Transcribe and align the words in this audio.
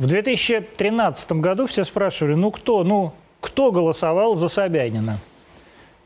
В 0.00 0.06
2013 0.06 1.32
году 1.32 1.66
все 1.66 1.84
спрашивали, 1.84 2.32
ну 2.32 2.50
кто, 2.50 2.84
ну 2.84 3.12
кто 3.42 3.70
голосовал 3.70 4.34
за 4.34 4.48
Собянина? 4.48 5.18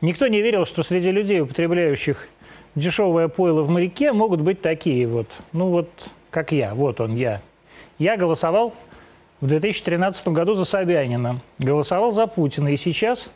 Никто 0.01 0.27
не 0.27 0.41
верил, 0.41 0.65
что 0.65 0.83
среди 0.83 1.11
людей, 1.11 1.39
употребляющих 1.39 2.27
дешевое 2.75 3.29
пойло 3.29 3.61
в 3.61 3.69
моряке, 3.69 4.11
могут 4.11 4.41
быть 4.41 4.59
такие 4.59 5.07
вот, 5.07 5.27
ну 5.53 5.69
вот, 5.69 5.87
как 6.29 6.51
я, 6.51 6.75
вот 6.75 6.99
он, 6.99 7.15
я. 7.15 7.39
Я 7.97 8.17
голосовал 8.17 8.73
в 9.39 9.47
2013 9.47 10.27
году 10.27 10.55
за 10.55 10.65
Собянина, 10.65 11.39
голосовал 11.57 12.11
за 12.11 12.27
Путина, 12.27 12.73
и 12.73 12.75
сейчас 12.75 13.29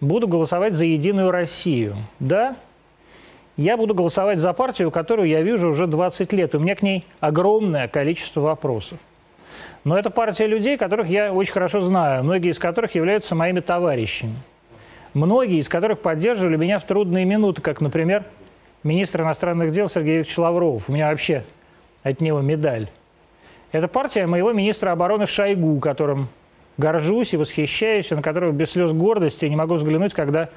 буду 0.00 0.26
голосовать 0.26 0.72
за 0.72 0.84
Единую 0.84 1.30
Россию. 1.30 1.94
Да, 2.18 2.56
я 3.56 3.76
буду 3.76 3.94
голосовать 3.94 4.40
за 4.40 4.52
партию, 4.52 4.90
которую 4.90 5.28
я 5.28 5.42
вижу 5.42 5.68
уже 5.68 5.86
20 5.86 6.32
лет. 6.32 6.56
У 6.56 6.58
меня 6.58 6.74
к 6.74 6.82
ней 6.82 7.06
огромное 7.20 7.86
количество 7.86 8.40
вопросов. 8.40 8.98
Но 9.84 9.98
это 9.98 10.10
партия 10.10 10.46
людей, 10.46 10.76
которых 10.76 11.08
я 11.08 11.32
очень 11.32 11.52
хорошо 11.52 11.80
знаю, 11.80 12.22
многие 12.22 12.50
из 12.50 12.58
которых 12.58 12.94
являются 12.94 13.34
моими 13.34 13.60
товарищами. 13.60 14.36
Многие 15.12 15.58
из 15.58 15.68
которых 15.68 16.00
поддерживали 16.00 16.56
меня 16.56 16.78
в 16.78 16.84
трудные 16.84 17.24
минуты, 17.24 17.60
как, 17.60 17.80
например, 17.80 18.24
министр 18.82 19.22
иностранных 19.22 19.72
дел 19.72 19.88
Сергей 19.88 20.18
Викторович 20.18 20.38
Лавров. 20.38 20.88
У 20.88 20.92
меня 20.92 21.10
вообще 21.10 21.44
от 22.02 22.20
него 22.20 22.40
медаль. 22.40 22.88
Это 23.72 23.88
партия 23.88 24.26
моего 24.26 24.52
министра 24.52 24.92
обороны 24.92 25.26
Шойгу, 25.26 25.80
которым 25.80 26.28
горжусь 26.78 27.34
и 27.34 27.36
восхищаюсь, 27.36 28.10
и 28.10 28.14
на 28.14 28.22
которого 28.22 28.52
без 28.52 28.70
слез 28.70 28.92
гордости 28.92 29.46
не 29.46 29.56
могу 29.56 29.74
взглянуть, 29.74 30.14
когда 30.14 30.48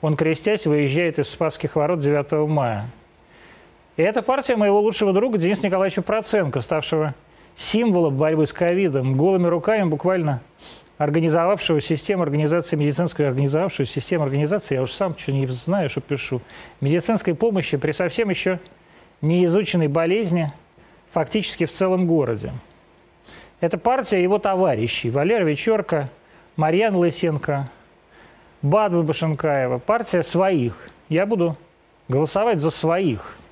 он, 0.00 0.16
крестясь, 0.16 0.66
выезжает 0.66 1.18
из 1.18 1.28
Спасских 1.28 1.76
ворот 1.76 2.00
9 2.00 2.48
мая. 2.48 2.86
И 3.96 4.02
это 4.02 4.22
партия 4.22 4.56
моего 4.56 4.80
лучшего 4.80 5.12
друга 5.12 5.38
Дениса 5.38 5.66
Николаевича 5.66 6.02
Проценко, 6.02 6.60
ставшего 6.60 7.14
символом 7.56 8.16
борьбы 8.16 8.46
с 8.46 8.52
ковидом, 8.52 9.14
голыми 9.14 9.46
руками 9.46 9.88
буквально 9.88 10.40
организовавшего 10.98 11.80
систему 11.80 12.22
организации 12.22 12.76
медицинской, 12.76 13.26
организовавшего 13.28 13.86
систему 13.86 14.24
организации, 14.24 14.76
я 14.76 14.82
уж 14.82 14.92
сам 14.92 15.16
что 15.18 15.32
не 15.32 15.46
знаю, 15.46 15.88
что 15.88 16.00
пишу, 16.00 16.40
медицинской 16.80 17.34
помощи 17.34 17.76
при 17.76 17.92
совсем 17.92 18.30
еще 18.30 18.60
не 19.20 19.44
изученной 19.46 19.88
болезни 19.88 20.52
фактически 21.12 21.66
в 21.66 21.72
целом 21.72 22.06
городе. 22.06 22.52
Это 23.60 23.78
партия 23.78 24.22
его 24.22 24.38
товарищей 24.38 25.10
Валерия 25.10 25.44
Вечерка, 25.44 26.10
Марьяна 26.56 26.98
Лысенко, 26.98 27.70
Бадба 28.62 29.02
Башенкаева, 29.02 29.78
партия 29.78 30.22
своих. 30.22 30.90
Я 31.08 31.26
буду 31.26 31.56
голосовать 32.08 32.60
за 32.60 32.70
своих– 32.70 33.36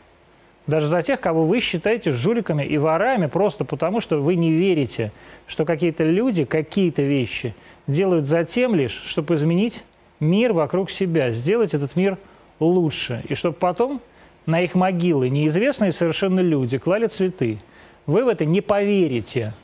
даже 0.66 0.86
за 0.86 1.02
тех, 1.02 1.20
кого 1.20 1.44
вы 1.44 1.60
считаете 1.60 2.12
жуликами 2.12 2.62
и 2.62 2.78
ворами, 2.78 3.26
просто 3.26 3.64
потому 3.64 4.00
что 4.00 4.18
вы 4.18 4.36
не 4.36 4.52
верите, 4.52 5.12
что 5.46 5.64
какие-то 5.64 6.04
люди 6.04 6.44
какие-то 6.44 7.02
вещи 7.02 7.54
делают 7.86 8.26
за 8.26 8.44
тем 8.44 8.74
лишь, 8.74 9.02
чтобы 9.06 9.34
изменить 9.34 9.82
мир 10.20 10.52
вокруг 10.52 10.90
себя, 10.90 11.30
сделать 11.30 11.74
этот 11.74 11.96
мир 11.96 12.16
лучше, 12.60 13.22
и 13.28 13.34
чтобы 13.34 13.56
потом 13.56 14.00
на 14.46 14.60
их 14.60 14.74
могилы 14.74 15.28
неизвестные 15.28 15.92
совершенно 15.92 16.40
люди 16.40 16.78
клали 16.78 17.06
цветы. 17.06 17.58
Вы 18.06 18.24
в 18.24 18.28
это 18.28 18.44
не 18.44 18.60
поверите, 18.60 19.54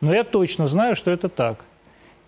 но 0.00 0.14
я 0.14 0.24
точно 0.24 0.68
знаю, 0.68 0.94
что 0.94 1.10
это 1.10 1.28
так. 1.28 1.64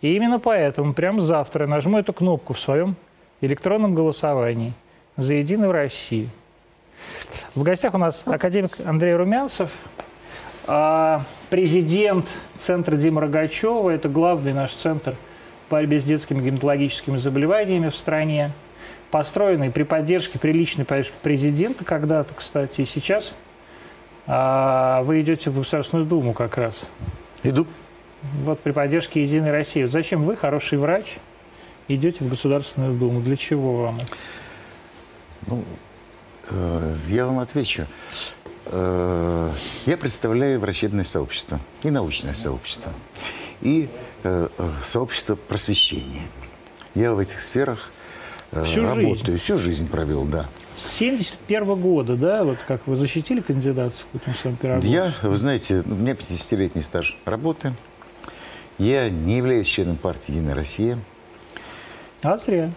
И 0.01 0.15
именно 0.15 0.39
поэтому 0.39 0.95
прямо 0.95 1.21
завтра 1.21 1.65
я 1.65 1.71
нажму 1.71 1.99
эту 1.99 2.13
кнопку 2.13 2.55
в 2.55 2.61
своем 2.61 2.97
электронном 3.41 3.95
голосовании 3.95 4.73
за 5.17 5.35
«Единую 5.35 5.73
Россию». 5.73 6.31
В 7.55 7.63
гостях 7.63 7.95
у 7.95 7.99
нас 7.99 8.23
академик 8.27 8.71
Андрей 8.85 9.15
Румянцев, 9.15 9.71
а, 10.67 11.25
президент 11.49 12.29
Центра 12.59 12.97
Дима 12.97 13.23
Рогачева. 13.23 13.91
Это 13.91 14.09
главный 14.09 14.53
наш 14.53 14.73
центр 14.73 15.17
по 15.69 15.77
борьбе 15.77 16.01
с 16.01 16.05
детскими 16.05 16.43
гематологическими 16.43 17.17
заболеваниями 17.17 17.89
в 17.89 17.97
стране, 17.97 18.53
построенный 19.11 19.71
при 19.71 19.83
поддержке, 19.83 20.39
при 20.39 20.53
личной 20.53 20.85
поддержке 20.85 21.15
президента 21.23 21.85
когда-то, 21.85 22.35
кстати, 22.35 22.83
и 22.83 22.85
сейчас 22.85 23.35
а, 24.27 25.03
вы 25.03 25.23
идете 25.23 25.51
в 25.51 25.57
Государственную 25.57 26.07
Думу 26.07 26.35
как 26.35 26.57
раз. 26.57 26.81
Иду. 27.43 27.67
Вот 28.45 28.61
при 28.61 28.73
поддержке 28.73 29.23
Единой 29.23 29.51
России. 29.51 29.83
Вот 29.83 29.93
зачем 29.93 30.25
вы, 30.25 30.37
хороший 30.37 30.79
врач, 30.79 31.17
идете 31.89 32.23
в 32.23 32.29
Государственную 32.29 32.95
Думу? 32.95 33.21
Для 33.21 33.37
чего 33.37 33.77
вам? 33.77 33.99
Ну, 35.47 35.65
я 37.09 37.27
вам 37.27 37.39
отвечу. 37.39 37.87
Э, 38.67 39.51
я 39.87 39.97
представляю 39.97 40.61
врачебное 40.61 41.05
сообщество 41.05 41.61
и 41.83 41.91
научное 41.91 42.35
сообщество, 42.35 42.93
и 43.63 43.89
э, 44.23 44.49
сообщество 44.85 45.35
просвещения. 45.35 46.23
Я 46.95 47.13
в 47.13 47.19
этих 47.19 47.41
сферах 47.41 47.91
Всю 48.65 48.83
работаю, 48.83 49.17
жизнь. 49.27 49.37
всю 49.39 49.59
жизнь 49.59 49.89
провел, 49.89 50.25
да. 50.25 50.49
С 50.77 50.93
71 50.93 51.75
года, 51.81 52.17
да, 52.17 52.43
вот 52.43 52.59
как 52.67 52.87
вы 52.87 52.97
защитили 52.97 53.41
кандидатскую 53.41 54.21
своем 54.41 54.57
пирогом? 54.57 54.89
Я, 54.89 55.13
вы 55.23 55.37
знаете, 55.37 55.83
у 55.85 55.95
меня 55.95 56.13
50-летний 56.13 56.81
стаж 56.81 57.17
работы. 57.25 57.75
Я 58.79 59.11
не 59.11 59.37
являюсь 59.37 59.67
членом 59.67 59.97
партии 59.97 60.33
«Единая 60.33 60.55
Россия». 60.55 60.99
А 62.23 62.37
зря. 62.39 62.73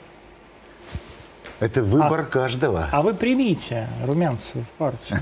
Это 1.60 1.84
выбор 1.84 2.22
а, 2.22 2.26
каждого. 2.26 2.88
А 2.92 3.02
вы 3.02 3.14
примите 3.14 3.88
Румянцева 4.06 4.64
в 4.64 4.70
партию. 4.78 5.20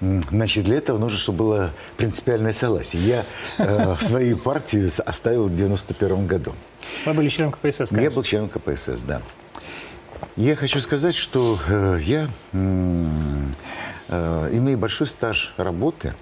Значит, 0.00 0.64
для 0.64 0.78
этого 0.78 0.98
нужно, 0.98 1.16
чтобы 1.16 1.38
было 1.38 1.70
принципиальное 1.96 2.52
согласие. 2.52 3.02
Я 3.02 3.24
э, 3.58 3.94
в 3.94 4.02
своей 4.02 4.34
партии 4.34 4.90
оставил 5.06 5.46
в 5.46 5.54
91 5.54 6.26
году. 6.26 6.54
Вы 7.06 7.14
были 7.14 7.28
членом 7.28 7.52
КПСС, 7.52 7.76
конечно. 7.76 8.00
Я 8.00 8.10
был 8.10 8.24
членом 8.24 8.48
КПСС, 8.48 9.02
да. 9.02 9.22
Я 10.34 10.56
хочу 10.56 10.80
сказать, 10.80 11.14
что 11.14 11.56
э, 11.68 12.00
я, 12.02 12.28
э, 12.52 12.58
имея 14.52 14.76
большой 14.76 15.06
стаж 15.06 15.54
работы, 15.56 16.14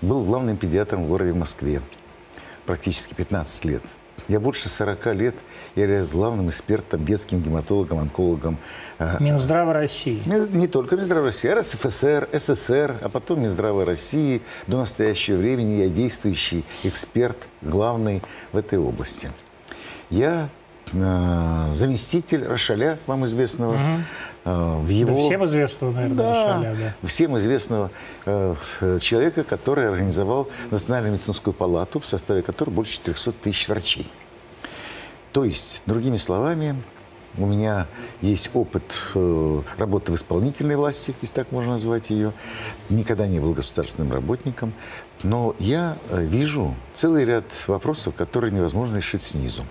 был 0.00 0.24
главным 0.24 0.56
педиатром 0.56 1.04
в 1.04 1.08
городе 1.08 1.34
Москве 1.34 1.82
практически 2.64 3.12
15 3.12 3.64
лет. 3.66 3.82
Я 4.28 4.40
больше 4.40 4.68
40 4.68 5.06
лет 5.14 5.34
являюсь 5.74 6.10
главным 6.10 6.50
экспертом, 6.50 7.04
детским 7.04 7.40
гематологом, 7.42 7.98
онкологом. 7.98 8.58
Э, 8.98 9.16
Минздрава 9.20 9.72
России. 9.72 10.20
Не 10.26 10.66
только 10.66 10.96
Минздрава 10.96 11.26
России, 11.26 11.48
а 11.48 11.58
РСФСР, 11.58 12.28
СССР, 12.34 12.98
а 13.00 13.08
потом 13.08 13.42
Минздрава 13.42 13.86
России. 13.86 14.42
До 14.66 14.76
настоящего 14.76 15.38
времени 15.38 15.82
я 15.82 15.88
действующий 15.88 16.66
эксперт, 16.82 17.38
главный 17.62 18.22
в 18.52 18.58
этой 18.58 18.78
области. 18.78 19.30
Я 20.10 20.50
э, 20.92 21.72
заместитель 21.74 22.44
Рошаля, 22.44 22.98
вам 23.06 23.24
известного, 23.24 23.72
угу. 23.72 24.02
В 24.54 24.88
его... 24.88 25.14
Да 25.14 25.26
всем 25.26 25.46
известного, 25.46 25.92
наверное, 25.92 26.16
да, 26.16 26.46
Рошаля, 26.46 26.76
да. 27.02 27.08
Всем 27.08 27.38
известного 27.38 27.90
э, 28.26 28.54
человека, 29.00 29.44
который 29.44 29.88
организовал 29.88 30.48
Национальную 30.70 31.14
медицинскую 31.14 31.54
палату, 31.54 32.00
в 32.00 32.06
составе 32.06 32.42
которой 32.42 32.70
больше 32.70 32.94
400 32.94 33.32
тысяч 33.32 33.68
врачей. 33.68 34.08
То 35.32 35.44
есть, 35.44 35.82
другими 35.86 36.16
словами, 36.16 36.82
у 37.36 37.46
меня 37.46 37.86
есть 38.20 38.50
опыт 38.54 38.82
э, 39.14 39.62
работы 39.76 40.12
в 40.12 40.16
исполнительной 40.16 40.76
власти, 40.76 41.14
если 41.20 41.34
так 41.34 41.52
можно 41.52 41.72
назвать 41.72 42.10
ее. 42.10 42.32
Никогда 42.88 43.26
не 43.26 43.38
был 43.38 43.52
государственным 43.52 44.12
работником. 44.12 44.72
Но 45.22 45.54
я 45.58 45.98
э, 46.08 46.24
вижу 46.24 46.74
целый 46.94 47.24
ряд 47.24 47.44
вопросов, 47.66 48.14
которые 48.14 48.52
невозможно 48.52 48.96
решить 48.96 49.22
снизу. 49.22 49.64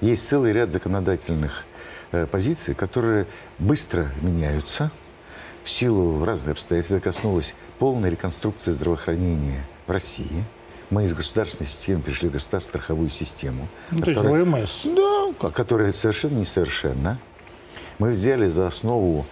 Есть 0.00 0.26
целый 0.26 0.52
ряд 0.52 0.72
законодательных 0.72 1.64
э, 2.12 2.26
позиций, 2.26 2.74
которые 2.74 3.26
быстро 3.58 4.08
меняются 4.20 4.90
в 5.64 5.70
силу 5.70 6.24
разных 6.24 6.52
обстоятельств. 6.52 6.92
Это 6.92 7.02
коснулось 7.02 7.54
полной 7.78 8.10
реконструкции 8.10 8.72
здравоохранения 8.72 9.64
в 9.86 9.90
России– 9.90 10.44
мы 10.92 11.04
из 11.04 11.14
государственной 11.14 11.66
системы 11.66 12.02
перешли 12.02 12.28
в 12.28 12.32
государственную 12.32 12.82
страховую 12.82 13.10
систему. 13.10 13.68
Ну, 13.90 13.98
которая, 14.00 14.44
то 14.44 14.56
есть 14.58 14.84
ВМС. 14.84 14.96
Да, 15.40 15.50
которая 15.50 15.92
совершенно 15.92 16.38
несовершенна. 16.38 17.18
Мы 17.98 18.10
взяли 18.10 18.46
за 18.48 18.66
основу 18.66 19.24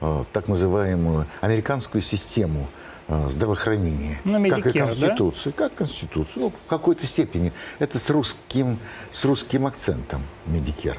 э, 0.00 0.24
так 0.32 0.46
называемую 0.46 1.26
американскую 1.40 2.02
систему 2.02 2.68
э, 3.08 3.26
здравоохранения. 3.30 4.20
Ну, 4.22 4.38
Medicare, 4.38 4.62
как 4.62 4.76
и 4.76 4.78
Конституцию. 4.78 5.54
Да? 5.56 5.64
Как 5.64 5.74
Конституцию. 5.74 6.42
Ну, 6.42 6.50
в 6.50 6.68
какой-то 6.68 7.04
степени. 7.04 7.52
Это 7.80 7.98
с 7.98 8.08
русским, 8.10 8.78
с 9.10 9.24
русским 9.24 9.66
акцентом 9.66 10.22
Medicare. 10.46 10.98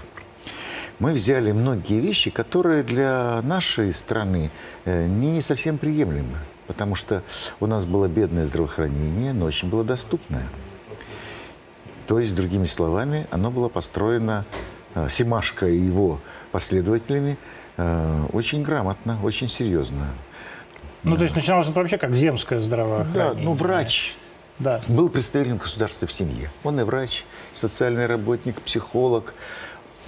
Мы 1.00 1.13
взяли 1.13 1.51
многие 1.51 2.00
вещи, 2.00 2.30
которые 2.30 2.84
для 2.84 3.42
нашей 3.44 3.94
страны 3.94 4.51
э, 4.86 5.07
не 5.07 5.42
совсем 5.42 5.78
приемлемы 5.78 6.38
потому 6.69 6.94
что 6.94 7.24
у 7.60 7.66
нас 7.66 7.84
было 7.86 8.07
бедное 8.07 8.46
здравоохранение, 8.46 9.34
но 9.34 9.48
очень 9.48 9.69
было 9.69 9.84
доступное. 9.84 10.44
То 12.06 12.19
есть, 12.19 12.36
другими 12.36 12.66
словами, 12.66 13.25
оно 13.31 13.50
было 13.50 13.69
построено 13.69 14.46
э, 14.94 15.07
Симашко 15.10 15.68
и 15.68 15.75
его 15.75 16.19
последователями 16.51 17.40
э, 17.78 18.25
очень 18.34 18.62
грамотно, 18.62 19.18
очень 19.24 19.48
серьезно. 19.48 20.10
Ну, 21.01 21.18
то 21.18 21.24
есть 21.24 21.36
начиналось 21.36 21.68
это 21.68 21.80
вообще 21.80 21.98
как 21.98 22.13
земское 22.13 22.60
здравоохранение. 22.60 23.34
Да, 23.34 23.42
ну, 23.42 23.54
врач. 23.54 24.16
Да. 24.60 24.80
был 24.88 25.10
представителем 25.10 25.57
государства 25.57 26.07
в 26.07 26.12
семье. 26.12 26.51
Он 26.63 26.80
и 26.80 26.84
врач, 26.84 27.24
социальный 27.51 28.06
работник, 28.06 28.62
психолог. 28.62 29.34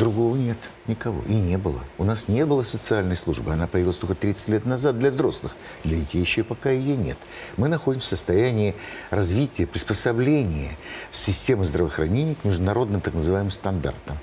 Другого 0.01 0.35
нет, 0.35 0.57
никого. 0.87 1.21
И 1.27 1.33
не 1.35 1.59
было. 1.59 1.79
У 1.99 2.03
нас 2.05 2.27
не 2.27 2.43
было 2.43 2.63
социальной 2.63 3.15
службы. 3.15 3.53
Она 3.53 3.67
появилась 3.67 3.97
только 3.97 4.15
30 4.15 4.47
лет 4.47 4.65
назад 4.65 4.97
для 4.97 5.11
взрослых. 5.11 5.55
Для 5.83 5.99
детей 5.99 6.19
еще 6.21 6.43
пока 6.43 6.71
ее 6.71 6.97
нет. 6.97 7.19
Мы 7.55 7.67
находимся 7.67 8.07
в 8.07 8.09
состоянии 8.09 8.73
развития, 9.11 9.67
приспособления 9.67 10.71
системы 11.11 11.65
здравоохранения 11.67 12.33
к 12.33 12.43
международным 12.45 12.99
так 12.99 13.13
называемым 13.13 13.51
стандартам. 13.51 14.17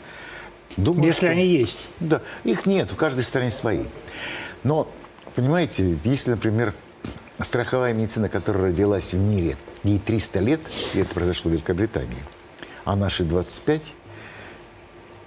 Думаю, 0.76 1.04
Если 1.06 1.18
что- 1.26 1.30
они 1.30 1.46
есть. 1.46 1.78
да, 2.00 2.22
их 2.42 2.66
нет, 2.66 2.90
в 2.90 2.96
каждой 2.96 3.22
стране 3.22 3.52
свои. 3.52 3.84
Но, 4.64 4.88
понимаете, 5.36 5.96
если, 6.02 6.32
например, 6.32 6.74
страховая 7.40 7.94
медицина, 7.94 8.28
которая 8.28 8.72
родилась 8.72 9.12
в 9.12 9.16
мире, 9.16 9.56
ей 9.84 10.00
300 10.00 10.40
лет, 10.40 10.60
и 10.94 10.98
это 10.98 11.14
произошло 11.14 11.50
в 11.50 11.54
Великобритании, 11.54 12.18
а 12.84 12.96
наши 12.96 13.22
25, 13.22 13.94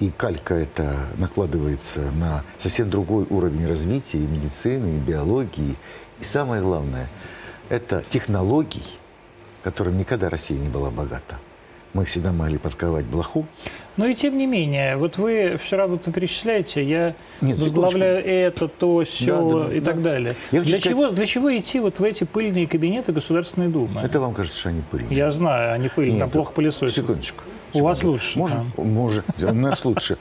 и 0.01 0.09
калька 0.09 0.55
это 0.55 1.05
накладывается 1.17 1.99
на 2.19 2.43
совсем 2.57 2.89
другой 2.89 3.25
уровень 3.29 3.67
развития 3.67 4.17
и 4.17 4.25
медицины, 4.25 4.97
и 4.97 4.99
биологии. 4.99 5.75
И 6.19 6.23
самое 6.23 6.61
главное, 6.61 7.07
это 7.69 8.03
технологий, 8.09 8.83
которым 9.63 9.97
никогда 9.99 10.29
Россия 10.29 10.57
не 10.57 10.69
была 10.69 10.89
богата. 10.89 11.35
Мы 11.93 12.05
всегда 12.05 12.31
могли 12.31 12.57
подковать 12.57 13.05
блоху, 13.05 13.45
Но 13.97 14.05
и 14.07 14.15
тем 14.15 14.37
не 14.37 14.47
менее, 14.47 14.95
вот 14.95 15.17
вы 15.17 15.59
все 15.61 15.75
равно 15.75 15.97
то 15.97 16.09
перечисляете, 16.11 16.81
я 16.83 17.15
Нет, 17.41 17.59
возглавляю 17.59 18.25
это, 18.25 18.69
то, 18.69 19.03
все 19.03 19.35
Да, 19.37 19.67
да, 19.67 19.75
и 19.75 19.79
да. 19.81 19.91
так 19.91 20.01
далее. 20.01 20.35
Я 20.53 20.61
Для 20.61 20.77
сказать- 20.77 20.83
чего, 20.83 21.09
для 21.09 21.25
чего 21.25 21.55
идти 21.57 21.79
вот 21.81 21.99
в 21.99 22.03
эти 22.03 22.23
пыльные 22.23 22.65
кабинеты 22.65 23.11
Государственной 23.11 23.67
Думы? 23.67 24.01
это 24.01 24.19
вам 24.21 24.33
кажется, 24.33 24.57
что 24.57 24.69
они 24.69 24.81
пыльные. 24.89 25.15
Я 25.15 25.29
знаю, 25.31 25.73
они 25.73 25.89
пыльные, 25.89 26.19
там 26.19 26.27
Нет, 26.29 26.33
плохо 26.33 26.53
пылесосят. 26.53 26.95
Секундочку. 26.95 27.43
У 27.73 27.83
вас 27.83 28.03
лучше 28.03 28.37
Может, 28.37 28.57
там. 28.75 28.93
может, 28.93 29.25
у 29.41 29.53
нас 29.53 29.85
лучше. 29.85 30.17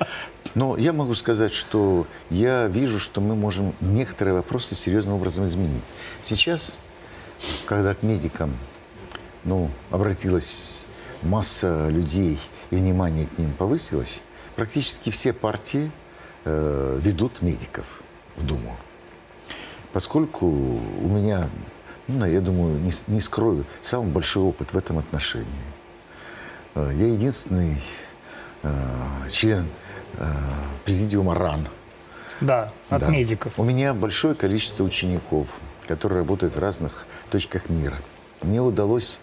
Но 0.54 0.76
я 0.76 0.92
могу 0.92 1.14
сказать, 1.14 1.52
что 1.52 2.06
я 2.30 2.66
вижу, 2.66 2.98
что 2.98 3.20
мы 3.20 3.34
можем 3.34 3.74
некоторые 3.80 4.34
вопросы 4.34 4.74
серьезным 4.74 5.16
образом 5.16 5.46
изменить. 5.46 5.82
Сейчас, 6.22 6.78
когда 7.66 7.94
к 7.94 8.02
медикам 8.02 8.56
ну, 9.44 9.70
обратилась 9.90 10.86
масса 11.22 11.88
людей 11.88 12.38
и 12.70 12.76
внимание 12.76 13.26
к 13.26 13.38
ним 13.38 13.52
повысилось, 13.52 14.22
практически 14.56 15.10
все 15.10 15.32
партии 15.32 15.90
э, 16.44 16.98
ведут 17.00 17.42
медиков 17.42 17.86
в 18.36 18.46
Думу. 18.46 18.76
Поскольку 19.92 20.46
у 20.46 21.08
меня, 21.08 21.48
ну, 22.06 22.26
я 22.26 22.40
думаю, 22.40 22.78
не, 22.80 22.92
не 23.08 23.20
скрою, 23.20 23.64
самый 23.82 24.12
большой 24.12 24.44
опыт 24.44 24.72
в 24.72 24.78
этом 24.78 24.98
отношении. 24.98 25.46
Э, 26.74 26.92
Я 26.96 27.06
единственный 27.08 27.76
э, 28.62 28.72
член 29.30 29.66
э, 30.18 30.32
президиума 30.84 31.34
РАН. 31.34 31.68
Да, 32.40 32.72
от 32.88 33.00
Да. 33.00 33.08
медиков. 33.08 33.58
У 33.58 33.64
меня 33.64 33.92
большое 33.92 34.34
количество 34.34 34.82
учеников, 34.84 35.48
которые 35.86 36.18
работают 36.20 36.56
в 36.56 36.58
разных 36.58 37.06
точках 37.30 37.68
мира. 37.68 37.98
Мне 38.42 38.60
удалось 38.62 39.18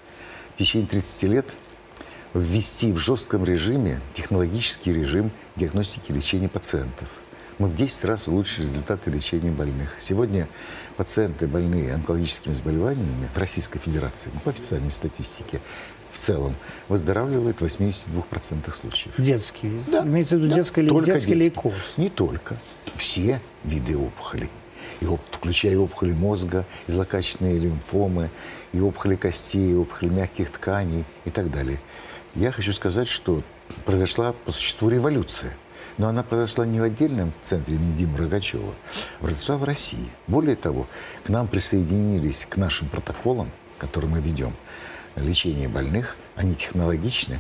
в 0.53 0.57
течение 0.57 0.87
30 0.87 1.23
лет 1.23 1.57
ввести 2.33 2.91
в 2.91 2.97
жестком 2.97 3.43
режиме 3.43 3.99
технологический 4.13 4.93
режим 4.93 5.31
диагностики 5.55 6.11
и 6.11 6.13
лечения 6.13 6.49
пациентов. 6.49 7.07
Мы 7.57 7.67
в 7.69 7.75
10 7.75 8.05
раз 8.05 8.27
улучшили 8.27 8.65
результаты 8.65 9.09
лечения 9.09 9.49
больных. 9.49 9.95
Сегодня 9.97 10.47
пациенты, 10.95 11.47
больные 11.47 11.95
онкологическими 11.95 12.53
заболеваниями 12.53 13.27
в 13.33 13.37
Российской 13.39 13.79
Федерации, 13.79 14.29
ну, 14.31 14.39
по 14.41 14.51
официальной 14.51 14.91
статистике, 14.91 15.59
в 16.17 16.19
целом 16.19 16.55
выздоравливают 16.89 17.61
в 17.61 17.65
82% 17.65 18.73
случаев. 18.73 19.13
Детские. 19.17 19.83
Да, 19.87 20.03
Имеется 20.03 20.35
в 20.35 20.39
виду 20.39 20.49
да, 20.49 20.55
детский, 20.55 20.87
только 20.87 21.11
детский 21.11 21.35
лейкоз. 21.35 21.73
Не 21.95 22.09
только. 22.09 22.57
Все 22.95 23.39
виды 23.63 23.95
опухолей. 23.95 24.49
И 24.99 25.05
оп- 25.05 25.21
включая 25.31 25.77
опухоли 25.77 26.13
мозга, 26.13 26.65
и 26.87 26.91
злокачественные 26.91 27.59
лимфомы, 27.59 28.31
и 28.73 28.79
опухоли 28.79 29.15
костей, 29.15 29.71
и 29.71 29.75
опухоли 29.75 30.09
мягких 30.09 30.51
тканей 30.51 31.05
и 31.25 31.29
так 31.29 31.51
далее. 31.51 31.79
Я 32.33 32.51
хочу 32.51 32.73
сказать, 32.73 33.07
что 33.07 33.43
произошла 33.85 34.33
по 34.33 34.51
существу 34.51 34.89
революция. 34.89 35.55
Но 35.99 36.07
она 36.07 36.21
произошла 36.23 36.65
не 36.65 36.79
в 36.79 36.83
отдельном 36.83 37.31
центре 37.41 37.75
имени 37.75 37.95
Димы 37.97 38.17
Рогачева, 38.19 38.73
а 39.19 39.23
произошла 39.23 39.57
в 39.57 39.63
России. 39.63 40.07
Более 40.27 40.55
того, 40.55 40.87
к 41.23 41.29
нам 41.29 41.47
присоединились 41.47 42.45
к 42.49 42.57
нашим 42.57 42.87
протоколам, 42.87 43.49
которые 43.79 44.11
мы 44.11 44.19
ведем, 44.19 44.53
лечение 45.17 45.67
больных, 45.67 46.15
они 46.35 46.55
технологичны, 46.55 47.39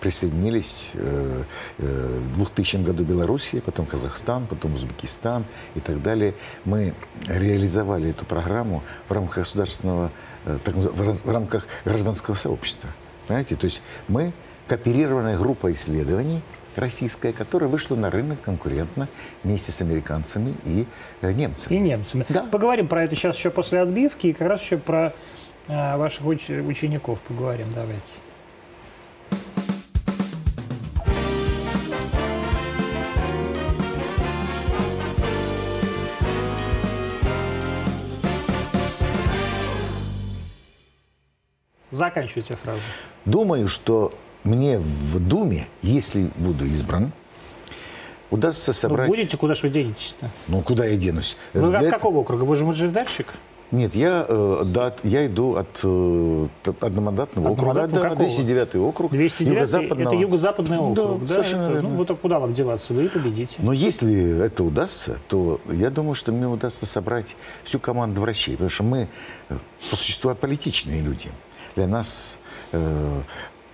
присоединились 0.00 0.92
э, 0.94 1.44
э, 1.78 2.20
в 2.34 2.36
2000 2.36 2.76
году 2.76 3.04
Белоруссия, 3.04 3.60
потом 3.60 3.86
Казахстан, 3.86 4.46
потом 4.46 4.74
Узбекистан 4.74 5.44
и 5.74 5.80
так 5.80 6.02
далее. 6.02 6.34
Мы 6.64 6.94
реализовали 7.26 8.10
эту 8.10 8.24
программу 8.24 8.82
в 9.08 9.12
рамках 9.12 9.38
государственного, 9.38 10.10
э, 10.44 10.58
так 10.64 10.74
в 10.74 11.18
в 11.24 11.30
рамках 11.30 11.66
гражданского 11.84 12.34
сообщества. 12.34 12.88
Понимаете? 13.26 13.56
То 13.56 13.64
есть 13.64 13.82
мы 14.06 14.32
кооперированная 14.68 15.36
группа 15.36 15.72
исследований 15.72 16.42
российская, 16.76 17.32
которая 17.32 17.68
вышла 17.68 17.96
на 17.96 18.10
рынок 18.10 18.40
конкурентно 18.40 19.08
вместе 19.42 19.72
с 19.72 19.80
американцами 19.80 20.54
и 20.64 20.86
немцами. 21.22 21.76
И 21.76 21.78
немцами. 21.80 22.24
Да. 22.28 22.44
Поговорим 22.44 22.86
про 22.86 23.04
это 23.04 23.16
сейчас 23.16 23.36
еще 23.36 23.50
после 23.50 23.80
отбивки, 23.80 24.28
и 24.28 24.32
как 24.32 24.48
раз 24.48 24.62
еще 24.62 24.78
про 24.78 25.12
ваших 25.68 26.22
уч- 26.24 26.66
учеников 26.66 27.20
поговорим. 27.20 27.70
Давайте. 27.74 28.02
Заканчивайте 41.90 42.54
фразу. 42.56 42.80
Думаю, 43.24 43.68
что 43.68 44.12
мне 44.44 44.78
в 44.78 45.18
Думе, 45.20 45.66
если 45.82 46.28
буду 46.36 46.66
избран, 46.66 47.12
удастся 48.30 48.70
Ну, 48.70 48.74
собрать... 48.74 49.08
будете, 49.08 49.36
куда 49.36 49.54
же 49.54 49.62
вы 49.62 49.70
денетесь-то? 49.70 50.30
Ну, 50.48 50.60
куда 50.62 50.84
я 50.84 50.96
денусь? 50.96 51.36
Вы 51.54 51.70
Для 51.70 51.80
от 51.80 51.90
какого 51.90 52.18
округа? 52.18 52.44
Вы 52.44 52.56
же 52.56 52.64
мажоритарщик? 52.64 53.34
Нет, 53.70 53.94
я, 53.94 54.24
э, 54.26 54.62
да, 54.64 54.94
я 55.02 55.26
иду 55.26 55.56
от 55.56 55.68
э, 55.82 56.46
одномандатного 56.80 57.50
округа, 57.50 57.86
да, 57.86 58.00
какого? 58.00 58.16
209 58.16 58.76
округ. 58.76 59.12
209 59.12 59.50
юго-западного. 59.58 60.08
это 60.08 60.16
юго-западный 60.16 60.78
округ. 60.78 60.94
Да, 61.20 61.26
Да, 61.26 61.32
совершенно 61.34 61.62
это- 61.64 61.72
верно. 61.74 61.88
ну, 61.90 61.96
вот 61.96 62.18
куда 62.20 62.38
вам 62.38 62.54
деваться? 62.54 62.94
Вы 62.94 63.04
и 63.04 63.08
победите. 63.08 63.56
Но 63.58 63.72
если 63.74 64.42
это 64.44 64.64
удастся, 64.64 65.18
то 65.28 65.60
я 65.70 65.90
думаю, 65.90 66.14
что 66.14 66.32
мне 66.32 66.46
удастся 66.46 66.86
собрать 66.86 67.36
всю 67.64 67.78
команду 67.78 68.22
врачей, 68.22 68.54
потому 68.54 68.70
что 68.70 68.84
мы 68.84 69.08
э, 69.50 69.56
по 69.90 69.96
существу 69.96 70.30
аполитичные 70.30 71.02
люди. 71.02 71.28
Для 71.76 71.86
нас 71.86 72.38
э, 72.72 73.20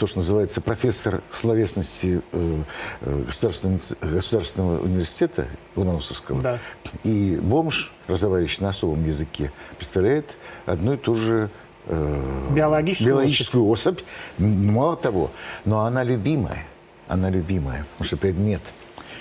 то, 0.05 0.09
что 0.09 0.19
называется 0.19 0.61
профессор 0.61 1.23
словесности 1.33 2.21
э, 2.33 2.63
э, 3.01 3.23
государственного, 3.27 3.81
государственного 4.03 4.83
университета 4.83 5.47
Ломоносовского 5.77 6.43
Да. 6.43 6.59
и 7.05 7.39
бомж, 7.41 7.91
разговаривающий 8.07 8.63
на 8.63 8.69
особом 8.69 9.07
языке, 9.07 9.51
представляет 9.79 10.37
одну 10.67 10.93
и 10.93 10.97
ту 10.99 11.15
же 11.15 11.49
э, 11.87 12.49
Биологическую 12.51 13.15
биологическую 13.15 13.67
особь. 13.67 14.01
Мало 14.37 14.97
того, 14.97 15.31
но 15.65 15.87
она 15.87 16.05
любимая. 16.05 16.67
Она 17.09 17.31
любимая. 17.31 17.87
Потому 17.93 18.07
что 18.07 18.19
предмет 18.19 18.61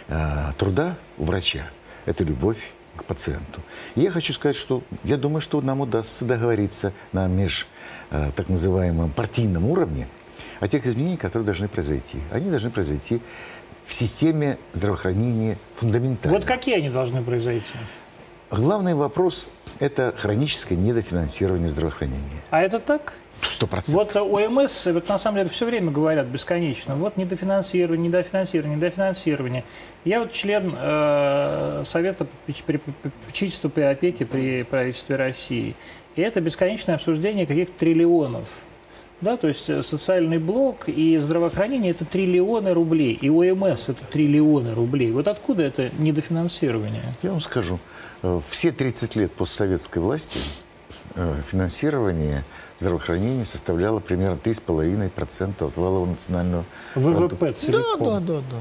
э, 0.10 0.52
труда 0.58 0.98
у 1.18 1.24
врача– 1.24 1.64
это 2.06 2.26
любовь 2.26 2.60
к 2.98 3.06
пациенту. 3.06 3.62
И 3.96 4.02
я 4.02 4.12
хочу 4.12 4.34
сказать, 4.34 4.58
что 4.58 4.84
я 5.06 5.16
думаю, 5.16 5.40
что 5.40 5.62
нам 5.62 5.80
удастся 5.80 6.26
договориться 6.26 6.92
на 7.14 7.28
меж 7.28 7.68
э, 8.12 8.32
так 8.36 8.50
называемом 8.50 9.12
партийном 9.12 9.70
уровне 9.70 10.10
о 10.64 10.68
тех 10.70 10.86
изменениях, 10.86 11.20
которые 11.20 11.46
должны 11.46 11.68
произойти. 11.68 12.20
Они 12.32 12.50
должны 12.50 12.70
произойти 12.70 13.20
в 13.86 13.94
системе 13.94 14.58
здравоохранения 14.72 15.58
фундаментально. 15.74 16.38
Вот 16.38 16.48
какие 16.48 16.76
они 16.78 16.90
должны 16.90 17.22
произойти? 17.22 17.74
Главный 18.50 18.94
вопрос– 18.94 19.52
это 19.80 20.14
хроническое 20.18 20.78
недофинансирование 20.78 21.68
здравоохранения. 21.68 22.42
А 22.50 22.62
это 22.62 22.80
так? 22.80 23.16
Сто 23.42 23.68
процентов. 23.68 24.14
Вот 24.14 24.16
ОМС, 24.16 24.86
вот 24.86 25.10
на 25.10 25.20
самом 25.20 25.40
деле 25.40 25.50
все 25.50 25.66
время 25.66 25.92
говорят 25.92 26.28
бесконечно, 26.28 26.96
вот 26.96 27.18
недофинансирование, 27.18 28.08
недофинансирование, 28.08 28.78
недофинансирование. 28.78 29.66
Я 30.06 30.22
вот 30.22 30.32
член 30.32 30.74
э, 30.78 31.84
Совета 31.86 32.26
попечительства 32.46 33.68
при 33.68 33.82
опеке 33.82 34.26
при 34.26 34.64
правительстве 34.64 35.18
России. 35.18 35.76
И 36.16 36.22
это 36.22 36.40
бесконечное 36.40 36.96
обсуждение 36.96 37.46
каких-то 37.46 37.78
триллионов. 37.78 38.48
Да, 39.24 39.38
то 39.38 39.48
есть 39.48 39.70
э, 39.70 39.82
социальный 39.84 40.38
блок 40.38 40.90
и 40.90 41.18
здравоохранение– 41.18 41.92
это 41.92 42.04
триллионы 42.04 42.74
рублей. 42.74 43.14
И 43.14 43.30
ОМС– 43.30 43.84
это 43.88 44.04
триллионы 44.12 44.74
рублей. 44.76 45.12
Вот 45.12 45.30
откуда 45.30 45.64
это 45.64 45.90
недофинансирование? 45.98 47.16
Я 47.24 47.32
вам 47.32 47.40
скажу, 47.40 47.80
э, 48.22 48.42
все 48.50 48.74
30 48.74 49.16
лет 49.16 49.32
постсоветской 49.32 50.02
власти 50.02 50.40
э, 51.16 51.38
финансирование 51.48 52.44
здравоохранения 52.78 53.46
составляла 53.46 54.02
примерно 54.02 54.38
3,5% 54.44 55.66
от 55.66 55.78
валового 55.78 56.08
национального 56.08 56.66
ВВП 56.96 57.54
целиком. 57.54 58.00
Да, 58.00 58.20
да, 58.20 58.20
да, 58.20 58.42
да. 58.52 58.58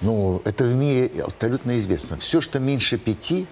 Ну, 0.00 0.40
это 0.46 0.64
в 0.64 0.72
мире 0.72 1.10
абсолютно 1.22 1.76
известно. 1.76 2.16
Все, 2.16 2.40
что 2.40 2.58
меньше 2.58 2.96
5%, 2.96 3.46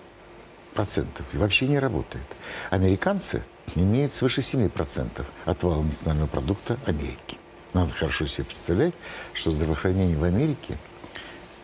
вообще 1.34 1.68
не 1.68 1.78
работает. 1.78 2.24
Американцы 2.70 3.42
имеют 3.74 4.12
свыше 4.12 4.40
7% 4.40 5.24
от 5.44 5.62
валового 5.62 5.84
национального 5.84 6.28
продукта 6.28 6.78
Америки. 6.86 7.38
Надо 7.74 7.92
хорошо 7.92 8.26
себе 8.26 8.44
представлять, 8.44 8.94
что 9.34 9.50
здравоохранение 9.50 10.16
в 10.16 10.24
Америке 10.24 10.78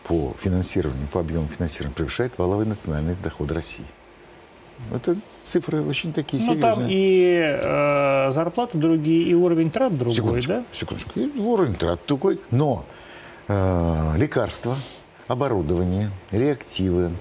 по 0.03 0.33
финансированию, 0.37 1.07
по 1.07 1.21
объему 1.21 1.47
финансирования 1.47 1.95
превышает 1.95 2.37
валовый 2.37 2.65
национальный 2.65 3.15
доход 3.15 3.51
России. 3.51 3.85
Это 4.93 5.15
цифры 5.43 5.81
очень 5.81 6.11
такие 6.13 6.43
Ну, 6.45 6.59
там 6.59 6.75
серьезные. 6.75 6.89
и 6.91 7.39
э, 7.63 8.31
зарплаты 8.33 8.77
другие, 8.77 9.23
и 9.23 9.33
уровень 9.33 9.71
трат 9.71 9.97
другой, 9.97 10.15
секундочку, 10.15 10.51
да? 10.51 10.63
секундочку. 10.73 11.19
И 11.19 11.39
уровень 11.39 11.75
трат 11.75 12.05
такой. 12.05 12.41
Но 12.51 12.83
э, 13.47 14.13
лекарства, 14.17 14.75
оборудование, 15.27 16.11
реактивы, 16.31 17.11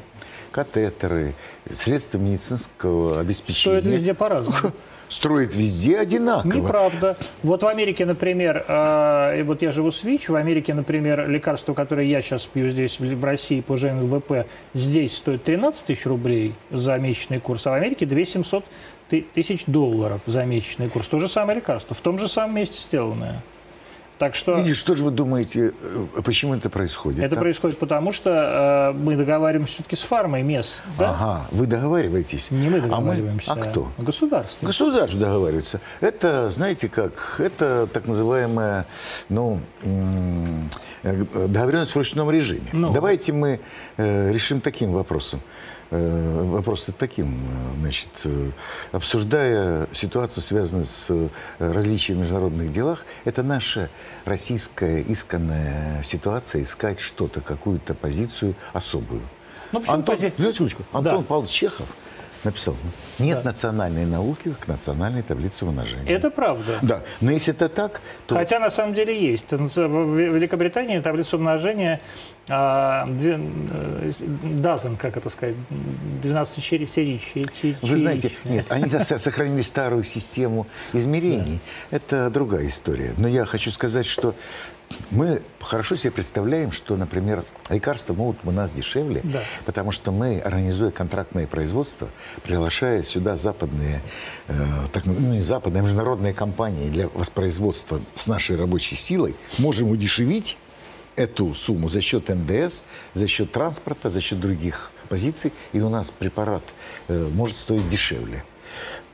катетеры, 0.53 1.35
средства 1.71 2.19
медицинского 2.19 3.21
обеспечения 3.21 3.81
Стоит 3.81 3.95
везде 3.95 4.15
по-разному. 4.15 4.73
строят 5.13 5.55
везде 5.55 5.99
одинаково. 5.99 6.53
Неправда. 6.53 7.17
Вот 7.43 7.63
в 7.63 7.67
Америке, 7.67 8.07
например, 8.07 8.65
э, 8.67 9.41
и 9.41 9.43
вот 9.43 9.63
я 9.63 9.71
живу 9.71 9.91
в 9.91 10.03
ВИЧ, 10.05 10.31
в 10.31 10.37
Америке, 10.37 10.75
например, 10.75 11.29
лекарство, 11.29 11.75
которое 11.75 12.07
я 12.07 12.23
сейчас 12.23 12.43
пью 12.43 12.71
здесь, 12.71 12.99
в 12.99 13.25
России, 13.25 13.61
по 13.61 13.77
ЖНВП, 13.77 14.47
здесь 14.75 15.17
стоит 15.17 15.45
13 15.45 15.85
тысяч 15.85 16.07
рублей 16.07 16.55
за 16.71 16.97
месячный 16.99 17.41
курс, 17.41 17.67
а 17.67 17.71
в 17.71 17.75
Америке 17.75 18.07
2 18.07 18.25
700 18.25 18.65
ты- 19.11 19.27
тысяч 19.35 19.65
долларов 19.67 20.21
за 20.27 20.45
месячный 20.45 20.89
курс. 20.89 21.09
То 21.09 21.19
же 21.19 21.29
самое 21.29 21.57
лекарство, 21.57 21.95
в 21.95 22.01
том 22.01 22.19
же 22.19 22.29
самом 22.29 22.57
месте 22.57 22.81
сделанное. 22.83 23.43
Так 24.19 24.35
что... 24.35 24.59
И 24.59 24.73
что 24.75 24.95
же 24.95 25.03
вы 25.03 25.11
думаете, 25.11 25.73
э, 25.81 26.07
почему 26.23 26.55
это 26.55 26.71
происходит? 26.71 27.25
Это 27.25 27.37
а? 27.37 27.39
происходит 27.39 27.79
потому, 27.79 28.13
что 28.13 28.93
э, 28.93 28.97
мы 28.97 29.17
договариваемся 29.17 29.75
все-таки 29.75 29.97
с 29.97 30.01
фармой 30.01 30.43
МЕС. 30.43 30.81
Да? 30.99 31.11
Ага, 31.11 31.47
вы 31.51 31.67
договариваетесь. 31.67 32.51
Не 32.51 32.69
мы 32.69 32.79
А, 32.79 32.81
мы- 32.81 32.89
договариваемся. 32.89 33.53
а 33.53 33.57
кто? 33.57 33.89
Государство. 33.99 34.67
Государство 34.67 35.19
договаривается. 35.19 35.81
Это, 36.01 36.51
знаете 36.51 36.89
как, 36.89 37.37
это 37.39 37.89
так 37.93 38.07
называемая, 38.07 38.87
ну, 39.29 39.61
э, 39.83 41.25
договоренность 41.49 41.93
в 41.93 41.97
ручном 41.97 42.31
режиме. 42.31 42.69
Ну. 42.73 42.93
Давайте 42.93 43.33
мы 43.33 43.61
э, 43.97 44.31
решим 44.33 44.61
таким 44.61 44.93
вопросом. 44.93 45.41
Э, 45.95 46.43
вопрос 46.47 46.87
таким, 46.99 47.35
э, 47.35 47.81
значит, 47.81 48.09
э, 48.25 48.51
обсуждая 48.93 49.87
ситуацию, 49.93 50.43
связанную 50.43 50.87
с 50.87 51.29
различиями 51.59 52.21
в 52.21 52.23
международных 52.23 52.73
делах, 52.73 53.05
это 53.27 53.43
наша 53.43 53.91
российская 54.25 55.03
исканная 55.03 56.03
ситуация 56.03 56.63
искать 56.63 56.99
что-то, 56.99 57.43
какую-то 57.43 57.93
позицию 57.93 58.55
особую. 58.73 59.21
Ну, 59.73 59.83
Антон, 59.87 60.17
пози- 60.17 60.33
знаете, 60.37 60.55
секундочку, 60.55 60.83
Антон 60.93 61.21
Да. 61.21 61.27
Павлович 61.27 61.51
Чехов 61.51 61.87
написал, 62.45 62.77
нет 63.19 63.43
Да. 63.43 63.51
национальной 63.51 64.07
науки, 64.07 64.55
как 64.59 64.69
национальной 64.69 65.23
таблицы 65.23 65.65
умножения. 65.65 66.07
Это 66.17 66.31
правда. 66.31 66.79
Да, 66.83 67.03
но 67.21 67.31
если 67.31 67.55
это 67.55 67.69
так, 67.69 68.01
то 68.27 68.35
Хотя 68.35 68.59
на 68.59 68.71
самом 68.71 68.95
деле 68.95 69.19
есть. 69.19 69.47
В 69.51 70.17
Великобритании 70.17 71.01
таблица 71.01 71.37
умножения 71.37 72.01
а, 72.49 73.07
две- 73.07 73.39
э, 73.41 74.97
как 74.99 75.17
это 75.17 75.31
сказать, 75.31 75.55
12 76.23 76.61
серий, 76.61 76.87
серий, 76.87 77.21
вы 77.83 77.97
знаете, 77.97 78.33
нет, 78.45 78.67
они 78.71 78.89
сохранили 78.89 79.63
старую 79.63 80.03
систему 80.03 80.67
измерений. 80.93 81.61
Это 81.91 82.31
другая 82.31 82.67
история. 82.67 83.13
Но 83.17 83.29
я 83.29 83.45
хочу 83.45 83.71
сказать, 83.71 84.07
что 84.07 84.35
мы 85.11 85.43
хорошо 85.61 85.97
себе 85.97 86.11
представляем, 86.11 86.73
что, 86.73 86.97
например, 86.97 87.45
лекарства 87.69 88.15
могут 88.15 88.39
у 88.45 88.51
нас 88.51 88.73
дешевле, 88.73 89.21
Да. 89.25 89.41
потому 89.65 89.93
что 89.93 90.13
мы, 90.13 90.39
организуя 90.41 90.91
контрактное 90.91 91.47
производство, 91.47 92.09
приглашая 92.43 93.03
сюда 93.03 93.37
западные, 93.37 94.01
э, 94.49 94.55
так, 94.93 95.05
ну 95.07 95.15
не 95.15 95.41
западные, 95.41 95.81
а 95.81 95.83
международные 95.85 96.35
компании 96.35 96.89
для 96.91 97.09
воспроизводства 97.09 98.01
с 98.15 98.27
нашей 98.27 98.57
рабочей 98.57 98.97
силой, 98.97 99.35
можем 99.59 99.91
удешевить 99.91 100.57
эту 101.17 101.53
сумму 101.55 101.89
за 101.89 102.01
счет 102.01 102.29
НДС, 102.29 102.85
за 103.15 103.27
счет 103.27 103.53
транспорта, 103.53 104.11
за 104.11 104.21
счет 104.21 104.41
других 104.41 104.91
позиций, 105.09 105.53
и 105.73 105.81
у 105.81 105.89
нас 105.91 106.11
препарат 106.11 106.63
э, 107.09 107.29
может 107.33 107.57
стоить 107.57 107.89
дешевле. 107.91 108.45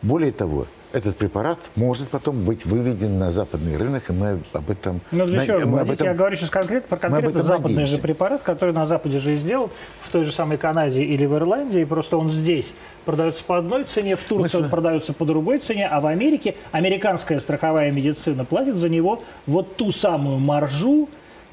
Более 0.02 0.30
того, 0.30 0.66
этот 0.92 1.16
препарат 1.16 1.70
может 1.76 2.08
потом 2.08 2.44
быть 2.44 2.64
выведен 2.64 3.18
на 3.18 3.30
западный 3.30 3.76
рынок, 3.76 4.08
и 4.08 4.12
мы 4.12 4.40
об 4.52 4.70
этом... 4.70 5.00
Ну, 5.10 5.26
для 5.26 5.38
на- 5.40 5.46
чего? 5.46 5.60
мы 5.68 5.80
об 5.80 5.90
этом- 5.90 6.06
Я 6.06 6.14
говорю 6.14 6.36
сейчас 6.36 6.50
конкретно 6.50 6.88
про 6.88 6.96
конкретно 6.96 7.42
западный 7.42 7.70
надеемся. 7.70 7.96
же 7.96 8.02
препарат, 8.02 8.42
который 8.42 8.74
на 8.74 8.86
Западе 8.86 9.18
же 9.18 9.34
и 9.34 9.36
сделал, 9.36 9.70
в 10.02 10.10
той 10.10 10.24
же 10.24 10.32
самой 10.32 10.56
Канаде 10.56 11.02
или 11.02 11.26
в 11.26 11.34
Ирландии, 11.34 11.84
просто 11.84 12.16
он 12.16 12.30
здесь 12.30 12.72
продается 13.04 13.44
по 13.44 13.58
одной 13.58 13.84
цене, 13.84 14.16
в 14.16 14.22
Турции 14.22 14.58
Мы 14.58 14.64
он 14.64 14.70
продается 14.70 15.12
по 15.12 15.24
другой 15.24 15.58
цене, 15.58 15.86
а 15.86 16.00
в 16.00 16.06
Америке 16.06 16.54
американская 16.72 17.38
страховая 17.40 17.90
медицина 17.90 18.44
платит 18.44 18.76
за 18.76 18.88
него 18.88 19.22
вот 19.46 19.76
ту 19.76 19.92
самую 19.92 20.38
маржу, 20.38 21.08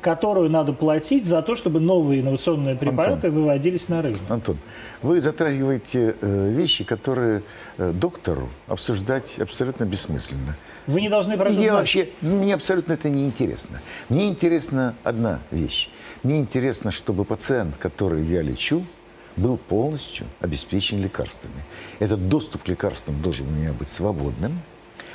которую 0.05 0.51
надо 0.51 0.71
платить 0.71 1.25
за 1.25 1.41
то, 1.41 1.55
чтобы 1.55 1.79
новые 1.79 2.21
инновационные 2.21 2.75
препараты 2.75 3.31
выводились 3.31 3.89
на 3.89 4.03
рынок. 4.03 4.19
Антон, 4.29 4.57
вы 5.01 5.19
затрагиваете 5.19 6.15
э, 6.21 6.49
вещи, 6.51 6.83
которые 6.83 7.41
э, 7.79 7.91
доктору 7.91 8.49
обсуждать 8.67 9.39
абсолютно 9.39 9.83
бессмысленно. 9.85 10.55
Вы 10.85 11.01
не 11.01 11.09
должны 11.09 11.37
про 11.37 11.45
это 11.45 11.53
Я 11.53 11.69
знать. 11.69 11.73
вообще, 11.73 12.09
мне 12.21 12.53
абсолютно 12.53 12.93
это 12.93 13.09
не 13.09 13.25
интересно. 13.25 13.81
Мне 14.09 14.27
интересна 14.27 14.93
одна 15.03 15.39
вещь. 15.49 15.89
Мне 16.21 16.39
интересно, 16.39 16.91
чтобы 16.91 17.25
пациент, 17.25 17.75
который 17.77 18.23
я 18.25 18.43
лечу, 18.43 18.85
был 19.35 19.57
полностью 19.57 20.27
обеспечен 20.39 21.01
лекарствами. 21.01 21.63
Этот 21.97 22.29
доступ 22.29 22.61
к 22.61 22.67
лекарствам 22.67 23.23
должен 23.23 23.47
у 23.47 23.51
меня 23.51 23.73
быть 23.73 23.87
свободным. 23.87 24.61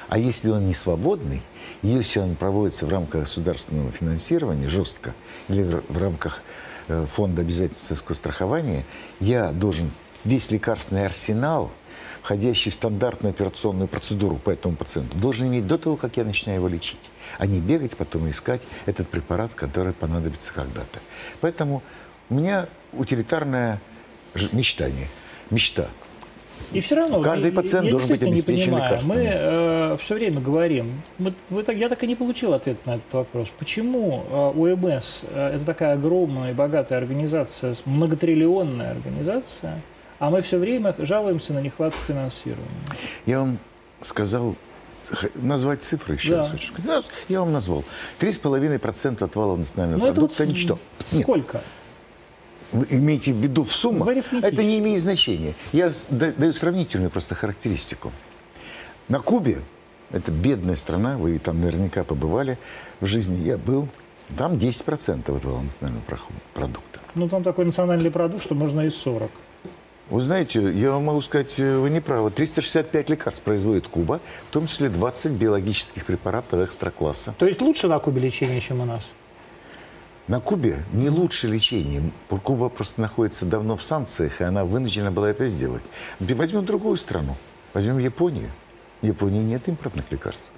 А 0.08 0.18
если 0.18 0.50
он 0.50 0.66
не 0.66 0.74
свободный, 0.74 1.42
если 1.82 2.20
он 2.20 2.36
проводится 2.36 2.86
в 2.86 2.90
рамках 2.90 3.22
государственного 3.22 3.90
финансирования 3.90 4.68
жестко 4.68 5.14
или 5.48 5.62
в, 5.62 5.98
рамках 5.98 6.42
э, 6.88 7.06
фонда 7.06 7.42
обязательного 7.42 8.14
страхования, 8.14 8.84
я 9.18 9.52
должен 9.52 9.90
весь 10.24 10.50
лекарственный 10.50 11.06
арсенал, 11.06 11.70
входящий 12.22 12.70
в 12.70 12.74
стандартную 12.74 13.30
операционную 13.30 13.88
процедуру 13.88 14.36
по 14.36 14.50
этому 14.50 14.76
пациенту, 14.76 15.16
должен 15.16 15.48
иметь 15.48 15.66
до 15.66 15.78
того, 15.78 15.96
как 15.96 16.16
я 16.16 16.24
начинаю 16.24 16.58
его 16.58 16.68
лечить, 16.68 17.00
а 17.38 17.46
не 17.46 17.60
бегать 17.60 17.96
потом 17.96 18.30
искать 18.30 18.60
этот 18.86 19.08
препарат, 19.08 19.54
который 19.54 19.94
понадобится 19.94 20.52
когда-то. 20.52 21.00
Поэтому 21.40 21.82
у 22.28 22.34
меня 22.34 22.68
утилитарное 22.92 23.80
мечтание, 24.52 25.08
мечта. 25.50 25.88
И 26.72 26.80
все 26.80 26.94
равно 26.96 27.20
Каждый 27.20 27.46
я- 27.50 27.52
пациент 27.52 27.86
я 27.86 27.90
должен 27.92 28.08
быть 28.10 28.22
не 28.22 28.30
обеспечен 28.32 28.64
понимаю. 28.66 28.84
лекарствами. 28.90 29.90
Мы 29.92 29.96
все 29.98 30.14
время 30.14 30.40
говорим, 30.40 31.02
вот 31.18 31.34
вы 31.50 31.62
так, 31.64 31.76
я 31.76 31.88
так 31.88 32.02
и 32.04 32.06
не 32.06 32.14
получил 32.14 32.54
ответ 32.54 32.86
на 32.86 32.96
этот 32.96 33.12
вопрос. 33.12 33.48
Почему 33.58 34.24
э, 34.30 34.34
ОМС 34.56 35.20
э, 35.30 35.56
это 35.56 35.64
такая 35.64 35.94
огромная 35.94 36.50
и 36.52 36.54
богатая 36.54 36.98
организация, 36.98 37.74
многотриллионная 37.84 38.92
организация, 38.92 39.80
а 40.18 40.30
мы 40.30 40.42
все 40.42 40.58
время 40.58 40.94
жалуемся 40.98 41.52
на 41.54 41.60
нехватку 41.60 41.98
финансирования? 42.06 42.68
Я 43.26 43.40
вам 43.40 43.58
сказал, 44.02 44.54
назвать 45.34 45.82
цифры 45.82 46.14
еще 46.14 46.30
Да. 46.30 46.38
раз 46.38 46.48
хочу 46.50 46.72
Я 47.28 47.40
вам 47.40 47.52
назвал. 47.52 47.84
3,5% 48.20 49.22
от 49.24 49.34
валового 49.34 49.56
национального 49.58 49.98
Ну, 49.98 50.06
это 50.06 50.14
продукта 50.14 50.44
вот 50.44 50.52
ничто. 50.52 50.78
Нет, 51.12 51.22
Сколько? 51.22 51.62
Вы 52.72 52.86
имеете 52.90 53.32
в 53.32 53.36
виду 53.36 53.64
в 53.64 53.72
суммах, 53.72 54.08
В 54.08 54.34
это 54.44 54.62
не 54.62 54.78
имеет 54.78 55.02
значения. 55.02 55.54
Я 55.72 55.92
даю 56.10 56.52
сравнительную 56.52 57.10
просто 57.10 57.34
характеристику. 57.34 58.12
На 59.08 59.20
Кубе, 59.20 59.62
это 60.10 60.30
бедная 60.30 60.76
страна, 60.76 61.16
вы 61.16 61.38
там 61.38 61.60
наверняка 61.60 62.04
побывали 62.04 62.58
в 63.00 63.06
жизни, 63.06 63.44
я 63.44 63.58
был, 63.58 63.88
там 64.36 64.54
10% 64.54 65.20
от 65.20 65.44
валового 65.44 65.62
национального 65.62 66.04
продукта. 66.54 67.00
Ну, 67.14 67.28
там 67.28 67.42
такой 67.42 67.64
национальный 67.64 68.10
продукт, 68.10 68.44
что 68.44 68.54
можно 68.54 68.82
и 68.82 68.90
40. 68.90 69.30
Вы 70.10 70.20
знаете, 70.20 70.60
я 70.72 70.90
вам 70.90 71.04
могу 71.04 71.20
сказать, 71.20 71.54
э, 71.58 71.78
вы 71.78 71.88
не 71.88 72.00
правы. 72.00 72.32
365 72.32 73.10
лекарств 73.10 73.42
производит 73.42 73.86
Куба, 73.86 74.20
в 74.48 74.52
том 74.52 74.66
числе 74.66 74.88
20 74.88 75.32
биологических 75.32 76.04
препаратов 76.04 76.60
экстра-класса. 76.60 77.34
То 77.38 77.46
есть 77.46 77.60
лучше 77.60 77.86
на 77.86 78.00
Кубе 78.00 78.20
лечение, 78.20 78.60
чем 78.60 78.80
у 78.80 78.84
нас? 78.84 79.04
На 80.30 80.38
Кубе 80.38 80.84
не 80.92 81.10
лучше 81.10 81.48
лечение. 81.48 82.12
Куба 82.44 82.68
просто 82.68 83.00
находится 83.00 83.44
давно 83.44 83.74
в 83.74 83.82
санкциях, 83.82 84.40
и 84.40 84.44
она 84.44 84.64
вынуждена 84.64 85.10
была 85.10 85.28
это 85.28 85.48
сделать. 85.48 85.82
Возьмем 86.20 86.64
другую 86.64 86.98
страну. 86.98 87.34
Возьмем 87.74 87.98
Японию. 87.98 88.48
В 89.02 89.06
Японии 89.06 89.40
нет 89.40 89.66
импортных 89.66 90.04
лекарств. 90.12 90.48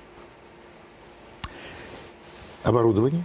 Оборудование, 2.65 3.25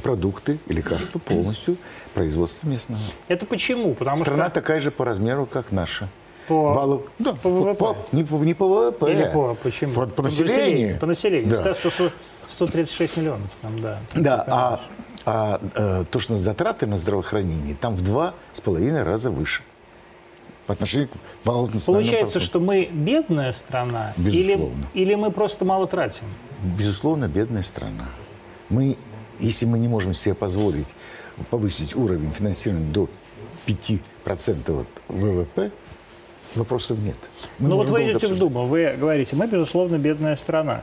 продукты 0.00 0.60
и 0.68 0.72
лекарства 0.72 1.18
полностью 1.18 1.76
производство 2.14 2.68
местного. 2.68 3.02
Это 3.26 3.44
почему? 3.44 3.94
Потому 3.94 4.18
Страна 4.18 4.44
что... 4.44 4.54
такая 4.54 4.80
же 4.80 4.92
по 4.92 5.04
размеру, 5.04 5.44
как 5.44 5.72
наша. 5.72 6.08
По, 6.46 6.72
валу, 6.72 7.08
да, 7.18 7.32
по 7.32 7.50
ВВП? 7.50 7.74
По, 7.74 7.96
не, 8.12 8.22
по, 8.22 8.36
не 8.36 8.54
по 8.54 8.68
ВВП. 8.68 9.10
Или 9.10 9.28
по, 9.32 9.56
почему? 9.60 9.94
По, 9.94 10.06
по 10.06 10.22
населению. 10.22 11.00
По 11.00 11.06
населению. 11.06 11.50
Да. 11.50 11.62
Да. 11.64 11.74
100, 11.74 12.12
136 12.52 13.16
миллионов 13.16 13.50
там, 13.60 13.80
да. 13.80 14.00
Да, 14.14 14.44
а, 14.46 14.80
а 15.24 15.60
э, 15.74 16.04
то, 16.10 16.20
что 16.20 16.36
затраты 16.36 16.86
на 16.86 16.96
здравоохранение, 16.96 17.74
там 17.74 17.94
в 17.96 18.02
два 18.02 18.34
с 18.52 18.60
половиной 18.60 19.02
раза 19.02 19.30
выше. 19.30 19.62
По 20.66 20.72
отношению 20.72 21.08
к 21.08 21.12
национальному 21.44 21.80
Получается, 21.84 22.40
что 22.40 22.58
мы 22.58 22.86
бедная 22.90 23.52
страна? 23.52 24.14
Или, 24.16 24.30
Безусловно. 24.30 24.86
или 24.94 25.14
мы 25.14 25.30
просто 25.30 25.64
мало 25.64 25.86
тратим? 25.86 26.24
Безусловно, 26.78 27.28
бедная 27.28 27.62
страна. 27.62 28.06
Мы, 28.70 28.96
если 29.38 29.66
мы 29.66 29.78
не 29.78 29.88
можем 29.88 30.14
себе 30.14 30.34
позволить 30.34 30.88
повысить 31.50 31.94
уровень 31.94 32.30
финансирования 32.30 32.90
до 32.92 33.08
5% 33.66 34.80
от 34.80 34.86
ВВП, 35.08 35.70
вопросов 36.54 36.98
нет. 36.98 37.16
Мы 37.58 37.68
ну 37.68 37.76
вот 37.76 37.90
вы 37.90 38.04
идете 38.04 38.12
в 38.12 38.16
обсуждать. 38.16 38.38
Думу, 38.38 38.66
вы 38.66 38.94
говорите, 38.98 39.36
мы, 39.36 39.46
безусловно, 39.46 39.98
бедная 39.98 40.36
страна. 40.36 40.82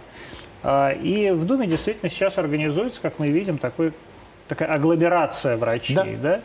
А, 0.64 0.92
И 0.92 1.32
в 1.32 1.46
Думе 1.46 1.68
действительно 1.68 2.10
сейчас 2.10 2.38
организуется, 2.38 3.02
как 3.02 3.20
мы 3.20 3.28
видим, 3.28 3.58
такой, 3.58 3.94
такая 4.52 4.68
агломерация 4.74 5.56
врачей, 5.56 5.96
Да. 5.96 6.06
да? 6.22 6.42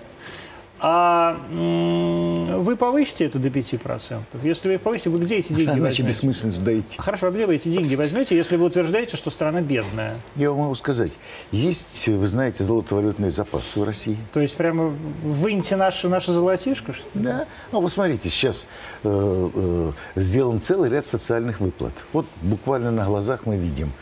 А 0.78 1.38
вы 1.50 2.76
повысите 2.76 3.24
это 3.24 3.38
до 3.38 3.48
5%? 3.48 4.20
Если 4.42 4.68
вы 4.68 4.78
повысите, 4.78 5.08
вы 5.10 5.18
где 5.18 5.36
эти 5.38 5.48
деньги 5.54 5.64
Иначе 5.64 5.80
возьмете? 5.80 6.02
бессмысленно 6.04 6.52
туда 6.52 6.78
идти. 6.78 6.98
Хорошо, 6.98 7.28
а 7.28 7.30
где 7.30 7.46
вы 7.46 7.56
эти 7.56 7.68
деньги 7.68 7.94
возьмете, 7.94 8.36
если 8.36 8.56
вы 8.56 8.66
утверждаете, 8.66 9.16
что 9.16 9.30
страна 9.30 9.62
бедная? 9.62 10.18
Я 10.36 10.50
вам 10.50 10.60
могу 10.60 10.74
сказать, 10.76 11.12
есть, 11.50 12.06
вы 12.06 12.26
знаете, 12.26 12.62
золотовалютные 12.62 13.30
запасы 13.30 13.80
в 13.80 13.84
России. 13.84 14.18
То 14.34 14.40
есть 14.40 14.54
прямо 14.54 14.92
выньте 15.24 15.76
наши, 15.76 16.08
наши 16.10 16.30
золотишко? 16.30 16.92
что? 16.92 17.04
Да. 17.14 17.46
Ну, 17.72 17.80
вы 17.80 17.88
смотрите, 17.88 18.28
сейчас 18.28 18.68
э, 19.02 19.50
э, 19.54 19.92
сделан 20.14 20.60
целый 20.60 20.90
ряд 20.90 21.06
социальных 21.06 21.58
выплат. 21.60 21.94
Вот 22.12 22.26
буквально 22.42 22.90
на 22.90 23.06
глазах 23.06 23.46
мы 23.46 23.56
видим 23.56 23.92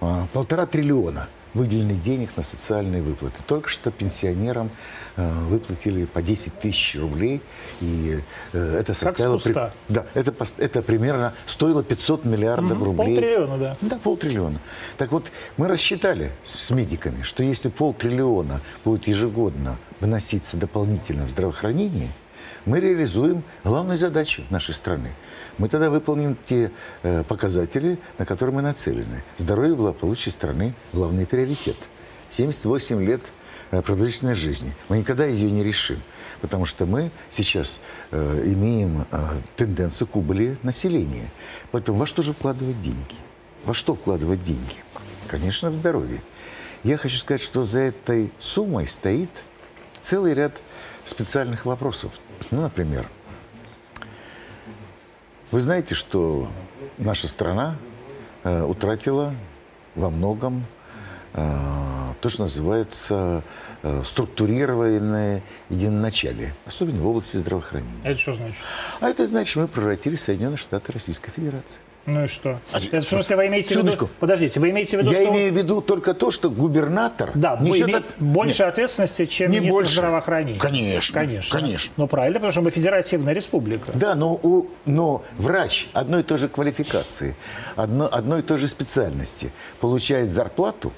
э, 0.00 0.06
полтора 0.32 0.64
триллиона 0.64 1.28
выделенных 1.54 2.02
денег 2.02 2.30
на 2.36 2.42
социальные 2.42 3.02
выплаты. 3.02 3.36
Только 3.46 3.68
что 3.68 3.90
пенсионерам 3.90 4.70
э, 5.16 5.32
выплатили 5.48 6.04
по 6.04 6.22
10 6.22 6.60
тысяч 6.60 6.96
рублей, 6.98 7.42
и 7.80 8.20
э, 8.52 8.76
это 8.80 8.94
составило... 8.94 9.38
с 9.38 9.42
куста. 9.42 9.72
да, 9.88 10.06
это, 10.14 10.34
это 10.58 10.82
примерно 10.82 11.34
стоило 11.46 11.82
500 11.82 12.24
миллиардов 12.24 12.78
Мгм, 12.78 12.84
рублей. 12.84 13.14
полтриллиона, 13.16 13.58
да. 13.58 13.76
Да, 13.80 13.98
полтриллиона. 14.02 14.58
Так 14.96 15.12
вот, 15.12 15.30
мы 15.56 15.68
рассчитали 15.68 16.32
с, 16.44 16.58
с 16.58 16.70
медиками, 16.70 17.22
что 17.22 17.42
если 17.42 17.68
полтриллиона 17.68 18.60
будет 18.84 19.06
ежегодно 19.06 19.76
выноситься 20.00 20.56
дополнительно 20.56 21.26
в 21.26 21.30
здравоохранение, 21.30 22.12
мы 22.66 22.80
реализуем 22.80 23.42
главную 23.64 23.98
задачу 23.98 24.42
нашей 24.50 24.74
страны. 24.74 25.12
Мы 25.58 25.68
тогда 25.68 25.90
выполним 25.90 26.36
те 26.46 26.70
э, 27.02 27.24
показатели, 27.24 27.98
на 28.18 28.24
которые 28.24 28.54
мы 28.54 28.62
нацелены. 28.62 29.22
Здоровье 29.38 29.72
и 29.72 29.76
благополучие 29.76 30.32
страны– 30.32 30.74
главный 30.92 31.26
приоритет. 31.26 31.76
78 32.30 33.04
лет 33.04 33.20
э, 33.70 33.82
продолжительной 33.82 34.34
жизни. 34.34 34.74
Мы 34.88 34.98
никогда 34.98 35.26
ее 35.26 35.50
не 35.50 35.62
решим, 35.62 36.00
потому 36.40 36.64
что 36.64 36.86
мы 36.86 37.10
сейчас 37.30 37.80
э, 38.10 38.42
имеем 38.46 39.06
тенденцию 39.56 40.08
к 40.08 40.16
убыли 40.16 40.56
населения. 40.62 41.30
Поэтому 41.70 41.98
во 41.98 42.06
что 42.06 42.22
же 42.22 42.32
вкладывать 42.32 42.80
деньги? 42.80 43.16
Во 43.64 43.74
что 43.74 43.94
вкладывать 43.94 44.42
деньги? 44.44 44.76
Конечно, 45.28 45.70
в 45.70 45.76
здоровье. 45.76 46.20
Я 46.84 46.96
хочу 46.96 47.16
сказать, 47.16 47.42
что 47.42 47.64
за 47.64 47.78
этой 47.80 48.32
суммой 48.38 48.88
стоит 48.88 49.30
целый 50.02 50.34
ряд 50.34 50.52
специальных 51.04 51.66
вопросов. 51.66 52.12
Ну, 52.50 52.62
например, 52.62 53.08
вы 55.50 55.60
знаете, 55.60 55.94
что 55.94 56.50
наша 56.98 57.28
страна 57.28 57.76
э, 58.44 58.62
утратила 58.62 59.34
во 59.94 60.10
многом 60.10 60.64
э, 61.34 61.58
то, 62.20 62.28
что 62.28 62.42
называется 62.42 63.42
э, 63.82 64.02
структурированное 64.04 65.42
единоначалие, 65.68 66.54
особенно 66.66 67.02
в 67.02 67.06
области 67.06 67.36
здравоохранения. 67.36 68.00
Это 68.04 68.18
что 68.18 68.34
значит? 68.34 68.56
А 69.00 69.10
это 69.10 69.26
значит, 69.26 69.50
что 69.50 69.60
мы 69.60 69.68
превратили 69.68 70.16
Соединенные 70.16 70.56
Штаты 70.56 70.92
Российской 70.92 71.30
Федерации. 71.30 71.78
Ну 72.04 72.24
и 72.24 72.26
что? 72.26 72.58
А, 72.72 72.78
Это 72.78 73.00
в 73.00 73.04
смысле 73.04 73.36
вы 73.36 73.46
имеете 73.46 73.68
в 73.68 73.72
секундочку. 73.72 74.04
виду... 74.06 74.14
Подождите, 74.18 74.58
вы 74.58 74.70
имеете 74.70 74.96
в 74.96 75.00
виду, 75.00 75.12
Я 75.12 75.22
что... 75.22 75.30
имею 75.30 75.52
в 75.52 75.56
виду 75.56 75.80
только 75.80 76.14
то, 76.14 76.30
что 76.32 76.50
губернатор 76.50 77.30
Да, 77.34 77.56
несет 77.60 77.88
имеет 77.88 77.98
от- 78.06 78.18
больше 78.18 78.62
Нет. 78.64 78.68
ответственности, 78.72 79.26
чем 79.26 79.50
Не 79.52 79.58
министр 79.60 79.72
больше. 79.72 79.92
здравоохранения. 79.92 80.58
Конечно, 80.58 81.14
Конечно. 81.20 81.60
конечно. 81.60 81.92
Ну 81.96 82.06
правильно, 82.08 82.40
потому 82.40 82.50
что 82.52 82.60
мы 82.62 82.70
федеративная 82.70 83.34
республика. 83.34 83.92
Да, 83.94 84.14
но, 84.16 84.32
у, 84.34 84.66
но 84.84 85.22
врач 85.38 85.88
одной 85.92 86.22
и 86.22 86.24
той 86.24 86.38
же 86.38 86.48
квалификации, 86.48 87.36
одно, 87.76 88.08
одной 88.12 88.40
и 88.40 88.42
той 88.42 88.58
же 88.58 88.66
специальности 88.66 89.52
получает 89.80 90.30
зарплату 90.30 90.88
в, 90.90 90.92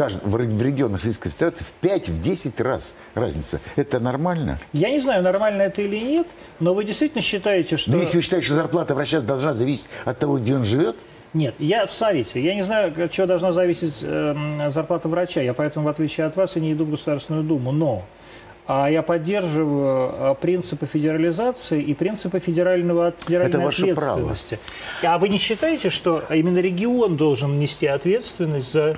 кажд- 0.00 0.20
в 0.24 0.34
ре- 0.36 0.46
в 0.46 0.62
регионах 0.62 1.00
Российской 1.00 1.30
Федерации 1.30 1.64
в 1.64 1.84
5-10 1.84 2.62
раз 2.62 2.94
разница. 3.14 3.60
Это 3.76 4.00
нормально? 4.00 4.58
Я 4.72 4.90
не 4.90 5.00
знаю, 5.00 5.22
нормально 5.22 5.62
это 5.62 5.82
или 5.82 5.98
нет, 5.98 6.26
но 6.58 6.72
вы 6.72 6.84
действительно 6.84 7.22
считаете, 7.22 7.76
что... 7.76 7.90
Но 7.90 7.98
если 7.98 8.16
вы 8.16 8.22
считаете, 8.22 8.46
что 8.46 8.54
зарплата 8.54 8.94
врача 8.94 9.20
должна 9.20 9.52
зависеть 9.52 9.84
от 10.04 10.18
того, 10.18 10.38
где 10.38 10.54
он 10.56 10.64
живет, 10.64 10.96
Нет, 11.34 11.54
я, 11.58 11.86
смотрите, 11.86 12.40
я 12.40 12.54
не 12.54 12.62
знаю, 12.62 12.92
от 13.04 13.10
чего 13.12 13.26
должна 13.26 13.52
зависеть 13.52 13.98
эм, 14.02 14.70
зарплата 14.70 15.08
врача. 15.08 15.40
Я 15.42 15.54
поэтому, 15.54 15.86
в 15.86 15.88
отличие 15.88 16.26
от 16.26 16.34
вас, 16.36 16.56
и 16.56 16.60
не 16.60 16.72
иду 16.72 16.84
в 16.84 16.90
Государственную 16.90 17.44
Думу. 17.44 17.70
Но 17.72 18.04
а 18.66 18.88
я 18.88 19.02
поддерживаю 19.02 20.30
а, 20.30 20.34
принципы 20.34 20.86
федерализации 20.86 21.82
и 21.82 21.92
принципы 21.92 22.38
федерального, 22.38 23.12
федеральной 23.18 23.50
Это 23.50 23.60
ваше 23.60 23.94
право. 23.94 24.12
ответственности. 24.12 24.58
А 25.02 25.18
вы 25.18 25.28
не 25.28 25.38
считаете, 25.38 25.90
что 25.90 26.22
именно 26.30 26.58
регион 26.58 27.16
должен 27.16 27.58
нести 27.58 27.86
ответственность 27.86 28.72
за 28.72 28.96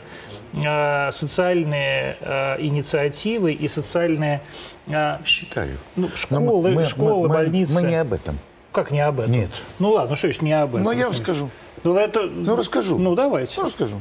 социальные 0.52 2.16
а, 2.20 2.56
инициативы 2.60 3.52
и 3.52 3.68
социальные 3.68 4.42
а, 4.88 5.20
считаю. 5.24 5.78
ну, 5.96 6.08
школы, 6.14 6.70
мы- 6.70 6.86
школы, 6.86 7.28
мы- 7.28 7.34
больницы? 7.34 7.74
Мы 7.74 7.82
не 7.82 7.96
об 8.00 8.12
этом. 8.12 8.38
Как 8.72 8.90
не 8.90 9.00
об 9.00 9.20
этом? 9.20 9.32
Нет. 9.32 9.50
Ну 9.78 9.90
ладно, 9.92 10.16
что 10.16 10.32
ж 10.32 10.40
не 10.40 10.52
об 10.52 10.70
этом? 10.70 10.84
Но 10.84 10.92
я 10.92 11.06
вам 11.06 11.14
скажу. 11.14 11.50
Ну, 11.84 11.96
это... 11.96 12.22
Ну, 12.22 12.56
расскажу. 12.56 12.98
Ну, 12.98 13.14
давайте. 13.14 13.54
Ну, 13.56 13.64
расскажу. 13.66 14.00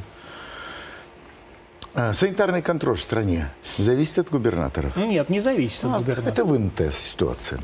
А, 1.94 2.12
Санитарный 2.14 2.62
контроль 2.62 2.96
в 2.96 3.02
стране 3.02 3.48
зависит 3.76 4.18
от 4.18 4.30
губернаторов. 4.30 4.96
Нет, 4.96 5.28
не 5.28 5.40
зависит 5.40 5.84
от 5.84 5.94
А, 5.94 5.98
губернатора. 5.98 6.32
Это 6.32 6.44
вынутая 6.44 6.90
ситуация. 6.92 7.60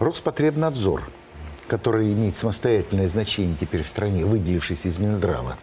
Роспотребнадзор, 0.00 1.02
который 1.68 2.12
имеет 2.12 2.34
самостоятельное 2.34 3.06
значение 3.06 3.56
теперь 3.60 3.82
в 3.82 3.88
стране, 3.88 4.24
выделившийся 4.24 4.88
из 4.88 4.98
Минздрава, 4.98 5.56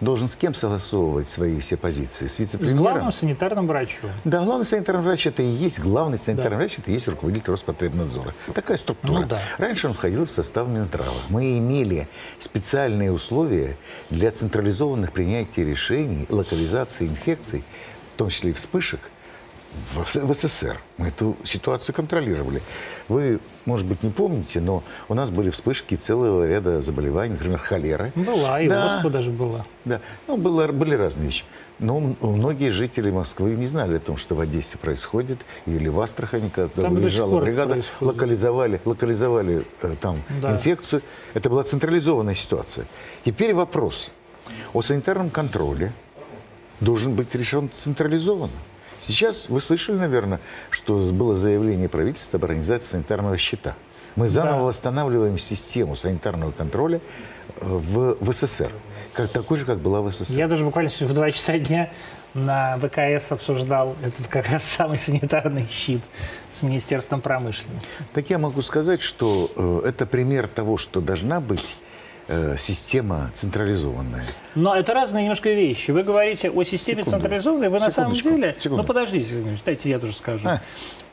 должен 0.00 0.28
с 0.28 0.36
кем 0.36 0.54
согласовывать 0.54 1.28
свои 1.28 1.58
все 1.60 1.76
позиции? 1.76 2.26
С 2.26 2.34
С 2.34 2.38
вице-премьером? 2.38 2.78
главным 2.78 3.12
санитарным 3.12 3.66
врачом. 3.66 4.10
Да, 4.24 4.42
главный 4.44 4.64
санитарный 4.64 5.02
врач 5.02 5.26
это 5.26 5.42
и 5.42 5.46
есть 5.46 5.80
главный 5.80 6.18
санитарный 6.18 6.56
врач, 6.56 6.78
это 6.78 6.90
и 6.90 6.94
есть 6.94 7.08
руководитель 7.08 7.50
Роспотребнадзора. 7.50 8.34
Такая 8.54 8.76
структура. 8.78 9.20
Ну 9.20 9.26
да. 9.26 9.40
Раньше 9.58 9.88
он 9.88 9.94
входил 9.94 10.24
в 10.24 10.30
состав 10.30 10.68
Минздрава. 10.68 11.12
Мы 11.28 11.58
имели 11.58 12.08
специальные 12.38 13.12
условия 13.12 13.76
для 14.10 14.30
централизованных 14.30 15.12
принятий 15.12 15.64
решений, 15.64 16.26
локализации 16.28 17.06
инфекций, 17.06 17.64
в 18.14 18.18
том 18.18 18.30
числе 18.30 18.50
и 18.50 18.52
вспышек, 18.52 19.00
в, 19.94 20.06
СССР. 20.34 20.78
Мы 20.98 21.08
эту 21.08 21.36
ситуацию 21.44 21.94
контролировали. 21.94 22.60
Вы, 23.08 23.38
может 23.66 23.86
быть, 23.86 24.02
не 24.02 24.10
помните, 24.10 24.60
но 24.60 24.82
у 25.08 25.14
нас 25.14 25.30
были 25.30 25.50
вспышки 25.50 25.94
целого 25.94 26.46
ряда 26.46 26.82
заболеваний, 26.82 27.32
например, 27.34 27.58
холеры. 27.58 28.12
Была, 28.14 28.60
и 28.60 28.68
Да. 28.68 29.00
вас 29.02 29.12
даже 29.12 29.30
была. 29.30 29.64
Да, 29.84 30.00
ну, 30.26 30.36
было, 30.36 30.66
были 30.68 30.94
разные 30.94 31.26
вещи. 31.26 31.44
Но 31.78 31.98
многие 32.20 32.70
жители 32.70 33.10
Москвы 33.10 33.50
не 33.56 33.64
знали 33.64 33.96
о 33.96 34.00
том, 34.00 34.16
что 34.18 34.34
в 34.34 34.40
Одессе 34.40 34.76
происходит, 34.76 35.38
или 35.66 35.88
в 35.88 35.98
Астрахани, 36.00 36.50
когда 36.54 36.82
Там 36.82 36.94
выезжала 36.94 37.40
бригада, 37.40 37.72
происходит. 37.72 38.02
локализовали, 38.02 38.80
локализовали 38.84 39.64
э, 39.82 39.94
там 40.00 40.22
Да. 40.42 40.52
инфекцию. 40.52 41.00
Это 41.32 41.48
была 41.48 41.64
централизованная 41.64 42.34
ситуация. 42.34 42.84
Теперь 43.24 43.54
вопрос 43.54 44.12
о 44.74 44.82
санитарном 44.82 45.30
контроле 45.30 45.92
должен 46.80 47.14
быть 47.14 47.34
решен 47.34 47.70
централизованно. 47.70 48.52
Сейчас 49.00 49.48
вы 49.48 49.60
слышали, 49.60 49.96
наверное, 49.96 50.40
что 50.70 50.98
было 51.12 51.34
заявление 51.34 51.88
правительства 51.88 52.36
об 52.38 52.44
организации 52.44 52.92
санитарного 52.92 53.36
счета. 53.38 53.74
Мы 54.16 54.28
заново 54.28 54.58
Да. 54.58 54.62
восстанавливаем 54.64 55.38
систему 55.38 55.96
санитарного 55.96 56.50
контроля 56.52 57.00
э, 57.56 57.60
в, 57.62 58.16
в 58.20 58.32
СССР, 58.32 58.70
как, 59.14 59.30
такой 59.32 59.58
же, 59.58 59.64
как 59.64 59.78
была 59.78 60.02
в 60.02 60.12
СССР. 60.12 60.34
Я 60.36 60.48
даже 60.48 60.64
буквально 60.64 60.90
в 60.90 61.12
2 61.12 61.30
часа 61.32 61.58
дня 61.58 61.90
на 62.34 62.76
ВКС 62.78 63.32
обсуждал 63.32 63.96
этот 64.02 64.26
как 64.28 64.48
раз 64.50 64.64
самый 64.64 64.98
санитарный 64.98 65.66
щит 65.70 66.02
с 66.58 66.62
Министерством 66.62 67.20
промышленности. 67.20 67.88
Так 68.12 68.28
я 68.30 68.38
могу 68.38 68.62
сказать, 68.62 69.00
что 69.00 69.50
э, 69.56 69.88
это 69.88 70.06
пример 70.06 70.46
того, 70.46 70.76
что 70.76 71.00
должна 71.00 71.40
быть 71.40 71.74
э, 72.30 72.56
система 72.56 73.30
централизованная. 73.34 74.24
Но 74.54 74.76
это 74.76 74.94
разные 74.94 75.24
немножко 75.24 75.50
вещи. 75.50 75.90
Вы 75.90 76.04
говорите 76.04 76.48
о 76.50 76.62
системе 76.62 77.02
Секунду. 77.02 77.18
централизованной, 77.18 77.68
вы 77.68 77.80
на 77.80 77.90
самом 77.90 78.12
деле... 78.12 78.56
Секунду. 78.58 78.82
Ну, 78.82 78.86
подождите, 78.86 79.34
дайте 79.64 79.90
я 79.90 79.98
тоже 79.98 80.14
скажу. 80.14 80.48
А. 80.48 80.60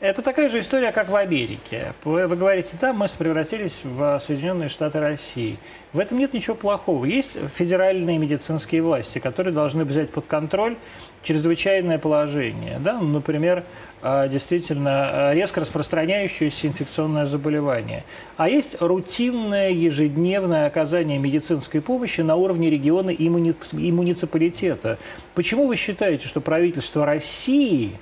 Это 0.00 0.22
такая 0.22 0.48
же 0.48 0.60
история, 0.60 0.92
как 0.92 1.08
в 1.08 1.16
Америке. 1.16 1.92
Вы, 2.04 2.28
вы 2.28 2.36
говорите, 2.36 2.76
там 2.80 2.98
мы 2.98 3.08
превратились 3.18 3.80
в 3.82 4.22
Соединенные 4.24 4.68
Штаты 4.68 5.00
России. 5.00 5.58
В 5.92 5.98
этом 5.98 6.18
нет 6.18 6.34
ничего 6.34 6.54
плохого. 6.54 7.04
Есть 7.04 7.36
федеральные 7.56 8.18
медицинские 8.18 8.82
власти, 8.82 9.18
которые 9.18 9.52
должны 9.52 9.84
взять 9.84 10.10
под 10.10 10.26
контроль 10.26 10.76
чрезвычайное 11.24 11.98
положение. 11.98 12.78
Да? 12.78 13.00
Ну, 13.00 13.08
Например, 13.08 13.64
действительно 14.02 15.30
а, 15.30 15.34
резко 15.34 15.60
распространяющееся 15.60 16.68
инфекционное 16.68 17.26
заболевание. 17.26 18.04
А 18.36 18.48
есть 18.48 18.80
рутинное 18.80 19.70
ежедневное 19.70 20.66
оказание 20.66 21.18
медицинской 21.18 21.80
помощи 21.80 22.20
на 22.20 22.36
уровне 22.36 22.70
региона 22.70 23.10
и 23.10 23.28
муниципалитета. 23.28 24.98
Почему 25.34 25.66
вы 25.66 25.76
считаете, 25.76 26.28
что 26.28 26.40
правительство 26.40 27.04
России 27.04 27.98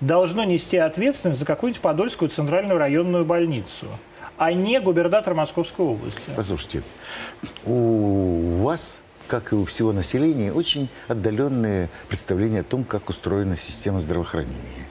должно 0.00 0.44
нести 0.44 0.76
ответственность 0.76 1.40
за 1.40 1.46
какую-нибудь 1.46 1.82
Подольскую 1.82 2.28
центральную 2.28 2.78
районную 2.78 3.24
больницу, 3.24 3.86
а 4.36 4.52
не 4.52 4.80
губернатор 4.80 5.34
Московской 5.34 5.86
области? 5.86 6.20
Послушайте, 6.36 6.82
у 7.64 8.62
вас, 8.62 9.00
как 9.26 9.52
и 9.52 9.56
у 9.56 9.64
всего 9.64 9.92
населения, 9.92 10.52
очень 10.52 10.88
отдаленные 11.08 11.88
представления 12.08 12.60
о 12.60 12.64
том, 12.64 12.84
как 12.84 13.08
устроена 13.08 13.56
система 13.56 14.00
здравоохранения. 14.00 14.87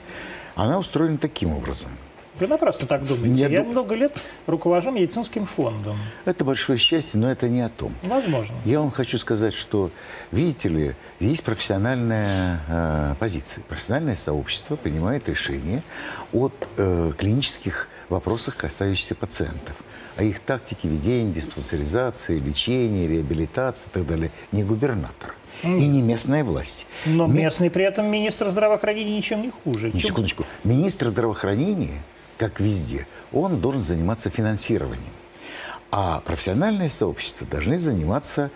Она 0.58 0.80
устроена 0.80 1.17
таким 1.20 1.54
образом. 1.54 1.91
Вы 2.39 2.48
напрасно 2.48 2.86
так 2.88 3.06
думаете. 3.06 3.36
Я 3.41 3.48
Я, 3.48 3.63
ду- 3.63 3.70
много 3.72 3.96
лет 3.96 4.12
руковожу 4.48 4.91
медицинским 4.91 5.46
фондом. 5.46 5.98
Это 6.26 6.43
большое 6.43 6.78
счастье, 6.80 7.20
но 7.20 7.32
это 7.32 7.48
не 7.48 7.62
о 7.62 7.70
том. 7.70 7.93
Возможно. 8.04 8.56
Я 8.65 8.80
вам 8.80 8.91
хочу 8.91 9.17
сказать, 9.20 9.54
что, 9.54 9.91
видите 10.32 10.70
ли, 10.70 10.96
есть 11.20 11.43
профессиональная 11.43 12.60
э, 12.67 13.15
позиция. 13.20 13.63
Профессиональное 13.67 14.15
сообщество 14.15 14.76
принимает 14.76 15.30
решение 15.30 15.84
о 16.34 16.50
э, 16.78 17.12
клинических 17.17 17.88
вопросах, 18.10 18.56
касающихся 18.56 19.15
пациентов. 19.15 19.76
О 20.15 20.24
их 20.24 20.39
тактике 20.39 20.88
ведения, 20.88 21.32
диспансеризации, 21.34 22.39
лечения, 22.39 23.08
реабилитации 23.08 23.88
и 23.88 23.91
так 23.93 24.08
далее. 24.08 24.32
Не 24.52 24.63
губернатор. 24.63 25.34
И 25.63 25.67
не 25.88 26.02
местная 26.02 26.43
власть. 26.43 26.88
Но 27.06 27.28
Ме- 27.28 27.43
местный 27.43 27.70
при 27.70 27.84
этом 27.86 28.06
министр 28.08 28.50
здравоохранения 28.50 29.15
ничем 29.17 29.41
не 29.41 29.52
хуже. 29.52 29.91
Чем- 29.91 30.00
Секундочку. 30.00 30.46
Министр 30.63 31.10
здравоохранения, 31.10 32.04
как 32.38 32.60
везде, 32.60 33.08
он 33.32 33.60
должен 33.60 33.82
заниматься 33.82 34.30
финансированием. 34.30 35.12
А 35.91 36.20
профессиональное 36.26 36.89
сообщество 36.89 37.48
должны 37.48 37.80
заниматься 37.80 38.52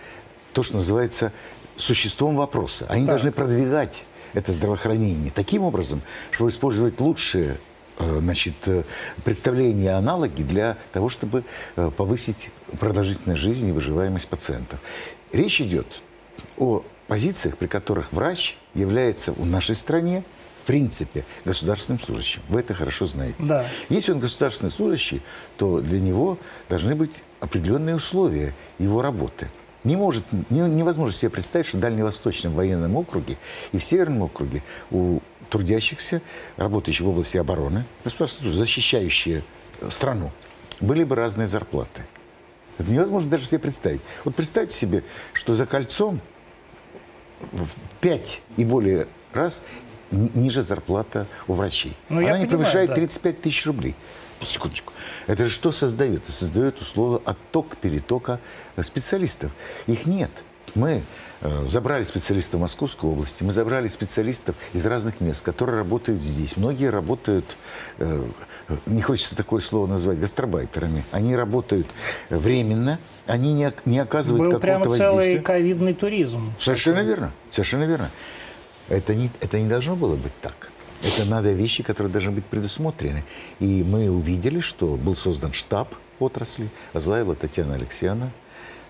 то, 0.53 0.63
что 0.63 0.75
называется 0.75 1.31
существом 1.77 2.35
вопроса. 2.35 2.85
Они 2.89 3.05
Так. 3.05 3.15
должны 3.15 3.31
продвигать 3.31 4.03
это 4.33 4.51
здравоохранение 4.53 5.31
таким 5.33 5.63
образом, 5.63 6.01
чтобы 6.31 6.49
использовать 6.49 6.99
лучшие 6.99 7.57
э, 7.99 8.19
значит, 8.19 8.55
э, 8.65 8.83
представления, 9.23 9.91
аналоги 9.91 10.41
для 10.43 10.77
того, 10.91 11.09
чтобы 11.09 11.43
э, 11.75 11.91
повысить 11.95 12.49
продолжительность 12.79 13.41
жизни 13.41 13.69
и 13.69 13.71
выживаемость 13.71 14.27
пациентов. 14.27 14.79
Речь 15.31 15.61
идет 15.61 16.01
о 16.57 16.83
позициях, 17.11 17.57
при 17.57 17.67
которых 17.67 18.13
врач 18.13 18.55
является 18.73 19.33
в 19.33 19.45
нашей 19.45 19.75
стране, 19.75 20.23
в 20.61 20.65
принципе, 20.65 21.25
государственным 21.43 21.99
служащим. 21.99 22.41
Вы 22.47 22.61
это 22.61 22.73
хорошо 22.73 23.05
знаете. 23.05 23.35
Да. 23.37 23.65
Если 23.89 24.13
он 24.13 24.21
государственный 24.21 24.71
служащий, 24.71 25.21
то 25.57 25.81
для 25.81 25.99
него 25.99 26.37
должны 26.69 26.95
быть 26.95 27.21
определенные 27.41 27.95
условия 27.97 28.53
его 28.79 29.01
работы. 29.01 29.49
Не 29.83 29.97
может, 29.97 30.23
не- 30.49 30.61
невозможно 30.61 31.13
себе 31.13 31.29
представить, 31.29 31.67
что 31.67 31.79
в 31.79 31.81
Дальневосточном 31.81 32.53
военном 32.53 32.95
округе 32.95 33.37
и 33.73 33.77
в 33.77 33.83
Северном 33.83 34.21
округе 34.21 34.63
у 34.89 35.19
трудящихся, 35.49 36.21
работающих 36.55 37.01
в 37.05 37.09
области 37.09 37.35
обороны, 37.35 37.83
государственные 38.05 38.53
служащие, 38.53 38.65
защищающие 38.65 39.43
э, 39.81 39.89
страну, 39.91 40.31
были 40.79 41.03
бы 41.03 41.17
разные 41.17 41.49
зарплаты. 41.49 42.05
Это 42.77 42.89
невозможно 42.89 43.29
даже 43.29 43.47
себе 43.47 43.59
представить. 43.59 43.99
Вот 44.23 44.33
представьте 44.33 44.73
себе, 44.73 45.03
что 45.33 45.53
за 45.53 45.65
кольцом 45.65 46.21
в 47.51 47.67
пять 47.99 48.41
и 48.57 48.65
более 48.65 49.07
раз 49.33 49.63
ни- 50.11 50.31
ниже 50.33 50.63
зарплата 50.63 51.27
у 51.47 51.53
врачей. 51.53 51.95
Ну, 52.09 52.17
Она 52.17 52.25
не 52.39 52.45
понимаю, 52.45 52.49
превышает 52.49 52.89
да. 52.89 52.95
35 52.95 53.41
тысяч 53.41 53.65
рублей. 53.65 53.95
Секундочку. 54.43 54.91
Это 55.27 55.45
же 55.45 55.51
что 55.51 55.71
создает? 55.71 56.23
Это 56.23 56.31
создает 56.31 56.79
условия 56.81 57.21
отток, 57.25 57.77
перетока 57.77 58.39
э, 58.75 58.81
специалистов. 58.83 59.51
Их 59.85 60.07
нет. 60.07 60.31
Мы 60.75 61.01
э, 61.41 61.65
забрали 61.67 62.03
специалистов 62.03 62.61
Московской 62.61 63.09
области, 63.09 63.43
мы 63.43 63.51
забрали 63.51 63.87
специалистов 63.87 64.55
из 64.73 64.85
разных 64.85 65.19
мест, 65.19 65.43
которые 65.43 65.77
работают 65.77 66.21
здесь. 66.21 66.55
Многие 66.57 66.89
работают, 66.89 67.57
э, 67.97 68.25
э, 68.69 68.77
не 68.85 69.01
хочется 69.01 69.35
такое 69.35 69.61
слово 69.61 69.87
назвать, 69.87 70.19
гастробайтерами. 70.19 71.03
Они 71.11 71.35
работают 71.35 71.87
временно, 72.29 72.99
они 73.27 73.53
не, 73.53 73.71
не 73.85 73.99
оказывают 73.99 74.53
Был 74.53 74.59
прямо 74.59 74.83
какого-то 74.83 75.03
целый 75.03 75.15
воздействия. 75.15 75.43
ковидный 75.43 75.93
туризм. 75.93 76.53
Совершенно 76.57 76.99
верно, 76.99 77.31
совершенно 77.49 77.83
верно. 77.83 78.09
Это 78.89 79.13
не, 79.15 79.29
это 79.39 79.59
не 79.59 79.67
должно 79.67 79.95
было 79.95 80.15
быть 80.15 80.33
так. 80.41 80.69
Это 81.03 81.25
надо 81.25 81.51
вещи, 81.51 81.81
которые 81.81 82.13
должны 82.13 82.31
быть 82.31 82.45
предусмотрены. 82.45 83.23
И 83.59 83.83
мы 83.83 84.09
увидели, 84.09 84.59
что 84.59 84.95
был 84.95 85.15
создан 85.15 85.51
штаб 85.53 85.95
отрасли, 86.19 86.69
Азлаева 86.93 87.35
Татьяна 87.35 87.75
Алексеевна, 87.75 88.29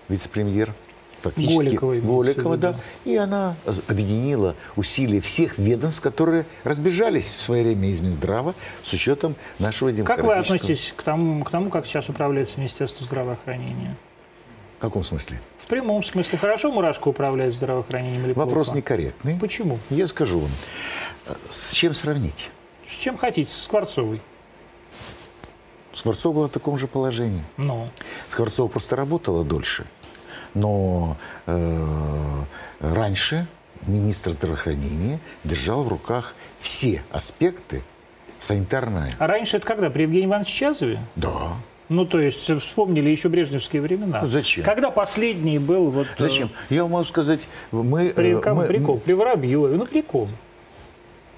вице-премьер. 0.08 0.74
Фактически, 1.22 1.54
Голикова 1.54 1.94
Голикова, 1.94 2.56
да. 2.56 2.76
И 3.04 3.16
она 3.16 3.54
объединила 3.86 4.56
усилия 4.76 5.20
всех 5.20 5.56
ведомств, 5.56 6.02
которые 6.02 6.46
разбежались 6.64 7.34
в 7.34 7.40
свое 7.40 7.62
время 7.62 7.90
из 7.90 8.00
Минздрава 8.00 8.54
с 8.82 8.92
учетом 8.92 9.36
нашего 9.58 9.90
Как 9.90 9.96
демократического... 9.96 10.34
вы 10.34 10.40
относитесь 10.40 10.92
к 10.96 11.02
тому, 11.02 11.44
к 11.44 11.50
тому, 11.50 11.70
как 11.70 11.86
сейчас 11.86 12.08
управляется 12.08 12.58
Министерство 12.58 13.06
здравоохранения? 13.06 13.96
В 14.78 14.80
каком 14.82 15.04
смысле? 15.04 15.40
В 15.60 15.66
прямом 15.66 16.02
смысле. 16.02 16.38
Хорошо 16.38 16.72
Мурашко 16.72 17.08
управляет 17.08 17.54
здравоохранением 17.54 18.24
или 18.24 18.32
Вопрос 18.32 18.66
плохо? 18.66 18.78
некорректный. 18.78 19.36
Почему? 19.38 19.78
Я 19.90 20.08
скажу 20.08 20.40
вам. 20.40 20.50
С 21.50 21.72
чем 21.72 21.94
сравнить? 21.94 22.50
С 22.90 23.00
чем 23.00 23.16
хотите? 23.16 23.50
С 23.50 23.62
Скворцовой. 23.62 24.20
Скворцова 25.92 26.34
была 26.34 26.46
в 26.48 26.50
таком 26.50 26.78
же 26.78 26.88
положении. 26.88 27.44
Ну, 27.58 27.88
Скворцова 28.28 28.66
просто 28.66 28.96
работала 28.96 29.44
дольше. 29.44 29.86
Но 30.54 31.16
э, 31.46 32.42
раньше 32.80 33.46
министр 33.86 34.32
здравоохранения 34.32 35.18
держал 35.44 35.82
в 35.82 35.88
руках 35.88 36.34
все 36.60 37.02
аспекты 37.10 37.82
санитарные. 38.38 39.14
а 39.18 39.26
раньше 39.26 39.56
это 39.56 39.66
когда? 39.66 39.88
При 39.90 40.02
Евгении 40.02 40.26
Ивановиче 40.26 40.54
Чазове? 40.56 41.00
Да. 41.16 41.52
Ну, 41.88 42.04
то 42.06 42.20
есть 42.20 42.48
э, 42.50 42.58
вспомнили 42.58 43.10
еще 43.10 43.28
брежневские 43.28 43.82
времена. 43.82 44.20
Ну, 44.22 44.28
зачем? 44.28 44.64
Когда 44.64 44.90
последний 44.90 45.58
был 45.58 45.90
вот... 45.90 46.06
э, 46.18 46.22
Зачем? 46.22 46.50
Я 46.70 46.82
вам 46.82 46.92
могу 46.92 47.04
сказать, 47.04 47.40
мы... 47.70 48.06
э, 48.08 48.12
При 48.12 48.34
ком? 48.40 48.56
мы- 48.56 48.66
При 48.66 48.78
ком? 48.78 49.00
При 49.00 49.12
Воробьеве. 49.14 49.76
Ну, 49.76 49.86
при 49.86 50.02
ком? 50.02 50.28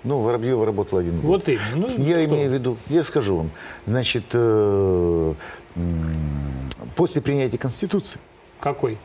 Ну, 0.05 0.19
Воробьева 0.19 0.67
работал 0.67 0.99
один 0.99 1.21
год. 1.21 1.25
Вот 1.25 1.49
именно. 1.49 1.89
Ну, 1.97 2.05
Я 2.05 2.25
кто? 2.25 2.35
имею 2.35 2.51
в 2.51 2.53
виду, 2.53 2.77
я 2.89 3.05
скажу 3.05 3.37
вам, 3.37 3.51
значит, 3.87 4.25
э, 4.33 5.35
после 6.95 7.23
принятия 7.23 7.59
Конституции, 7.59 8.21
Какой? 8.61 8.99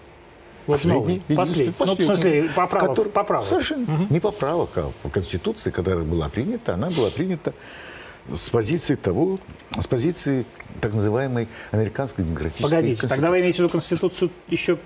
Вот 0.67 0.73
Последний, 0.75 0.99
новый. 0.99 1.13
единственный, 1.15 1.35
Последний. 1.37 1.65
Ну, 1.65 1.71
в 1.71 1.77
последний. 1.77 2.05
смысле, 2.05 2.43
поправок. 2.55 2.89
который- 2.89 3.11
поправок. 3.11 3.47
Совершенно 3.47 4.07
не 4.09 4.19
поправок, 4.19 4.69
а 4.77 4.91
по 5.01 5.09
Конституции, 5.09 5.71
когда 5.71 5.97
была 5.97 6.29
принята, 6.29 6.75
она 6.75 6.89
была 6.91 7.09
принята 7.09 7.53
с 8.31 8.49
позиции 8.49 8.95
того, 8.95 9.39
с 9.79 9.87
позиции 9.87 10.45
так 10.81 10.93
называемой 10.93 11.47
американской 11.71 12.23
демократической 12.23 12.63
Погодите, 12.69 13.07
тогда 13.07 13.31
вы 13.31 13.39
имеете 13.39 13.57
в 13.57 13.59
виду 13.61 13.69
Конституцию, 13.69 14.29
еще 14.47 14.77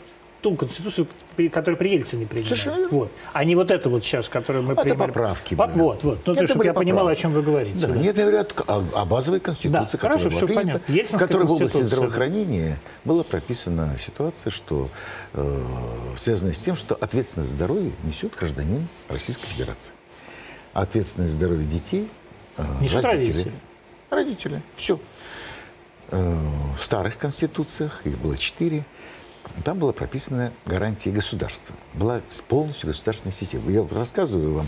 ту 0.44 0.56
Конституцию, 0.56 1.08
которую 1.52 1.78
при 1.78 1.94
Ельцине 1.94 2.26
приняли. 2.28 2.46
Совершенно 2.46 2.76
верно. 2.76 2.90
Вот. 2.98 3.12
А 3.32 3.44
не 3.46 3.56
вот 3.56 3.72
это 3.72 3.90
вот 3.90 4.04
сейчас, 4.04 4.28
которую 4.28 4.64
мы 4.66 4.74
Это 4.74 4.82
принимали. 4.84 5.08
поправки 5.08 5.56
По- 5.56 5.68
были. 5.68 5.80
Вот, 5.80 6.04
вот. 6.04 6.20
Ну, 6.26 6.34
то, 6.36 6.40
Это 6.44 6.48
чтобы 6.48 6.66
я 6.66 6.74
понимал, 6.74 7.08
о 7.08 7.16
чем 7.16 7.32
вы 7.32 7.42
говорите. 7.42 7.80
Да, 7.80 7.88
да. 7.88 7.94
Нет, 7.96 8.18
я 8.18 8.26
говорю 8.30 8.46
о, 8.68 8.84
о 9.02 9.06
базовой 9.06 9.40
конституции, 9.40 9.72
Да, 9.72 9.86
которая 9.90 10.18
хорошо, 10.20 10.30
была 10.30 10.38
всё 10.38 10.46
принята, 10.48 10.68
понятно. 10.68 10.94
в 10.94 10.96
Ельцинская 10.96 11.28
которой 11.28 11.48
в 11.48 11.52
области 11.54 11.82
здравоохранения 11.82 12.78
была 13.06 13.24
прописана 13.24 13.96
ситуация, 13.98 14.52
что 14.52 14.90
э, 15.34 15.66
связанная 16.18 16.54
с 16.54 16.60
тем, 16.60 16.76
что 16.76 16.96
ответственность 16.96 17.50
за 17.50 17.56
здоровье 17.56 17.94
несет 18.04 18.36
гражданин 18.38 18.88
Российской 19.08 19.48
Федерации. 19.48 19.94
Ответственность 20.74 21.32
за 21.32 21.38
здоровье 21.40 21.66
детей 21.66 22.10
э, 22.58 22.64
Несут 22.82 23.04
родители. 23.04 23.52
Родители. 24.10 24.62
Все. 24.76 25.00
в 26.12 26.84
старых 26.84 27.18
конституциях, 27.18 28.02
их 28.06 28.18
было 28.20 28.38
четыре, 28.38 28.86
там 29.64 29.80
была 29.80 29.94
прописана 29.94 30.52
гарантия 30.66 31.12
государства. 31.12 31.76
Была 31.94 32.22
полностью 32.48 32.88
государственная 32.88 33.34
система. 33.34 33.72
Я 33.72 33.88
рассказываю 33.90 34.54
вам, 34.54 34.68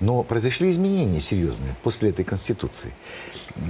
но 0.00 0.22
произошли 0.22 0.70
изменения 0.70 1.20
серьезные 1.20 1.74
после 1.82 2.10
этой 2.10 2.24
конституции, 2.24 2.92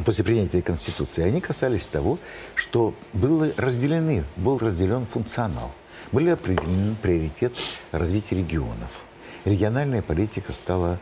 после 0.05 0.25
принятия 0.25 0.63
конституции. 0.63 1.23
Они 1.23 1.41
касались 1.41 1.87
того, 1.87 2.19
что 2.55 2.95
было 3.13 3.53
разделены, 3.57 4.25
был 4.37 4.59
разделен 4.59 5.07
функционал. 5.07 5.73
были 6.13 6.31
определены 6.31 6.95
приоритет 7.03 7.53
развития 7.93 8.37
регионов. 8.37 8.91
Региональная 9.45 10.03
политика 10.03 10.53
стала 10.53 10.99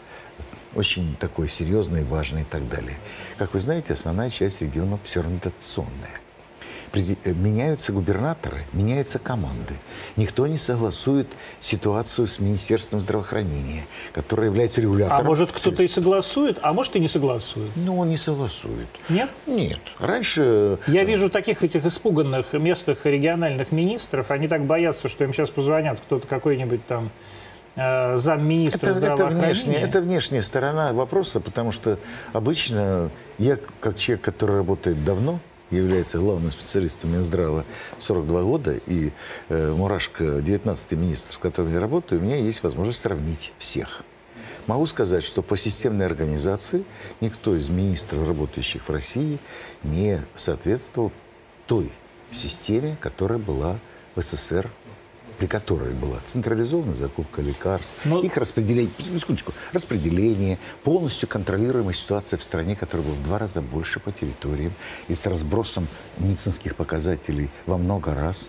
очень 0.74 1.16
такой 1.16 1.48
серьезной, 1.48 2.04
важной 2.04 2.42
и 2.42 2.44
так 2.44 2.68
далее. 2.68 2.96
Как 3.38 3.54
вы 3.54 3.60
знаете, 3.60 3.92
основная 3.92 4.30
часть 4.30 4.60
регионов 4.60 5.00
все 5.04 5.22
равно 5.22 5.38
дотационная. 5.42 6.23
Э, 6.96 7.32
меняются 7.32 7.92
губернаторы, 7.92 8.64
меняются 8.72 9.18
команды. 9.18 9.74
Никто 10.16 10.46
не 10.46 10.58
согласует 10.58 11.28
ситуацию 11.60 12.28
с 12.28 12.38
Министерством 12.38 13.00
здравоохранения, 13.00 13.84
которое 14.12 14.46
является 14.46 14.80
регулятором. 14.80 15.20
А 15.20 15.24
может 15.24 15.50
кто-то 15.50 15.82
и 15.82 15.88
согласует, 15.88 16.58
а 16.62 16.72
может 16.72 16.94
и 16.96 17.00
не 17.00 17.08
согласует? 17.08 17.70
Ну, 17.76 17.98
он 17.98 18.10
не 18.10 18.16
согласует. 18.16 18.86
Нет? 19.08 19.28
Нет. 19.46 19.80
Раньше... 19.98 20.78
Я 20.86 21.04
вижу 21.04 21.30
таких 21.30 21.62
этих 21.62 21.84
испуганных 21.84 22.52
местных 22.52 23.04
региональных 23.06 23.72
министров, 23.72 24.30
они 24.30 24.46
так 24.46 24.64
боятся, 24.64 25.08
что 25.08 25.24
им 25.24 25.32
сейчас 25.32 25.50
позвонят 25.50 26.00
кто-то 26.00 26.26
какой-нибудь 26.26 26.86
там 26.86 27.10
э, 27.74 28.16
замминистра 28.18 28.90
это. 28.90 29.06
Это 29.14 29.26
внешняя, 29.26 29.80
это 29.80 30.00
внешняя 30.00 30.42
сторона 30.42 30.92
вопроса, 30.92 31.40
потому 31.40 31.72
что 31.72 31.98
обычно 32.32 33.10
я, 33.38 33.58
как 33.80 33.98
человек, 33.98 34.24
который 34.24 34.56
работает 34.56 35.04
давно, 35.04 35.40
является 35.70 36.18
главным 36.18 36.50
специалистом 36.50 37.12
Минздрава 37.12 37.64
42 37.98 38.42
года, 38.42 38.78
и 38.86 39.12
э, 39.48 39.72
Мурашко 39.72 40.24
19-й 40.24 40.96
министр, 40.96 41.34
с 41.34 41.38
которым 41.38 41.72
я 41.72 41.80
работаю, 41.80 42.20
у 42.20 42.24
меня 42.24 42.36
есть 42.36 42.62
возможность 42.62 43.00
сравнить 43.00 43.52
всех. 43.58 44.02
Могу 44.66 44.86
сказать, 44.86 45.24
что 45.24 45.42
по 45.42 45.56
системной 45.56 46.06
организации 46.06 46.84
никто 47.20 47.54
из 47.54 47.68
министров, 47.68 48.26
работающих 48.26 48.88
в 48.88 48.90
России, 48.90 49.38
не 49.82 50.22
соответствовал 50.36 51.12
той 51.66 51.92
системе, 52.30 52.96
которая 53.00 53.38
была 53.38 53.78
в 54.14 54.22
СССР 54.22 54.70
при 55.44 55.48
которой 55.48 55.92
была 55.92 56.20
централизованная 56.24 56.94
закупка 56.94 57.42
лекарств, 57.42 57.94
Но... 58.06 58.22
их 58.22 58.34
распределение, 58.38 58.90
секундочку, 59.18 59.52
распределение, 59.74 60.58
полностью 60.82 61.28
контролируемая 61.28 61.92
ситуация 61.92 62.38
в 62.38 62.42
стране, 62.42 62.74
которая 62.74 63.06
была 63.06 63.16
в 63.16 63.22
два 63.24 63.38
раза 63.38 63.60
больше 63.60 64.00
по 64.00 64.10
территориям 64.10 64.72
и 65.08 65.14
с 65.14 65.26
разбросом 65.26 65.86
медицинских 66.16 66.76
показателей 66.76 67.50
во 67.66 67.76
много 67.76 68.14
раз. 68.14 68.48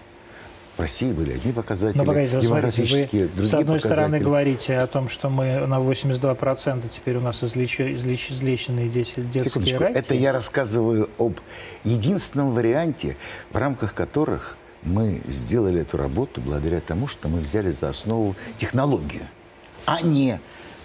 В 0.77 0.79
России 0.79 1.11
были 1.11 1.33
одни 1.33 1.51
показатели, 1.51 1.97
Но, 1.97 2.05
погодите, 2.05 2.39
демографические, 2.39 3.23
вы 3.23 3.27
другие 3.27 3.47
С 3.47 3.53
одной 3.53 3.65
показатели. 3.77 3.93
стороны 3.93 4.19
говорите 4.19 4.77
о 4.77 4.87
том, 4.87 5.09
что 5.09 5.29
мы 5.29 5.67
на 5.67 5.79
82% 5.79 6.83
теперь 6.93 7.17
у 7.17 7.21
нас 7.21 7.43
излеч... 7.43 7.81
излеч... 7.81 8.31
излеченные 8.31 8.87
дети, 8.87 9.15
детские 9.17 9.43
Секундочку, 9.43 9.83
раки. 9.83 9.97
Это 9.97 10.13
я 10.13 10.31
рассказываю 10.31 11.09
об 11.17 11.39
единственном 11.83 12.51
варианте, 12.51 13.17
в 13.51 13.57
рамках 13.57 13.93
которых 13.93 14.57
мы 14.85 15.21
сделали 15.27 15.81
эту 15.81 15.97
работу 15.97 16.41
благодаря 16.41 16.79
тому, 16.79 17.07
что 17.07 17.27
мы 17.27 17.39
взяли 17.39 17.71
за 17.71 17.89
основу 17.89 18.35
технологию, 18.57 19.23
а 19.85 20.01
не 20.01 20.39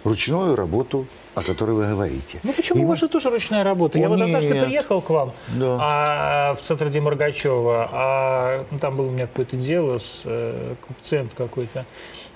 ручную 0.05 0.57
работу, 0.57 1.07
о 1.35 1.43
которой 1.43 1.73
вы 1.73 1.87
говорите. 1.87 2.41
Ну 2.43 2.53
почему? 2.53 2.81
И 2.81 2.85
у 2.85 2.89
вас 2.89 2.99
же 2.99 3.09
тоже 3.09 3.31
ручная 3.31 3.63
работа. 3.63 3.99
О, 3.99 4.01
Я 4.01 4.09
вот 4.09 4.21
однажды 4.21 4.65
приехал 4.65 5.01
к 5.01 5.11
вам 5.11 5.33
да. 5.49 5.79
а, 5.81 6.55
в 6.55 6.63
центр 6.63 6.89
Демаргачева, 6.89 7.89
а 7.93 8.67
ну, 8.71 8.79
там 8.79 8.97
было 8.97 9.07
у 9.07 9.11
меня 9.11 9.27
какое-то 9.27 9.57
дело 9.57 9.99
с 9.99 10.23
э, 10.25 10.75
пациент 10.89 11.33
какой-то. 11.37 11.85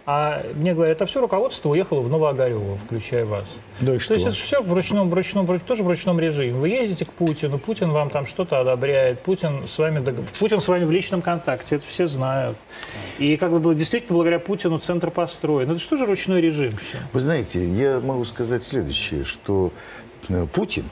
А 0.07 0.45
мне 0.55 0.75
говорят, 0.75 0.97
это 0.97 1.07
все 1.07 1.23
руководство 1.23 1.71
уехало 1.71 2.01
в 2.01 2.11
Новоогарево, 2.11 2.77
включая 2.77 3.25
вас. 3.25 3.47
Да 3.81 3.95
и 3.95 3.99
что? 3.99 4.09
То 4.09 4.15
есть 4.15 4.27
это 4.27 4.37
все 4.37 4.61
в 4.61 4.71
ручном, 4.71 5.09
в 5.09 5.15
ручном, 5.15 5.47
тоже 5.61 5.83
в 5.83 5.89
ручном 5.89 6.21
режиме. 6.21 6.59
Вы 6.59 6.69
ездите 6.69 7.07
к 7.07 7.13
Путину, 7.13 7.59
Путин 7.59 7.91
вам 7.91 8.11
там 8.11 8.27
что-то 8.27 8.61
одобряет, 8.61 9.21
Путин 9.21 9.67
с 9.67 9.79
вами, 9.79 10.05
Путин 10.39 10.61
с 10.61 10.69
вами 10.69 10.85
в 10.85 10.91
личном 10.91 11.23
контакте, 11.23 11.77
это 11.77 11.87
все 11.87 12.07
знают. 12.07 12.59
И 13.19 13.39
как 13.39 13.51
бы 13.51 13.61
было 13.61 13.75
действительно 13.75 14.17
благодаря 14.17 14.39
Путину 14.41 14.79
центр 14.79 15.11
построен. 15.11 15.71
Это 15.71 15.81
что 15.81 15.97
же 15.97 16.05
ручной 16.05 16.43
режим? 16.43 16.73
Все? 16.73 16.99
Вы 17.15 17.21
знаете, 17.21 17.67
я 17.67 17.99
могу 18.01 18.25
сказать 18.27 18.63
следующее, 18.63 19.25
что 19.25 19.73
э, 20.29 20.47
Путин 20.53 20.85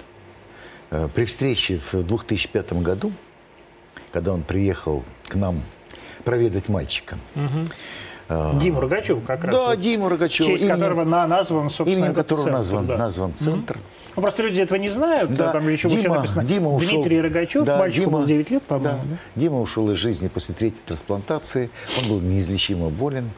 э, 0.91 1.09
при 1.15 1.27
встрече 1.27 1.81
в 1.93 2.03
2005 2.03 2.73
году, 2.75 3.13
когда 4.11 4.33
он 4.33 4.43
приехал 4.43 5.05
к 5.29 5.35
нам 5.35 5.61
проведать 6.25 6.71
мальчика, 6.71 7.19
угу 7.35 7.67
Диму 8.29 8.81
Рогачева 8.81 9.21
как 9.21 9.45
раз. 9.45 9.55
Да, 9.55 9.67
вот, 9.69 9.81
Диму 9.81 10.09
Рогачева. 10.09 10.47
В 10.47 10.51
честь 10.51 10.65
имени, 10.65 10.75
которого 10.75 11.05
на, 11.05 11.27
назван, 11.27 11.71
собственно, 11.71 12.05
Именем 12.05 12.15
которого 12.15 12.45
центр, 12.45 12.59
назван, 12.59 12.87
да. 12.87 12.97
назван 12.97 13.35
центр. 13.35 13.77
Mm-hmm. 13.77 14.13
Ну, 14.17 14.23
просто 14.23 14.43
люди 14.43 14.61
этого 14.61 14.79
не 14.79 14.89
знают. 14.89 15.35
Да. 15.35 15.53
Там 15.53 15.69
еще 15.69 15.89
Дима, 15.89 16.17
написано 16.17 16.45
Дима 16.45 16.75
ушел, 16.75 17.01
Дмитрий 17.01 17.21
Рогачев, 17.21 17.65
да, 17.65 17.79
мальчику 17.79 18.07
Дима, 18.07 18.19
было 18.19 18.27
9 18.27 18.51
лет, 18.51 18.63
по-моему. 18.65 18.99
Да. 18.99 19.05
Да? 19.05 19.41
Дима 19.41 19.61
ушел 19.61 19.91
из 19.91 19.97
жизни 19.97 20.29
после 20.29 20.55
третьей 20.55 20.81
трансплантации. 20.85 21.71
Он 21.99 22.09
был 22.09 22.21
неизлечимо 22.21 22.91
болен. 22.91 23.31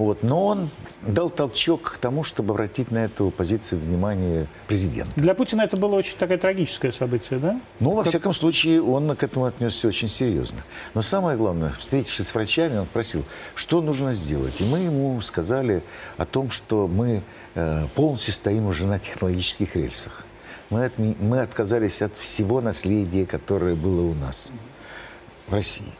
Вот. 0.00 0.22
Но 0.22 0.46
он 0.46 0.70
дал 1.02 1.28
толчок 1.28 1.82
к 1.82 1.96
тому, 1.98 2.24
чтобы 2.24 2.54
обратить 2.54 2.90
на 2.90 3.04
эту 3.04 3.30
позицию 3.30 3.82
внимание 3.82 4.46
президента. 4.66 5.10
Для 5.14 5.34
Путина 5.34 5.60
это 5.60 5.76
было 5.76 5.94
очень 5.94 6.16
такое 6.16 6.38
трагическое 6.38 6.90
событие, 6.90 7.38
да? 7.38 7.60
Ну, 7.80 7.90
во 7.90 8.02
как... 8.02 8.08
всяком 8.08 8.32
случае, 8.32 8.82
он 8.82 9.14
к 9.14 9.22
этому 9.22 9.44
отнесся 9.44 9.88
очень 9.88 10.08
серьезно. 10.08 10.60
Но 10.94 11.02
самое 11.02 11.36
главное, 11.36 11.74
встретившись 11.78 12.28
с 12.28 12.34
врачами, 12.34 12.78
он 12.78 12.86
спросил, 12.86 13.24
что 13.54 13.82
нужно 13.82 14.14
сделать. 14.14 14.58
И 14.62 14.64
мы 14.64 14.78
ему 14.78 15.20
сказали 15.20 15.82
о 16.16 16.24
том, 16.24 16.50
что 16.50 16.88
мы 16.88 17.22
э, 17.54 17.86
полностью 17.94 18.32
стоим 18.32 18.68
уже 18.68 18.86
на 18.86 18.98
технологических 19.00 19.76
рельсах. 19.76 20.24
Мы, 20.70 20.86
от, 20.86 20.96
мы 20.96 21.40
отказались 21.40 22.00
от 22.00 22.16
всего 22.16 22.62
наследия, 22.62 23.26
которое 23.26 23.74
было 23.74 24.00
у 24.00 24.14
нас 24.14 24.50
в 25.46 25.52
России 25.52 25.92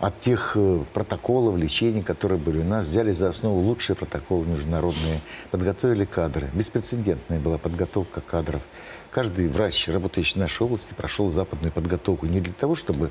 от 0.00 0.20
тех 0.20 0.52
э, 0.54 0.84
протоколов 0.92 1.56
лечения, 1.56 2.02
которые 2.02 2.38
были 2.38 2.58
у 2.58 2.64
нас, 2.64 2.86
взяли 2.86 3.12
за 3.12 3.28
основу 3.28 3.60
лучшие 3.60 3.96
протоколы 3.96 4.46
международные, 4.46 5.20
подготовили 5.50 6.04
кадры. 6.04 6.48
Беспрецедентная 6.52 7.40
была 7.40 7.58
подготовка 7.58 8.20
кадров. 8.20 8.62
Каждый 9.10 9.48
врач, 9.48 9.88
работающий 9.88 10.34
в 10.34 10.36
нашей 10.36 10.62
области, 10.62 10.94
прошел 10.94 11.30
западную 11.30 11.72
подготовку 11.72 12.26
не 12.26 12.40
для 12.40 12.52
того, 12.52 12.74
чтобы... 12.74 13.10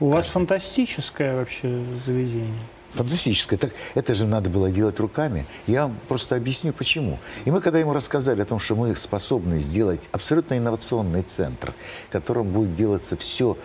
У 0.00 0.10
вас 0.10 0.28
фантастическое 0.28 1.34
вообще 1.34 1.82
заведение. 2.04 2.58
Фантастическое. 2.90 3.56
Так 3.56 3.72
это 3.94 4.14
же 4.14 4.26
надо 4.26 4.48
было 4.48 4.70
делать 4.70 4.98
руками. 4.98 5.44
Я 5.66 5.82
вам 5.82 5.96
просто 6.08 6.36
объясню, 6.36 6.72
почему. 6.72 7.18
И 7.44 7.50
мы, 7.50 7.60
когда 7.60 7.78
ему 7.78 7.92
рассказали 7.92 8.42
о 8.42 8.44
том, 8.44 8.58
что 8.58 8.76
мы 8.76 8.94
способны 8.96 9.58
сделать 9.58 10.00
абсолютно 10.12 10.56
инновационный 10.56 11.22
центр, 11.22 11.74
в 12.08 12.12
котором 12.12 12.50
будет 12.50 12.74
делаться 12.74 13.16
все 13.16 13.56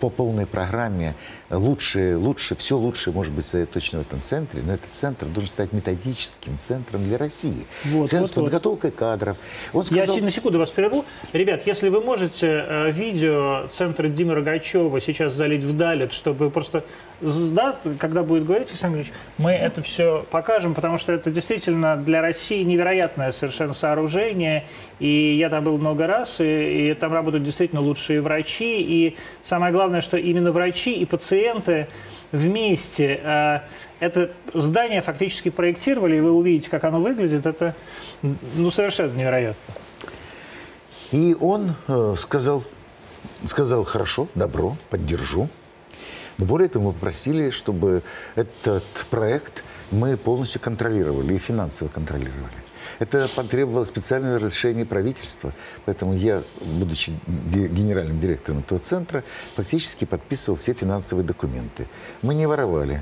по 0.00 0.10
полной 0.10 0.46
программе 0.46 1.14
лучше, 1.52 2.16
лучше, 2.16 2.56
все 2.56 2.76
лучше 2.76 3.12
может 3.12 3.32
быть 3.32 3.50
точно 3.72 3.98
в 3.98 4.02
этом 4.02 4.22
центре, 4.22 4.62
но 4.64 4.74
этот 4.74 4.92
центр 4.92 5.26
должен 5.26 5.50
стать 5.50 5.72
методическим 5.72 6.58
центром 6.58 7.04
для 7.04 7.18
России. 7.18 7.66
Вот, 7.84 8.10
Центр 8.10 8.32
вот, 8.34 8.44
подготовкой 8.44 8.90
вот. 8.90 8.98
кадров. 8.98 9.36
Он 9.72 9.84
сказал... 9.84 10.16
Я 10.16 10.22
на 10.22 10.30
секунду 10.30 10.58
вас 10.58 10.70
прерву. 10.70 11.04
Ребят, 11.32 11.62
если 11.66 11.88
вы 11.88 12.00
можете 12.00 12.46
э, 12.46 12.90
видео 12.90 13.68
центра 13.72 14.08
Димы 14.08 14.34
Рогачева 14.34 15.00
сейчас 15.00 15.34
залить 15.34 15.62
в 15.62 15.76
Далит, 15.76 16.12
чтобы 16.12 16.50
просто, 16.50 16.84
да, 17.20 17.76
когда 17.98 18.22
будет 18.22 18.46
говорить 18.46 18.68
Александр 18.70 18.98
Ильич, 18.98 19.12
мы 19.38 19.52
это 19.52 19.82
все 19.82 20.24
покажем, 20.30 20.74
потому 20.74 20.98
что 20.98 21.12
это 21.12 21.30
действительно 21.30 21.96
для 21.96 22.22
России 22.22 22.62
невероятное 22.62 23.32
совершенно 23.32 23.74
сооружение, 23.74 24.64
и 24.98 25.36
я 25.36 25.50
там 25.50 25.64
был 25.64 25.76
много 25.76 26.06
раз, 26.06 26.40
и, 26.40 26.90
и 26.90 26.94
там 26.94 27.12
работают 27.12 27.44
действительно 27.44 27.80
лучшие 27.80 28.20
врачи, 28.20 28.80
и 28.80 29.16
самое 29.44 29.72
главное, 29.72 30.00
что 30.00 30.16
именно 30.16 30.52
врачи 30.52 30.94
и 30.94 31.04
пациенты 31.04 31.41
вместе 32.32 33.20
э, 33.22 33.60
это 34.00 34.32
здание 34.54 35.00
фактически 35.00 35.48
проектировали, 35.50 36.16
и 36.16 36.20
вы 36.20 36.32
увидите, 36.32 36.68
как 36.70 36.84
оно 36.84 37.00
выглядит, 37.00 37.46
это 37.46 37.74
ну, 38.22 38.70
совершенно 38.70 39.12
невероятно. 39.12 39.74
И 41.12 41.36
он 41.38 41.74
э, 41.88 42.14
сказал, 42.18 42.64
сказал, 43.46 43.84
хорошо, 43.84 44.28
добро, 44.34 44.76
поддержу. 44.90 45.48
Но 46.38 46.46
более 46.46 46.68
того, 46.68 46.86
мы 46.86 46.92
попросили, 46.94 47.50
чтобы 47.50 48.02
этот 48.34 48.84
проект 49.10 49.62
мы 49.90 50.16
полностью 50.16 50.60
контролировали 50.60 51.34
и 51.34 51.38
финансово 51.38 51.88
контролировали. 51.88 52.61
Это 52.98 53.28
потребовало 53.34 53.84
специального 53.84 54.38
разрешения 54.38 54.84
правительства. 54.84 55.52
Поэтому 55.84 56.14
я, 56.14 56.42
будучи 56.60 57.12
генеральным 57.26 58.20
директором 58.20 58.60
этого 58.60 58.80
центра, 58.80 59.24
фактически 59.56 60.04
подписывал 60.04 60.58
все 60.58 60.72
финансовые 60.72 61.26
документы. 61.26 61.86
Мы 62.22 62.34
не 62.34 62.46
воровали. 62.46 63.00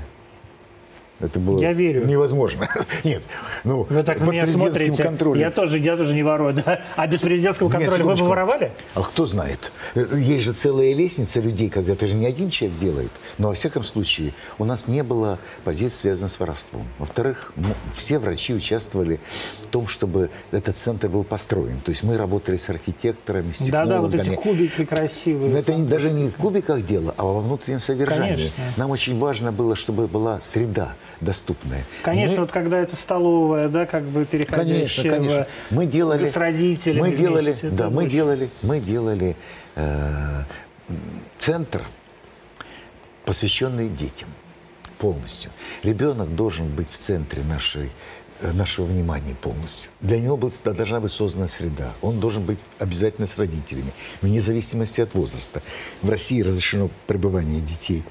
Это 1.21 1.39
было 1.39 1.59
Я 1.59 1.73
верю. 1.73 2.05
невозможно. 2.05 2.67
Нет, 3.03 3.21
ну, 3.63 3.83
Вы 3.89 4.03
так 4.03 4.19
на 4.19 4.25
под 4.25 4.33
меня 4.33 4.43
президентским 4.43 4.59
смотрите. 4.77 5.03
контролем. 5.03 5.39
Я 5.41 5.51
тоже, 5.51 5.77
я 5.77 5.97
тоже 5.97 6.13
не 6.13 6.23
ворую, 6.23 6.53
да? 6.53 6.81
А 6.95 7.07
без 7.07 7.21
президентского 7.21 7.67
Нет, 7.69 7.77
контроля 7.89 8.03
вы 8.03 8.15
бы 8.15 8.25
воровали? 8.27 8.71
А 8.95 9.01
кто 9.01 9.25
знает? 9.25 9.71
Есть 9.95 10.43
же 10.45 10.53
целая 10.53 10.93
лестница 10.93 11.39
людей, 11.39 11.69
когда 11.69 11.93
это 11.93 12.07
же 12.07 12.15
не 12.15 12.25
один 12.25 12.49
человек 12.49 12.79
делает. 12.79 13.11
Но 13.37 13.49
во 13.49 13.53
всяком 13.53 13.83
случае 13.83 14.33
у 14.57 14.65
нас 14.65 14.87
не 14.87 15.03
было 15.03 15.39
позиций, 15.63 15.99
связанных 16.01 16.31
с 16.31 16.39
воровством. 16.39 16.87
Во-вторых, 16.99 17.53
все 17.95 18.19
врачи 18.19 18.53
участвовали 18.53 19.19
в 19.61 19.67
том, 19.67 19.87
чтобы 19.87 20.29
этот 20.51 20.75
центр 20.75 21.07
был 21.09 21.23
построен. 21.23 21.79
То 21.81 21.91
есть 21.91 22.03
мы 22.03 22.17
работали 22.17 22.57
с 22.57 22.69
архитекторами, 22.69 23.51
с 23.51 23.59
Да-да, 23.59 24.01
вот 24.01 24.13
эти 24.15 24.23
технологами. 24.25 24.35
кубики 24.67 24.85
красивые. 24.85 25.51
Но 25.51 25.57
это 25.59 25.77
даже 25.77 26.09
не 26.11 26.29
в 26.29 26.35
кубиках 26.35 26.85
дело, 26.85 27.13
а 27.17 27.23
во 27.25 27.39
внутреннем 27.39 27.79
содержании. 27.79 28.35
Конечно. 28.35 28.63
Нам 28.77 28.91
очень 28.91 29.17
важно 29.19 29.51
было, 29.51 29.75
чтобы 29.75 30.07
была 30.07 30.39
среда 30.41 30.95
доступная. 31.21 31.83
Конечно, 32.03 32.35
Мы- 32.37 32.41
вот 32.41 32.51
когда 32.51 32.79
это 32.79 32.95
столовая, 32.95 33.69
да, 33.69 33.85
как 33.85 34.03
бы 34.03 34.25
Конечно, 34.25 34.37
переходящая 34.55 35.09
конечно. 35.11 35.47
в- 35.69 35.73
Мы 35.75 35.85
делали, 35.85 36.25
с 36.25 36.35
родителями 36.35 36.99
мы 37.09 37.15
делали, 37.15 37.51
вместе. 37.51 37.69
да, 37.69 37.89
мы 37.89 38.09
делали, 38.09 38.49
мы 38.61 38.79
делали 38.79 39.35
э, 39.75 40.43
центр, 41.37 41.85
посвященный 43.25 43.87
детям 43.89 44.29
полностью. 44.97 45.51
Ребенок 45.83 46.35
должен 46.35 46.67
быть 46.69 46.89
в 46.91 46.97
центре 46.97 47.43
нашей 47.43 47.89
э, 48.41 48.51
нашего 48.51 48.85
внимания 48.85 49.35
полностью. 49.35 49.91
Для 50.01 50.19
него 50.19 50.35
должна 50.65 50.99
быть 50.99 51.11
создана 51.11 51.47
среда. 51.47 51.93
Он 52.01 52.19
должен 52.19 52.43
быть 52.43 52.59
обязательно 52.79 53.27
с 53.27 53.37
родителями, 53.37 53.93
вне 54.21 54.41
зависимости 54.41 54.99
от 54.99 55.13
возраста. 55.13 55.61
В 56.01 56.09
России 56.09 56.41
разрешено 56.41 56.89
пребывание 57.07 57.61
детей 57.61 58.03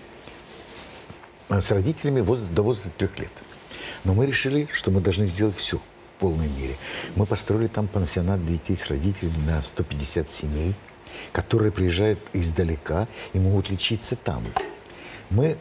с 1.50 1.70
родителями 1.70 2.20
до 2.20 2.62
возраста 2.62 2.90
трех 2.96 3.18
лет. 3.18 3.32
Но 4.04 4.14
мы 4.14 4.26
решили, 4.26 4.68
что 4.72 4.90
мы 4.90 5.00
должны 5.00 5.26
сделать 5.26 5.56
все 5.56 5.78
в 5.78 6.20
полной 6.20 6.48
мере. 6.48 6.76
Мы 7.16 7.26
построили 7.26 7.66
там 7.66 7.88
пансионат 7.88 8.44
для 8.44 8.56
детей 8.56 8.76
с 8.76 8.86
родителями 8.86 9.44
на 9.44 9.62
150 9.62 10.30
семей, 10.30 10.74
которые 11.32 11.72
приезжают 11.72 12.20
издалека 12.32 13.08
и 13.32 13.38
могут 13.38 13.70
лечиться 13.70 14.16
там. 14.16 14.44
Мы 15.30 15.56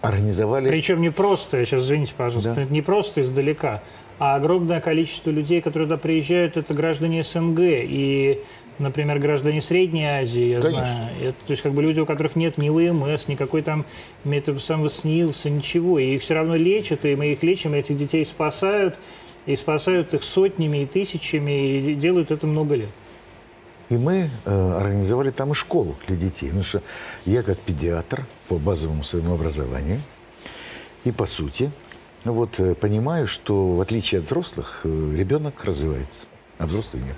организовали... 0.00 0.68
Причем 0.68 1.00
не 1.00 1.10
просто, 1.10 1.58
я 1.58 1.64
сейчас, 1.66 1.82
извините, 1.82 2.14
пожалуйста, 2.16 2.54
Да. 2.54 2.64
не 2.64 2.80
просто 2.82 3.20
издалека, 3.20 3.82
а 4.18 4.34
огромное 4.36 4.80
количество 4.80 5.30
людей, 5.30 5.60
которые 5.60 5.86
туда 5.88 5.98
приезжают, 5.98 6.56
это 6.56 6.74
граждане 6.74 7.22
СНГ 7.22 7.58
и, 7.60 8.40
например, 8.80 9.18
граждане 9.18 9.60
Средней 9.60 10.04
Азии, 10.04 10.50
я 10.50 10.60
Конечно. 10.60 10.86
знаю. 10.86 11.10
Это, 11.22 11.36
то 11.46 11.50
есть 11.50 11.62
как 11.62 11.72
бы 11.72 11.82
люди, 11.82 12.00
у 12.00 12.06
которых 12.06 12.36
нет 12.36 12.58
ни 12.58 12.68
ВМС, 12.68 13.28
никакой 13.28 13.62
там 13.62 13.84
метод 14.24 14.62
самого 14.62 14.88
СНИЛСа, 14.88 15.50
ничего. 15.50 15.98
И 15.98 16.14
их 16.14 16.22
все 16.22 16.34
равно 16.34 16.56
лечат, 16.56 17.04
и 17.04 17.14
мы 17.14 17.32
их 17.32 17.42
лечим, 17.42 17.74
и 17.74 17.78
этих 17.78 17.96
детей 17.96 18.24
спасают, 18.24 18.96
и 19.46 19.54
спасают 19.56 20.14
их 20.14 20.24
сотнями 20.24 20.78
и 20.78 20.86
тысячами, 20.86 21.78
и 21.78 21.94
делают 21.94 22.30
это 22.30 22.46
много 22.46 22.74
лет. 22.74 22.90
И 23.90 23.96
мы 23.96 24.30
э, 24.44 24.72
организовали 24.80 25.30
там 25.30 25.52
и 25.52 25.54
школу 25.54 25.96
для 26.06 26.16
детей. 26.16 26.46
Потому 26.46 26.62
что 26.62 26.82
я 27.26 27.42
как 27.42 27.58
педиатр 27.58 28.24
по 28.48 28.56
базовому 28.56 29.02
своему 29.02 29.34
образованию 29.34 30.00
и 31.04 31.10
по 31.10 31.26
сути 31.26 31.72
вот, 32.24 32.60
э, 32.60 32.74
понимаю, 32.74 33.26
что 33.26 33.74
в 33.74 33.80
отличие 33.80 34.20
от 34.20 34.26
взрослых 34.26 34.82
э, 34.84 35.14
ребенок 35.16 35.64
развивается, 35.64 36.26
а 36.58 36.66
взрослый 36.66 37.02
нет. 37.02 37.16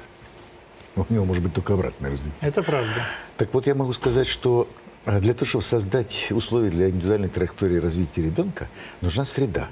У 1.09 1.13
него 1.13 1.25
может 1.25 1.43
быть 1.43 1.55
только 1.55 1.75
обратное 1.75 2.11
развитие. 2.11 2.37
Это 2.41 2.63
правда. 2.63 2.91
Так 3.37 3.53
вот, 3.55 3.67
я 3.67 3.75
могу 3.75 3.93
сказать, 3.93 4.27
что 4.27 4.69
э, 5.07 5.21
для 5.21 5.35
того, 5.35 5.47
чтобы 5.47 5.65
создать 5.65 6.29
условия 6.31 6.71
для 6.71 6.91
индивидуальной 6.91 7.29
траектории 7.29 7.79
развития 7.79 8.23
ребенка, 8.23 8.69
нужна 9.01 9.25
среда 9.25 9.69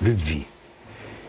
любви. 0.00 0.46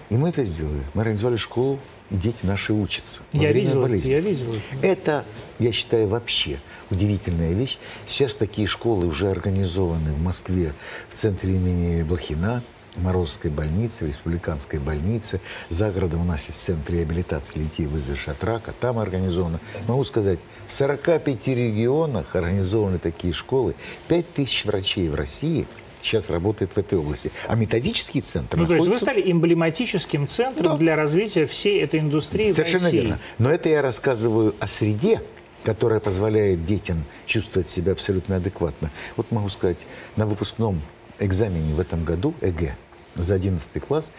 И 0.10 0.16
мы 0.16 0.30
это 0.30 0.44
сделали. 0.44 0.84
Мы 0.94 1.02
организовали 1.02 1.38
школу, 1.38 1.80
и 2.12 2.16
дети 2.16 2.38
наши 2.44 2.74
учатся. 2.74 3.22
во 3.32 3.40
Я 3.42 3.50
время 3.50 3.62
видел, 3.70 3.80
это, 3.80 3.90
болезни. 3.90 4.10
я 4.12 4.20
видел 4.20 4.56
это. 4.82 5.26
Я 5.58 5.72
считаю, 5.72 6.08
вообще 6.08 6.60
удивительная 6.92 7.54
вещь. 7.54 7.78
Сейчас 8.06 8.36
такие 8.36 8.68
школы 8.68 9.08
уже 9.08 9.32
организованы 9.32 10.12
в 10.12 10.22
Москве 10.22 10.74
в 11.10 11.16
центре 11.16 11.56
имени 11.56 12.04
Блохина, 12.04 12.62
Морозовской 12.96 13.50
больнице, 13.52 14.06
в 14.06 14.08
Республиканской 14.08 14.80
больнице. 14.80 15.40
За 15.70 15.92
городом 15.92 16.22
у 16.22 16.26
нас 16.26 16.48
есть 16.48 16.62
центр 16.62 16.94
реабилитации 16.94 17.60
детей, 17.60 17.86
выживших 17.86 18.30
от 18.30 18.44
рака. 18.44 18.74
Там 18.80 19.00
организовано. 19.00 19.60
Могу 19.88 20.04
сказать, 20.04 20.40
в 20.68 20.74
45 20.74 21.48
регионах 21.48 22.36
организованы 22.36 23.00
такие 23.00 23.34
школы. 23.34 23.76
5 24.08 24.34
тысяч 24.34 24.66
врачей 24.66 25.10
в 25.10 25.16
России 25.16 25.66
сейчас 26.02 26.30
работает 26.30 26.72
в 26.74 26.78
этой 26.78 26.98
области. 26.98 27.32
А 27.48 27.56
методический 27.56 28.22
центр 28.22 28.58
Ну, 28.58 28.68
то 28.68 28.74
есть 28.74 28.86
вы 28.86 28.94
находится... 28.94 29.06
стали 29.22 29.32
эмблематическим 29.32 30.28
центром 30.28 30.64
Да. 30.74 30.78
для 30.78 30.96
развития 30.96 31.46
всей 31.48 31.82
этой 31.82 32.00
индустрии 32.02 32.50
в 32.50 32.54
Совершенно 32.54 32.86
России. 32.86 32.98
верно. 33.00 33.20
Но 33.40 33.50
это 33.50 33.70
я 33.70 33.82
рассказываю 33.82 34.54
о 34.60 34.68
среде, 34.68 35.22
которая 35.64 36.02
позволяет 36.02 36.66
детям 36.66 37.06
чувствовать 37.26 37.70
себя 37.70 37.94
абсолютно 37.94 38.36
адекватно. 38.36 38.92
Вот 39.16 39.32
могу 39.32 39.48
сказать, 39.48 39.86
на 40.18 40.26
выпускном 40.26 40.82
экзамене 41.20 41.74
в 41.74 41.80
этом 41.80 42.04
году 42.04 42.34
ЭГЭ 42.42 42.76
за 43.16 43.36
11 43.36 43.82
класс 43.86 44.12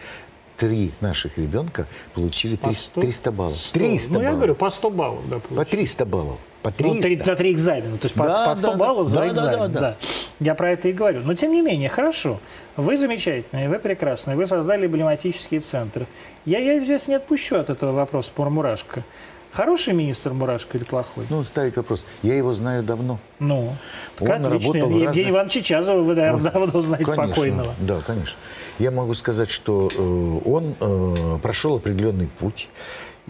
три 0.57 0.91
наших 1.01 1.37
ребенка 1.37 1.85
получили 2.13 2.55
По 2.55 2.67
300, 2.67 2.83
100? 2.91 3.01
300 3.01 3.31
баллов. 3.31 3.57
100. 3.57 3.79
300 3.79 4.13
Ну, 4.13 4.19
я 4.19 4.25
баллов. 4.25 4.37
говорю, 4.37 4.55
по 4.55 4.69
100 4.69 4.89
баллов, 4.89 5.29
да, 5.29 5.39
По 5.39 5.47
получили. 5.49 5.71
300 5.71 6.05
баллов. 6.05 6.37
По 6.61 6.71
300. 6.71 6.95
Ну, 6.95 7.01
три, 7.01 7.17
за 7.23 7.35
три 7.35 7.51
экзамена, 7.51 7.97
то 7.97 8.05
есть 8.05 8.15
по, 8.15 8.23
Да, 8.23 8.49
по 8.49 8.55
100 8.55 8.71
да, 8.71 8.77
баллов 8.77 9.11
да, 9.11 9.11
за 9.11 9.17
да, 9.17 9.27
экзамен. 9.27 9.59
да, 9.59 9.67
да, 9.67 9.79
да. 9.81 9.95
Я 10.39 10.55
про 10.55 10.71
это 10.71 10.87
и 10.87 10.93
говорю. 10.93 11.21
Но 11.23 11.33
тем 11.35 11.51
не 11.51 11.61
менее, 11.61 11.89
хорошо. 11.89 12.39
Вы 12.77 12.97
замечательные, 12.97 13.69
вы 13.69 13.77
прекрасные, 13.79 14.35
вы 14.37 14.47
создали 14.47 14.87
эмблематический 14.87 15.59
центр. 15.59 16.07
Я, 16.45 16.59
я 16.59 16.79
здесь 16.83 17.07
не 17.07 17.15
отпущу 17.15 17.57
от 17.57 17.69
этого 17.69 17.91
вопроса 17.91 18.31
про 18.33 18.49
Мурашко. 18.49 19.03
Хороший 19.51 19.93
министр 19.93 20.33
Мурашко 20.33 20.77
или 20.77 20.85
плохой? 20.85 21.25
Ну, 21.29 21.43
ставить 21.43 21.77
вопрос. 21.77 22.03
Я 22.23 22.35
его 22.35 22.53
знаю 22.53 22.81
давно. 22.83 23.19
Ну, 23.39 23.73
Он 24.19 24.27
как 24.27 24.41
отлично. 24.41 24.49
работал 24.49 24.89
в 24.89 24.91
Евгения 24.91 25.05
разных- 25.07 25.29
Ивановича 25.29 25.61
Чазова 25.61 26.01
вы, 26.01 26.15
наверное, 26.15 26.51
давно 26.51 26.81
знаете 26.81 27.05
Конечно, 27.05 27.27
покойного. 27.27 27.75
Да, 27.79 28.01
конечно. 28.05 28.37
Я 28.79 28.91
могу 28.91 29.13
сказать, 29.13 29.49
что 29.49 29.89
э, 29.93 30.49
он 30.49 30.75
э, 30.79 31.39
прошел 31.41 31.77
определенный 31.77 32.27
путь 32.27 32.69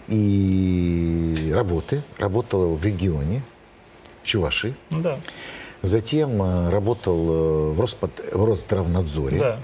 и 0.08 1.52
работы. 1.54 2.02
Работал 2.18 2.74
в 2.74 2.84
регионе, 2.84 3.42
в 4.22 4.26
Чуваши. 4.26 4.74
Да, 4.90 5.18
Затем 5.82 6.42
э, 6.42 6.70
работал 6.70 7.72
в, 7.74 7.80
Роспот... 7.80 8.10
в 8.32 8.44
Росздравнадзоре. 8.44 9.38
да. 9.38 9.60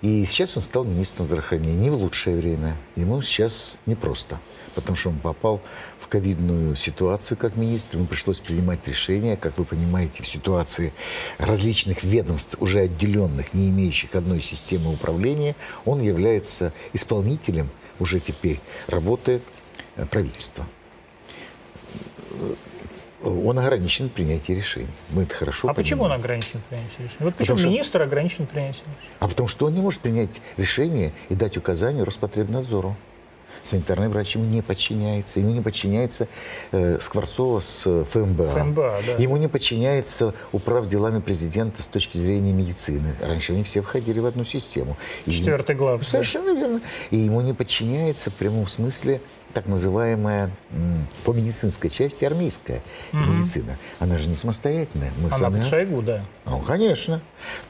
И 0.00 0.26
сейчас 0.26 0.54
он 0.58 0.62
стал 0.62 0.84
министром 0.84 1.26
здравоохранения. 1.26 1.74
Не 1.74 1.88
в 1.88 1.94
лучшее 1.94 2.36
время. 2.36 2.76
Ему 2.94 3.22
сейчас 3.22 3.76
непросто. 3.86 4.38
Потому 4.74 4.96
что 4.96 5.10
он 5.10 5.18
попал 5.18 5.60
в 6.00 6.08
ковидную 6.08 6.74
ситуацию 6.76 7.36
как 7.36 7.56
министр. 7.56 7.96
Ему 7.98 8.06
пришлось 8.06 8.40
принимать 8.40 8.80
решения, 8.86 9.36
как 9.36 9.56
вы 9.58 9.64
понимаете, 9.64 10.22
в 10.22 10.26
ситуации 10.26 10.92
различных 11.38 12.02
ведомств, 12.02 12.56
уже 12.60 12.80
отделенных, 12.80 13.54
не 13.54 13.68
имеющих 13.68 14.14
одной 14.14 14.40
системы 14.40 14.92
управления. 14.92 15.54
Он 15.84 16.00
является 16.00 16.72
исполнителем 16.92 17.70
уже 18.00 18.18
теперь 18.20 18.60
работы 18.88 19.40
э, 19.96 20.04
правительства. 20.06 20.66
Он 23.22 23.58
ограничен 23.58 24.08
в 24.10 24.12
принятии 24.12 24.52
решений. 24.52 24.88
Мы 25.10 25.22
это 25.22 25.34
хорошо 25.34 25.68
А 25.68 25.72
почему 25.72 26.02
он 26.02 26.08
понимаем. 26.10 26.20
ограничен 26.20 26.60
в 26.60 26.64
принятии 26.64 26.92
решений? 27.02 27.16
Вот 27.20 27.34
почему 27.36 27.56
Потому 27.56 27.58
что- 27.58 27.68
министр 27.68 28.02
ограничен 28.02 28.46
в 28.46 28.50
принятии 28.50 28.78
решений? 28.80 28.96
А 29.20 29.28
потому 29.28 29.48
что 29.48 29.66
он 29.66 29.74
не 29.74 29.80
может 29.80 30.00
принять 30.00 30.30
решение 30.58 31.12
и 31.30 31.34
дать 31.34 31.56
указания 31.56 32.02
Роспотребнадзору. 32.02 32.96
Санитарный 33.64 34.08
врач 34.08 34.36
ему 34.36 34.44
не 34.44 34.62
подчиняется. 34.62 35.40
Ему 35.40 35.52
не 35.52 35.60
подчиняется 35.60 36.28
э, 36.70 36.98
Скворцова 37.00 37.60
с 37.60 37.82
э, 37.86 38.04
ФМБА. 38.04 38.48
ФМБА, 38.48 39.00
да. 39.06 39.12
Ему 39.18 39.36
не 39.36 39.48
подчиняется 39.48 40.34
управ 40.52 40.88
делами 40.88 41.20
президента 41.20 41.82
с 41.82 41.86
точки 41.86 42.18
зрения 42.18 42.52
медицины. 42.52 43.14
Раньше 43.20 43.52
они 43.52 43.64
все 43.64 43.80
входили 43.80 44.20
в 44.20 44.26
одну 44.26 44.44
систему. 44.44 44.96
И 45.26 45.32
Четвертый 45.32 45.74
глав. 45.74 46.06
Совершенно 46.06 46.56
верно. 46.56 46.80
И 47.10 47.16
ему 47.16 47.40
не 47.40 47.54
подчиняется 47.54 48.30
в 48.30 48.34
прямом 48.34 48.66
смысле 48.68 49.20
так 49.54 49.66
называемая 49.66 50.50
по 51.24 51.32
медицинской 51.32 51.88
части 51.88 52.24
армейская 52.24 52.82
медицина. 53.12 53.78
Она 54.00 54.18
же 54.18 54.28
не 54.28 54.34
самостоятельная. 54.36 55.12
Мы 55.18 55.28
Она 55.28 55.48
вами- 55.48 55.64
Шойгу, 55.64 56.02
да. 56.02 56.24
ну, 56.44 56.58
конечно. 56.58 57.22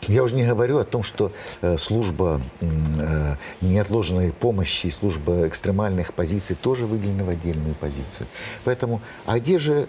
Я 0.09 0.23
уже 0.25 0.35
не 0.35 0.45
говорю 0.45 0.79
о 0.79 0.85
том, 0.85 1.03
что 1.03 1.31
э, 1.61 1.77
служба 1.79 2.41
э, 2.61 3.37
неотложной 3.61 4.33
помощи 4.33 4.87
и 4.87 4.91
служба 4.91 5.47
экстремальных 5.47 6.15
позиций 6.15 6.57
тоже 6.57 6.87
выделены 6.87 7.23
в 7.23 7.29
отдельную 7.29 7.75
позицию. 7.75 8.27
Поэтому, 8.65 9.01
а 9.27 9.39
где 9.39 9.59
же 9.59 9.89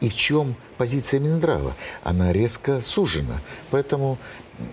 и 0.00 0.08
в 0.08 0.14
чем 0.14 0.54
позиция 0.78 1.18
Минздрава? 1.20 1.72
Она 2.04 2.32
резко 2.32 2.80
сужена. 2.80 3.40
Поэтому 3.70 4.18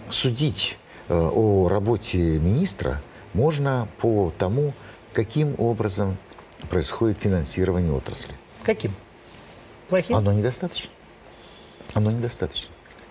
судить 0.09 0.77
э, 1.09 1.13
о 1.17 1.67
работе 1.67 2.17
министра 2.19 3.01
можно 3.33 3.87
по 3.99 4.31
тому, 4.37 4.73
каким 5.13 5.55
образом 5.57 6.17
происходит 6.73 7.19
финансирование 7.19 7.93
отрасли. 7.93 8.33
Каким? 8.63 8.95
Плохим? 9.89 10.15
Оно 10.15 10.33
недостаточно. 10.33 10.89
Оно 11.93 12.09
недостаточно. 12.09 12.69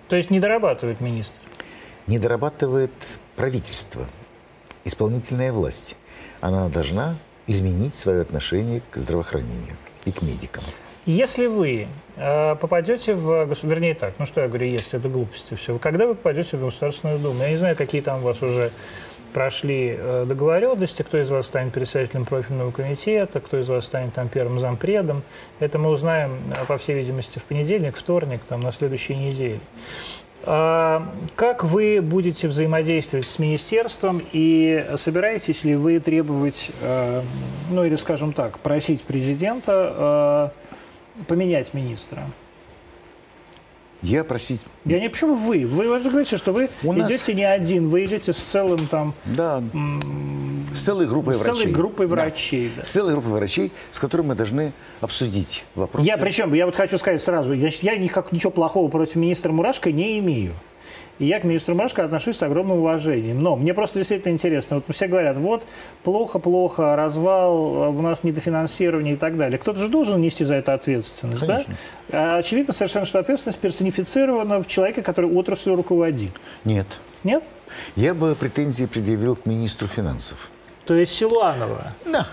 То 0.08 0.16
есть 0.16 0.30
не 0.30 0.40
дорабатывает 0.40 1.00
министр? 1.00 1.36
не 2.06 2.18
дорабатывает 2.18 2.90
правительство, 3.36 4.06
исполнительная 4.84 5.52
власть. 5.52 5.96
Она 6.40 6.68
должна 6.68 7.16
изменить 7.46 7.94
свое 7.94 8.20
отношение 8.20 8.82
к 8.90 8.96
здравоохранению 8.96 9.76
и 10.04 10.12
к 10.12 10.22
медикам. 10.22 10.64
Если 11.06 11.46
вы 11.46 11.86
э, 12.16 12.56
попадете 12.56 13.14
в... 13.14 13.56
Вернее 13.62 13.94
так, 13.94 14.14
ну 14.18 14.26
что 14.26 14.40
я 14.40 14.48
говорю, 14.48 14.66
если 14.66 14.98
это 14.98 15.08
глупости 15.08 15.54
все. 15.54 15.78
Когда 15.78 16.06
вы 16.06 16.14
попадете 16.14 16.56
в 16.56 16.60
Государственную 16.60 17.18
Думу? 17.18 17.42
Я 17.42 17.50
не 17.50 17.56
знаю, 17.56 17.76
какие 17.76 18.00
там 18.00 18.20
у 18.20 18.24
вас 18.24 18.42
уже 18.42 18.70
прошли 19.32 19.96
э, 19.98 20.24
договоренности, 20.26 21.02
кто 21.02 21.18
из 21.18 21.28
вас 21.28 21.46
станет 21.46 21.72
председателем 21.72 22.24
профильного 22.24 22.70
комитета, 22.70 23.40
кто 23.40 23.58
из 23.58 23.68
вас 23.68 23.86
станет 23.86 24.14
там 24.14 24.28
первым 24.28 24.60
зампредом. 24.60 25.22
Это 25.58 25.78
мы 25.78 25.90
узнаем, 25.90 26.38
э, 26.50 26.66
по 26.66 26.78
всей 26.78 26.94
видимости, 26.94 27.38
в 27.38 27.44
понедельник, 27.44 27.96
вторник, 27.96 28.40
там, 28.48 28.60
на 28.60 28.72
следующей 28.72 29.16
неделе. 29.16 29.60
А 30.44 31.08
как 31.36 31.64
вы 31.64 32.00
будете 32.02 32.48
взаимодействовать 32.48 33.26
с 33.26 33.38
министерством 33.38 34.22
и 34.32 34.86
собираетесь 34.96 35.64
ли 35.64 35.76
вы 35.76 36.00
требовать, 36.00 36.70
э, 36.80 37.22
ну 37.70 37.84
или, 37.84 37.96
скажем 37.96 38.32
так, 38.32 38.58
просить 38.58 39.02
президента 39.02 40.52
поменять 41.28 41.74
министра? 41.74 42.24
Я 44.02 44.24
просить... 44.24 44.60
Я 44.84 44.98
не 44.98 45.08
почему 45.08 45.34
вы. 45.34 45.64
Вы 45.64 45.84
же 46.00 46.10
говорите, 46.10 46.36
что 46.36 46.52
вы 46.52 46.68
У 46.82 46.92
идете 46.92 47.18
нас... 47.18 47.28
не 47.28 47.44
один, 47.44 47.88
вы 47.88 48.04
идете 48.04 48.32
с 48.32 48.36
целым 48.38 48.86
там... 48.88 49.14
Да, 49.24 49.62
с 50.74 50.80
целой 50.80 51.06
группой 51.06 51.34
с 51.34 51.38
врачей. 51.38 51.54
С 51.54 51.58
целой 51.58 51.72
группой 51.72 52.06
врачей, 52.06 52.72
да. 52.76 52.84
С 52.84 52.90
целой 52.90 53.12
группой 53.12 53.30
врачей, 53.30 53.72
с 53.92 53.98
которыми 54.00 54.28
мы 54.28 54.34
должны 54.34 54.72
обсудить 55.00 55.64
вопросы. 55.76 56.06
Я 56.06 56.16
причем, 56.16 56.52
я 56.54 56.66
вот 56.66 56.74
хочу 56.74 56.98
сказать 56.98 57.22
сразу, 57.22 57.52
я, 57.52 57.70
я 57.80 57.96
никак, 57.96 58.32
ничего 58.32 58.50
плохого 58.50 58.88
против 58.88 59.16
министра 59.16 59.52
Мурашко 59.52 59.92
не 59.92 60.18
имею. 60.18 60.54
И 61.22 61.26
я 61.26 61.38
к 61.38 61.44
министру 61.44 61.76
Машко 61.76 62.04
отношусь 62.04 62.38
с 62.38 62.42
огромным 62.42 62.78
уважением. 62.78 63.38
Но 63.38 63.54
мне 63.54 63.74
просто 63.74 64.00
действительно 64.00 64.32
интересно. 64.32 64.82
Вот 64.84 64.92
все 64.92 65.06
говорят, 65.06 65.36
вот 65.36 65.62
плохо-плохо, 66.02 66.96
развал, 66.96 67.90
у 67.90 68.02
нас 68.02 68.24
недофинансирование 68.24 69.14
и 69.14 69.16
так 69.16 69.36
далее. 69.36 69.56
Кто-то 69.56 69.78
же 69.78 69.88
должен 69.88 70.20
нести 70.20 70.42
за 70.42 70.56
это 70.56 70.74
ответственность, 70.74 71.46
Конечно. 71.46 71.76
да? 72.08 72.38
Очевидно 72.38 72.72
совершенно, 72.72 73.06
что 73.06 73.20
ответственность 73.20 73.60
персонифицирована 73.60 74.60
в 74.60 74.66
человеке, 74.66 75.02
который 75.02 75.30
отраслью 75.30 75.76
руководит. 75.76 76.32
Нет. 76.64 76.88
Нет? 77.22 77.44
Я 77.94 78.14
бы 78.14 78.34
претензии 78.34 78.86
предъявил 78.86 79.36
к 79.36 79.46
министру 79.46 79.86
финансов. 79.86 80.50
То 80.86 80.94
есть 80.94 81.14
Силуанова? 81.14 81.92
Да. 82.04 82.26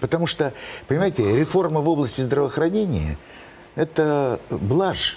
Потому 0.00 0.26
что, 0.26 0.52
понимаете, 0.88 1.22
реформа 1.38 1.82
в 1.82 1.88
области 1.88 2.20
здравоохранения– 2.20 3.16
это 3.76 4.40
блажь. 4.50 5.14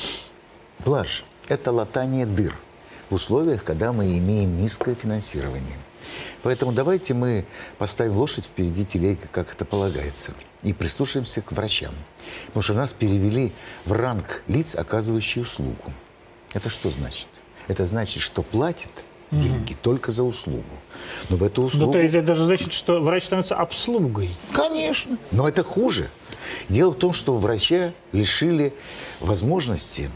Блажь 0.86 1.24
это 1.48 1.72
латание 1.72 2.26
дыр 2.26 2.56
в 3.10 3.16
условиях, 3.16 3.64
когда 3.64 3.94
мы 3.94 4.18
имеем 4.18 4.62
низкое 4.62 4.96
финансирование. 4.96 5.78
Поэтому 6.44 6.72
давайте 6.72 7.14
мы 7.14 7.46
поставим 7.78 8.16
лошадь 8.18 8.46
впереди 8.46 8.86
телеги, 8.86 9.20
как 9.32 9.54
это 9.54 9.66
полагается, 9.66 10.32
и 10.64 10.74
прислушаемся 10.74 11.42
к 11.42 11.52
врачам. 11.52 11.94
Потому 12.48 12.64
что 12.64 12.74
нас 12.74 12.94
перевели 12.94 13.52
в 13.86 13.92
ранг 13.92 14.44
лиц, 14.48 14.76
оказывающих 14.76 15.44
услугу. 15.44 15.92
Это 16.54 16.70
что 16.70 16.90
значит? 16.92 17.28
Это 17.68 17.86
значит, 17.86 18.24
что 18.24 18.42
платит 18.42 18.90
деньги 19.32 19.74
mm-hmm. 19.74 19.78
только 19.82 20.12
за 20.12 20.24
услугу. 20.24 20.64
Но 21.30 21.36
в 21.36 21.44
эту 21.44 21.64
услугу... 21.64 21.88
Ну, 21.88 21.92
то 21.92 22.00
есть 22.00 22.16
это 22.16 22.28
даже 22.28 22.46
значит, 22.46 22.72
что 22.72 23.02
врач 23.02 23.26
становится 23.26 23.56
обслугой. 23.56 24.38
Конечно. 24.54 25.18
Но 25.32 25.50
это 25.50 25.64
хуже. 25.64 26.10
Дело 26.70 26.92
в 26.92 26.96
том, 26.96 27.12
что 27.12 27.38
врача 27.38 27.92
лишили 28.14 28.74
возможности 29.20 30.10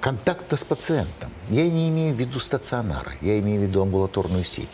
контакта 0.00 0.56
с 0.56 0.64
пациентом. 0.64 1.30
Я 1.50 1.68
не 1.68 1.88
имею 1.88 2.14
в 2.14 2.18
виду 2.18 2.40
стационары, 2.40 3.18
я 3.20 3.38
имею 3.40 3.60
в 3.60 3.64
виду 3.64 3.82
амбулаторную 3.82 4.44
сеть. 4.44 4.70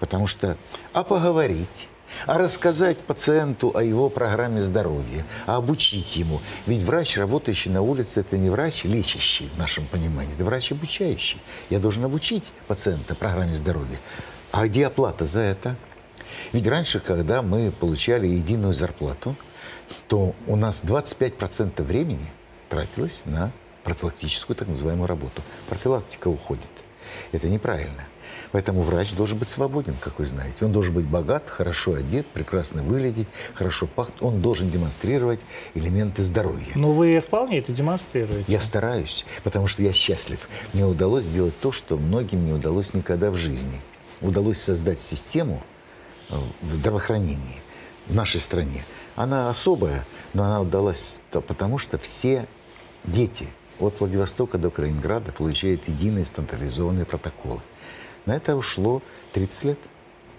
Потому 0.00 0.26
что, 0.26 0.56
а 0.92 1.04
поговорить, 1.04 1.88
а 2.26 2.38
рассказать 2.38 2.98
пациенту 2.98 3.72
о 3.74 3.82
его 3.82 4.08
программе 4.08 4.62
здоровья, 4.62 5.24
а 5.46 5.56
обучить 5.56 6.16
ему. 6.16 6.40
Ведь 6.66 6.82
врач, 6.82 7.16
работающий 7.16 7.70
на 7.70 7.82
улице, 7.82 8.20
это 8.20 8.36
не 8.36 8.50
врач 8.50 8.84
лечащий 8.84 9.50
в 9.54 9.58
нашем 9.58 9.86
понимании, 9.86 10.34
это 10.34 10.44
врач 10.44 10.72
обучающий. 10.72 11.40
Я 11.70 11.78
должен 11.78 12.04
обучить 12.04 12.44
пациента 12.66 13.14
программе 13.14 13.54
здоровья. 13.54 13.98
А 14.50 14.66
где 14.66 14.86
оплата 14.86 15.26
за 15.26 15.40
это? 15.40 15.76
Ведь 16.52 16.66
раньше, 16.66 17.00
когда 17.00 17.42
мы 17.42 17.70
получали 17.72 18.26
единую 18.26 18.74
зарплату, 18.74 19.36
то 20.08 20.34
у 20.46 20.56
нас 20.56 20.82
25% 20.84 21.82
времени 21.82 22.30
тратилось 22.68 23.22
на 23.24 23.52
профилактическую 23.84 24.56
так 24.56 24.68
называемую 24.68 25.06
работу. 25.06 25.42
Профилактика 25.68 26.28
уходит. 26.28 26.70
Это 27.32 27.48
неправильно. 27.48 28.04
Поэтому 28.52 28.82
врач 28.82 29.12
должен 29.14 29.38
быть 29.38 29.48
свободен, 29.48 29.94
как 29.98 30.18
вы 30.18 30.26
знаете. 30.26 30.64
Он 30.64 30.72
должен 30.72 30.94
быть 30.94 31.06
богат, 31.06 31.44
хорошо 31.48 31.94
одет, 31.94 32.26
прекрасно 32.26 32.82
выглядеть, 32.82 33.28
хорошо 33.54 33.86
пахнуть. 33.86 34.20
Он 34.20 34.42
должен 34.42 34.70
демонстрировать 34.70 35.40
элементы 35.74 36.22
здоровья. 36.22 36.68
Но 36.74 36.92
вы 36.92 37.18
вполне 37.20 37.58
это 37.58 37.72
демонстрируете. 37.72 38.44
Я 38.46 38.60
стараюсь, 38.60 39.24
потому 39.42 39.66
что 39.68 39.82
я 39.82 39.92
счастлив. 39.92 40.48
Мне 40.74 40.84
удалось 40.84 41.24
сделать 41.24 41.58
то, 41.60 41.72
что 41.72 41.96
многим 41.96 42.46
не 42.46 42.52
удалось 42.52 42.92
никогда 42.92 43.30
в 43.30 43.36
жизни. 43.36 43.80
Удалось 44.20 44.60
создать 44.60 45.00
систему 45.00 45.62
э, 46.28 46.36
в 46.60 46.74
здравоохранении 46.74 47.62
в 48.06 48.14
нашей 48.14 48.40
стране. 48.40 48.84
Она 49.16 49.48
особая, 49.48 50.04
но 50.34 50.44
она 50.44 50.60
удалась 50.60 51.20
потому, 51.30 51.78
что 51.78 51.96
все 51.98 52.46
дети– 53.04 53.48
от 53.82 53.98
Владивостока 54.00 54.58
до 54.58 54.70
Калининграда 54.70 55.32
получает 55.32 55.88
единые 55.88 56.24
стандартизованные 56.24 57.04
протоколы. 57.04 57.60
На 58.26 58.36
это 58.36 58.56
ушло 58.56 59.02
30 59.32 59.64
лет. 59.64 59.78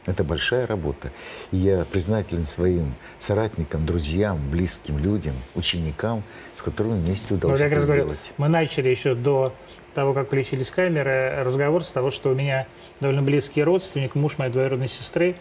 Это 0.05 0.23
большая 0.23 0.67
работа. 0.67 1.11
И 1.51 1.57
я 1.57 1.85
признателен 1.85 2.43
своим 2.43 2.93
соратникам, 3.19 3.85
друзьям, 3.85 4.39
близким 4.49 4.97
людям, 4.97 5.35
ученикам, 5.55 6.23
с 6.55 6.61
которыми 6.61 6.99
вместе 6.99 7.33
удалось 7.33 7.59
вот 7.59 7.65
это 7.65 7.81
сделать. 7.81 8.05
Говорю, 8.05 8.17
мы 8.37 8.47
начали 8.49 8.89
еще 8.89 9.15
до 9.15 9.53
того, 9.93 10.13
как 10.13 10.27
включились 10.27 10.71
камеры, 10.71 11.43
разговор 11.43 11.85
с 11.85 11.91
того, 11.91 12.11
что 12.11 12.31
у 12.31 12.35
меня 12.35 12.67
довольно 12.99 13.21
близкий 13.21 13.63
родственник, 13.63 14.15
муж 14.15 14.37
моей 14.37 14.51
двоюродной 14.51 14.89
сестры, 14.89 15.35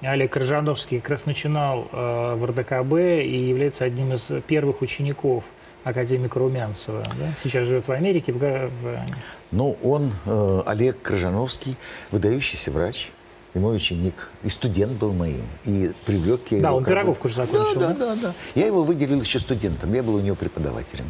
Олег 0.00 0.32
Крыжановский, 0.32 1.00
как 1.00 1.10
раз 1.10 1.26
начинал 1.26 1.88
э, 1.90 2.34
в 2.36 2.44
РДКБ 2.44 3.22
и 3.22 3.48
является 3.48 3.84
одним 3.84 4.14
из 4.14 4.30
первых 4.46 4.80
учеников– 4.80 5.44
академика 5.86 6.40
Румянцева. 6.40 7.02
Да? 7.02 7.32
Сейчас 7.40 7.68
живет 7.68 7.86
в 7.86 7.92
Америке. 7.92 8.32
В, 8.32 8.38
в... 8.38 9.06
Ну, 9.52 9.76
он, 9.84 10.14
э, 10.26 10.62
Олег 10.66 11.00
Крыжановский, 11.00 11.76
выдающийся 12.10 12.72
врач, 12.72 13.12
и 13.54 13.58
мой 13.58 13.76
ученик, 13.76 14.28
и 14.42 14.48
студент 14.48 14.94
был 14.94 15.12
моим, 15.12 15.46
и 15.64 15.92
привлек 16.04 16.40
я 16.50 16.50
да, 16.50 16.56
его. 16.56 16.62
Да, 16.62 16.72
он 16.74 16.84
Пироговку 16.84 17.28
же 17.28 17.36
закончил. 17.36 17.78
Да, 17.78 17.94
да, 17.94 17.94
да, 17.94 18.16
да. 18.16 18.34
Я 18.56 18.66
его 18.66 18.82
выделил 18.82 19.20
еще 19.20 19.38
студентом, 19.38 19.94
я 19.94 20.02
был 20.02 20.16
у 20.16 20.20
него 20.20 20.34
преподавателем. 20.34 21.06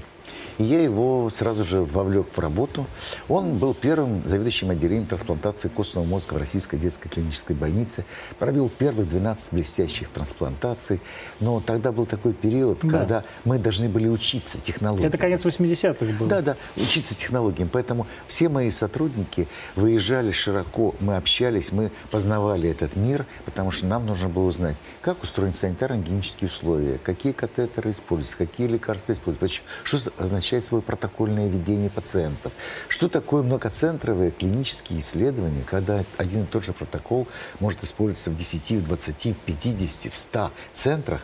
И 0.58 0.64
я 0.64 0.82
его 0.82 1.28
сразу 1.30 1.64
же 1.64 1.82
вовлек 1.82 2.28
в 2.32 2.38
работу. 2.38 2.86
Он 3.28 3.58
был 3.58 3.74
первым 3.74 4.26
заведующим 4.26 4.70
отделением 4.70 5.06
трансплантации 5.06 5.68
костного 5.68 6.04
мозга 6.04 6.34
в 6.34 6.36
Российской 6.38 6.78
детской 6.78 7.08
клинической 7.08 7.54
больнице. 7.54 8.04
Провел 8.38 8.68
первых 8.68 9.08
12 9.08 9.52
блестящих 9.52 10.08
трансплантаций. 10.08 11.00
Но 11.40 11.60
тогда 11.60 11.92
был 11.92 12.06
такой 12.06 12.32
период, 12.32 12.78
да. 12.82 12.88
когда 12.88 13.24
мы 13.44 13.58
должны 13.58 13.88
были 13.88 14.08
учиться 14.08 14.58
технологиям. 14.58 15.08
Это 15.08 15.18
конец 15.18 15.44
80-х 15.44 16.06
был. 16.18 16.26
Да, 16.26 16.40
да, 16.40 16.56
учиться 16.76 17.14
технологиям. 17.14 17.68
Поэтому 17.70 18.06
все 18.26 18.48
мои 18.48 18.70
сотрудники 18.70 19.48
выезжали 19.74 20.30
широко, 20.30 20.94
мы 21.00 21.16
общались, 21.16 21.72
мы 21.72 21.90
познавали 22.10 22.70
этот 22.70 22.96
мир, 22.96 23.26
потому 23.44 23.70
что 23.70 23.86
нам 23.86 24.06
нужно 24.06 24.28
было 24.28 24.44
узнать, 24.44 24.76
как 25.02 25.22
устроены 25.22 25.54
санитарно-гигиенические 25.54 26.46
условия, 26.46 26.98
какие 27.02 27.32
катетеры 27.32 27.90
используются, 27.92 28.36
какие 28.36 28.66
лекарства 28.66 29.12
используются, 29.12 29.60
что 29.84 29.98
означает 30.18 30.45
означает 30.46 30.64
свое 30.64 30.82
протокольное 30.82 31.48
ведение 31.48 31.90
пациентов. 31.90 32.52
Что 32.88 33.08
такое 33.08 33.42
многоцентровые 33.42 34.30
клинические 34.30 35.00
исследования, 35.00 35.64
когда 35.66 36.04
один 36.18 36.44
и 36.44 36.46
тот 36.46 36.64
же 36.64 36.72
протокол 36.72 37.26
может 37.58 37.82
использоваться 37.82 38.30
в 38.30 38.36
10, 38.36 38.82
в 38.82 38.86
20, 38.86 39.26
в 39.26 39.36
50, 39.38 40.12
в 40.12 40.16
100 40.16 40.50
центрах, 40.72 41.22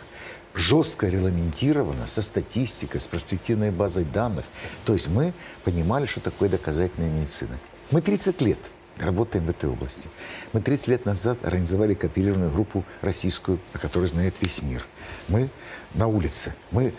жестко 0.54 1.06
регламентировано, 1.06 2.08
со 2.08 2.20
статистикой, 2.20 3.00
с 3.00 3.04
перспективной 3.04 3.70
базой 3.70 4.04
данных. 4.04 4.44
То 4.84 4.92
есть 4.92 5.08
мы 5.08 5.32
понимали, 5.64 6.06
что 6.06 6.20
такое 6.20 6.48
доказательная 6.48 7.10
медицина. 7.10 7.58
Мы 7.92 8.02
30 8.02 8.40
лет 8.42 8.58
работаем 8.98 9.46
в 9.46 9.50
этой 9.50 9.70
области. 9.70 10.08
Мы 10.52 10.60
30 10.60 10.88
лет 10.88 11.06
назад 11.06 11.38
организовали 11.44 11.94
копированную 11.94 12.50
группу 12.50 12.84
российскую, 13.00 13.60
о 13.72 13.78
которой 13.78 14.08
знает 14.08 14.34
весь 14.40 14.62
мир. 14.62 14.84
Мы 15.28 15.48
на 15.94 16.06
улице. 16.06 16.54
Мы 16.70 16.94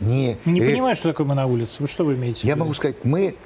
не... 0.00 0.38
Не 0.44 0.60
понимаю, 0.60 0.96
что 0.96 1.10
такое 1.10 1.26
мы 1.26 1.34
на 1.34 1.46
улице. 1.46 1.76
Вы 1.78 1.88
что 1.88 2.04
вы 2.04 2.14
имеете 2.14 2.40
в 2.40 2.44
виду? 2.44 2.48
Я 2.48 2.56
могу 2.56 2.74
сказать, 2.74 3.04
мы 3.04 3.36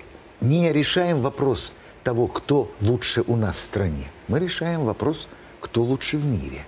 не 0.40 0.72
решаем 0.72 1.20
вопрос 1.20 1.72
того, 2.02 2.26
кто 2.26 2.70
лучше 2.80 3.22
у 3.26 3.36
нас 3.36 3.56
в 3.56 3.60
стране. 3.60 4.06
Мы 4.28 4.38
решаем 4.38 4.84
вопрос, 4.84 5.28
кто 5.60 5.82
лучше 5.82 6.18
в 6.18 6.24
мире. 6.24 6.64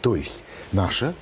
То 0.00 0.16
есть 0.16 0.44
наша 0.72 1.14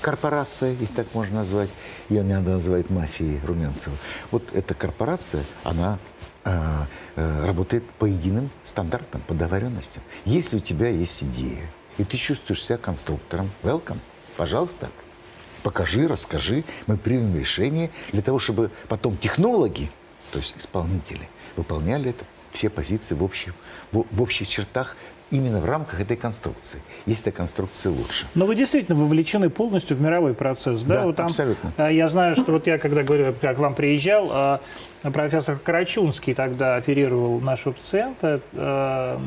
корпорация, 0.00 0.74
если 0.78 0.94
так 0.94 1.06
можно 1.14 1.38
назвать, 1.38 1.70
ее 2.08 2.22
не 2.22 2.34
надо 2.34 2.50
называть 2.50 2.90
мафией 2.90 3.40
Румянцева. 3.44 3.96
Вот 4.30 4.44
эта 4.52 4.74
корпорация, 4.74 5.42
она 5.64 5.98
а, 6.44 6.86
а, 7.16 7.46
работает 7.46 7.82
по 7.98 8.04
единым 8.04 8.50
стандартам, 8.64 9.22
по 9.26 9.34
договоренностям. 9.34 10.02
Если 10.24 10.56
у 10.56 10.60
тебя 10.60 10.88
есть 10.88 11.24
идея, 11.24 11.68
и 11.98 12.04
ты 12.04 12.16
чувствуешь 12.16 12.62
себя 12.62 12.76
конструктором, 12.76 13.50
welcome, 13.62 13.98
пожалуйста, 14.36 14.90
покажи, 15.66 16.06
расскажи, 16.06 16.62
мы 16.86 16.96
примем 16.96 17.36
решение 17.36 17.90
для 18.12 18.22
того, 18.22 18.38
чтобы 18.38 18.70
потом 18.86 19.16
технологи, 19.16 19.90
то 20.30 20.38
есть 20.38 20.54
исполнители, 20.56 21.28
выполняли 21.56 22.10
это 22.10 22.24
все 22.52 22.70
позиции 22.70 23.16
в 23.16 23.24
общих, 23.24 23.52
в, 23.90 24.04
в 24.08 24.22
общих 24.22 24.46
чертах 24.46 24.96
именно 25.32 25.58
в 25.58 25.64
рамках 25.64 26.00
этой 26.00 26.16
конструкции. 26.16 26.80
Есть 27.04 27.22
эта 27.22 27.32
конструкция 27.32 27.90
лучше. 27.90 28.26
Но 28.36 28.46
вы 28.46 28.54
действительно 28.54 28.96
вовлечены 28.96 29.50
полностью 29.50 29.96
в 29.96 30.00
мировой 30.00 30.34
процесс, 30.34 30.82
да? 30.82 30.94
Да, 30.94 31.02
вот 31.02 31.16
там, 31.16 31.26
абсолютно. 31.26 31.72
а, 31.76 31.90
Я 31.90 32.06
знаю, 32.06 32.36
что 32.36 32.52
вот 32.52 32.68
я, 32.68 32.78
когда 32.78 33.02
говорю, 33.02 33.34
как 33.40 33.56
к 33.56 33.58
вам 33.58 33.74
приезжал, 33.74 34.28
а, 34.30 34.60
профессор 35.10 35.58
Карачунский 35.62 36.34
тогда 36.34 36.76
оперировал 36.76 37.40
нашего 37.40 37.72
пациента, 37.72 38.40
а, 38.54 39.20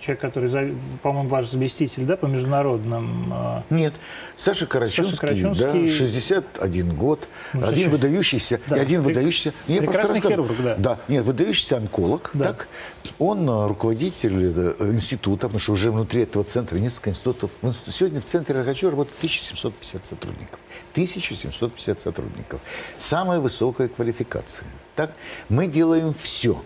человек, 0.00 0.20
который, 0.20 0.74
по-моему, 1.02 1.28
ваш 1.28 1.46
заместитель, 1.50 2.04
да, 2.04 2.16
по 2.16 2.26
международным... 2.26 3.32
а, 3.32 3.62
Нет, 3.70 3.94
Саша 4.36 4.66
Карачунский, 4.66 5.18
Карачунский- 5.18 5.86
Да, 5.86 5.92
61 5.92 6.94
год, 6.94 7.28
Ну, 7.52 7.66
один 7.66 7.90
выдающийся, 7.90 8.60
да, 8.66 8.76
и 8.76 8.80
один 8.80 9.00
прек- 9.00 9.04
выдающийся... 9.04 9.52
Я 9.66 9.80
прекрасный 9.80 10.20
хирург, 10.20 10.52
да. 10.62 10.74
Да, 10.76 10.98
нет, 11.08 11.24
выдающийся 11.24 11.76
онколог, 11.76 12.30
Да. 12.34 12.44
так, 12.46 12.68
он 13.18 13.48
а, 13.48 13.68
руководитель 13.68 14.52
э, 14.56 14.90
института, 14.92 15.48
потому 15.48 15.58
что 15.60 15.72
уже 15.72 15.90
внутри 15.90 16.22
этого 16.22 16.44
центра 16.44 16.76
несколько 16.78 17.10
институтов. 17.10 17.50
Сегодня 17.88 18.20
в 18.20 18.24
центре 18.24 18.54
Рогачева 18.56 18.90
работает 18.92 19.16
1750 19.18 20.04
сотрудников. 20.04 20.58
1750 20.94 21.98
сотрудников. 21.98 22.60
Самая 22.96 23.40
высокая 23.40 23.88
квалификация. 23.88 24.66
Так, 24.94 25.12
мы 25.48 25.66
делаем 25.66 26.14
все, 26.14 26.62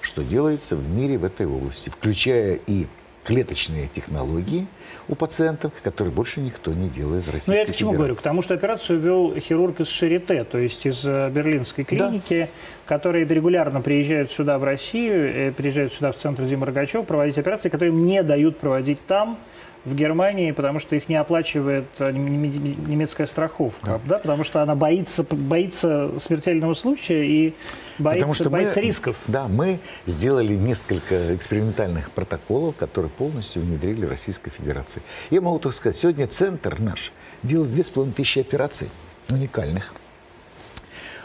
что 0.00 0.22
делается 0.22 0.74
в 0.74 0.90
мире 0.90 1.16
в 1.16 1.24
этой 1.24 1.46
области, 1.46 1.88
включая 1.88 2.58
и 2.66 2.86
клеточные 3.24 3.88
технологии 3.94 4.66
у 5.06 5.14
пациентов, 5.14 5.72
которые 5.82 6.12
больше 6.12 6.40
никто 6.40 6.72
не 6.72 6.88
делает 6.88 7.24
в 7.26 7.30
Российской 7.30 7.50
Ну, 7.50 7.56
я 7.56 7.64
к 7.66 7.76
чему 7.76 7.90
Федерации. 7.90 7.96
говорю? 7.96 8.14
К 8.14 8.22
тому, 8.22 8.42
что 8.42 8.54
операцию 8.54 8.98
вел 8.98 9.38
хирург 9.38 9.80
из 9.80 9.88
Шарите, 9.88 10.44
то 10.44 10.58
есть 10.58 10.86
из 10.86 11.04
э, 11.04 11.30
берлинской 11.30 11.84
клиники, 11.84 12.48
которые 12.86 13.26
регулярно 13.26 13.82
приезжают 13.82 14.32
сюда, 14.32 14.58
в 14.58 14.64
Россию, 14.64 15.48
э, 15.48 15.52
приезжают 15.52 15.92
сюда, 15.92 16.10
в 16.10 16.16
центр 16.16 16.44
Дима 16.44 16.66
Рогачева, 16.66 17.02
проводить 17.02 17.36
операции, 17.38 17.68
которые 17.68 17.90
им 17.92 18.04
не 18.06 18.22
дают 18.22 18.58
проводить 18.58 19.04
там, 19.06 19.38
в 19.84 19.94
Германии, 19.94 20.52
потому 20.52 20.78
что 20.78 20.96
их 20.96 21.08
не 21.08 21.16
оплачивает 21.16 21.86
нем- 21.98 22.42
немецкая 22.88 23.26
страховка, 23.26 24.00
да. 24.06 24.18
потому 24.18 24.44
что 24.44 24.62
она 24.62 24.74
боится, 24.74 25.24
боится 25.30 26.10
смертельного 26.20 26.74
случая 26.74 27.24
и 27.24 27.54
боится, 27.98 28.20
Потому 28.20 28.34
что 28.34 28.50
боится 28.50 28.80
мы, 28.80 28.82
рисков. 28.82 29.16
Да, 29.26 29.48
мы 29.48 29.78
сделали 30.06 30.54
несколько 30.54 31.34
экспериментальных 31.34 32.10
протоколов, 32.10 32.76
которые 32.76 33.10
полностью 33.10 33.62
внедрили 33.62 34.04
в 34.04 34.10
Российской 34.10 34.50
Федерации. 34.50 35.02
Я 35.30 35.40
могу 35.40 35.58
так 35.58 35.72
сказать, 35.74 35.96
сегодня 35.96 36.26
центр 36.26 36.78
наш 36.80 37.12
делает 37.42 37.72
2500 37.72 38.46
операций 38.46 38.88
уникальных. 39.30 39.94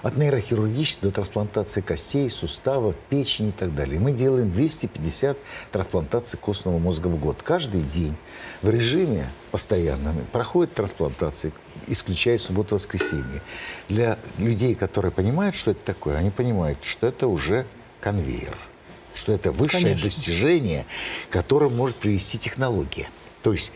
От 0.04 0.18
нейрохирургической 0.18 1.10
до 1.10 1.16
трансплантации 1.16 1.80
костей, 1.80 2.30
суставов, 2.30 2.96
печени 3.10 3.50
и 3.50 3.52
так 3.54 3.74
далее. 3.74 4.02
Мы 4.02 4.12
делаем 4.12 4.52
250 4.52 5.38
трансплантаций 5.72 6.38
костного 6.38 6.78
мозга 6.78 7.08
в 7.08 7.18
год. 7.18 7.42
Каждый 7.42 7.82
день 7.84 8.14
в 8.62 8.70
режиме 8.70 9.30
постоянном 9.52 10.18
проходит 10.34 10.74
трансплантации, 10.74 11.54
исключая 11.88 12.38
субботу-воскресенье. 12.38 13.42
Для 13.88 14.20
людей, 14.38 14.76
которые 14.76 15.14
понимают, 15.14 15.56
что 15.56 15.72
это 15.72 15.80
такое, 15.86 16.18
они 16.18 16.32
понимают, 16.32 16.84
что 16.84 17.08
это 17.08 17.30
уже 17.30 17.66
конвейер, 18.02 18.58
что 19.14 19.32
это 19.32 19.54
высшее 19.54 19.84
Конечно. 19.84 20.04
достижение, 20.04 20.86
к 21.30 21.32
которому 21.32 21.78
может 21.78 21.96
привести 21.96 22.38
технология. 22.38 23.08
То 23.42 23.54
есть 23.54 23.72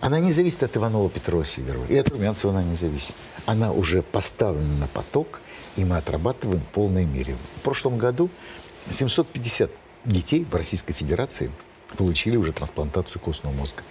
она 0.00 0.18
не 0.18 0.32
зависит 0.32 0.62
от 0.62 0.76
Иванова, 0.76 1.08
Петрова, 1.08 1.44
Сидорова. 1.44 1.86
И 1.86 1.96
от 1.96 2.08
Румянцева 2.10 2.52
она 2.52 2.62
не 2.62 2.74
зависит. 2.74 3.14
Она 3.46 3.72
уже 3.72 4.02
поставлена 4.02 4.76
на 4.78 4.86
поток, 4.86 5.40
и 5.80 5.84
мы 5.84 5.96
отрабатываем 5.96 6.60
в 6.60 6.66
полной 6.66 7.06
мере. 7.06 7.36
В 7.56 7.62
прошлом 7.62 7.96
году 7.96 8.28
750 8.90 9.70
детей 10.04 10.44
в 10.44 10.54
Российской 10.54 10.92
Федерации 10.92 11.50
получили 11.96 12.36
уже 12.36 12.52
трансплантацию 12.52 13.20
костного 13.20 13.54
мозга. 13.54 13.82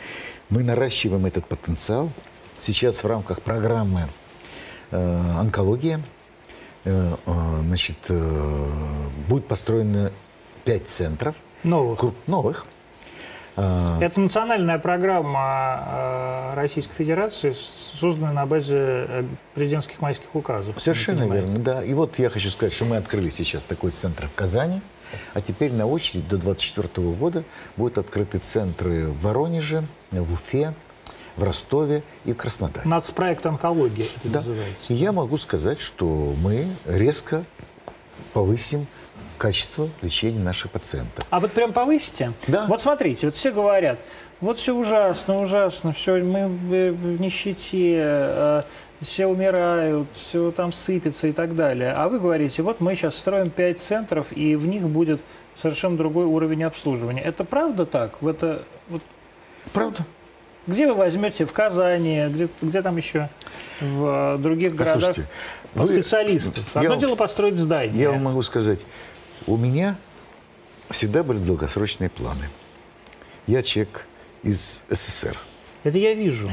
Мы 0.50 0.64
наращиваем 0.64 1.26
этот 1.26 1.48
потенциал. 1.48 2.12
Сейчас 2.60 3.04
в 3.04 3.08
рамках 3.08 3.42
программы 3.42 4.08
э, 4.92 5.22
онкология 5.40 6.02
э, 6.86 7.16
э, 7.26 7.62
значит, 7.64 7.98
э, 8.10 8.68
будет 9.28 9.48
построено 9.48 10.12
5 10.66 10.88
центров 10.90 11.36
Новых. 11.64 12.00
круп- 12.00 12.16
новых. 12.28 12.66
А, 13.62 13.98
Это 14.02 14.22
национальная 14.22 14.80
программа 14.80 15.84
э, 15.86 16.54
Российской 16.56 16.94
Федерации, 16.94 17.56
созданная 17.94 18.32
на 18.32 18.46
базе 18.46 18.76
э, 18.78 19.24
президентских 19.54 20.00
майских 20.02 20.34
указов. 20.34 20.80
Совершенно 20.80 21.32
верно, 21.32 21.60
да. 21.60 21.84
И 21.84 21.94
вот 21.94 22.18
я 22.20 22.30
хочу 22.30 22.50
сказать, 22.50 22.74
что 22.74 22.86
мы 22.86 22.96
открыли 22.96 23.30
сейчас 23.30 23.64
такой 23.66 23.92
центр 23.92 24.28
в 24.28 24.34
Казани, 24.34 24.82
а 25.34 25.42
теперь 25.42 25.74
на 25.74 25.88
очередь 25.88 26.28
до 26.30 26.38
2024 26.38 27.08
года 27.18 27.44
будут 27.76 27.98
открыты 27.98 28.38
центры 28.38 29.08
в 29.08 29.22
Воронеже, 29.22 29.84
в 30.12 30.34
Уфе, 30.34 30.74
в 31.36 31.44
Ростове 31.44 32.04
и 32.26 32.32
в 32.32 32.38
Краснодаре. 32.38 32.88
Нацпроект 32.88 33.46
онкология 33.46 34.06
это 34.24 34.30
Да. 34.30 34.40
называется. 34.40 34.94
И 34.94 34.94
я 34.94 35.12
могу 35.12 35.36
сказать, 35.38 35.82
что 35.82 36.34
мы 36.42 36.70
резко 36.86 37.44
повысим 38.34 38.88
качество 39.40 39.90
лечения 40.04 40.40
наших 40.40 40.70
пациентов. 40.70 41.26
А 41.32 41.40
вот 41.40 41.52
прям 41.54 41.74
повысите? 41.74 42.34
Да. 42.48 42.66
Вот 42.68 42.82
смотрите, 42.84 43.28
вот 43.28 43.36
все 43.36 43.52
говорят, 43.52 43.98
вот 44.42 44.60
все 44.60 44.76
ужасно, 44.76 45.42
ужасно, 45.42 45.94
все, 45.94 46.22
мы 46.22 46.48
в 46.48 46.92
в 46.92 47.20
нищете, 47.22 47.96
э, 48.02 48.64
все 49.02 49.26
умирают, 49.28 50.08
все 50.28 50.52
там 50.52 50.74
сыпется 50.74 51.28
и 51.28 51.32
так 51.32 51.56
далее. 51.56 51.94
А 51.94 52.08
вы 52.10 52.20
говорите, 52.20 52.62
вот 52.62 52.82
мы 52.82 52.96
сейчас 52.96 53.16
строим 53.16 53.50
пять 53.50 53.80
центров, 53.80 54.28
и 54.32 54.56
в 54.56 54.68
них 54.68 54.84
будет 54.84 55.22
совершенно 55.62 55.98
другой 55.98 56.26
уровень 56.26 56.64
обслуживания. 56.64 57.22
Это 57.22 57.44
правда 57.44 57.86
так? 57.86 58.22
В 58.22 58.28
это, 58.28 58.64
вот 58.90 59.02
Правда? 59.74 60.06
Где 60.68 60.86
вы 60.88 60.94
возьмете 60.94 61.46
в 61.46 61.52
Казани, 61.54 62.26
где, 62.30 62.50
где 62.62 62.82
там 62.82 62.98
еще 62.98 63.30
в 63.80 64.36
э, 64.36 64.38
других 64.38 64.76
городах 64.76 64.96
Послушайте, 64.96 65.30
вы- 65.74 65.88
специалистов? 65.88 66.66
я 66.76 66.82
Одно 66.82 66.92
вам- 66.92 67.00
дело 67.00 67.16
построить 67.16 67.56
здание. 67.58 68.00
Я 68.04 68.12
вам 68.12 68.24
могу 68.24 68.42
сказать, 68.44 68.80
у 69.50 69.58
меня 69.58 69.96
всегда 70.92 71.24
были 71.24 71.40
долгосрочные 71.40 72.10
планы. 72.10 72.50
Я 73.48 73.64
человек 73.64 74.06
из 74.44 74.84
СССР. 74.90 75.38
Это 75.84 75.98
я 75.98 76.14
вижу. 76.14 76.52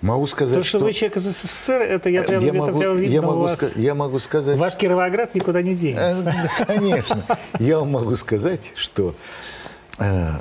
Могу 0.00 0.26
сказать, 0.26 0.58
То, 0.60 0.64
что, 0.64 0.78
вы 0.78 0.92
человек 0.92 1.18
из 1.18 1.24
СССР, 1.24 1.82
это 1.82 2.08
я 2.08 2.22
прям, 2.22 2.42
я, 2.42 2.48
это 2.50 2.58
могу, 2.58 2.78
прям 2.78 2.96
видно 2.96 3.12
я, 3.12 3.20
у 3.20 3.26
могу 3.26 3.40
вас. 3.42 3.58
ска- 3.58 3.78
я 3.80 3.94
могу 3.94 4.18
сказать, 4.18 4.56
Ваш 4.58 4.76
Кировоград 4.76 5.34
никуда 5.34 5.60
не 5.60 5.74
денется. 5.74 6.34
Э, 6.60 6.64
Конечно. 6.64 7.38
Я 7.58 7.80
вам 7.80 7.90
могу 7.90 8.14
сказать, 8.16 8.70
что 8.76 9.14
э, 9.98 10.34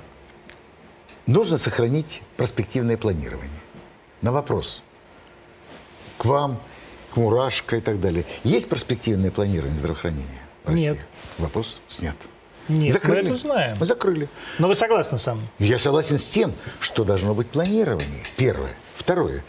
нужно 1.25 1.57
сохранить 1.57 2.21
перспективное 2.37 2.95
планирование. 2.95 3.49
На 4.21 4.31
вопрос 4.31 4.81
к 6.17 6.25
вам, 6.25 6.59
к 7.13 7.17
Мурашко 7.17 7.77
и 7.77 7.81
так 7.81 7.99
далее. 7.99 8.23
Есть 8.43 8.69
перспективное 8.69 9.31
планирование 9.31 9.75
здравоохранения 9.77 10.46
России? 10.67 10.89
Нет. 10.89 11.05
Вопрос 11.37 11.79
снят. 11.87 12.15
Нет, 12.67 12.93
Закрыли. 12.93 13.29
мы 13.29 13.35
это 13.35 13.41
знаем. 13.41 13.77
Мы 13.79 13.85
закрыли. 13.85 14.29
Но 14.59 14.67
вы 14.67 14.75
согласны 14.75 15.17
со 15.17 15.35
мной? 15.35 15.47
Я 15.59 15.79
согласен 15.79 16.17
с 16.17 16.27
тем, 16.27 16.53
что 16.79 17.03
должно 17.03 17.33
быть 17.33 17.47
планирование. 17.47 18.23
Первое. 18.35 18.75
Второе. 18.95 19.43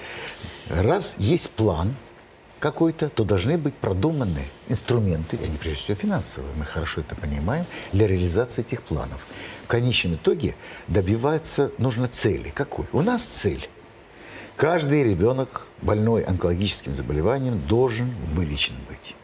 Раз 0.68 1.16
есть 1.18 1.50
план 1.50 1.96
какой-то, 2.60 3.08
то 3.08 3.24
должны 3.24 3.58
быть 3.58 3.74
продуманы 3.74 4.44
инструменты, 4.68 5.38
они 5.42 5.56
прежде 5.56 5.82
всего 5.82 5.94
финансовые, 5.96 6.52
мы 6.54 6.64
хорошо 6.64 7.00
это 7.00 7.14
понимаем, 7.14 7.66
для 7.92 8.06
реализации 8.06 8.60
этих 8.60 8.82
планов. 8.82 9.20
В 9.64 9.68
конечном 9.68 10.14
итоге 10.14 10.54
добиваться 10.86 11.72
нужно 11.78 12.08
цели. 12.08 12.50
Какой? 12.54 12.86
У 12.92 13.02
нас 13.02 13.22
цель. 13.22 13.68
Каждый 14.56 15.04
ребенок, 15.04 15.66
больной 15.82 16.22
онкологическим 16.22 16.92
заболеванием, 16.92 17.60
должен 17.66 18.10
вылечен 18.32 18.74
быть. 18.88 19.14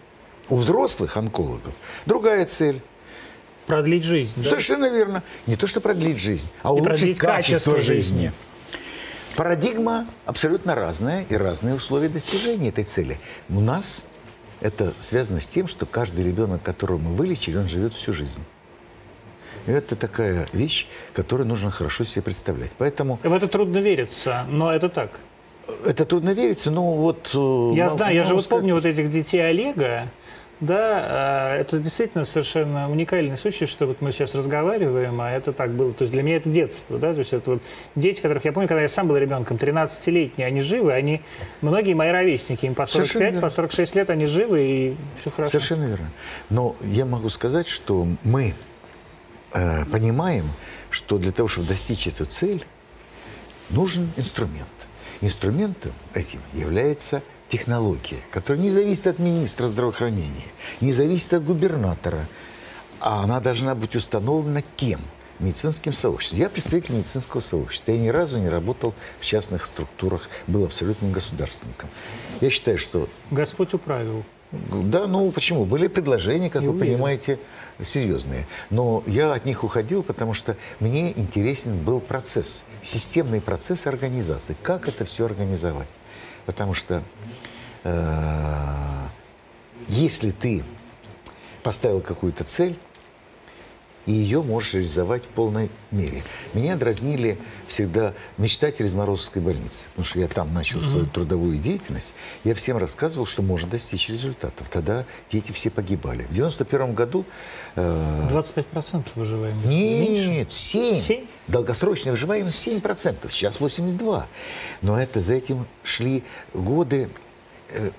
У 0.49 0.57
взрослых 0.57 1.17
онкологов 1.17 1.73
другая 2.07 2.45
цель. 2.47 2.81
Продлить 3.67 4.05
жизнь. 4.05 4.33
да? 4.37 4.43
Совершенно 4.43 4.91
верно. 4.91 5.23
Не 5.47 5.57
то, 5.57 5.67
что 5.67 5.81
продлить 5.81 6.19
жизнь, 6.21 6.51
а 6.63 6.69
И 6.69 6.73
улучшить 6.73 7.17
качество, 7.19 7.27
качество 7.73 7.79
жизни. 7.79 7.95
жизни. 7.95 8.33
Парадигма 9.37 10.07
абсолютно 10.27 10.75
разная 10.75 11.25
и 11.29 11.35
разные 11.35 11.75
условия 11.75 12.09
достижения 12.09 12.69
этой 12.69 12.85
цели. 12.85 13.19
У 13.49 13.61
нас 13.61 14.07
это 14.61 14.95
связано 15.01 15.41
с 15.41 15.49
тем, 15.49 15.67
что 15.67 15.87
каждый 15.87 16.25
ребенок, 16.25 16.63
которого 16.63 16.99
мы 16.99 17.15
вылечили, 17.15 17.57
он 17.57 17.69
живет 17.69 17.95
всю 17.95 18.13
жизнь. 18.13 18.43
И 19.67 19.71
это 19.73 19.97
такая 19.97 20.47
вещь, 20.53 20.87
которую 21.15 21.49
нужно 21.49 21.71
хорошо 21.71 22.05
себе 22.05 22.21
представлять. 22.23 22.71
Поэтому 22.79 23.19
В 23.23 23.33
это 23.33 23.49
трудно 23.49 23.79
верится, 23.79 24.45
но 24.49 24.73
это 24.73 24.89
так. 24.91 25.19
это 25.87 26.05
трудно 26.05 26.31
верится, 26.31 26.71
но 26.71 26.93
вот... 26.95 27.31
э, 27.35 27.73
Я 27.75 27.89
знаю, 27.89 28.15
я 28.15 28.25
же 28.25 28.35
вот 28.35 28.47
помню 28.47 28.75
вот 28.75 28.85
этих 28.85 29.11
детей 29.11 29.41
Олега, 29.41 30.09
Да, 30.65 31.05
а, 31.07 31.57
это 31.57 31.79
действительно 31.79 32.25
совершенно 32.25 32.91
уникальный 32.91 33.37
случай, 33.37 33.67
что 33.67 33.87
вот 33.87 34.01
мы 34.01 34.13
сейчас 34.13 34.35
разговариваем, 34.35 35.21
а 35.21 35.31
это 35.31 35.53
так 35.53 35.73
было. 35.73 35.93
То 35.93 36.05
есть 36.05 36.13
для 36.13 36.23
меня 36.23 36.37
это 36.37 36.49
детство, 36.49 36.99
да, 36.99 37.13
то 37.13 37.19
есть 37.19 37.35
это 37.35 37.51
вот 37.51 37.63
дети, 37.95 38.23
которых 38.23 38.47
я 38.47 38.53
помню, 38.53 38.67
когда 38.67 38.81
я 38.81 38.89
сам 38.89 39.07
был 39.07 39.17
ребенком, 39.17 39.59
13-летние, 39.59 40.47
они 40.47 40.63
живы, 40.63 40.93
они, 40.93 41.21
многие 41.61 41.93
мои 41.93 42.11
ровесники, 42.11 42.65
им 42.65 42.75
по 42.75 42.87
45, 42.87 43.41
по 43.41 43.51
46 43.51 43.95
лет 43.95 44.09
они 44.09 44.25
живы, 44.25 44.63
и 44.63 44.97
все 45.21 45.31
хорошо. 45.31 45.51
Совершенно 45.51 45.85
верно. 45.85 46.11
Но 46.49 46.77
я 46.81 47.05
могу 47.05 47.29
сказать, 47.29 47.69
что 47.69 48.07
мы 48.23 48.55
э, 49.53 49.85
понимаем, 49.85 50.47
что 50.89 51.19
для 51.19 51.33
того, 51.33 51.47
чтобы 51.47 51.69
достичь 51.69 52.07
эту 52.07 52.25
цель, 52.25 52.65
нужен 53.69 54.11
инструмент. 54.17 54.69
Инструментом 55.21 55.93
этим 56.15 56.41
является 56.55 57.23
технология, 57.59 58.19
которая 58.31 58.63
не 58.63 58.71
зависит 58.71 59.07
от 59.07 59.19
министра 59.19 59.69
здравоохранения, 59.69 60.49
не 60.81 60.93
зависит 60.93 61.35
от 61.35 61.45
губернатора, 61.45 62.27
а 63.01 63.23
она 63.23 63.41
должна 63.41 63.75
быть 63.75 63.95
установлена 63.97 64.63
кем? 64.77 65.01
медицинским 65.41 65.93
сообществом. 65.93 66.39
Я 66.39 66.49
представитель 66.49 66.95
медицинского 66.95 67.41
сообщества. 67.41 67.91
Я 67.91 67.99
ни 67.99 68.09
разу 68.09 68.39
не 68.39 68.49
работал 68.49 68.95
в 69.19 69.25
частных 69.25 69.65
структурах, 69.65 70.29
был 70.47 70.65
абсолютным 70.65 71.11
государственником. 71.11 71.91
Я 72.41 72.51
считаю, 72.51 72.79
что... 72.79 73.09
Господь 73.33 73.75
управил. 73.75 74.25
Да, 74.53 75.09
ну 75.09 75.29
почему? 75.33 75.65
Были 75.65 75.89
предложения, 75.89 76.51
как 76.51 76.63
И 76.63 76.67
вы 76.67 76.75
уверен. 76.75 76.95
понимаете, 76.95 77.41
серьезные. 77.83 78.47
Но 78.71 79.03
я 79.07 79.33
от 79.33 79.45
них 79.45 79.65
уходил, 79.65 80.05
потому 80.05 80.35
что 80.35 80.57
мне 80.79 81.11
интересен 81.19 81.83
был 81.83 81.99
процесс, 81.99 82.63
системный 82.83 83.41
процесс 83.41 83.89
организации. 83.89 84.57
Как 84.63 84.87
это 84.87 85.05
все 85.05 85.25
организовать? 85.25 85.89
Потому 86.47 86.75
что 86.75 87.03
если 89.89 90.31
ты 90.31 90.65
поставил 91.63 92.01
какую-то 92.01 92.45
цель, 92.45 92.77
и 94.07 94.13
ее 94.13 94.43
можешь 94.43 94.75
реализовать 94.75 95.25
в 95.25 95.29
полной 95.29 95.71
мере. 95.91 96.23
Меня 96.53 96.77
дразнили 96.77 97.39
всегда 97.67 98.13
мечтатели 98.37 98.87
из 98.87 98.95
Морозовской 98.95 99.41
больницы, 99.41 99.87
потому 99.87 100.05
что 100.05 100.21
я 100.21 100.29
там 100.29 100.53
начал 100.53 100.79
mm-hmm. 100.79 100.83
свою 100.83 101.07
трудовую 101.07 101.59
деятельность. 101.59 102.15
Я 102.45 102.55
всем 102.55 102.77
рассказывал, 102.77 103.27
что 103.27 103.43
можно 103.43 103.69
достичь 103.69 104.09
результатов. 104.11 104.69
Тогда 104.69 105.07
дети 105.33 105.53
все 105.53 105.71
погибали. 105.71 106.25
В 106.25 106.35
91 106.35 106.95
году... 106.95 107.25
Э, 107.77 108.29
25% 108.31 109.07
выживаемости? 109.15 109.69
Нет, 109.69 110.53
7. 110.53 111.01
7? 111.01 111.27
Долгосрочная 111.49 112.13
выживаемость 112.13 112.67
7%, 112.67 113.31
сейчас 113.31 113.59
82%. 113.59 114.25
Но 114.83 115.01
это 115.01 115.21
за 115.21 115.35
этим 115.35 115.67
шли 115.83 116.25
годы 116.53 117.09
Э, 117.09 117.24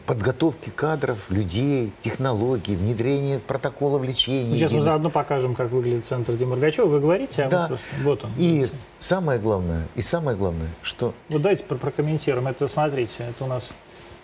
подготовки 0.06 0.70
кадров, 0.70 1.20
людей, 1.30 1.92
технологий, 2.04 2.76
внедрения 2.76 3.40
протоколов 3.40 4.04
лечения. 4.04 4.58
Сейчас 4.58 4.72
мы 4.72 4.82
заодно 4.82 5.10
покажем, 5.10 5.56
как 5.56 5.72
выглядит 5.72 6.06
центр 6.06 6.34
Демаргачева. 6.34 6.88
Вы 6.88 7.00
говорите, 7.00 7.44
а 7.44 7.50
да. 7.50 7.72
вот 8.04 8.24
он. 8.24 8.32
И 8.38 8.68
самое 9.00 9.40
главное, 9.40 9.88
и 9.96 10.02
самое 10.02 10.38
главное, 10.38 10.70
что... 10.82 11.14
Вот 11.30 11.42
давайте 11.42 11.64
прокомментируем. 11.64 12.48
Это, 12.48 12.68
смотрите, 12.68 13.26
это 13.30 13.44
у 13.44 13.48
нас... 13.48 13.70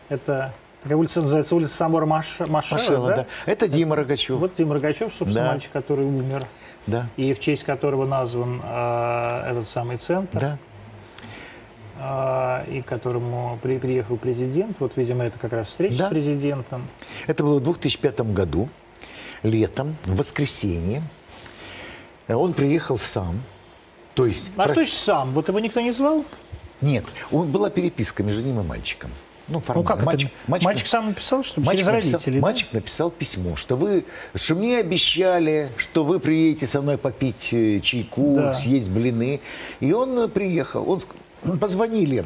Это 0.09 0.53
Какая 0.83 0.97
улица 0.97 1.21
называется? 1.21 1.55
Улица 1.55 1.75
Самора 1.75 2.07
Маш... 2.07 2.39
Машева, 2.39 2.77
Машева, 2.79 3.07
да? 3.07 3.15
да? 3.17 3.25
Это 3.45 3.67
Дима 3.67 3.95
Рогачев. 3.95 4.39
Вот 4.39 4.55
Дима 4.55 4.73
Рогачев, 4.73 5.13
собственно, 5.13 5.45
да. 5.45 5.51
мальчик, 5.51 5.71
который 5.71 6.05
умер. 6.05 6.47
Да. 6.87 7.07
И 7.17 7.33
в 7.33 7.39
честь 7.39 7.63
которого 7.63 8.07
назван 8.07 8.59
э, 8.63 9.43
этот 9.51 9.69
самый 9.69 9.97
центр. 9.97 10.39
Да. 10.39 10.57
А, 12.03 12.65
и 12.67 12.81
к 12.81 12.87
которому 12.87 13.59
при, 13.61 13.77
приехал 13.77 14.17
президент. 14.17 14.75
Вот, 14.79 14.93
видимо, 14.95 15.23
это 15.23 15.37
как 15.37 15.53
раз 15.53 15.67
встреча 15.67 15.97
да. 15.99 16.07
с 16.07 16.09
президентом. 16.09 16.87
Это 17.27 17.43
было 17.43 17.59
в 17.59 17.63
2005 17.63 18.21
году, 18.33 18.69
летом, 19.43 19.95
в 20.05 20.15
воскресенье. 20.15 21.03
Он 22.27 22.53
приехал 22.53 22.97
сам. 22.97 23.43
То 24.15 24.25
есть... 24.25 24.49
А 24.57 24.65
что 24.65 24.73
значит 24.73 24.95
сам? 24.95 25.31
Вот 25.33 25.47
его 25.47 25.59
никто 25.59 25.79
не 25.79 25.91
звал? 25.91 26.25
Нет, 26.81 27.05
он, 27.31 27.51
была 27.51 27.69
переписка 27.69 28.23
между 28.23 28.41
ним 28.41 28.59
и 28.59 28.63
мальчиком. 28.63 29.11
Ну, 29.47 29.59
формально. 29.59 29.89
ну 29.89 29.95
как 29.95 30.05
мальчик, 30.05 30.29
это? 30.29 30.51
Мальчик, 30.51 30.65
мальчик 30.65 30.87
сам 30.87 31.07
написал, 31.07 31.43
что 31.43 31.61
мальчик 31.61 31.85
через 31.85 31.87
написал, 31.87 32.13
родителей? 32.13 32.39
Мальчик 32.39 32.67
да? 32.71 32.79
написал 32.79 33.11
письмо, 33.11 33.55
что 33.57 33.75
вы, 33.75 34.05
что 34.33 34.55
мне 34.55 34.79
обещали, 34.79 35.69
что 35.77 36.03
вы 36.03 36.19
приедете 36.19 36.65
со 36.65 36.81
мной 36.81 36.97
попить 36.97 37.49
э, 37.51 37.79
чайку, 37.81 38.35
да. 38.35 38.55
съесть 38.55 38.89
блины. 38.89 39.39
И 39.81 39.91
он 39.91 40.29
приехал. 40.31 40.89
Он 40.89 40.99
позвонили 41.59 42.25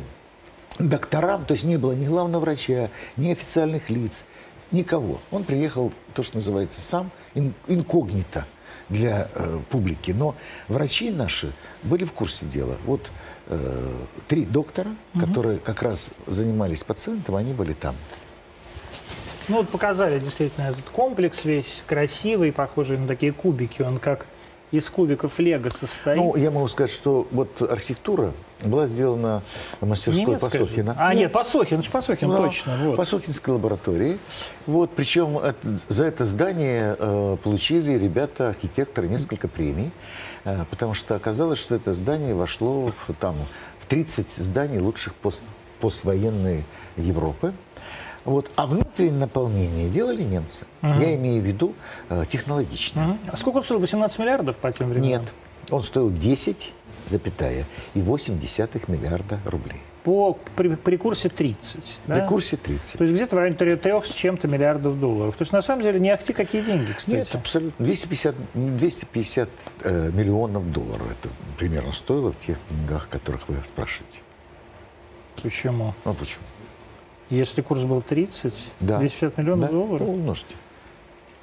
докторам, 0.79 1.45
то 1.45 1.53
есть 1.53 1.63
не 1.63 1.77
было 1.77 1.93
ни 1.93 2.05
главного 2.05 2.41
врача, 2.41 2.89
ни 3.17 3.31
официальных 3.31 3.89
лиц, 3.89 4.25
никого. 4.71 5.19
Он 5.31 5.43
приехал, 5.43 5.91
то, 6.13 6.23
что 6.23 6.37
называется, 6.37 6.81
сам, 6.81 7.11
инкогнито 7.67 8.45
для 8.89 9.29
э, 9.33 9.59
публики. 9.69 10.11
Но 10.11 10.35
врачи 10.67 11.11
наши 11.11 11.53
были 11.83 12.03
в 12.03 12.13
курсе 12.13 12.45
дела. 12.45 12.77
Вот 12.85 13.11
э, 13.47 13.93
три 14.27 14.45
доктора, 14.45 14.95
угу. 15.13 15.25
которые 15.25 15.57
как 15.59 15.81
раз 15.81 16.11
занимались 16.27 16.83
пациентом, 16.83 17.35
они 17.35 17.53
были 17.53 17.73
там. 17.73 17.95
Ну 19.47 19.57
вот 19.57 19.69
показали 19.69 20.19
действительно 20.19 20.65
этот 20.65 20.85
комплекс 20.89 21.45
весь 21.45 21.83
красивый, 21.85 22.51
похожий 22.51 22.97
на 22.97 23.07
такие 23.07 23.31
кубики. 23.31 23.81
Он 23.81 23.99
как 23.99 24.25
из 24.71 24.89
кубиков 24.89 25.37
лего 25.39 25.69
состоит. 25.69 26.17
Ну, 26.17 26.35
я 26.35 26.49
могу 26.51 26.67
сказать, 26.67 26.91
что 26.91 27.27
вот 27.31 27.61
архитектура 27.61 28.33
была 28.63 28.87
сделана 28.87 29.43
в 29.81 29.87
мастерской 29.87 30.25
Немецкая 30.25 30.59
Пасохина. 30.59 30.93
Же? 30.93 30.99
А, 30.99 31.13
нет, 31.13 31.31
Пасохин, 31.31 31.79
это 31.79 31.91
Пасохин, 31.91 32.29
да, 32.29 32.37
точно. 32.37 32.77
Вот. 32.83 32.95
Пасохинской 32.97 33.53
лаборатории. 33.53 34.17
Вот, 34.65 34.91
причем 34.95 35.37
это, 35.37 35.77
за 35.89 36.05
это 36.05 36.25
здание 36.25 36.95
э, 36.97 37.37
получили 37.43 37.93
ребята, 37.93 38.49
архитекторы, 38.49 39.07
несколько 39.07 39.47
премий, 39.47 39.91
э, 40.45 40.65
потому 40.69 40.93
что 40.93 41.15
оказалось, 41.15 41.59
что 41.59 41.75
это 41.75 41.93
здание 41.93 42.33
вошло 42.33 42.91
в, 43.07 43.13
там, 43.19 43.35
в 43.79 43.85
30 43.85 44.29
зданий 44.29 44.79
лучших 44.79 45.13
пост, 45.15 45.43
поствоенной 45.79 46.63
Европы. 46.97 47.53
Вот. 48.23 48.49
А 48.55 48.65
внутреннее 48.65 49.19
наполнение 49.19 49.87
делали 49.87 50.23
немцы. 50.23 50.65
Угу. 50.81 50.93
Я 50.93 51.15
имею 51.15 51.41
в 51.41 51.45
виду 51.45 51.75
э, 52.09 52.23
технологичное. 52.29 53.09
Угу. 53.09 53.17
А 53.31 53.37
сколько 53.37 53.57
он 53.57 53.63
стоил? 53.63 53.79
18 53.79 54.19
миллиардов 54.19 54.57
по 54.57 54.71
тем 54.71 54.89
временам? 54.89 55.09
Нет. 55.09 55.33
Он 55.69 55.83
стоил 55.83 56.11
10, 56.11 56.73
запятая, 56.84 56.84
и 57.93 58.01
8 58.01 58.39
десятых 58.39 58.87
миллиарда 58.87 59.39
рублей. 59.45 59.81
По, 60.03 60.37
при, 60.55 60.75
при 60.75 60.97
курсе 60.97 61.29
30. 61.29 61.99
Да? 62.05 62.15
При 62.15 62.27
курсе 62.27 62.57
30. 62.57 62.97
То 62.97 63.03
есть 63.03 63.15
где-то 63.15 63.35
в 63.35 63.39
районе 63.39 63.55
3 63.55 63.91
с 64.03 64.13
чем-то 64.13 64.47
миллиардов 64.47 64.99
долларов. 64.99 65.35
То 65.35 65.41
есть 65.41 65.51
на 65.51 65.63
самом 65.63 65.81
деле 65.81 65.99
не 65.99 66.11
ахти 66.11 66.31
какие 66.31 66.61
деньги, 66.61 66.91
кстати. 66.91 67.15
Нет, 67.15 67.29
абсолютно. 67.33 67.83
250, 67.83 68.35
250 68.53 69.49
э, 69.81 70.11
миллионов 70.13 70.71
долларов 70.71 71.07
это 71.09 71.33
примерно 71.57 71.91
стоило 71.91 72.31
в 72.31 72.37
тех 72.37 72.57
деньгах, 72.69 73.09
которых 73.09 73.49
вы 73.49 73.55
спрашиваете. 73.63 74.19
Почему? 75.41 75.95
Ну 76.05 76.13
почему? 76.13 76.43
Если 77.31 77.61
курс 77.63 77.81
был 77.81 78.01
30, 78.01 78.53
да. 78.81 78.99
250 78.99 79.37
миллионов 79.39 79.69
да. 79.69 79.71
долларов? 79.71 80.07
умножьте. 80.07 80.55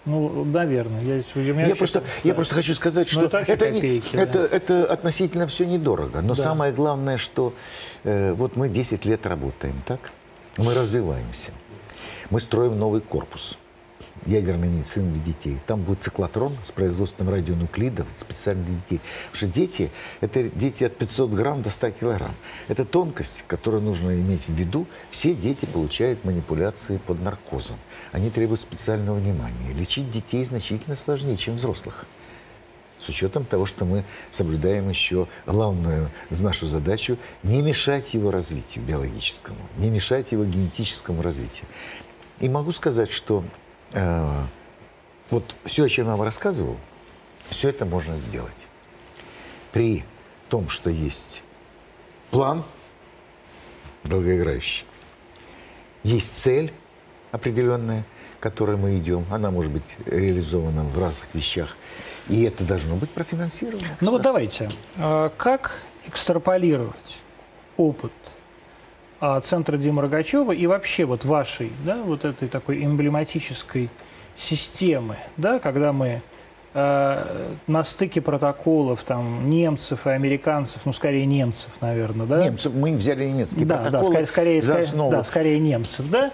Ну, 0.04 0.44
наверное. 0.44 1.02
Я, 1.02 1.42
я, 1.42 1.66
я, 1.66 1.76
просто, 1.76 2.02
я 2.24 2.34
просто 2.34 2.54
хочу 2.56 2.74
сказать, 2.74 3.08
что 3.08 3.26
это, 3.26 3.38
это, 3.38 3.66
копейки, 3.72 4.16
не, 4.16 4.16
да. 4.16 4.22
это, 4.22 4.38
это 4.40 4.84
относительно 4.86 5.46
все 5.46 5.64
недорого. 5.64 6.20
Но 6.22 6.34
да. 6.34 6.42
самое 6.42 6.72
главное, 6.72 7.18
что 7.18 7.54
э, 8.02 8.32
вот 8.32 8.56
мы 8.56 8.68
10 8.68 9.04
лет 9.04 9.26
работаем, 9.26 9.80
так? 9.86 10.10
Мы 10.56 10.74
развиваемся. 10.74 11.52
Мы 12.30 12.40
строим 12.40 12.78
новый 12.78 13.00
корпус 13.00 13.56
ядерной 14.26 14.68
медицины 14.68 15.12
для 15.12 15.22
детей. 15.22 15.58
Там 15.66 15.82
будет 15.82 16.00
циклотрон 16.00 16.56
с 16.64 16.70
производством 16.70 17.28
радионуклидов 17.28 18.06
специально 18.16 18.64
для 18.64 18.74
детей. 18.74 19.00
Потому 19.30 19.36
что 19.36 19.60
дети– 19.60 19.90
это 20.20 20.44
дети 20.44 20.84
от 20.84 20.96
500 20.96 21.30
грамм 21.30 21.62
до 21.62 21.70
100 21.70 21.90
килограмм. 21.92 22.34
Это 22.68 22.84
тонкость, 22.84 23.44
которую 23.46 23.82
нужно 23.82 24.10
иметь 24.10 24.46
в 24.46 24.52
виду. 24.52 24.86
Все 25.10 25.34
дети 25.34 25.64
получают 25.64 26.24
манипуляции 26.24 26.98
под 26.98 27.20
наркозом. 27.20 27.76
Они 28.12 28.30
требуют 28.30 28.60
специального 28.60 29.16
внимания. 29.16 29.72
Лечить 29.74 30.10
детей 30.10 30.44
значительно 30.44 30.96
сложнее, 30.96 31.36
чем 31.36 31.56
взрослых. 31.56 32.06
С 32.98 33.08
учетом 33.08 33.44
того, 33.44 33.66
что 33.66 33.84
мы 33.84 34.04
соблюдаем 34.30 34.88
еще 34.88 35.26
главную 35.44 36.10
нашу 36.30 36.66
задачу– 36.66 37.18
не 37.42 37.60
мешать 37.60 38.14
его 38.14 38.30
развитию 38.30 38.84
биологическому, 38.84 39.58
не 39.76 39.90
мешать 39.90 40.30
его 40.30 40.44
генетическому 40.44 41.20
развитию. 41.20 41.66
И 42.38 42.48
могу 42.48 42.70
сказать, 42.70 43.10
что 43.10 43.42
Э, 43.92 44.44
вот 45.30 45.54
все, 45.64 45.84
о 45.84 45.88
чем 45.88 46.06
я 46.06 46.12
вам 46.12 46.22
рассказывал, 46.22 46.76
все 47.48 47.70
это 47.70 47.84
можно 47.84 48.16
сделать. 48.16 48.52
При 49.72 50.04
том, 50.48 50.68
что 50.68 50.90
есть 50.90 51.42
план 52.30 52.62
долгоиграющий, 54.04 54.84
есть 56.02 56.36
цель 56.36 56.72
определенная, 57.30 58.04
к 58.38 58.42
которой 58.42 58.76
мы 58.76 58.98
идем. 58.98 59.24
Она 59.30 59.50
может 59.50 59.72
быть 59.72 59.84
реализована 60.06 60.84
в 60.84 60.98
разных 60.98 61.34
вещах. 61.34 61.76
И 62.28 62.42
это 62.42 62.64
должно 62.64 62.96
быть 62.96 63.10
профинансировано. 63.10 63.96
Ну 64.00 64.10
вот 64.12 64.22
давайте. 64.22 64.70
А 64.96 65.32
как 65.36 65.82
экстраполировать 66.06 67.18
опыт 67.76 68.12
центра 69.44 69.76
Димы 69.76 70.02
Рогачева 70.02 70.50
и 70.52 70.66
вообще 70.66 71.04
вот 71.04 71.24
вашей, 71.24 71.70
да, 71.84 72.02
вот 72.02 72.24
этой 72.24 72.48
такой 72.48 72.84
эмблематической 72.84 73.88
системы, 74.34 75.16
да, 75.36 75.60
когда 75.60 75.92
мы 75.92 76.22
э, 76.74 77.54
на 77.68 77.82
стыке 77.84 78.20
протоколов 78.20 79.04
там 79.04 79.48
немцев 79.48 80.06
и 80.06 80.10
американцев, 80.10 80.80
ну 80.84 80.92
скорее 80.92 81.24
немцев, 81.26 81.70
наверное, 81.80 82.26
да? 82.26 82.44
Немцев, 82.44 82.72
мы 82.74 82.92
взяли 82.96 83.26
немецкие 83.26 83.64
да, 83.64 83.76
протоколы 83.78 84.12
да, 84.12 84.26
скорее, 84.26 84.26
скорее, 84.26 84.62
за 84.62 84.78
основу. 84.78 85.12
да, 85.12 85.22
скорее 85.22 85.60
немцев, 85.60 86.10
да? 86.10 86.32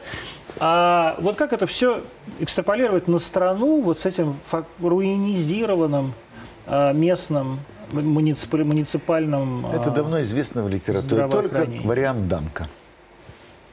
А 0.59 1.17
вот 1.21 1.37
как 1.37 1.53
это 1.53 1.67
все 1.67 2.05
экстраполировать 2.41 3.07
на 3.07 3.19
страну 3.19 3.83
вот 3.83 4.01
с 4.01 4.07
этим 4.07 4.37
руинизированным 4.81 6.15
э, 6.67 6.93
местным 6.95 7.61
муниципаль- 7.93 8.65
муниципальным... 8.65 9.67
Это 9.67 9.91
э, 9.91 9.95
давно 9.95 10.21
известно 10.23 10.63
в 10.63 10.69
литературе, 10.69 11.29
только 11.29 11.69
вариант 11.85 12.29
Данка. 12.29 12.69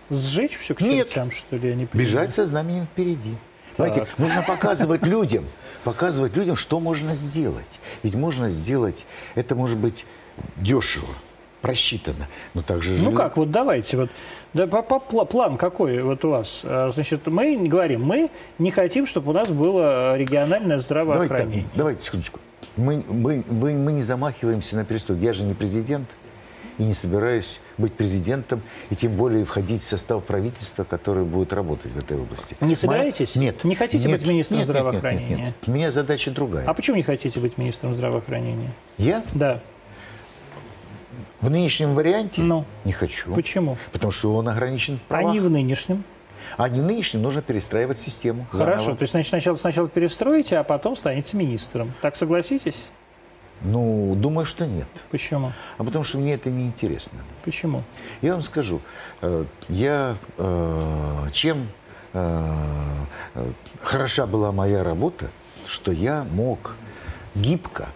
Сжечь 0.09 0.57
все 0.57 0.75
к 0.75 0.79
чертям, 0.79 1.31
что 1.31 1.55
ли? 1.57 1.69
Я 1.69 1.75
не 1.75 1.85
понимаю. 1.85 2.07
Бежать 2.07 2.31
со 2.33 2.45
знаменем 2.45 2.85
впереди. 2.85 3.35
Знаете, 3.75 4.07
нужно 4.17 4.41
показывать 4.43 5.05
людям, 5.05 5.45
показывать 5.83 6.35
людям, 6.37 6.55
что 6.55 6.79
можно 6.79 7.15
сделать. 7.15 7.79
Ведь 8.03 8.15
можно 8.15 8.47
сделать, 8.49 9.05
это 9.33 9.55
может 9.55 9.77
быть 9.77 10.05
дешево, 10.57 11.07
просчитано, 11.61 12.27
но 12.53 12.61
также... 12.61 12.93
Ну 12.93 13.11
как, 13.11 13.35
вот 13.35 13.51
давайте, 13.51 13.97
вот 13.97 14.09
да, 14.53 14.67
по- 14.67 14.81
по- 14.81 15.03
пла- 15.09 15.25
план 15.25 15.57
какой 15.57 16.01
вот 16.01 16.23
у 16.23 16.29
вас? 16.29 16.61
А, 16.63 16.91
Значит, 16.93 17.27
мы 17.27 17.55
не 17.55 17.67
говорим, 17.67 18.03
мы 18.03 18.29
не 18.59 18.71
хотим, 18.71 19.05
чтобы 19.05 19.31
у 19.31 19.33
нас 19.33 19.49
было 19.49 20.13
э, 20.15 20.17
региональное 20.19 20.77
Давайте, 20.77 20.77
так, 20.77 20.85
здравоохранение. 20.85 21.65
давайте 21.75 22.03
секундочку. 22.03 22.39
Мы, 22.77 23.03
мы, 23.07 23.43
мы, 23.49 23.73
мы 23.73 23.91
не 23.91 24.03
замахиваемся 24.03 24.75
на 24.75 24.85
перестройку. 24.85 25.23
Я 25.23 25.33
же 25.33 25.43
не 25.43 25.53
президент 25.53 26.07
и 26.77 26.83
не 26.83 26.93
собираюсь 26.93 27.61
быть 27.77 27.93
президентом, 27.93 28.61
и 28.89 28.95
тем 28.95 29.15
более 29.15 29.45
входить 29.45 29.81
в 29.81 29.87
состав 29.87 30.23
правительства, 30.25 30.83
которое 30.83 31.23
будет 31.23 31.53
работать 31.53 31.93
в 31.93 31.97
этой 31.97 32.17
области. 32.17 32.57
Не 32.59 32.65
Моя- 32.67 32.75
собираетесь? 32.75 33.35
Нет. 33.35 33.63
Не 33.63 33.75
хотите 33.75 34.07
нет, 34.09 34.19
быть 34.19 34.27
министром 34.29 34.57
нет, 34.59 34.67
нет, 34.67 34.75
нет, 34.75 34.83
нет, 34.83 34.91
здравоохранения? 34.99 35.45
нет. 35.45 35.53
У 35.67 35.71
меня 35.71 35.91
задача 35.91 36.31
другая. 36.31 36.65
А 36.67 36.73
почему 36.73 36.97
не 36.97 37.03
хотите 37.03 37.39
быть 37.39 37.57
министром 37.57 37.93
здравоохранения? 37.93 38.71
Я 38.97 39.23
Да. 39.33 39.61
в 41.39 41.49
нынешнем 41.49 41.95
варианте 41.95 42.41
Ну. 42.41 42.65
не 42.83 42.91
хочу. 42.91 43.33
Почему? 43.33 43.77
Потому 43.93 44.11
что 44.11 44.35
он 44.35 44.49
ограничен 44.49 44.97
в 44.97 45.01
А 45.03 45.13
правах. 45.13 45.33
не 45.33 45.39
в 45.39 45.49
нынешнем. 45.49 46.03
А 46.57 46.69
не 46.69 46.79
в 46.79 46.83
нынешнем 46.83 47.21
нужно 47.21 47.41
перестраивать 47.41 47.99
систему. 47.99 48.47
Хорошо. 48.51 48.77
заново. 48.77 48.97
То 48.97 49.03
есть, 49.03 49.11
значит, 49.11 49.29
сначала, 49.29 49.55
сначала 49.57 49.89
перестроите, 49.89 50.57
а 50.57 50.63
потом 50.63 50.95
станете 50.95 51.35
министром. 51.35 51.93
Так 52.01 52.15
согласитесь? 52.15 52.77
Ну, 53.61 54.15
думаю, 54.15 54.45
что 54.45 54.65
нет. 54.65 54.87
Почему? 55.11 55.51
А 55.77 55.83
потому 55.83 56.03
что 56.03 56.17
мне 56.17 56.33
это 56.33 56.49
не 56.49 56.65
интересно. 56.65 57.19
Почему? 57.43 57.83
Я 58.21 58.33
вам 58.33 58.41
скажу, 58.41 58.81
э, 59.21 59.45
я 59.69 60.17
э, 60.37 61.27
чем 61.31 61.67
э, 62.13 62.83
хороша 63.81 64.27
была 64.27 64.51
моя 64.51 64.83
работа, 64.83 65.29
что 65.65 65.91
я 65.91 66.25
мог 66.31 66.75
гибко, 67.33 67.87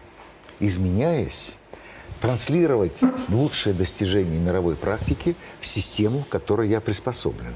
изменяясь, 0.60 1.55
транслировать 2.22 2.99
лучшие 3.30 3.74
достижения 3.74 4.39
мировой 4.39 4.76
практики 4.76 5.36
в 5.60 5.66
систему, 5.66 6.24
к 6.24 6.30
которой 6.30 6.70
я 6.70 6.82
приспособлен. 6.82 7.53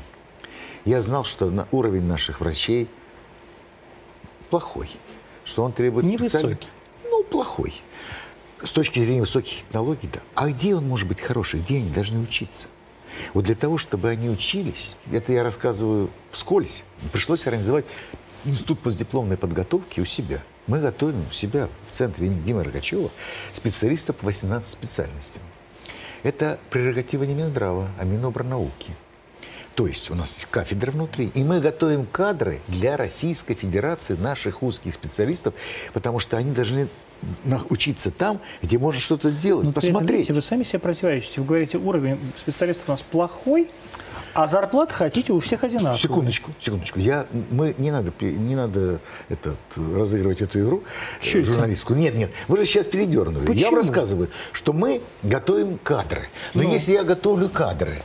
Я 0.86 1.02
знал, 1.02 1.24
что 1.24 1.50
на 1.50 1.68
уровень 1.72 2.04
наших 2.04 2.42
врачей 2.42 2.90
плохой, 4.50 4.90
что 5.46 5.64
он 5.64 5.72
требует 5.74 6.08
специальной- 6.08 6.52
Невысокий. 6.52 6.70
Ну, 7.06 7.24
плохой. 7.24 7.74
С 8.64 8.72
точки 8.72 9.00
зрения 9.00 9.22
высоких 9.22 9.60
технологий, 9.60 10.10
да. 10.12 10.22
А 10.36 10.50
где 10.50 10.76
он 10.76 10.88
может 10.88 11.08
быть 11.08 11.20
хороший? 11.20 11.60
Где 11.62 11.78
они 11.78 11.90
должны 11.90 12.20
учиться? 12.20 12.68
Вот 13.34 13.46
для 13.46 13.56
того, 13.56 13.78
чтобы 13.78 14.10
они 14.10 14.30
учились, 14.30 14.96
это 15.12 15.34
я 15.34 15.44
рассказываю 15.44 16.10
вскользь, 16.32 16.84
пришлось 17.12 17.46
организовать 17.46 17.86
институт 18.46 18.80
постдипломной 18.80 19.38
подготовки 19.38 20.00
у 20.00 20.06
себя. 20.06 20.42
Мы 20.68 20.80
готовим 20.80 21.26
у 21.30 21.32
себя 21.32 21.70
в 21.88 21.92
центре 21.92 22.28
имени 22.28 22.40
Димы 22.42 22.64
Рогачева 22.64 23.12
специалистов 23.52 24.16
по 24.16 24.26
18 24.28 24.70
специальностям. 24.70 25.44
Это 26.24 26.58
прерогатива 26.70 27.24
не 27.26 27.34
Минздрава, 27.34 27.90
а 28.00 28.06
Минобрнауки. 28.06 28.96
То 29.76 29.88
есть 29.88 30.12
у 30.12 30.16
нас 30.16 30.34
есть 30.36 30.48
кафедра 30.52 30.92
внутри, 30.92 31.32
и 31.34 31.44
мы 31.44 31.60
готовим 31.60 32.06
кадры 32.06 32.60
для 32.68 32.96
Российской 32.96 33.56
Федерации, 33.56 34.16
наших 34.16 34.62
узких 34.62 34.94
специалистов, 34.94 35.54
потому 35.94 36.20
что 36.20 36.38
они 36.38 36.52
должны 36.52 36.88
учиться 37.70 38.12
там, 38.12 38.40
где 38.62 38.78
можно 38.78 39.00
что-то 39.00 39.30
сделать, 39.30 39.64
Но 39.64 39.72
этом, 39.72 39.82
посмотреть. 39.82 40.12
видите, 40.22 40.34
вы 40.34 40.42
сами 40.42 40.64
себе 40.64 40.80
противоречите. 40.80 41.40
Вы 41.42 41.48
говорите, 41.48 41.78
уровень 41.78 42.20
специалистов 42.38 42.84
у 42.90 42.92
нас 42.92 43.02
плохой, 43.02 43.70
а 44.34 44.48
зарплаты 44.48 44.94
хотите 44.94 45.32
у 45.32 45.40
всех 45.40 45.64
одинаковые. 45.64 45.98
Секундочку, 45.98 46.52
секундочку. 46.60 47.00
Я, 47.00 47.26
мы, 47.50 47.74
не 47.78 47.92
надо, 47.92 48.12
не 48.20 48.56
надо 48.56 49.00
этот, 49.30 49.58
разыгрывать 49.78 50.42
эту 50.42 50.60
игру 50.60 50.84
э, 51.22 51.28
это? 51.30 51.44
журналистскую. 51.44 51.98
Нет, 51.98 52.14
нет, 52.14 52.30
вы 52.48 52.58
же 52.58 52.66
сейчас 52.66 52.88
передернули. 52.88 53.44
Я 53.44 53.48
Почему? 53.48 53.70
вам 53.72 53.76
рассказываю, 53.80 54.30
что 54.52 54.74
мы 54.74 55.02
готовим 55.24 55.78
кадры. 55.82 56.28
Но 56.54 56.64
Ну. 56.64 56.74
если 56.74 56.92
я 56.94 57.04
готовлю 57.04 57.48
кадры, 57.48 58.02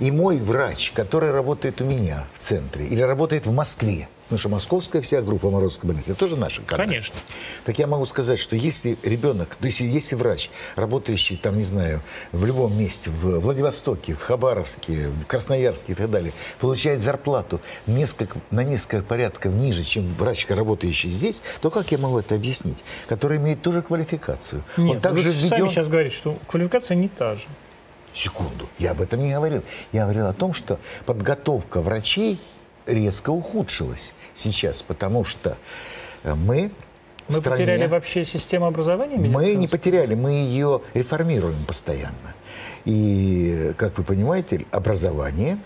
и 0.00 0.10
мой 0.10 0.38
врач, 0.38 0.92
который 0.94 1.30
работает 1.30 1.80
у 1.80 1.84
меня 1.84 2.24
в 2.32 2.38
центре 2.38 2.86
или 2.86 3.00
работает 3.00 3.46
в 3.46 3.52
Москве, 3.52 4.08
потому 4.24 4.38
что 4.38 4.48
московская 4.48 5.00
вся 5.00 5.22
группа 5.22 5.50
Морозовской 5.50 5.88
больницы, 5.88 6.10
это 6.12 6.20
тоже 6.20 6.36
наши 6.36 6.60
кадры. 6.62 6.84
Конечно. 6.86 7.14
Так 7.64 7.78
я 7.78 7.86
могу 7.86 8.04
сказать, 8.06 8.38
что 8.38 8.56
если 8.56 8.98
ребенок, 9.04 9.54
то 9.54 9.66
есть 9.66 9.80
если 9.80 10.16
врач, 10.16 10.50
работающий 10.74 11.36
там, 11.36 11.56
не 11.58 11.62
знаю, 11.64 12.02
в 12.32 12.44
любом 12.44 12.76
месте, 12.78 13.10
в 13.10 13.38
Владивостоке, 13.40 14.14
в 14.14 14.20
Хабаровске, 14.20 15.08
в 15.08 15.26
Красноярске 15.26 15.92
и 15.92 15.94
так 15.96 16.10
далее, 16.10 16.32
получает 16.60 17.00
зарплату 17.00 17.60
несколько, 17.86 18.38
на 18.50 18.64
несколько 18.64 19.02
порядков 19.02 19.52
ниже, 19.54 19.84
чем 19.84 20.12
врач, 20.14 20.46
работающий 20.48 21.10
здесь, 21.10 21.40
то 21.60 21.70
как 21.70 21.92
я 21.92 21.98
могу 21.98 22.18
это 22.18 22.34
объяснить? 22.34 22.78
Который 23.08 23.38
имеет 23.38 23.62
ту 23.62 23.72
же 23.72 23.80
квалификацию. 23.82 24.62
Нет, 24.76 24.96
Он 24.96 25.00
также 25.00 25.30
вы 25.30 25.34
сами 25.34 25.60
введен- 25.62 25.70
сейчас 25.70 25.88
говорите, 25.88 26.16
что 26.16 26.36
квалификация 26.48 26.96
не 26.96 27.08
та 27.08 27.36
же. 27.36 27.44
Секунду, 28.16 28.66
я 28.78 28.92
об 28.92 29.02
этом 29.02 29.22
не 29.22 29.34
говорил. 29.34 29.62
Я 29.92 30.04
говорил 30.04 30.26
о 30.26 30.32
том, 30.32 30.54
что 30.54 30.80
подготовка 31.04 31.82
врачей 31.82 32.40
резко 32.86 33.28
ухудшилась 33.28 34.14
сейчас, 34.34 34.80
потому 34.80 35.24
что 35.24 35.58
э, 36.22 36.34
мы 36.34 36.70
Мы 37.28 37.34
стране... 37.34 37.66
потеряли 37.66 37.86
вообще 37.86 38.24
систему 38.24 38.64
образования 38.64 39.18
Мы 39.18 39.54
не 39.54 39.68
потеряли, 39.68 40.14
мы 40.14 40.30
ее 40.30 40.80
реформируем 40.94 41.62
постоянно. 41.66 42.34
И, 42.86 43.74
как 43.76 43.98
вы 43.98 44.04
понимаете, 44.04 44.64
образование, 44.70 45.58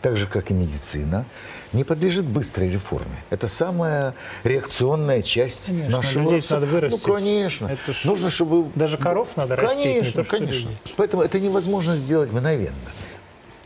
так 0.00 0.16
же, 0.16 0.26
как 0.26 0.50
и 0.50 0.54
медицина, 0.54 1.26
не 1.72 1.84
подлежит 1.84 2.24
быстрой 2.24 2.68
реформе. 2.70 3.16
Это 3.30 3.48
самая 3.48 4.14
реакционная 4.44 5.22
часть 5.22 5.66
Конечно, 5.66 5.96
нашего... 5.96 6.30
людей 6.30 6.46
надо 6.50 6.66
вырастить. 6.66 7.06
Ну, 7.06 7.14
конечно. 7.14 7.66
Это 7.66 7.92
ж 7.92 8.04
Нужно, 8.04 8.30
чтобы... 8.30 8.70
даже 8.74 8.98
коров 8.98 9.36
надо 9.36 9.56
растить, 9.56 9.78
не 9.78 9.84
Конечно, 9.84 10.12
то 10.12 10.24
что 10.24 10.36
конечно. 10.36 10.68
людей. 10.68 10.78
Поэтому 10.96 11.22
это 11.22 11.40
невозможно 11.40 11.96
сделать 11.96 12.30
мгновенно. 12.30 12.76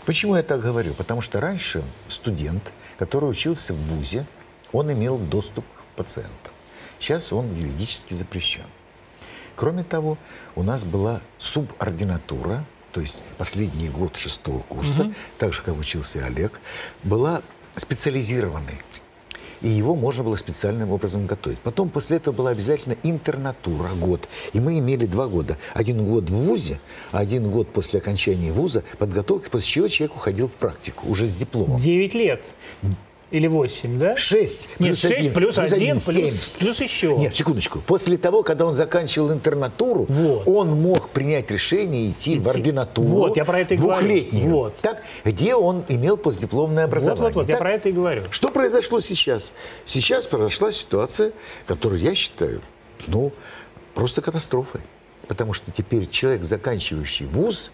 Почему 0.04 0.36
я 0.36 0.42
так 0.42 0.60
говорю? 0.60 0.94
Потому 0.94 1.20
что 1.20 1.40
раньше 1.40 1.82
студент, 2.08 2.62
который 2.98 3.28
учился 3.28 3.74
в 3.74 3.76
ВУЗе, 3.76 4.24
он 4.72 4.92
имел 4.92 5.18
доступ 5.18 5.64
к 5.64 5.96
пациентам. 5.96 6.52
Сейчас 7.00 7.32
он 7.32 7.54
юридически 7.56 8.14
запрещен. 8.14 8.64
Кроме 9.56 9.84
того, 9.84 10.18
у 10.54 10.62
нас 10.62 10.84
была 10.84 11.20
субординатура, 11.38 12.64
то 12.92 13.00
есть 13.00 13.22
последний 13.36 13.88
год 13.88 14.16
шестого 14.16 14.60
курса, 14.60 15.12
так 15.38 15.52
же, 15.52 15.62
как 15.62 15.76
учился 15.76 16.24
Олег, 16.24 16.60
была 17.02 17.42
специализированной. 17.76 18.80
И 19.62 19.68
его 19.68 19.94
можно 19.94 20.22
было 20.22 20.36
специальным 20.36 20.90
образом 20.90 21.26
готовить. 21.26 21.58
Потом 21.60 21.88
после 21.88 22.18
этого 22.18 22.34
была 22.34 22.50
обязательно 22.50 22.96
интернатура, 23.02 23.88
год. 23.94 24.28
И 24.52 24.60
мы 24.60 24.78
имели 24.78 25.06
два 25.06 25.28
года. 25.28 25.56
Один 25.72 26.04
год 26.04 26.28
в 26.28 26.34
ВУЗе, 26.34 26.78
один 27.10 27.50
год 27.50 27.68
после 27.68 28.00
окончания 28.00 28.52
ВУЗа 28.52 28.84
подготовки, 28.98 29.48
после 29.48 29.68
чего 29.68 29.88
человек 29.88 30.16
уходил 30.16 30.48
в 30.48 30.54
практику, 30.54 31.08
уже 31.08 31.26
с 31.26 31.34
дипломом. 31.34 31.80
9 31.80 32.14
лет. 32.14 32.44
Или 33.36 33.48
8, 33.48 33.98
да? 33.98 34.16
Шесть 34.16 34.66
Нет, 34.78 34.98
плюс 34.98 35.00
6 35.00 35.12
один, 35.12 35.32
плюс 35.34 35.58
1 35.58 35.90
плюс, 35.90 36.04
семь. 36.04 36.58
плюс 36.58 36.80
еще. 36.80 37.18
Нет, 37.18 37.34
секундочку. 37.34 37.80
После 37.80 38.16
того, 38.16 38.42
когда 38.42 38.64
он 38.64 38.72
заканчивал 38.72 39.30
интернатуру, 39.30 40.06
Вот. 40.08 40.48
он 40.48 40.80
мог 40.80 41.10
принять 41.10 41.50
решение 41.50 42.10
идти, 42.12 42.38
в 42.38 42.42
Идти. 42.44 42.48
ординатуру 42.48 43.06
Вот, 43.08 43.36
я 43.36 43.44
про 43.44 43.60
это 43.60 43.74
и 43.74 43.76
говорю. 43.76 43.98
двухлетнюю, 44.00 44.50
Вот. 44.50 44.76
так, 44.80 45.02
где 45.24 45.54
он 45.54 45.84
имел 45.88 46.16
постдипломное 46.16 46.84
образование. 46.84 47.24
Вот-вот-вот, 47.24 47.48
я 47.48 47.54
так? 47.56 47.60
про 47.60 47.72
это 47.72 47.90
и 47.90 47.92
говорю. 47.92 48.22
Что 48.30 48.48
произошло 48.48 49.00
сейчас? 49.00 49.52
Сейчас 49.84 50.26
произошла 50.26 50.72
ситуация, 50.72 51.32
которую 51.66 52.00
я 52.00 52.14
считаю, 52.14 52.62
ну, 53.06 53.32
просто 53.94 54.22
катастрофой. 54.22 54.80
Потому 55.28 55.52
что 55.52 55.70
теперь 55.72 56.08
человек, 56.08 56.44
заканчивающий 56.44 57.26
вуз, 57.26 57.70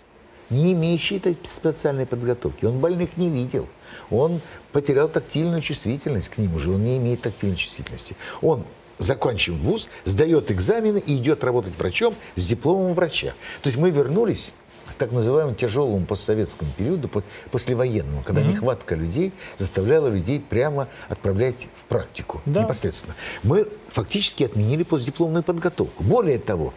не 0.50 0.72
имеющий 0.72 1.18
этой 1.18 1.36
специальной 1.44 2.06
подготовки, 2.06 2.64
он 2.64 2.80
больных 2.80 3.16
не 3.16 3.28
видел. 3.30 3.68
Он 4.12 4.40
потерял 4.72 5.08
тактильную 5.08 5.60
чувствительность 5.60 6.28
к 6.28 6.38
ним 6.38 6.54
уже, 6.54 6.70
он 6.70 6.84
не 6.84 6.98
имеет 6.98 7.22
тактильной 7.22 7.56
чувствительности. 7.56 8.16
Он 8.40 8.64
закончил 8.98 9.54
вуз, 9.56 9.88
сдает 10.04 10.50
экзамены 10.50 10.98
и 10.98 11.16
идет 11.16 11.42
работать 11.44 11.76
врачом 11.78 12.14
с 12.36 12.46
дипломом 12.46 12.94
врача. 12.94 13.34
То 13.62 13.68
есть 13.68 13.78
мы 13.78 13.90
вернулись 13.90 14.54
так 14.98 15.10
называемому 15.10 15.56
тяжелому 15.56 16.06
постсоветскому 16.06 16.70
периоду, 16.76 17.10
послевоенному, 17.50 18.22
когда 18.22 18.42
mm-hmm. 18.42 18.52
нехватка 18.52 18.94
людей 18.94 19.32
заставляла 19.56 20.08
людей 20.08 20.38
прямо 20.38 20.88
отправлять 21.08 21.66
в 21.80 21.84
практику 21.86 22.40
да. 22.46 22.62
непосредственно. 22.62 23.14
Мы 23.42 23.66
фактически 23.88 24.44
отменили 24.44 24.82
постдипломную 24.82 25.42
подготовку. 25.42 26.04
Более 26.04 26.38
того, 26.38 26.72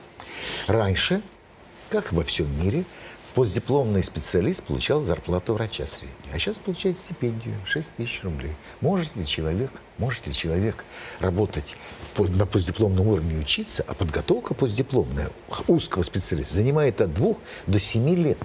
раньше, 0.67 1.21
как 1.89 2.13
во 2.13 2.23
всем 2.23 2.47
мире, 2.63 2.85
постдипломный 3.35 4.01
специалист 4.01 4.63
получал 4.63 5.01
зарплату 5.01 5.53
врача 5.53 5.85
среднюю, 5.85 6.33
а 6.33 6.39
сейчас 6.39 6.55
получает 6.55 6.97
стипендию 6.97 7.55
6 7.65 7.89
тысяч 7.97 8.23
рублей. 8.23 8.53
Может 8.79 9.13
ли 9.17 9.25
человек, 9.25 9.71
может 9.97 10.25
ли 10.25 10.33
человек 10.33 10.85
работать 11.19 11.75
на 12.17 12.45
постдипломном 12.45 13.07
уровне 13.07 13.37
учиться, 13.37 13.83
а 13.85 13.93
подготовка 13.93 14.53
постдипломная 14.53 15.29
узкого 15.67 16.03
специалиста 16.03 16.53
занимает 16.53 17.01
от 17.01 17.13
2 17.13 17.35
до 17.67 17.79
7 17.79 18.15
лет. 18.15 18.39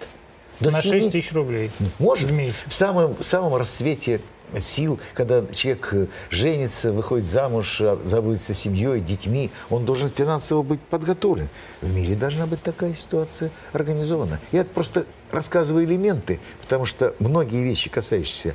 До 0.58 0.72
на 0.72 0.82
7... 0.82 0.90
6 0.90 1.12
тысяч 1.12 1.32
рублей. 1.32 1.70
Может. 2.00 2.28
В 2.28 2.32
месяц. 2.32 2.56
В 2.66 2.74
самом, 2.74 3.14
в 3.14 3.22
самом 3.22 3.54
расцвете 3.54 4.20
сил, 4.58 4.98
когда 5.14 5.44
человек 5.52 5.88
э, 5.92 6.06
женится, 6.30 6.92
выходит 6.92 7.26
замуж, 7.26 7.80
а, 7.80 8.00
заботится 8.04 8.54
семьей, 8.54 9.00
детьми, 9.00 9.50
он 9.68 9.84
должен 9.84 10.08
финансово 10.08 10.62
быть 10.62 10.80
подготовлен. 10.80 11.48
В 11.80 11.94
мире 11.94 12.14
должна 12.16 12.46
быть 12.46 12.62
такая 12.62 12.94
ситуация 12.94 13.50
организована. 13.72 14.40
Я 14.52 14.64
просто 14.64 15.06
рассказываю 15.30 15.84
элементы, 15.84 16.40
потому 16.60 16.86
что 16.86 17.14
многие 17.18 17.62
вещи, 17.62 17.90
касающиеся 17.90 18.54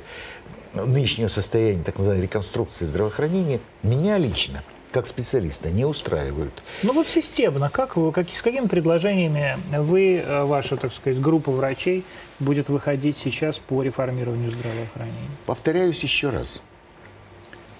нынешнего 0.74 1.28
состояния, 1.28 1.82
так 1.82 1.96
называемой 1.96 2.26
реконструкции 2.26 2.84
здравоохранения, 2.84 3.60
меня 3.82 4.18
лично– 4.18 4.62
как 4.92 5.06
специалиста 5.06 5.70
не 5.70 5.84
устраивают. 5.84 6.62
Ну 6.82 6.92
вот 6.92 7.08
системно, 7.08 7.70
как 7.70 7.96
вы, 7.96 8.12
как, 8.12 8.28
с 8.28 8.42
какими 8.42 8.66
предложениями 8.66 9.58
вы, 9.76 10.18
э, 10.18 10.44
ваша, 10.44 10.76
так 10.76 10.92
сказать, 10.92 11.20
группа 11.20 11.50
врачей 11.52 12.04
будет 12.38 12.68
выходить 12.68 13.18
сейчас 13.18 13.58
по 13.58 13.82
реформированию 13.82 14.50
здравоохранения? 14.50 15.30
Повторяюсь 15.46 16.02
еще 16.02 16.30
раз. 16.30 16.62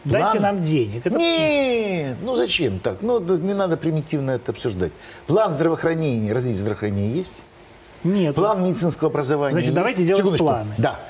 Дайте 0.04 0.38
План... 0.38 0.42
нам 0.42 0.62
денег. 0.62 1.04
Это... 1.04 1.18
Нет, 1.18 2.18
ну 2.22 2.36
зачем 2.36 2.78
так? 2.78 3.02
Ну, 3.02 3.18
не 3.18 3.54
надо 3.54 3.76
примитивно 3.76 4.32
это 4.32 4.52
обсуждать. 4.52 4.92
План 5.26 5.52
здравоохранения, 5.52 6.32
развития 6.32 6.58
здравоохранения 6.58 7.12
есть? 7.12 7.42
Нет. 8.04 8.34
План 8.36 8.64
медицинского 8.64 9.10
образования 9.10 9.52
Значит, 9.52 9.68
есть? 9.68 9.74
давайте 9.74 10.04
делать 10.04 10.18
Секундочку. 10.18 10.44
планы. 10.44 10.74
Да. 10.78 11.00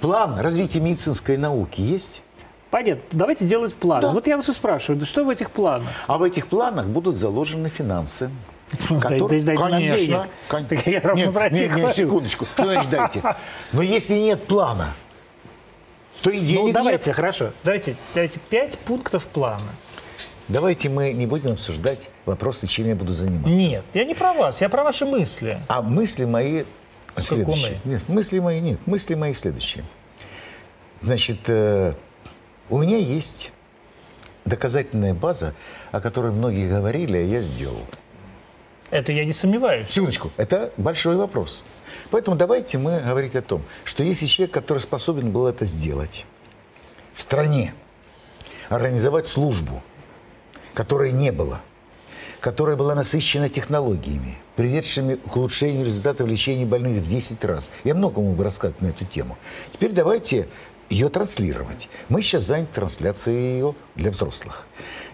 План 0.00 0.40
развития 0.40 0.80
медицинской 0.80 1.36
науки 1.36 1.80
есть? 1.80 2.22
Понятно. 2.70 3.02
Давайте 3.12 3.44
делать 3.44 3.74
планы. 3.74 4.02
Да. 4.02 4.12
Вот 4.12 4.26
я 4.26 4.36
вас 4.36 4.48
и 4.48 4.52
спрашиваю, 4.52 4.98
да 5.00 5.06
что 5.06 5.24
в 5.24 5.30
этих 5.30 5.50
планах? 5.50 5.88
А 6.06 6.18
в 6.18 6.22
этих 6.22 6.48
планах 6.48 6.86
будут 6.86 7.16
заложены 7.16 7.68
финансы. 7.68 8.30
Которые... 9.00 9.42
Дайте 9.42 9.62
конечно. 9.62 10.26
Кон... 10.48 10.64
Так 10.68 10.86
я 10.86 11.00
нет, 11.14 11.52
нет, 11.52 11.76
нет, 11.76 11.96
секундочку. 11.96 12.44
Что 12.46 12.64
значит 12.64 12.90
дайте? 12.90 13.22
Но 13.72 13.82
если 13.82 14.14
нет 14.14 14.44
плана, 14.46 14.88
то 16.22 16.30
и 16.30 16.40
денег 16.40 16.64
Ну, 16.64 16.72
давайте, 16.72 17.10
нет. 17.10 17.16
хорошо. 17.16 17.50
Давайте, 17.62 17.94
давайте 18.14 18.40
пять 18.50 18.78
пунктов 18.78 19.26
плана. 19.26 19.62
Давайте 20.48 20.88
мы 20.88 21.12
не 21.12 21.26
будем 21.26 21.52
обсуждать 21.52 22.08
вопросы, 22.24 22.66
чем 22.66 22.86
я 22.86 22.94
буду 22.94 23.14
заниматься. 23.14 23.50
Нет, 23.50 23.84
я 23.94 24.04
не 24.04 24.14
про 24.14 24.32
вас, 24.32 24.60
я 24.60 24.68
про 24.68 24.84
ваши 24.84 25.04
мысли. 25.04 25.58
А 25.68 25.82
мысли 25.82 26.24
мои 26.24 26.64
следующие. 27.16 27.80
Нет, 27.84 28.08
мысли 28.08 28.38
мои 28.38 28.60
нет, 28.60 28.78
мысли 28.86 29.14
мои 29.14 29.32
следующие. 29.32 29.84
Значит, 31.00 31.40
э, 31.46 31.94
у 32.70 32.78
меня 32.78 32.96
есть 32.96 33.52
доказательная 34.44 35.14
база, 35.14 35.54
о 35.92 36.00
которой 36.00 36.32
многие 36.32 36.68
говорили, 36.68 37.18
а 37.18 37.22
я 37.22 37.40
сделал. 37.40 37.82
Это 38.90 39.12
я 39.12 39.24
не 39.24 39.32
сомневаюсь. 39.32 39.88
Секундочку, 39.90 40.30
это 40.36 40.72
большой 40.76 41.16
вопрос. 41.16 41.64
Поэтому 42.10 42.36
давайте 42.36 42.78
мы 42.78 43.00
говорить 43.00 43.34
о 43.34 43.42
том, 43.42 43.62
что 43.84 44.04
если 44.04 44.26
человек, 44.26 44.54
который 44.54 44.78
способен 44.78 45.32
был 45.32 45.46
это 45.46 45.64
сделать 45.64 46.24
в 47.14 47.22
стране, 47.22 47.74
организовать 48.68 49.26
службу, 49.26 49.82
которой 50.74 51.10
не 51.10 51.32
было, 51.32 51.60
которая 52.40 52.76
была 52.76 52.94
насыщена 52.94 53.48
технологиями, 53.48 54.36
приведшими 54.54 55.16
к 55.16 55.36
улучшению 55.36 55.84
результатов 55.84 56.28
лечения 56.28 56.64
больных 56.64 57.02
в 57.02 57.08
10 57.08 57.44
раз. 57.44 57.70
Я 57.82 57.94
много 57.94 58.20
мог 58.20 58.36
бы 58.36 58.44
рассказать 58.44 58.80
на 58.80 58.88
эту 58.88 59.04
тему. 59.04 59.36
Теперь 59.72 59.90
давайте 59.90 60.48
ее 60.90 61.08
транслировать. 61.08 61.88
Мы 62.08 62.22
сейчас 62.22 62.44
заняты 62.44 62.74
трансляцией 62.74 63.54
ее 63.54 63.74
для 63.94 64.10
взрослых. 64.10 64.66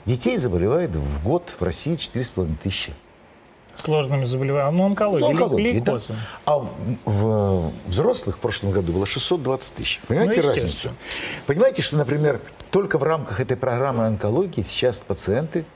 Детей 0.04 0.36
заболевает 0.36 0.90
в 0.96 1.24
год 1.24 1.54
в 1.58 1.62
России 1.62 1.94
4,5 1.94 2.56
тысячи. 2.62 2.92
Сложными 3.76 4.24
заболеваниями. 4.24 4.76
Ну, 4.76 4.86
онкология, 4.86 5.28
онкология 5.28 5.80
да. 5.80 6.00
А 6.44 6.58
в, 6.58 6.74
в 7.04 7.72
взрослых 7.86 8.36
в 8.36 8.40
прошлом 8.40 8.70
году 8.70 8.92
было 8.92 9.06
620 9.06 9.74
тысяч. 9.74 10.00
Понимаете 10.06 10.42
ну, 10.42 10.48
разницу? 10.48 10.90
Понимаете, 11.46 11.82
что, 11.82 11.96
например, 11.96 12.40
только 12.72 12.96
в 12.96 13.02
рамках 13.02 13.38
этой 13.38 13.56
программы 13.56 14.06
онкологии 14.06 14.62
сейчас 14.62 14.96
пациенты 14.96 15.66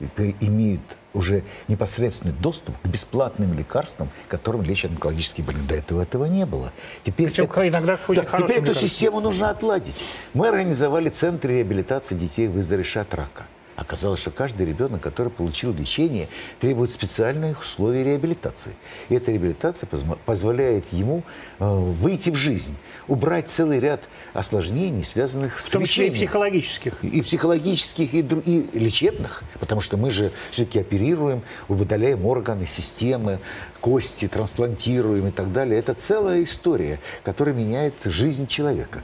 имеют 0.41 0.81
уже 1.13 1.43
непосредственный 1.67 2.33
доступ 2.33 2.75
к 2.81 2.87
бесплатным 2.87 3.53
лекарствам, 3.53 4.09
которым 4.27 4.63
лечат 4.63 4.91
онкологические 4.91 5.45
больные. 5.45 5.67
До 5.67 5.75
этого 5.75 6.01
этого 6.01 6.25
не 6.25 6.45
было. 6.45 6.71
Теперь, 7.03 7.27
Причем 7.27 7.45
это, 7.45 7.67
иногда 7.67 7.99
да, 8.07 8.23
теперь 8.23 8.63
эту 8.63 8.73
систему 8.73 9.19
нужно 9.19 9.51
отладить. 9.51 9.95
Мы 10.33 10.47
организовали 10.47 11.09
центр 11.09 11.49
реабилитации 11.49 12.15
детей, 12.15 12.47
выздоровевших 12.47 13.03
от 13.03 13.13
рака. 13.13 13.43
Оказалось, 13.77 14.19
что 14.19 14.31
каждый 14.31 14.65
ребенок, 14.65 15.01
который 15.01 15.29
получил 15.29 15.71
лечение, 15.71 16.29
требует 16.59 16.89
специальных 16.89 17.61
условий 17.61 18.03
реабилитации. 18.03 18.73
И 19.07 19.13
эта 19.13 19.31
реабилитация 19.31 19.87
позволяет 20.25 20.91
ему 20.91 21.21
э, 21.59 21.63
выйти 21.63 22.31
в 22.31 22.35
жизнь, 22.35 22.75
убрать 23.07 23.51
целый 23.51 23.79
ряд 23.79 24.01
осложнений, 24.33 25.05
связанных 25.05 25.59
с 25.59 25.65
В 25.65 25.69
том 25.69 25.85
числе 25.85 26.07
и 26.07 26.09
психологических. 26.09 27.03
И 27.03 27.21
психологических, 27.21 28.15
и, 28.15 28.21
и 28.21 28.79
лечебных. 28.79 29.43
Потому 29.59 29.81
что 29.81 29.95
мы 29.95 30.09
же 30.09 30.31
все-таки 30.49 30.79
оперируем, 30.79 31.43
удаляем 31.67 32.25
органы, 32.25 32.65
системы, 32.65 33.37
кости, 33.79 34.27
трансплантируем 34.27 35.27
и 35.27 35.31
так 35.31 35.53
далее. 35.53 35.77
Это 35.77 35.93
целая 35.93 36.43
история, 36.43 36.99
которая 37.23 37.53
меняет 37.53 37.93
жизнь 38.05 38.47
человека. 38.47 39.03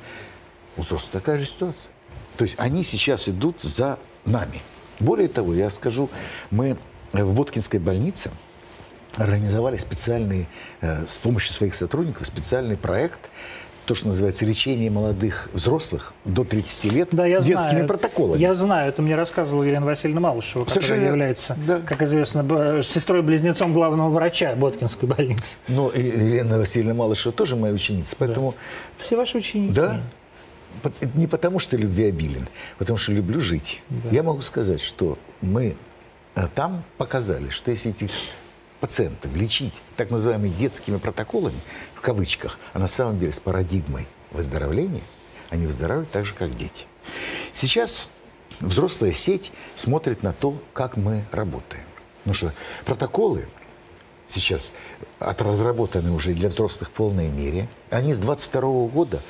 У 0.78 0.82
взрослых 0.82 1.12
такая 1.12 1.38
же 1.38 1.46
ситуация. 1.46 1.92
То 2.38 2.46
есть 2.46 2.56
они 2.58 2.84
сейчас 2.84 3.30
идут 3.30 3.62
за 3.62 4.00
нами. 4.26 4.62
Более 5.00 5.28
того, 5.28 5.54
я 5.54 5.70
скажу, 5.70 6.10
мы 6.52 6.78
в 7.12 7.34
Боткинской 7.34 7.80
больнице 7.80 8.32
организовали 9.18 9.78
специальный, 9.78 10.48
э, 10.82 11.06
с 11.08 11.18
помощью 11.18 11.54
своих 11.54 11.76
сотрудников, 11.76 12.26
специальный 12.26 12.78
проект, 12.78 13.30
то, 13.86 13.96
что 13.96 14.08
называется 14.08 14.46
лечение 14.46 14.90
молодых 14.90 15.50
взрослых 15.52 16.14
до 16.24 16.46
30 16.46 16.86
лет 16.86 17.10
да, 17.12 17.26
я 17.26 17.42
детскими 17.42 17.72
знаю. 17.72 17.88
протоколами. 17.88 18.40
Я 18.40 18.54
знаю, 18.54 18.90
это 18.90 19.02
мне 19.02 19.16
рассказывала 19.16 19.64
Елена 19.64 19.86
Васильевна 19.86 20.22
Малышева, 20.22 20.66
Совершенно 20.66 20.82
которая 20.82 21.08
является, 21.08 21.58
да. 21.68 21.82
как 21.82 22.02
известно, 22.02 22.82
сестрой-близнецом 22.82 23.74
главного 23.74 24.10
врача 24.10 24.56
Боткинской 24.56 25.10
больницы. 25.10 25.58
Ну, 25.68 25.92
Елена 25.92 26.58
Васильевна 26.58 26.94
Малышева 26.94 27.34
тоже 27.34 27.56
моя 27.56 27.74
ученица, 27.74 28.16
поэтому... 28.18 28.52
Да. 28.52 29.04
Все 29.04 29.18
ваши 29.18 29.38
ученики. 29.38 29.74
Да, 29.74 30.02
не 31.14 31.28
потому, 31.28 31.60
что 31.60 31.78
любвеобилен, 31.78 32.48
потому 32.78 32.98
что 32.98 33.12
люблю 33.12 33.40
жить. 33.40 33.82
Да. 33.90 34.10
Я 34.10 34.24
могу 34.24 34.42
сказать, 34.42 34.82
что 34.82 35.18
мы 35.42 35.76
э, 36.36 36.48
там 36.56 36.84
показали, 36.98 37.50
что 37.50 37.72
если 37.72 37.92
этих 37.92 38.12
пациентов 38.80 39.34
лечить 39.36 39.74
так 39.96 40.12
называемыми 40.12 40.50
детскими 40.50 40.98
протоколами, 40.98 41.60
в 41.96 42.02
кавычках, 42.02 42.60
а 42.74 42.80
на 42.80 42.88
самом 42.88 43.20
деле 43.20 43.32
с 43.32 43.40
парадигмой 43.40 44.08
выздоровления, 44.32 45.04
они 45.50 45.68
выздоравливают 45.68 46.12
так 46.12 46.26
же, 46.26 46.34
как 46.34 46.56
дети. 46.56 46.86
Сейчас 47.54 48.10
взрослая 48.60 49.14
сеть 49.14 49.52
смотрит 49.76 50.24
на 50.24 50.34
то, 50.34 50.62
как 50.74 50.98
мы 50.98 51.26
работаем. 51.32 51.86
Потому 52.20 52.34
что 52.34 52.54
протоколы 52.86 53.48
сейчас 54.28 54.74
разработаны 55.20 56.12
уже 56.12 56.34
для 56.34 56.50
взрослых 56.50 56.90
в 56.90 56.92
полной 56.92 57.30
мере. 57.30 57.70
Они 57.90 58.14
с 58.14 58.18
22 58.18 58.62
года 58.88 59.22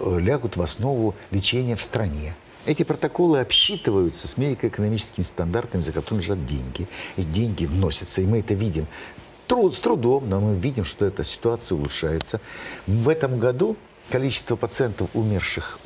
лягут 0.00 0.56
в 0.56 0.62
основу 0.62 1.14
лечения 1.30 1.76
в 1.76 1.82
стране. 1.82 2.34
Эти 2.66 2.82
протоколы 2.82 3.40
обсчитываются 3.40 4.28
с 4.28 4.36
медико-экономическими 4.36 5.24
стандартами, 5.24 5.80
за 5.80 5.92
которыми 5.92 6.22
лежат 6.22 6.46
деньги. 6.46 6.88
И 7.16 7.22
деньги 7.22 7.64
вносятся, 7.64 8.20
и 8.20 8.26
мы 8.26 8.40
это 8.40 8.54
видим 8.54 8.86
труд, 9.46 9.74
с 9.74 9.80
трудом, 9.80 10.28
но 10.28 10.40
мы 10.40 10.54
видим, 10.56 10.84
что 10.84 11.04
эта 11.04 11.24
ситуация 11.24 11.76
улучшается. 11.76 12.40
В 12.86 13.08
этом 13.08 13.38
году 13.38 13.76
количество 14.10 14.56
пациентов, 14.56 15.08
умерших 15.14 15.80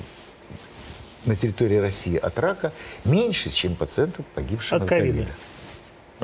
на 1.24 1.36
территории 1.36 1.76
России 1.76 2.16
от 2.16 2.38
рака, 2.38 2.72
меньше, 3.04 3.50
чем 3.50 3.74
пациентов, 3.74 4.26
погибших 4.34 4.74
от, 4.74 4.82
от 4.82 4.88
ковида. 4.88 5.28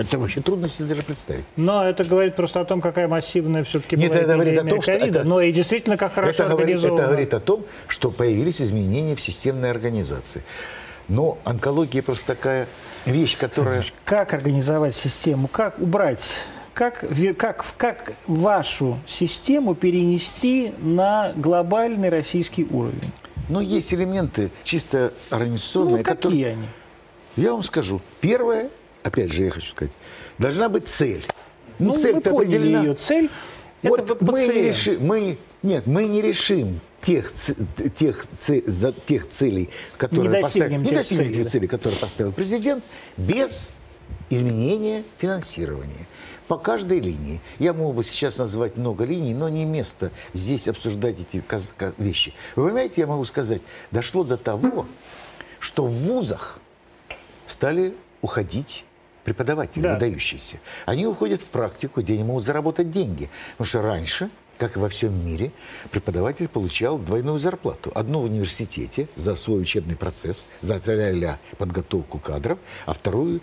Это 0.01 0.19
вообще 0.19 0.41
трудно 0.41 0.69
себе 0.69 0.89
даже 0.89 1.03
представить. 1.03 1.45
Но 1.57 1.85
это 1.85 2.05
говорит 2.05 2.37
просто 2.37 2.61
о 2.61 2.65
том, 2.65 2.81
какая 2.81 3.07
массивная 3.07 3.65
все-таки 3.65 3.97
Нет, 3.97 4.13
была 4.13 4.21
это 4.21 4.35
говорит 4.35 4.59
о 4.59 4.65
том, 4.65 4.83
что 4.83 4.93
это, 4.93 5.25
но 5.25 5.41
и 5.41 5.53
действительно, 5.53 5.97
как 5.97 6.15
хорошо 6.15 6.45
это 6.45 6.49
говорит, 6.49 6.79
это 6.79 6.89
говорит 6.89 7.35
о 7.35 7.41
том, 7.41 7.65
что 7.87 8.11
появились 8.11 8.63
изменения 8.63 9.15
в 9.15 9.21
системной 9.21 9.71
организации. 9.71 10.43
Но 11.09 11.39
онкология 11.45 12.03
просто 12.03 12.25
такая 12.27 12.67
вещь, 13.05 13.37
которая... 13.37 13.85
Как 14.05 14.33
организовать 14.33 14.95
систему? 14.95 15.49
Как 15.49 15.79
убрать 15.79 16.31
как, 16.73 17.05
как, 17.37 17.67
как 17.77 18.13
вашу 18.27 18.99
систему 19.07 19.75
перенести 19.75 20.73
на 20.79 21.33
глобальный 21.37 22.09
российский 22.09 22.65
уровень? 22.65 23.13
Ну, 23.51 23.61
есть 23.61 23.93
элементы 23.93 24.51
чисто 24.65 25.13
организационные. 25.29 25.99
Ну, 25.99 26.05
какие 26.05 26.15
которые... 26.17 26.53
они? 26.53 26.67
Я 27.37 27.53
вам 27.53 27.63
скажу. 27.65 28.01
Первое, 28.21 28.71
опять 29.03 29.33
же, 29.33 29.45
я 29.45 29.51
хочу 29.51 29.71
сказать, 29.71 29.93
должна 30.39 30.69
быть 30.69 30.89
цель. 30.89 31.25
Ну, 31.79 31.95
ну 31.95 31.99
цель-то 31.99 32.31
определена. 32.31 32.83
ее 32.83 32.95
цель. 32.95 33.31
Вот 33.83 34.01
это 34.01 34.25
мы 34.25 34.47
не 34.47 34.63
решим, 34.63 35.07
мы, 35.07 35.39
нет, 35.63 35.87
мы 35.87 36.07
не 36.07 36.21
решим 36.21 36.81
тех, 37.03 37.33
тех, 37.97 38.27
за 38.67 38.93
тех 38.93 39.29
целей, 39.29 39.71
которые 39.97 40.37
не 40.37 40.43
поставил, 40.43 40.79
не 40.79 40.91
достигнем 40.91 41.33
тех 41.33 41.49
целей, 41.49 41.67
которые 41.67 41.99
поставил 41.99 42.33
президент, 42.33 42.85
без 43.17 43.71
изменения 44.29 45.05
финансирования 45.19 46.07
по 46.47 46.59
каждой 46.59 47.01
линии. 47.01 47.41
Я 47.59 47.73
мог 47.73 47.95
бы 47.95 48.03
сейчас 48.03 48.39
назвать 48.39 48.77
много 48.77 49.05
линий, 49.05 49.35
но 49.35 49.49
не 49.49 49.65
место 49.65 50.11
здесь 50.33 50.69
обсуждать 50.69 51.17
эти 51.21 51.43
вещи. 51.97 52.35
Вы 52.57 52.67
понимаете, 52.67 52.95
я 53.03 53.07
могу 53.07 53.25
сказать, 53.25 53.63
дошло 53.93 54.25
до 54.25 54.37
того, 54.37 54.87
что 55.61 55.87
в 55.87 55.93
вузах 55.93 56.59
стали 57.47 57.95
уходить 58.21 58.85
преподаватели 59.25 59.83
да. 59.83 59.95
выдающиеся. 59.95 60.59
Они 60.87 61.07
уходят 61.07 61.43
в 61.43 61.47
практику, 61.47 62.01
где 62.01 62.15
они 62.15 62.25
могут 62.25 62.45
заработать 62.45 62.91
деньги. 62.91 63.31
Потому 63.53 63.67
что 63.67 63.83
раньше 63.83 64.31
как 64.61 64.77
и 64.77 64.79
во 64.79 64.91
всем 64.91 65.27
мире, 65.27 65.53
преподаватель 65.91 66.47
получал 66.47 66.99
двойную 66.99 67.39
зарплату. 67.39 67.91
Одну 67.95 68.21
в 68.21 68.25
университете 68.25 69.09
за 69.17 69.35
свой 69.35 69.63
учебный 69.63 69.97
процесс, 69.97 70.47
за 70.61 70.79
ля 70.85 71.39
подготовку 71.57 72.19
кадров, 72.19 72.59
а 72.85 72.93
вторую 72.93 73.41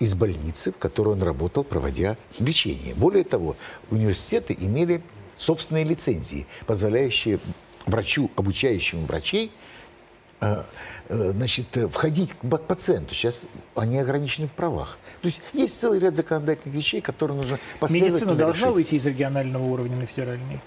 из 0.00 0.12
больницы, 0.12 0.70
в 0.72 0.76
которой 0.76 1.14
он 1.14 1.22
работал, 1.22 1.64
проводя 1.64 2.18
лечение. 2.38 2.94
Более 2.94 3.24
того, 3.24 3.56
университеты 3.90 4.54
имели 4.60 5.02
собственные 5.38 5.84
лицензии, 5.84 6.46
позволяющие 6.66 7.40
врачу, 7.86 8.30
обучающему 8.36 9.06
врачей, 9.06 9.50
э, 10.42 10.62
э, 11.08 11.32
значит, 11.32 11.66
входить 11.90 12.34
к 12.34 12.58
пациенту. 12.58 13.14
Сейчас 13.14 13.40
они 13.74 13.98
ограничены 13.98 14.46
в 14.46 14.52
правах. 14.52 14.98
То 15.22 15.28
есть 15.28 15.40
есть 15.52 15.78
целый 15.78 15.98
ряд 15.98 16.14
законодательных 16.14 16.74
вещей, 16.74 17.00
которые 17.00 17.36
нужно 17.36 17.58
последовательно 17.78 18.16
Медицина 18.16 18.34
должна 18.34 18.66
решить. 18.68 18.74
выйти 18.74 18.94
из 18.94 19.06
регионального 19.06 19.64
уровня 19.64 19.96
на 19.96 20.06
федеральный? 20.06 20.60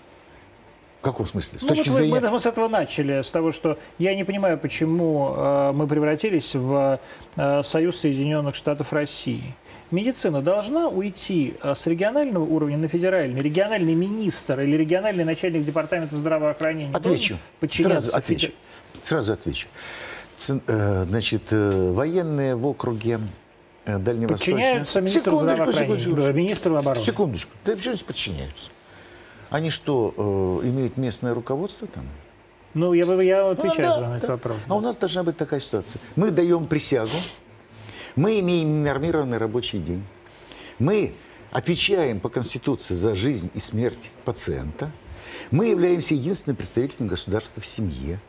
В 1.01 1.03
каком 1.03 1.25
смысле? 1.25 1.59
С 1.59 1.63
ну, 1.63 1.69
точки 1.69 1.89
вот 1.89 1.97
зрения... 1.97 2.19
мы, 2.21 2.29
мы 2.29 2.39
с 2.39 2.45
этого 2.45 2.67
начали, 2.67 3.21
с 3.21 3.29
того, 3.29 3.51
что 3.51 3.77
я 3.97 4.15
не 4.15 4.23
понимаю, 4.23 4.57
почему 4.57 5.33
э, 5.35 5.71
мы 5.73 5.85
превратились 5.85 6.55
в 6.55 6.99
э, 7.35 7.63
Союз 7.63 7.99
Соединенных 7.99 8.55
Штатов 8.55 8.93
России. 8.93 9.55
Медицина 9.91 10.41
должна 10.41 10.87
уйти 10.87 11.55
э, 11.61 11.75
с 11.75 11.85
регионального 11.87 12.45
уровня 12.45 12.77
на 12.77 12.87
федеральный. 12.87 13.41
Региональный 13.41 13.95
министр 13.95 14.61
или 14.61 14.77
региональный 14.77 15.25
начальник 15.25 15.65
департамента 15.65 16.15
здравоохранения 16.15 16.95
Отвечу. 16.95 17.37
подчиняться... 17.59 18.07
Сразу 18.07 18.17
отвечу. 18.17 18.51
Сразу 19.03 19.33
отвечу. 19.33 19.67
Э, 20.67 21.05
значит, 21.07 21.43
э, 21.51 21.91
военные 21.91 22.55
в 22.55 22.65
округе. 22.65 23.19
Подчиняются 23.85 25.01
министру 25.01 25.39
здравоохранения, 25.39 25.99
секундочку. 25.99 26.33
министру 26.33 26.75
обороны. 26.75 27.05
Секундочку. 27.05 27.51
Да 27.65 27.75
почему 27.75 27.97
подчиняются? 27.97 28.69
Они 29.49 29.69
что, 29.69 30.61
э, 30.63 30.67
имеют 30.67 30.97
местное 30.97 31.33
руководство 31.33 31.87
там? 31.87 32.05
Ну, 32.73 32.93
я, 32.93 33.05
я 33.21 33.49
отвечаю 33.51 33.77
ну, 33.77 34.01
да, 34.01 34.09
на 34.09 34.17
этот 34.17 34.27
да. 34.27 34.33
вопрос. 34.33 34.57
А 34.67 34.75
у 34.75 34.79
нас 34.79 34.97
должна 34.97 35.23
быть 35.23 35.37
такая 35.37 35.59
ситуация. 35.59 36.01
Мы 36.15 36.31
даем 36.31 36.65
присягу, 36.65 37.17
мы 38.15 38.39
имеем 38.39 38.83
нормированный 38.83 39.37
рабочий 39.37 39.79
день, 39.79 40.03
мы 40.79 41.13
отвечаем 41.51 42.19
по 42.19 42.29
Конституции 42.29 42.93
за 42.93 43.13
жизнь 43.13 43.51
и 43.53 43.59
смерть 43.59 44.09
пациента, 44.25 44.91
мы 45.51 45.67
являемся 45.67 46.15
единственным 46.15 46.55
представителем 46.55 47.07
государства 47.07 47.61
в 47.61 47.65
семье, 47.65 48.19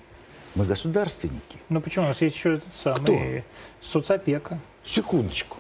мы 0.55 0.67
государственники. 0.67 1.57
Ну 1.69 1.81
почему? 1.81 2.05
У 2.05 2.09
нас 2.09 2.21
есть 2.21 2.37
еще 2.37 2.55
этот 2.55 2.75
самый 2.75 3.01
Кто? 3.01 3.19
соцопека. 3.81 4.61
Секундочку. 4.85 5.57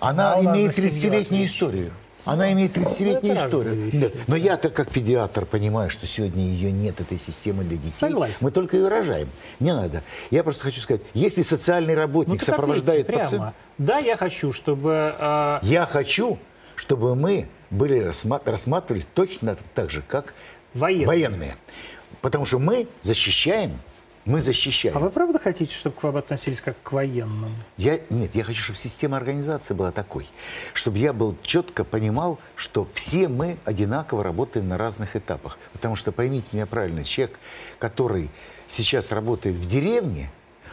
Она 0.00 0.34
а 0.34 0.44
имеет 0.44 0.76
30-летнюю 0.76 1.44
историю. 1.44 1.92
Она 2.24 2.52
имеет 2.52 2.76
30-летнюю 2.76 3.34
ну, 3.34 3.46
историю. 3.46 3.90
Нет. 3.92 4.14
Но 4.26 4.36
я-то 4.36 4.70
как 4.70 4.90
педиатр 4.90 5.46
понимаю, 5.46 5.90
что 5.90 6.06
сегодня 6.06 6.44
ее 6.44 6.70
нет, 6.70 7.00
этой 7.00 7.18
системы 7.18 7.64
для 7.64 7.76
детей. 7.76 7.92
Согласен. 7.98 8.36
Мы 8.40 8.50
только 8.50 8.76
ее 8.76 8.88
рожаем. 8.88 9.28
Не 9.58 9.74
надо. 9.74 10.02
Я 10.30 10.44
просто 10.44 10.64
хочу 10.64 10.80
сказать, 10.80 11.02
если 11.14 11.42
социальный 11.42 11.94
работник 11.94 12.40
ну, 12.40 12.46
сопровождает 12.46 13.06
пациента... 13.06 13.54
Да, 13.78 13.98
я 13.98 14.16
хочу, 14.16 14.52
чтобы... 14.52 15.14
Э... 15.18 15.58
Я 15.62 15.86
хочу, 15.86 16.38
чтобы 16.76 17.14
мы 17.14 17.48
были 17.70 18.12
рассматривались 18.44 19.06
точно 19.14 19.56
так 19.74 19.90
же, 19.90 20.02
как 20.06 20.34
военные. 20.74 21.06
военные. 21.06 21.56
Потому 22.20 22.44
что 22.44 22.58
мы 22.58 22.86
защищаем 23.02 23.78
мы 24.30 24.40
защищаем. 24.40 24.96
А 24.96 25.00
вы 25.00 25.10
правда 25.10 25.38
хотите, 25.38 25.74
чтобы 25.74 25.96
к 25.96 26.02
вам 26.02 26.16
относились 26.16 26.60
как 26.60 26.80
к 26.82 26.92
военным? 26.92 27.54
Я, 27.76 28.00
нет, 28.10 28.34
я 28.34 28.44
хочу, 28.44 28.62
чтобы 28.62 28.78
система 28.78 29.16
организации 29.16 29.74
была 29.74 29.90
такой. 29.90 30.28
Чтобы 30.72 30.98
я 30.98 31.12
был 31.12 31.36
четко 31.42 31.84
понимал, 31.84 32.38
что 32.54 32.88
все 32.94 33.28
мы 33.28 33.58
одинаково 33.64 34.22
работаем 34.22 34.68
на 34.68 34.78
разных 34.78 35.16
этапах. 35.16 35.58
Потому 35.72 35.96
что, 35.96 36.12
поймите 36.12 36.46
меня 36.52 36.66
правильно, 36.66 37.04
человек, 37.04 37.38
который 37.78 38.30
сейчас 38.68 39.10
работает 39.10 39.56
в 39.56 39.68
деревне, 39.68 40.30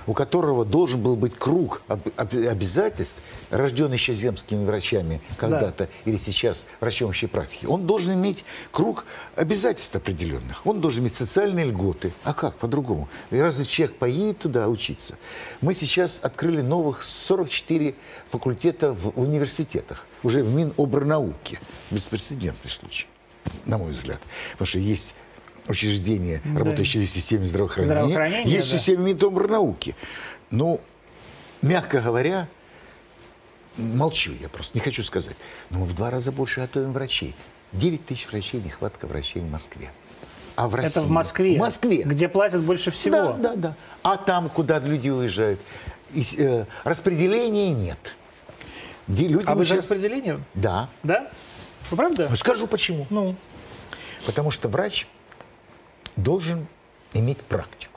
у 0.07 0.13
которого 0.13 0.65
должен 0.65 1.01
был 1.01 1.15
быть 1.15 1.35
круг 1.37 1.81
обязательств, 2.17 3.21
рожденный 3.51 3.97
еще 3.97 4.13
земскими 4.13 4.65
врачами 4.65 5.21
когда-то 5.37 5.85
да. 5.85 6.09
или 6.09 6.17
сейчас 6.17 6.65
врачом 6.79 7.09
общей 7.09 7.27
практики, 7.27 7.65
он 7.65 7.85
должен 7.85 8.15
иметь 8.15 8.43
круг 8.71 9.05
обязательств 9.35 9.95
определенных. 9.95 10.65
Он 10.65 10.81
должен 10.81 11.03
иметь 11.03 11.13
социальные 11.13 11.65
льготы. 11.65 12.13
А 12.23 12.33
как 12.33 12.57
по-другому? 12.57 13.09
И 13.29 13.37
разве 13.37 13.65
человек 13.65 13.97
поедет 13.97 14.39
туда 14.39 14.67
учиться? 14.69 15.17
Мы 15.61 15.75
сейчас 15.75 16.19
открыли 16.21 16.61
новых 16.61 17.03
44 17.03 17.95
факультета 18.31 18.93
в 18.93 19.19
университетах, 19.19 20.07
уже 20.23 20.41
в 20.41 20.55
Минобрнауке. 20.55 21.59
Беспрецедентный 21.91 22.71
случай, 22.71 23.07
на 23.65 23.77
мой 23.77 23.91
взгляд. 23.91 24.19
Потому 24.53 24.67
что 24.67 24.79
есть 24.79 25.13
учреждения, 25.67 26.41
да. 26.43 26.59
работающие 26.59 27.05
в 27.05 27.09
системе 27.09 27.45
здравоохранения, 27.45 27.93
здравоохранение, 27.93 28.53
есть 28.53 28.71
да. 28.71 28.77
в 28.77 28.79
системе 28.79 29.13
науки. 29.13 29.95
Ну, 30.49 30.81
мягко 31.61 32.01
говоря, 32.01 32.47
молчу 33.77 34.33
я 34.39 34.49
просто, 34.49 34.77
не 34.77 34.81
хочу 34.81 35.03
сказать. 35.03 35.35
Но 35.69 35.79
мы 35.79 35.85
в 35.85 35.95
два 35.95 36.09
раза 36.09 36.31
больше 36.31 36.61
готовим 36.61 36.93
врачей. 36.93 37.35
9 37.73 38.05
тысяч 38.05 38.27
врачей, 38.31 38.61
нехватка 38.61 39.07
врачей 39.07 39.41
в 39.41 39.49
Москве. 39.49 39.91
А 40.55 40.67
в 40.67 40.75
России? 40.75 40.91
Это 40.91 41.01
в 41.01 41.11
Москве? 41.11 41.55
В 41.55 41.59
Москве. 41.59 42.03
Где 42.03 42.27
платят 42.27 42.61
больше 42.61 42.91
всего? 42.91 43.33
Да, 43.33 43.33
да, 43.33 43.55
да. 43.55 43.75
А 44.03 44.17
там, 44.17 44.49
куда 44.49 44.79
люди 44.79 45.09
уезжают, 45.09 45.59
и, 46.13 46.23
э, 46.37 46.65
распределения 46.83 47.71
нет. 47.71 48.15
Где 49.07 49.27
люди 49.27 49.45
а 49.45 49.53
уезжают... 49.53 49.57
вы 49.57 49.65
за 49.65 49.75
распределение? 49.75 50.43
Да. 50.53 50.89
Да? 51.03 51.29
Вы 51.91 51.97
правда? 51.97 52.35
Скажу 52.35 52.67
почему. 52.67 53.05
Ну. 53.09 53.35
Потому 54.25 54.51
что 54.51 54.67
врач 54.67 55.07
должен 56.17 56.67
иметь 57.13 57.37
практику. 57.37 57.87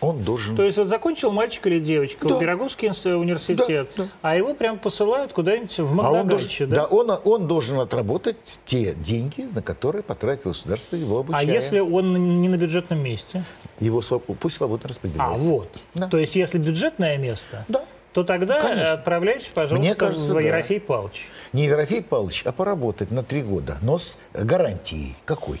Он 0.00 0.22
должен... 0.22 0.56
То 0.56 0.62
есть 0.62 0.78
вот 0.78 0.88
закончил 0.88 1.30
мальчик 1.30 1.66
или 1.66 1.78
девочка, 1.78 2.26
да. 2.26 2.38
Пироговский 2.38 2.88
университет, 2.88 3.88
да, 3.96 4.04
да. 4.04 4.08
а 4.22 4.36
его 4.36 4.54
прям 4.54 4.78
посылают 4.78 5.32
куда-нибудь 5.32 5.76
в 5.76 5.92
Магдагаче, 5.92 6.64
а 6.64 6.66
да? 6.66 6.76
Да, 6.76 6.86
он, 6.86 7.10
он 7.24 7.46
должен 7.46 7.78
отработать 7.80 8.60
те 8.64 8.94
деньги, 8.94 9.46
на 9.52 9.60
которые 9.60 10.02
потратил 10.02 10.50
государство 10.50 10.96
его 10.96 11.18
обучая. 11.18 11.42
А 11.42 11.44
если 11.44 11.80
он 11.80 12.40
не 12.40 12.48
на 12.48 12.56
бюджетном 12.56 13.02
месте? 13.02 13.44
Его 13.78 14.00
пусть 14.00 14.56
свободно 14.56 14.88
распределяется. 14.88 15.34
А, 15.34 15.38
вот. 15.38 15.68
Да. 15.94 16.08
То 16.08 16.16
есть 16.16 16.34
если 16.34 16.58
бюджетное 16.58 17.18
место, 17.18 17.66
да. 17.68 17.84
то 18.14 18.24
тогда 18.24 18.62
Конечно. 18.62 18.92
отправляйте, 18.92 19.50
пожалуйста, 19.52 19.84
Мне 19.84 19.94
кажется, 19.94 20.32
в 20.32 20.38
Ерофей 20.38 20.78
да. 20.80 20.86
Павлович. 20.86 21.28
Не 21.52 21.64
Ерофей 21.64 22.02
Павлович, 22.02 22.42
а 22.46 22.52
поработать 22.52 23.10
на 23.10 23.22
три 23.22 23.42
года, 23.42 23.76
но 23.82 23.98
с 23.98 24.18
гарантией. 24.32 25.14
Какой? 25.26 25.60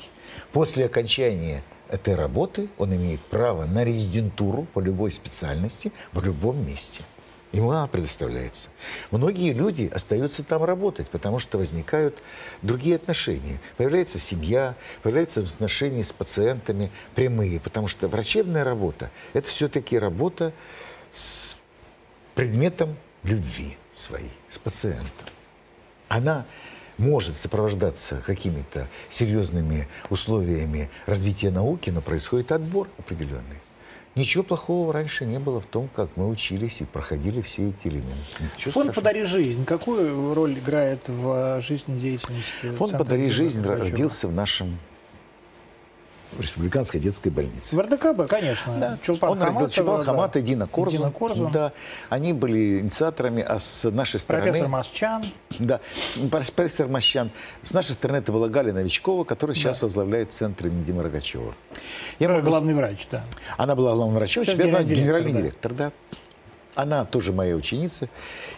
После 0.52 0.86
окончания 0.86 1.62
этой 1.88 2.14
работы 2.14 2.68
он 2.78 2.94
имеет 2.94 3.20
право 3.20 3.66
на 3.66 3.84
резидентуру 3.84 4.64
по 4.72 4.80
любой 4.80 5.12
специальности 5.12 5.92
в 6.12 6.24
любом 6.24 6.64
месте. 6.66 7.02
Ему 7.52 7.72
она 7.72 7.88
предоставляется. 7.88 8.68
Многие 9.10 9.52
люди 9.52 9.90
остаются 9.92 10.44
там 10.44 10.62
работать, 10.62 11.08
потому 11.08 11.40
что 11.40 11.58
возникают 11.58 12.22
другие 12.62 12.94
отношения. 12.94 13.60
Появляется 13.76 14.20
семья, 14.20 14.76
появляются 15.02 15.40
отношения 15.40 16.04
с 16.04 16.12
пациентами 16.12 16.92
прямые, 17.16 17.58
потому 17.58 17.88
что 17.88 18.06
врачебная 18.06 18.62
работа– 18.62 19.10
это 19.32 19.48
все-таки 19.48 19.98
работа 19.98 20.52
с 21.12 21.56
предметом 22.36 22.96
любви 23.24 23.76
своей, 23.96 24.30
с 24.50 24.58
пациентом. 24.58 25.26
Она 26.08 26.46
может 27.00 27.36
сопровождаться 27.36 28.22
какими-то 28.24 28.86
серьезными 29.08 29.88
условиями 30.10 30.90
развития 31.06 31.50
науки, 31.50 31.90
но 31.90 32.00
происходит 32.00 32.52
отбор 32.52 32.88
определенный. 32.98 33.58
Ничего 34.16 34.42
плохого 34.42 34.92
раньше 34.92 35.24
не 35.24 35.38
было 35.38 35.60
в 35.60 35.66
том, 35.66 35.88
как 35.94 36.10
мы 36.16 36.28
учились 36.28 36.80
и 36.80 36.84
проходили 36.84 37.40
все 37.40 37.70
эти 37.70 37.86
элементы. 37.86 38.16
Ничего 38.40 38.72
Фонд 38.72 38.90
страшного. 38.90 38.92
«Подари 38.92 39.22
жизнь» 39.24 39.64
какую 39.64 40.34
роль 40.34 40.54
играет 40.54 41.00
в 41.06 41.60
жизнедеятельности? 41.60 42.74
Фонд 42.76 42.98
«Подари 42.98 43.30
жизнь» 43.30 43.62
Горбачева? 43.62 43.90
родился 43.90 44.28
в 44.28 44.32
нашем 44.32 44.78
в 46.32 46.40
республиканской 46.40 47.00
детской 47.00 47.28
больнице. 47.30 47.74
В 47.76 47.80
РДКБ, 47.80 48.28
конечно. 48.28 48.72
Да. 48.78 48.98
Чулпан 49.02 49.30
Он 49.30 49.38
родил 49.38 49.46
Хаматова, 49.54 49.70
Чулпан 49.72 49.98
да. 49.98 50.04
Хамат 50.04 50.36
и 50.36 50.42
Дина 50.42 50.66
Корзун. 50.66 50.98
Дина 50.98 51.10
Корзун. 51.10 51.52
Да, 51.52 51.72
они 52.08 52.32
были 52.32 52.80
инициаторами, 52.80 53.42
а 53.42 53.58
с 53.58 53.90
нашей 53.90 54.20
стороны... 54.20 54.44
Профессор 54.44 54.68
Масчан. 54.68 55.24
Да, 55.58 55.80
профессор 56.30 56.88
Мощан. 56.88 57.30
С 57.62 57.72
нашей 57.72 57.94
стороны 57.94 58.18
это 58.18 58.32
была 58.32 58.48
Галя 58.48 58.72
Новичкова, 58.72 59.24
которая 59.24 59.54
сейчас 59.54 59.80
Да. 59.80 59.86
возглавляет 59.86 60.32
центр 60.32 60.66
имени 60.68 60.84
Димы 60.84 61.02
Рогачева. 61.02 61.54
Я 62.18 62.28
могу- 62.28 62.46
Главный 62.46 62.74
врач, 62.74 63.06
да. 63.10 63.24
Она 63.56 63.74
была 63.74 63.94
главным 63.94 64.16
врачом, 64.16 64.44
Сейчас 64.44 64.54
теперь 64.54 64.68
она 64.70 64.82
генеральный 64.82 65.32
директор, 65.32 65.72
директор, 65.72 65.92
да. 66.10 66.18
Она 66.76 67.04
тоже 67.04 67.32
моя 67.32 67.56
ученица, 67.56 68.08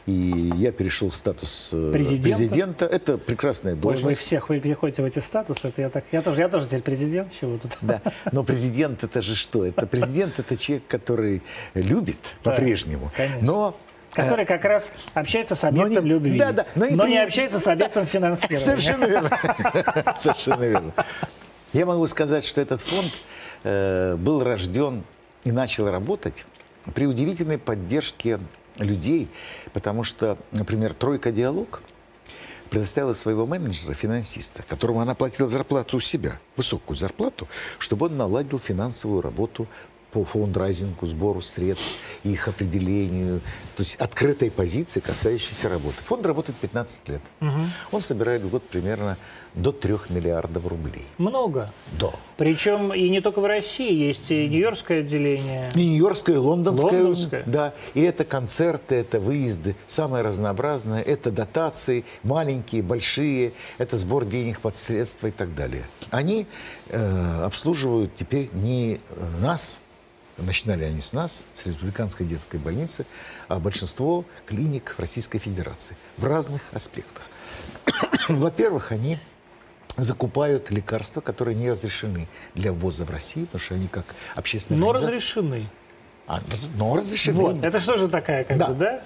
и 0.06 0.50
я 0.56 0.70
перешел 0.70 1.08
в 1.10 1.14
статус 1.16 1.70
э, 1.72 1.90
Президента. 1.92 2.36
президента. 2.38 2.84
Это 2.84 3.16
прекрасная 3.18 3.72
Ой, 3.74 3.80
должность. 3.80 4.04
вы 4.04 4.14
всех 4.14 4.48
вы 4.50 4.60
переходите 4.60 5.02
в 5.02 5.06
эти 5.06 5.18
статусы. 5.18 5.68
Это 5.68 5.80
я, 5.82 5.88
так, 5.90 6.04
я, 6.12 6.20
тоже, 6.22 6.40
я 6.42 6.48
тоже 6.48 6.66
теперь 6.66 6.82
президент. 6.82 7.32
Чего 7.40 7.56
тут? 7.56 7.72
Да. 7.80 8.02
Но 8.30 8.44
президент 8.44 9.02
это 9.02 9.22
же 9.22 9.34
что? 9.34 9.64
Это 9.64 9.86
президент 9.86 10.38
это 10.38 10.56
человек, 10.58 10.86
который 10.88 11.42
любит 11.74 12.18
Да, 12.44 12.50
по-прежнему. 12.50 13.10
конечно. 13.16 13.38
Но 13.46 13.76
э, 14.14 14.22
Который 14.22 14.44
как 14.44 14.64
раз 14.66 14.90
общается 15.14 15.54
с 15.54 15.62
но 15.62 15.68
объектом 15.70 16.04
не- 16.04 16.10
любви. 16.10 16.38
да, 16.38 16.52
да, 16.52 16.66
но 16.74 16.84
но 16.84 17.06
не 17.06 17.12
не 17.12 17.16
при- 17.18 17.24
общается 17.26 17.58
с 17.60 17.66
объектом 17.66 18.04
финансирования. 18.04 18.58
Совершенно 18.58 19.04
верно. 19.06 19.38
Совершенно 20.20 20.62
верно. 20.62 20.92
Я 21.72 21.86
могу 21.86 22.06
сказать, 22.06 22.44
что 22.44 22.60
этот 22.60 22.82
фонд 22.82 23.10
э, 23.64 24.16
был 24.16 24.44
рожден 24.44 25.02
и 25.44 25.50
начал 25.50 25.90
работать 25.90 26.44
при 26.95 27.07
удивительной 27.07 27.59
поддержке 27.59 28.41
людей, 28.78 29.28
потому 29.72 30.05
что, 30.05 30.39
например, 30.51 30.95
«Тройка 30.95 31.30
Диалог» 31.30 31.83
предоставила 32.70 33.12
своего 33.12 33.47
менеджера, 33.47 33.93
финансиста, 33.93 34.62
которому 34.62 35.01
она 35.01 35.14
платила 35.14 35.47
зарплату 35.47 35.99
у 35.99 36.01
себя, 36.01 36.41
высокую 36.57 36.97
зарплату, 36.97 37.47
чтобы 37.78 38.07
он 38.07 38.16
наладил 38.16 38.59
финансовую 38.59 39.20
работу 39.20 39.68
по 40.12 40.24
фондрайзингу, 40.24 41.06
сбору 41.06 41.40
средств, 41.40 41.96
их 42.22 42.46
определению, 42.46 43.40
то 43.76 43.82
есть 43.82 43.96
открытой 43.96 44.50
позиции, 44.50 45.00
касающейся 45.00 45.68
работы. 45.68 45.96
Фонд 46.04 46.26
работает 46.26 46.56
15 46.58 47.08
лет. 47.08 47.22
Он 47.90 48.00
собирает 48.00 48.42
в 48.42 48.50
год 48.50 48.62
примерно 48.62 49.16
до 49.54 49.72
3 49.72 49.94
миллиардов 50.08 50.66
рублей. 50.66 51.04
Много. 51.18 51.72
До. 51.98 52.14
Причем 52.36 52.92
и 52.92 53.08
не 53.08 53.20
только 53.20 53.40
в 53.40 53.44
России, 53.44 53.92
есть 53.92 54.30
и 54.30 54.48
Нью-Йоркское 54.48 55.00
отделение. 55.00 55.70
И 55.74 55.86
Нью-Йоркская, 55.86 56.36
и 56.36 56.38
лондонская. 56.38 57.02
Лондонская. 57.02 57.42
Да. 57.46 57.74
И 57.94 58.00
это 58.00 58.24
концерты, 58.24 58.94
это 58.94 59.20
выезды, 59.20 59.76
самое 59.88 60.24
разнообразное. 60.24 61.02
Это 61.02 61.30
дотации, 61.30 62.04
маленькие, 62.22 62.82
большие. 62.82 63.52
Это 63.76 63.98
сбор 63.98 64.24
денег 64.24 64.60
под 64.60 64.74
средства 64.74 65.26
и 65.26 65.32
так 65.32 65.54
далее. 65.54 65.84
Они 66.10 66.46
э, 66.88 67.42
обслуживают 67.44 68.14
теперь 68.14 68.48
не 68.54 68.94
э, 68.94 69.40
нас, 69.40 69.78
начинали 70.47 70.84
они 70.84 71.01
с 71.01 71.12
нас, 71.12 71.43
с 71.62 71.66
Республиканской 71.66 72.26
детской 72.26 72.57
больницы, 72.59 73.07
а 73.49 73.59
большинство 73.59 74.24
клиник 74.47 74.95
в 74.97 75.01
Российской 75.01 75.38
Федерации 75.38 75.97
в 76.16 76.24
разных 76.24 76.62
аспектах. 76.72 77.22
Во-первых, 78.28 78.93
они 78.93 79.18
закупают 79.97 80.70
лекарства, 80.70 81.20
которые 81.20 81.55
не 81.55 81.70
разрешены 81.70 82.28
для 82.55 82.72
ввоза 82.72 83.05
в 83.05 83.11
Россию, 83.11 83.47
потому 83.47 83.61
что 83.62 83.74
они 83.74 83.88
как 83.88 84.07
общественные 84.34 84.80
Но 84.80 84.93
разрешены. 84.93 85.68
а, 86.26 86.40
но 86.76 86.97
разрешены. 86.97 87.36
Вот. 87.38 87.64
Это 87.64 87.78
что 87.80 87.99
же 87.99 88.09
такая, 88.09 88.45
как 88.45 88.57
Да. 88.57 88.66
бы, 88.68 88.74
да? 88.74 89.03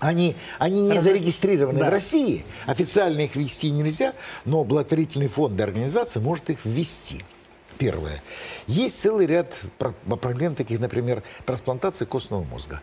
Они, 0.00 0.34
они 0.58 0.80
не 0.80 0.90
Разре- 0.92 1.00
зарегистрированы 1.00 1.78
Да. 1.78 1.86
в 1.86 1.90
России. 1.90 2.44
Официально 2.66 3.20
их 3.20 3.36
ввести 3.36 3.70
нельзя, 3.70 4.12
но 4.44 4.64
благотворительный 4.64 5.28
фонд 5.28 5.60
организация 5.60 6.20
может 6.20 6.50
их 6.50 6.64
ввести. 6.64 7.22
Первое. 7.78 8.22
Есть 8.66 9.00
целый 9.00 9.26
ряд 9.26 9.54
про- 9.78 9.92
проблем, 10.16 10.54
таких, 10.54 10.80
например, 10.80 11.22
трансплантации 11.44 12.04
костного 12.04 12.44
мозга. 12.44 12.80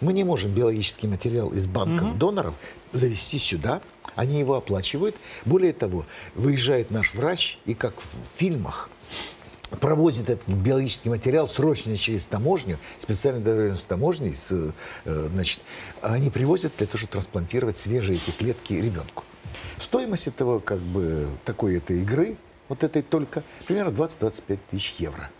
Мы 0.00 0.12
не 0.12 0.24
можем 0.24 0.50
биологический 0.52 1.06
материал 1.06 1.50
из 1.50 1.66
банков 1.66 2.18
доноров 2.18 2.54
завести 2.92 3.38
сюда. 3.38 3.80
Они 4.16 4.40
его 4.40 4.54
оплачивают. 4.54 5.14
Более 5.44 5.72
того, 5.72 6.06
выезжает 6.34 6.90
наш 6.90 7.14
врач 7.14 7.58
и, 7.66 7.74
как 7.74 7.94
в 8.00 8.38
фильмах, 8.38 8.90
провозит 9.80 10.28
этот 10.28 10.46
биологический 10.48 11.08
материал 11.08 11.48
срочно 11.48 11.96
через 11.96 12.24
таможню, 12.24 12.78
специально 13.00 13.40
договоренность 13.40 13.82
с 13.82 13.86
таможней, 13.86 14.34
с, 14.34 14.48
э, 14.50 15.28
значит, 15.32 15.60
они 16.02 16.30
привозят 16.30 16.72
для 16.76 16.86
того, 16.86 16.98
чтобы 16.98 17.12
трансплантировать 17.12 17.78
свежие 17.78 18.18
эти 18.18 18.34
клетки 18.36 18.74
ребенку. 18.74 19.24
Стоимость 19.80 20.26
этого, 20.26 20.58
как 20.58 20.78
бы, 20.78 21.28
такой 21.44 21.76
этой 21.76 22.02
игры, 22.02 22.36
вот 22.68 22.84
этой 22.84 23.02
только, 23.02 23.42
примерно 23.66 23.90
20-25 23.90 24.58
тысяч 24.70 24.94
евро. 24.98 25.30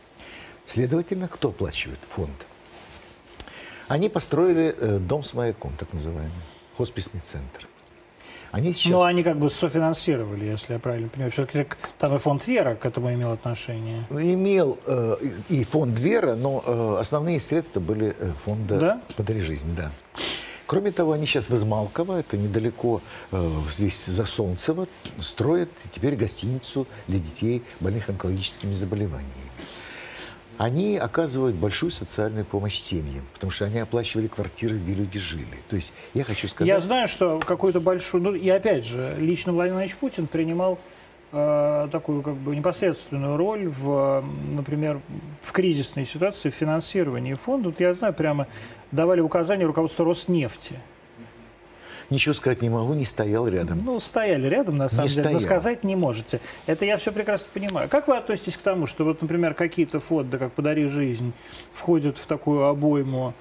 Следовательно, 0.67 1.29
кто 1.29 1.49
оплачивает 1.49 1.99
фонд? 2.09 2.47
Они 3.89 4.09
построили 4.09 4.75
э, 4.79 4.99
дом 4.99 5.23
с 5.23 5.35
маяком, 5.35 5.75
так 5.77 5.93
называемый, 5.93 6.33
хосписный 6.77 7.21
центр. 7.21 7.69
Они 8.53 8.75
сейчас... 8.75 8.93
Ну, 8.93 9.03
они 9.03 9.23
как 9.23 9.39
бы 9.39 9.49
софинансировали, 9.51 10.45
если 10.45 10.75
я 10.75 10.79
правильно 10.79 11.09
понимаю. 11.09 11.33
Все-таки 11.33 11.67
там 11.99 12.15
и 12.15 12.19
фонд 12.19 12.47
Вера 12.47 12.75
к 12.75 12.85
этому 12.85 13.13
имел 13.13 13.33
отношение. 13.33 14.07
имел 14.11 14.79
э, 14.85 15.17
и 15.49 15.65
фонд 15.65 15.99
Вера, 15.99 16.35
но 16.35 16.63
э, 16.65 16.97
основные 17.01 17.41
средства 17.41 17.81
были 17.81 18.15
э, 18.19 18.33
фонда 18.45 18.79
Да? 18.79 19.03
«Подари 19.17 19.41
жизнь», 19.41 19.75
да. 19.75 19.91
Кроме 20.73 20.91
того, 20.91 21.13
они 21.13 21.27
сейчас 21.27 21.51
в 21.51 21.55
Измалково, 21.55 22.21
это 22.21 22.39
недалеко 22.39 23.03
э, 23.31 23.53
здесь 23.71 24.07
за 24.07 24.25
Солнцево, 24.25 24.89
строят 25.19 25.69
теперь 25.95 26.17
гостиницу 26.17 26.87
для 27.09 27.19
детей, 27.19 27.63
больных 27.81 28.09
онкологическими 28.09 28.73
заболеваниями. 28.73 29.51
Они 30.57 30.97
оказывают 30.97 31.57
большую 31.57 31.91
социальную 31.91 32.47
помощь 32.47 32.81
семьям, 32.81 33.27
потому 33.35 33.51
что 33.51 33.67
они 33.67 33.81
оплачивали 33.81 34.29
квартиры, 34.29 34.79
где 34.79 34.95
люди 34.95 35.19
жили. 35.19 35.59
То 35.69 35.77
есть 35.77 35.93
я 36.15 36.25
хочу 36.25 36.49
сказать... 36.49 36.69
Я 36.69 36.81
знаю, 36.81 37.07
что 37.07 37.39
какую-то 37.39 37.81
большую... 37.81 38.23
Ну, 38.23 38.35
и 38.35 38.49
опять 38.49 38.87
же, 38.87 39.15
лично 39.19 39.53
Владимир 39.53 39.75
Владимирович 39.75 39.97
Путин 40.01 40.27
принимал 40.27 40.79
такую 41.33 42.23
как 42.23 42.35
бы 42.35 42.55
непосредственную 42.55 43.39
роль 43.39 43.69
в, 43.69 44.23
например, 44.55 45.01
в 45.41 45.51
кризисной 45.53 46.05
ситуации 46.05 46.51
в 46.51 46.55
финансировании 46.55 47.35
фонда. 47.35 47.71
Вот 47.71 47.81
я 47.81 47.95
знаю, 47.95 48.13
прямо 48.13 48.47
давали 48.91 49.21
указания 49.21 49.65
руководству 49.65 50.05
Роснефти. 50.05 50.79
Ничего 52.11 52.35
сказать 52.35 52.61
не 52.61 52.69
могу, 52.69 52.93
не 52.93 53.07
стоял 53.07 53.49
рядом. 53.49 53.83
Ну, 53.83 53.99
стояли 53.99 54.47
рядом, 54.47 54.77
на 54.77 54.91
самом 54.91 55.09
Не 55.09 55.15
деле, 55.15 55.31
но 55.31 55.39
стоял. 55.39 55.61
сказать 55.61 55.83
не 55.83 55.97
можете. 55.97 56.41
Это 56.67 56.85
я 56.85 56.99
все 56.99 57.11
прекрасно 57.11 57.47
понимаю. 57.55 57.89
Как 57.89 58.07
вы 58.07 58.19
относитесь 58.19 58.59
к 58.59 58.61
тому, 58.61 58.87
что, 58.87 59.05
вот, 59.05 59.23
например, 59.23 59.55
какие-то 59.55 59.99
фонды, 59.99 60.37
как 60.37 60.53
«Подари 60.53 60.89
жизнь», 60.89 61.33
входят 61.73 62.19
в 62.19 62.27
такую 62.27 62.65
обойму 62.67 63.33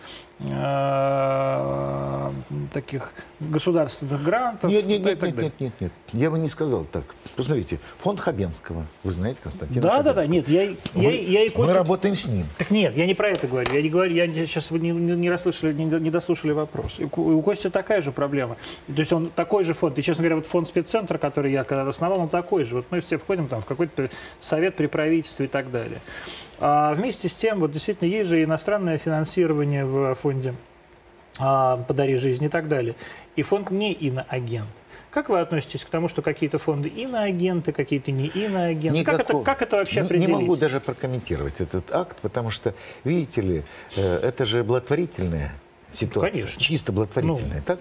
э, 0.41 2.31
таких 2.73 3.13
государственных 3.39 4.23
грантов 4.23 4.71
Нет, 4.71 4.85
нет, 4.85 5.01
да, 5.03 5.09
и 5.09 5.13
нет, 5.13 5.19
так 5.19 5.27
нет, 5.29 5.35
далее? 5.35 5.51
нет, 5.59 5.73
нет, 5.79 5.91
нет. 6.13 6.21
Я 6.21 6.31
бы 6.31 6.39
не 6.39 6.47
сказал 6.47 6.85
так. 6.85 7.03
Посмотрите, 7.35 7.79
фонд 7.99 8.19
Хабенского. 8.19 8.85
Вы 9.03 9.11
знаете 9.11 9.39
Константина 9.43 9.81
Да, 9.81 9.97
да, 10.03 10.13
да, 10.13 10.21
Хабенского? 10.21 10.33
нет, 10.33 10.49
я, 10.49 10.63
я, 10.63 10.75
Мы, 10.93 11.13
я 11.15 11.43
и 11.43 11.49
мы 11.49 11.55
Костя- 11.55 11.73
работаем 11.73 12.15
с 12.15 12.27
ним. 12.27 12.45
Так 12.57 12.71
нет, 12.71 12.95
я 12.95 13.05
не 13.05 13.13
про 13.13 13.29
это 13.29 13.47
говорю. 13.47 13.73
Я 13.73 13.81
не 13.81 13.89
говорю, 13.89 14.13
я 14.13 14.27
сейчас 14.45 14.71
вы 14.71 14.79
не, 14.79 14.91
не, 14.91 15.29
расслышали, 15.29 15.73
не, 15.73 15.85
не 15.85 16.09
дослушали 16.09 16.51
вопрос. 16.51 16.93
И 16.99 17.03
у 17.05 17.41
Кости 17.41 17.69
такая 17.69 18.01
же 18.01 18.11
проблема. 18.11 18.57
То 18.87 18.93
есть 18.93 19.11
он 19.13 19.29
такой 19.29 19.63
же 19.63 19.73
фонд. 19.73 19.97
И, 19.99 20.03
честно 20.03 20.23
говоря, 20.23 20.35
вот 20.37 20.47
фонд 20.47 20.67
спеццентра, 20.67 21.17
который 21.17 21.51
я 21.51 21.63
когда 21.63 21.87
основал, 21.87 22.19
он 22.19 22.29
такой 22.29 22.63
же. 22.63 22.75
Вот 22.77 22.85
мы 22.89 23.01
все 23.01 23.17
входим 23.17 23.47
там 23.47 23.61
в 23.61 23.65
какой-то 23.65 24.09
совет 24.39 24.75
при 24.75 24.87
правительстве 24.87 25.45
и 25.45 25.49
так 25.49 25.71
далее. 25.71 25.99
А 26.63 26.93
вместе 26.93 27.27
с 27.27 27.35
тем, 27.35 27.59
вот 27.59 27.71
действительно, 27.71 28.07
есть 28.07 28.29
же 28.29 28.43
иностранное 28.43 28.99
финансирование 28.99 29.83
в 29.83 30.13
фонде 30.13 30.53
а, 31.39 31.77
«Подари 31.77 32.15
жизнь» 32.17 32.45
и 32.45 32.49
так 32.49 32.67
далее. 32.67 32.95
И 33.35 33.41
фонд 33.41 33.71
не 33.71 33.93
иноагент. 33.93 34.69
Как 35.09 35.27
вы 35.29 35.39
относитесь 35.39 35.83
к 35.83 35.89
тому, 35.89 36.07
что 36.07 36.21
какие-то 36.21 36.59
фонды 36.59 36.87
иноагенты, 36.87 37.71
какие-то 37.71 38.11
не 38.11 38.27
иноагенты? 38.27 39.03
Как 39.03 39.15
это, 39.15 39.23
Никакого. 39.23 39.43
как 39.43 39.61
это 39.63 39.77
вообще 39.77 40.01
определить? 40.01 40.27
Не 40.27 40.33
могу 40.33 40.55
даже 40.55 40.79
прокомментировать 40.79 41.59
этот 41.59 41.91
акт, 41.93 42.17
потому 42.21 42.51
что, 42.51 42.75
видите 43.03 43.41
ли, 43.41 43.63
э, 43.97 44.17
это 44.19 44.45
же 44.45 44.63
благотворительная 44.63 45.51
ситуация. 45.89 46.31
Конечно. 46.31 46.55
Ну. 46.55 46.61
Чисто 46.61 46.91
благотворительная, 46.91 47.61
так? 47.61 47.79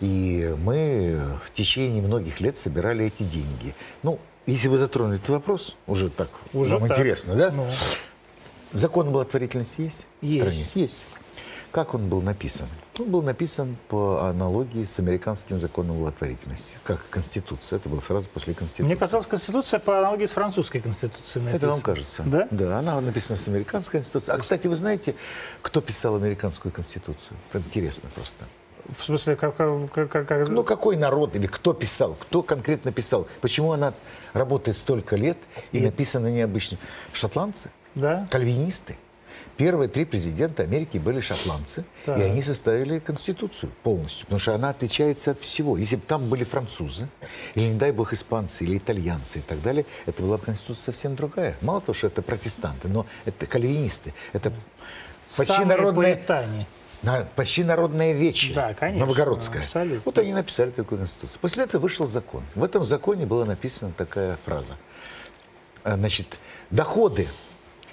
И 0.00 0.54
мы 0.62 1.38
в 1.46 1.52
течение 1.52 2.02
многих 2.02 2.40
лет 2.40 2.58
собирали 2.58 3.06
эти 3.06 3.22
деньги. 3.22 3.74
Ну, 4.02 4.18
если 4.52 4.68
вы 4.68 4.78
затронули 4.78 5.16
этот 5.18 5.28
вопрос, 5.28 5.76
уже 5.86 6.08
так, 6.10 6.28
Уже 6.52 6.76
вам 6.78 6.88
так. 6.88 6.98
интересно, 6.98 7.34
да? 7.34 7.50
Ну. 7.50 7.66
Закон 8.72 9.10
благотворительности 9.12 9.82
есть? 9.82 10.04
в 10.20 10.24
Есть. 10.24 10.40
стране? 10.40 10.66
Есть. 10.74 11.06
как 11.70 11.94
он 11.94 12.08
был 12.08 12.22
написан? 12.22 12.68
Он 12.98 13.10
был 13.10 13.22
написан 13.22 13.76
по 13.88 14.26
аналогии 14.28 14.84
с 14.84 14.98
американским 14.98 15.60
законом 15.60 15.98
благотворительности, 15.98 16.76
как 16.82 17.00
Конституция. 17.10 17.76
Это 17.78 17.88
была 17.88 18.00
фраза 18.00 18.28
после 18.28 18.54
Конституции. 18.54 18.82
Мне 18.84 18.96
казалось, 18.96 19.26
Конституция 19.26 19.78
по 19.80 19.98
аналогии 19.98 20.26
с 20.26 20.32
французской 20.32 20.80
Конституцией 20.80 21.44
написана. 21.44 21.56
Это 21.56 21.68
вам 21.68 21.80
кажется? 21.80 22.22
Да? 22.26 22.48
Да, 22.50 22.78
она 22.78 23.00
написана 23.00 23.38
с 23.38 23.46
американской 23.48 24.00
Конституцией. 24.00 24.34
А, 24.34 24.38
кстати, 24.38 24.66
вы 24.66 24.74
знаете, 24.76 25.14
кто 25.62 25.80
писал 25.80 26.16
американскую 26.16 26.72
Конституцию? 26.72 27.36
Это 27.50 27.58
интересно 27.58 28.10
просто. 28.14 28.44
В 28.96 29.04
смысле, 29.04 29.36
как... 29.36 29.56
как, 29.56 30.10
как. 30.10 30.48
Ну, 30.48 30.64
какой 30.64 30.96
народ 30.96 31.36
или 31.36 31.46
кто 31.46 31.74
писал, 31.74 32.16
кто 32.18 32.42
конкретно 32.42 32.90
писал? 32.90 33.28
Почему 33.40 33.72
она 33.72 33.92
работает 34.32 34.78
столько 34.78 35.16
лет 35.16 35.36
и, 35.72 35.78
и... 35.78 35.80
написана 35.80 36.28
необычно? 36.28 36.78
Шотландцы? 37.12 37.70
Да. 37.94 38.26
Кальвинисты? 38.30 38.96
Первые 39.58 39.88
три 39.88 40.04
президента 40.04 40.62
Америки 40.62 40.98
были 40.98 41.18
шотландцы, 41.20 41.84
так. 42.06 42.16
и 42.16 42.22
они 42.22 42.42
составили 42.42 43.00
Конституцию 43.00 43.72
полностью, 43.82 44.24
потому 44.26 44.38
что 44.38 44.54
она 44.54 44.70
отличается 44.70 45.32
от 45.32 45.40
всего. 45.40 45.76
Если 45.76 45.96
бы 45.96 46.02
там 46.02 46.28
были 46.28 46.44
французы, 46.44 47.08
или, 47.56 47.64
не 47.64 47.76
дай 47.76 47.90
бог, 47.90 48.12
испанцы, 48.12 48.62
или 48.62 48.78
итальянцы 48.78 49.40
и 49.40 49.42
так 49.42 49.60
далее, 49.60 49.84
это 50.06 50.22
была 50.22 50.36
бы 50.38 50.44
Конституция 50.44 50.92
совсем 50.92 51.16
другая. 51.16 51.56
Мало 51.60 51.80
того, 51.80 51.92
что 51.92 52.06
это 52.06 52.22
протестанты, 52.22 52.86
но 52.86 53.04
это 53.24 53.46
кальвинисты, 53.46 54.14
это 54.32 54.52
почти 55.36 55.54
Самые 55.54 55.76
народные... 55.76 56.14
поэтане. 56.14 56.66
На, 57.02 57.24
почти 57.36 57.62
народная 57.62 58.12
вечь, 58.12 58.52
да, 58.54 58.74
конечно, 58.74 59.06
новгородская. 59.06 59.62
Абсолютно. 59.62 60.02
Вот 60.04 60.18
они 60.18 60.32
написали 60.32 60.70
такую 60.70 60.98
конституцию. 60.98 61.38
После 61.40 61.64
этого 61.64 61.80
вышел 61.80 62.06
закон. 62.06 62.42
В 62.54 62.64
этом 62.64 62.84
законе 62.84 63.24
была 63.24 63.44
написана 63.44 63.92
такая 63.96 64.36
фраза. 64.44 64.74
А, 65.84 65.96
значит, 65.96 66.38
доходы 66.70 67.28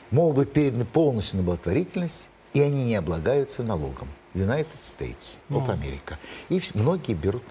могут 0.10 0.38
быть 0.38 0.54
переданы 0.54 0.86
полностью 0.86 1.38
на 1.38 1.44
благотворительность, 1.44 2.28
и 2.54 2.62
они 2.62 2.86
не 2.86 2.96
облагаются 2.96 3.62
налогом. 3.62 4.08
United 4.34 4.68
States 4.82 5.38
of 5.50 5.68
America. 5.68 6.18
И 6.50 6.62
многие 6.74 7.14
берут. 7.14 7.44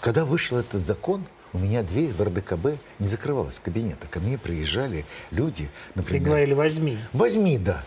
Когда 0.00 0.24
вышел 0.24 0.58
этот 0.58 0.82
закон, 0.82 1.24
у 1.52 1.58
меня 1.58 1.82
дверь 1.82 2.12
в 2.12 2.22
РДКБ 2.22 2.78
не 2.98 3.08
закрывалась 3.08 3.58
кабинета. 3.58 4.06
Ко 4.08 4.20
мне 4.20 4.36
приезжали 4.36 5.06
люди, 5.30 5.70
например... 5.94 6.22
И 6.22 6.24
говорили, 6.26 6.54
возьми. 6.54 6.98
Возьми, 7.12 7.56
да. 7.56 7.82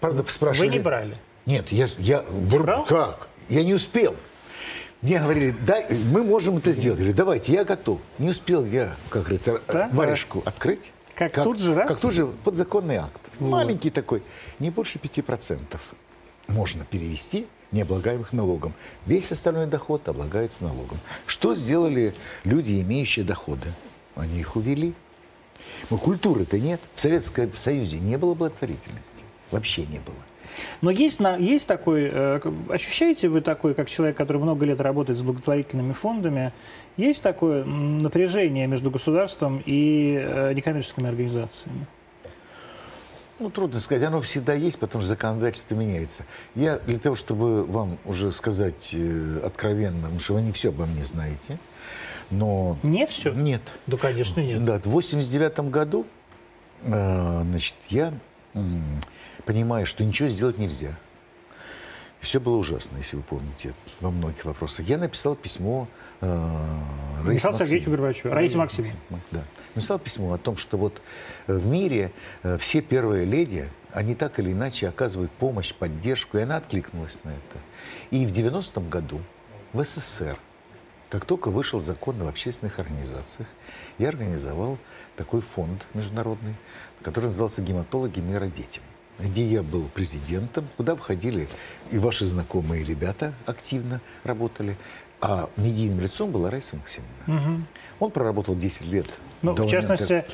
Правда, 0.00 0.24
спрашивали... 0.28 0.68
Вы 0.68 0.74
не 0.74 0.80
брали? 0.80 1.18
Нет, 1.46 1.72
я... 1.72 1.88
я 1.98 2.22
брал? 2.22 2.84
Как? 2.84 3.28
Я 3.48 3.64
не 3.64 3.74
успел. 3.74 4.14
Мне 5.02 5.18
говорили, 5.18 5.54
дай, 5.66 5.86
мы 6.12 6.22
можем 6.22 6.58
это 6.58 6.72
сделать. 6.72 6.98
Говорю, 6.98 7.14
давайте, 7.16 7.52
я 7.52 7.64
готов. 7.64 8.00
Не 8.18 8.30
успел 8.30 8.64
я, 8.66 8.94
как 9.08 9.22
говорится, 9.22 9.60
Да? 9.66 9.88
варежку 9.92 10.42
открыть. 10.44 10.92
Как 11.14 11.34
тут 11.34 11.58
же 11.58 11.74
раз? 11.74 11.88
Как 11.88 11.98
тут 11.98 12.12
же 12.14 12.26
подзаконный 12.26 12.96
акт. 12.96 13.20
Вот. 13.38 13.50
Маленький 13.50 13.90
такой, 13.90 14.22
не 14.58 14.70
больше 14.70 14.98
5% 14.98 15.78
можно 16.48 16.84
перевести 16.84 17.46
необлагаемых 17.72 18.32
налогом. 18.32 18.74
Весь 19.06 19.30
остальной 19.32 19.66
доход 19.66 20.08
облагается 20.08 20.64
налогом. 20.64 20.98
Что 21.26 21.54
сделали 21.54 22.14
люди, 22.44 22.80
имеющие 22.80 23.24
доходы? 23.24 23.68
Они 24.16 24.40
их 24.40 24.56
увели. 24.56 24.94
Но 25.88 25.96
культуры-то 25.98 26.58
нет. 26.58 26.80
В 26.94 27.00
Советском 27.00 27.56
Союзе 27.56 27.98
не 27.98 28.18
было 28.18 28.34
благотворительности. 28.34 29.24
Вообще 29.50 29.86
не 29.86 29.98
было. 29.98 30.16
Но 30.80 30.90
есть, 30.90 31.20
на, 31.20 31.36
есть 31.36 31.66
такой, 31.66 32.10
э, 32.12 32.40
ощущаете 32.68 33.28
вы 33.28 33.40
такой, 33.40 33.74
как 33.74 33.88
человек, 33.88 34.16
который 34.16 34.38
много 34.38 34.66
лет 34.66 34.80
работает 34.80 35.18
с 35.18 35.22
благотворительными 35.22 35.92
фондами, 35.92 36.52
есть 36.96 37.22
такое 37.22 37.64
напряжение 37.64 38.66
между 38.66 38.90
государством 38.90 39.62
и 39.64 40.18
э, 40.20 40.52
некоммерческими 40.54 41.08
организациями? 41.08 41.86
Ну, 43.40 43.48
трудно 43.48 43.80
сказать. 43.80 44.02
Оно 44.02 44.20
всегда 44.20 44.52
есть, 44.52 44.78
потому 44.78 45.00
что 45.00 45.08
законодательство 45.08 45.74
меняется. 45.74 46.26
Я 46.54 46.78
для 46.78 46.98
того, 46.98 47.16
чтобы 47.16 47.64
вам 47.64 47.96
уже 48.04 48.32
сказать 48.32 48.90
э, 48.92 49.40
откровенно, 49.42 50.02
потому 50.02 50.20
что 50.20 50.34
вы 50.34 50.42
не 50.42 50.52
все 50.52 50.68
обо 50.68 50.84
мне 50.84 51.06
знаете, 51.06 51.58
но... 52.30 52.76
Не 52.82 53.06
все? 53.06 53.32
Нет. 53.32 53.62
Да, 53.86 53.96
конечно, 53.96 54.40
нет. 54.40 54.62
Да, 54.62 54.78
в 54.78 54.88
89 54.88 55.70
году, 55.70 56.06
э, 56.82 57.42
значит, 57.48 57.76
я 57.88 58.12
э, 58.52 58.60
понимаю, 59.50 59.84
что 59.84 60.04
ничего 60.04 60.28
сделать 60.28 60.58
нельзя. 60.58 60.94
Все 62.20 62.38
было 62.38 62.56
ужасно, 62.56 62.98
если 62.98 63.16
вы 63.16 63.22
помните, 63.22 63.74
во 64.00 64.12
многих 64.12 64.44
вопросах. 64.44 64.86
Я 64.86 64.96
написал 64.96 65.34
письмо 65.34 65.88
э, 66.20 66.26
Раисе 67.24 67.34
Михаилу 67.34 67.58
Сергеевичу 67.58 67.90
Горбачеву, 67.90 68.32
Раисе 68.32 68.58
Максимовне. 68.58 68.94
Да. 69.32 69.42
Написал 69.74 69.98
письмо 69.98 70.34
о 70.34 70.38
том, 70.38 70.56
что 70.56 70.76
вот 70.76 71.02
э, 71.48 71.54
в 71.54 71.66
мире 71.66 72.12
э, 72.44 72.58
все 72.58 72.80
первые 72.80 73.24
леди, 73.24 73.68
они 73.92 74.14
так 74.14 74.38
или 74.38 74.52
иначе 74.52 74.86
оказывают 74.86 75.32
помощь, 75.32 75.74
поддержку, 75.74 76.38
и 76.38 76.42
она 76.42 76.58
откликнулась 76.58 77.18
на 77.24 77.30
это. 77.30 77.58
И 78.12 78.26
в 78.26 78.32
90-м 78.32 78.88
году 78.88 79.20
в 79.72 79.82
СССР, 79.82 80.38
как 81.08 81.24
только 81.24 81.50
вышел 81.50 81.80
закон 81.80 82.22
об 82.22 82.28
общественных 82.28 82.78
организациях, 82.78 83.48
я 83.98 84.10
организовал 84.10 84.78
такой 85.16 85.40
фонд 85.40 85.88
международный, 85.94 86.54
который 87.02 87.26
назывался 87.26 87.62
«Гематологи 87.62 88.20
мира 88.20 88.46
детям» 88.46 88.84
где 89.22 89.44
я 89.44 89.62
был 89.62 89.84
президентом, 89.94 90.68
куда 90.76 90.96
входили 90.96 91.48
и 91.90 91.98
ваши 91.98 92.26
знакомые 92.26 92.84
ребята 92.84 93.32
активно 93.46 94.00
работали, 94.24 94.76
а 95.20 95.48
медийным 95.56 96.00
лицом 96.00 96.30
была 96.30 96.50
Раиса 96.50 96.76
Максимовна. 96.76 97.12
Угу. 97.26 97.62
Он 98.00 98.10
проработал 98.10 98.56
10 98.56 98.86
лет. 98.86 99.06
Ну, 99.42 99.54
в 99.54 99.68
частности, 99.68 100.24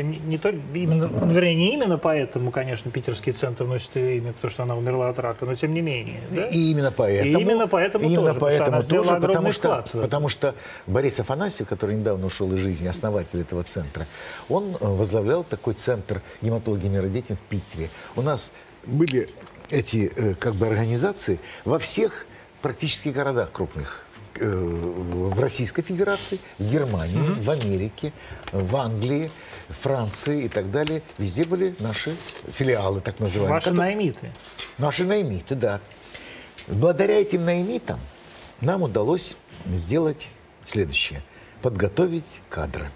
не, 0.00 0.18
не 0.18 0.38
только, 0.38 0.58
именно, 0.74 1.08
ну, 1.08 1.32
вернее, 1.32 1.54
не 1.54 1.74
именно 1.74 1.98
поэтому, 1.98 2.50
конечно, 2.50 2.90
питерский 2.90 3.32
центр 3.32 3.64
носит 3.64 3.94
ее 3.96 4.18
имя, 4.18 4.32
потому 4.32 4.50
что 4.50 4.62
она 4.62 4.76
умерла 4.76 5.10
от 5.10 5.18
рака, 5.18 5.44
но 5.44 5.54
тем 5.54 5.74
не 5.74 5.82
менее. 5.82 6.20
Да? 6.30 6.46
И 6.48 6.70
именно 6.70 6.90
поэтому. 6.90 7.38
И 7.38 7.42
именно 7.42 7.66
поэтому 7.68 8.04
именно 8.04 8.34
тоже, 8.34 8.38
потому 8.38 8.50
что 8.50 8.58
поэтому 8.58 8.76
она 8.76 8.82
сделала 8.82 9.06
тоже, 9.06 9.16
огромный 9.16 9.36
потому 9.36 9.52
что, 9.52 9.68
вклад 9.68 10.02
потому 10.02 10.28
что 10.28 10.54
Борис 10.86 11.20
Афанасьев, 11.20 11.68
который 11.68 11.96
недавно 11.96 12.26
ушел 12.26 12.52
из 12.54 12.60
жизни, 12.60 12.86
основатель 12.86 13.40
этого 13.40 13.62
центра, 13.62 14.06
он 14.48 14.76
э, 14.80 14.86
возглавлял 14.86 15.44
такой 15.44 15.74
центр 15.74 16.22
гематологии 16.40 16.88
детям 17.08 17.36
в 17.36 17.40
Питере. 17.40 17.90
У 18.16 18.22
нас 18.22 18.52
были 18.86 19.28
эти 19.70 20.12
э, 20.14 20.34
как 20.34 20.54
бы 20.54 20.66
организации 20.66 21.40
во 21.64 21.78
всех 21.78 22.26
практически 22.60 23.08
городах 23.08 23.50
крупных 23.50 24.04
э, 24.11 24.11
в 24.40 25.38
Российской 25.40 25.82
Федерации, 25.82 26.38
в 26.58 26.70
Германии, 26.70 27.34
в 27.42 27.50
Америке, 27.50 28.12
в 28.52 28.74
Англии, 28.76 29.30
Франции 29.68 30.44
и 30.44 30.48
так 30.48 30.70
далее. 30.70 31.02
Везде 31.18 31.44
были 31.44 31.74
наши 31.78 32.16
филиалы, 32.48 33.00
так 33.00 33.20
называемые. 33.20 33.54
Ваши 33.54 33.70
которые- 33.70 33.94
наймиты. 33.96 34.32
Наши 34.78 35.04
наймиты, 35.04 35.54
да. 35.54 35.80
Благодаря 36.68 37.20
этим 37.20 37.44
наймитам 37.44 38.00
нам 38.60 38.82
удалось 38.82 39.36
сделать 39.66 40.28
следующее. 40.64 41.22
Подготовить 41.60 42.24
кадры. 42.48 42.90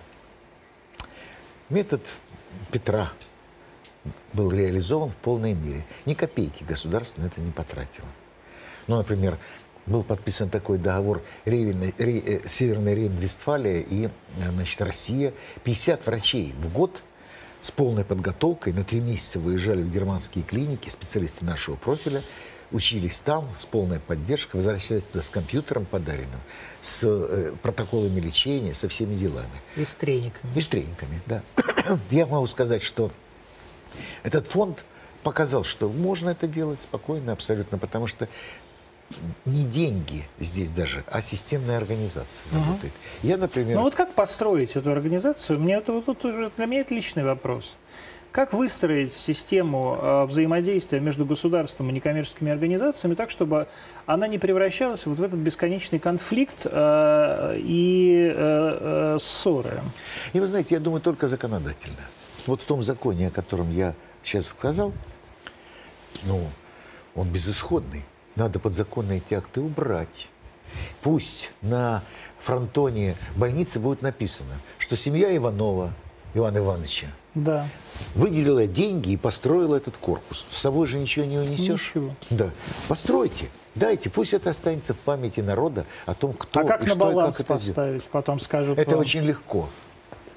Метод 1.68 2.02
Петра 2.70 3.10
был 4.32 4.50
реализован 4.52 5.10
в 5.10 5.16
полной 5.16 5.54
мере. 5.54 5.84
Ни 6.04 6.14
копейки 6.14 6.62
государство 6.62 7.22
на 7.22 7.26
это 7.26 7.40
не 7.40 7.50
потратило. 7.50 8.06
Ну, 8.86 8.96
например, 8.96 9.38
был 9.86 10.02
подписан 10.02 10.50
такой 10.50 10.78
договор 10.78 11.22
Рейвен- 11.44 11.94
Ре- 11.98 12.40
э, 12.44 12.48
Северная 12.48 12.94
Рейн-Вестфалия 12.94 13.80
и 13.88 14.06
э, 14.06 14.10
значит, 14.50 14.80
Россия. 14.82 15.32
50 15.64 16.06
врачей 16.06 16.54
в 16.58 16.72
год 16.72 17.02
с 17.60 17.70
полной 17.70 18.04
подготовкой 18.04 18.72
на 18.72 18.84
три 18.84 19.00
месяца 19.00 19.38
выезжали 19.38 19.82
в 19.82 19.92
германские 19.92 20.44
клиники, 20.44 20.88
специалисты 20.88 21.44
нашего 21.44 21.76
профиля, 21.76 22.22
учились 22.72 23.20
там 23.20 23.48
с 23.60 23.64
полной 23.64 24.00
поддержкой, 24.00 24.56
возвращались 24.56 25.04
туда 25.04 25.22
с 25.22 25.28
компьютером 25.28 25.84
подаренным, 25.86 26.40
с 26.82 27.00
э, 27.02 27.52
протоколами 27.62 28.20
лечения, 28.20 28.74
со 28.74 28.88
всеми 28.88 29.14
делами. 29.14 29.48
И 29.76 29.84
с 29.84 29.94
трениками. 29.94 30.52
И 30.54 30.60
с 30.60 30.68
тренингами, 30.68 31.20
да. 31.26 31.42
Я 32.10 32.26
могу 32.26 32.46
сказать, 32.46 32.82
что 32.82 33.12
этот 34.24 34.46
фонд 34.46 34.84
показал, 35.22 35.64
что 35.64 35.88
можно 35.88 36.30
это 36.30 36.46
делать 36.46 36.80
спокойно 36.80 37.32
абсолютно, 37.32 37.78
потому 37.78 38.06
что 38.06 38.28
не 39.44 39.64
деньги 39.64 40.24
здесь 40.40 40.70
даже, 40.70 41.04
а 41.06 41.22
системная 41.22 41.78
организация 41.78 42.42
работает. 42.52 42.92
Я, 43.22 43.36
например... 43.36 43.76
Ну 43.76 43.82
вот 43.82 43.94
как 43.94 44.14
построить 44.14 44.76
эту 44.76 44.90
организацию? 44.90 45.58
Мне 45.60 45.74
это 45.74 45.92
вот 45.92 46.06
тут 46.06 46.24
уже 46.24 46.50
для 46.56 46.66
меня 46.66 46.80
это 46.80 46.94
личный 46.94 47.24
вопрос. 47.24 47.76
Как 48.32 48.52
выстроить 48.52 49.14
систему 49.14 49.96
э, 49.98 50.24
взаимодействия 50.26 51.00
между 51.00 51.24
государством 51.24 51.88
и 51.88 51.92
некоммерческими 51.92 52.52
организациями 52.52 53.14
так, 53.14 53.30
чтобы 53.30 53.66
она 54.04 54.26
не 54.26 54.38
превращалась 54.38 55.06
вот 55.06 55.18
в 55.18 55.22
этот 55.22 55.38
бесконечный 55.38 55.98
конфликт 55.98 56.66
э, 56.66 57.56
и 57.58 58.30
э, 58.34 59.18
ссоры? 59.22 59.80
И 60.34 60.40
вы 60.40 60.46
знаете, 60.46 60.74
я 60.74 60.80
думаю, 60.80 61.00
только 61.00 61.28
законодательно. 61.28 62.02
Вот 62.46 62.60
в 62.60 62.66
том 62.66 62.82
законе, 62.82 63.28
о 63.28 63.30
котором 63.30 63.72
я 63.72 63.94
сейчас 64.22 64.48
сказал, 64.48 64.92
ну, 66.24 66.44
он 67.14 67.30
безысходный. 67.30 68.04
Надо 68.36 68.58
подзаконные 68.58 69.22
эти 69.26 69.34
акты 69.34 69.60
убрать. 69.60 70.28
Пусть 71.00 71.50
на 71.62 72.02
фронтоне 72.38 73.16
больницы 73.34 73.80
будет 73.80 74.02
написано, 74.02 74.60
что 74.78 74.94
семья 74.96 75.34
Иванова 75.34 75.92
Ивана 76.34 76.58
Ивановича, 76.58 77.06
Да. 77.34 77.66
выделила 78.14 78.66
деньги 78.66 79.10
и 79.12 79.16
построила 79.16 79.76
этот 79.76 79.96
корпус. 79.96 80.44
С 80.50 80.58
собой 80.58 80.86
же 80.86 80.98
ничего 80.98 81.24
не 81.24 81.38
унесешь. 81.38 81.92
Ничего. 81.94 82.14
Да. 82.28 82.50
Постройте. 82.88 83.48
Дайте, 83.74 84.10
пусть 84.10 84.34
это 84.34 84.50
останется 84.50 84.92
в 84.92 84.98
памяти 84.98 85.40
народа 85.40 85.86
о 86.04 86.14
том, 86.14 86.34
кто 86.34 86.60
а 86.60 86.64
как 86.64 86.82
и 86.82 86.84
на 86.84 86.90
что 86.90 86.96
и 87.10 87.14
баланс 87.14 87.36
как 87.38 87.46
это 87.46 87.56
сделал. 87.58 87.74
поставить? 87.74 88.04
Потом 88.04 88.40
скажут 88.40 88.78
Это 88.78 88.90
вам. 88.92 89.00
очень 89.00 89.20
легко. 89.22 89.68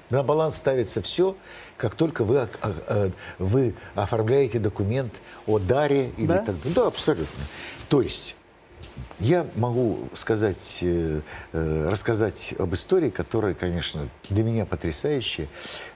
На 0.08 0.22
баланс 0.22 0.56
ставится 0.56 1.00
все, 1.02 1.36
как 1.76 1.94
только 1.94 2.24
вы, 2.24 2.38
а- 2.38 2.48
а, 2.62 3.10
вы 3.38 3.74
оформляете 3.94 4.58
документ 4.58 5.12
о 5.46 5.58
даре 5.58 6.10
или 6.16 6.26
Да? 6.26 6.38
так 6.38 6.56
далее. 6.58 6.74
Да, 6.74 6.86
абсолютно. 6.86 7.44
То 7.90 8.00
есть 8.02 8.36
я 9.18 9.46
могу 9.56 10.08
сказать, 10.14 10.78
э, 10.80 11.20
э, 11.52 11.88
рассказать 11.90 12.54
об 12.58 12.72
истории, 12.72 13.10
которая, 13.10 13.52
конечно, 13.52 14.08
для 14.28 14.44
меня 14.44 14.64
потрясающая. 14.64 15.48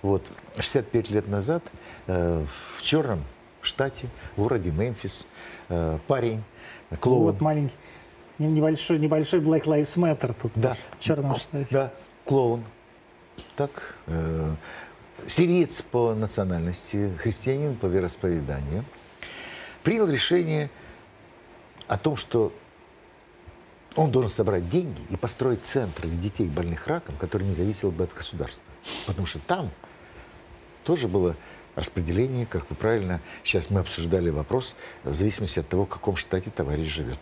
Вот 0.03 0.27
65 0.59 1.09
лет 1.11 1.29
назад 1.29 1.63
э, 2.09 2.45
в 2.77 2.83
черном 2.83 3.23
штате, 3.63 4.09
в 4.37 4.41
городе 4.43 4.71
Мемфис, 4.73 5.27
парень, 6.07 6.43
клоун, 7.01 7.23
Вот 7.23 7.41
маленький, 7.41 7.75
не- 8.39 8.49
небольшой, 8.49 8.99
небольшой 8.99 9.41
Black 9.41 9.63
Lives 9.65 9.95
Matter 9.97 10.35
тут. 10.43 10.53
Да. 10.57 10.77
В 10.99 11.03
черном 11.03 11.37
штате. 11.37 11.67
Да, 11.71 11.93
клоун. 12.27 12.63
Так, 13.57 13.95
э, 14.09 14.55
сириец 15.29 15.81
по 15.81 16.13
национальности, 16.13 17.13
христианин 17.19 17.77
по 17.77 17.87
вероисповеданию, 17.87 18.85
принял 19.85 20.09
решение 20.09 20.69
о 21.87 21.99
том, 21.99 22.17
что 22.17 22.53
он 23.97 24.11
должен 24.11 24.31
собрать 24.31 24.69
деньги 24.69 25.01
и 25.11 25.17
построить 25.17 25.65
центр 25.65 26.07
для 26.07 26.17
детей 26.17 26.47
больных 26.47 26.87
раком, 26.87 27.17
который 27.17 27.47
не 27.47 27.55
зависел 27.55 27.91
бы 27.91 28.05
от 28.05 28.15
государства. 28.15 28.65
Потому 29.07 29.27
что 29.27 29.39
там 29.39 29.71
тоже 30.85 31.09
было 31.09 31.37
распределение, 31.77 32.47
как 32.47 32.69
вы 32.71 32.77
правильно, 32.77 33.21
сейчас 33.43 33.71
мы 33.71 33.81
обсуждали 33.81 34.31
вопрос, 34.31 34.75
в 35.03 35.15
зависимости 35.15 35.59
от 35.59 35.69
того, 35.69 35.85
в 35.85 35.89
каком 35.89 36.17
штате 36.17 36.51
товарищ 36.51 36.87
живет. 36.87 37.19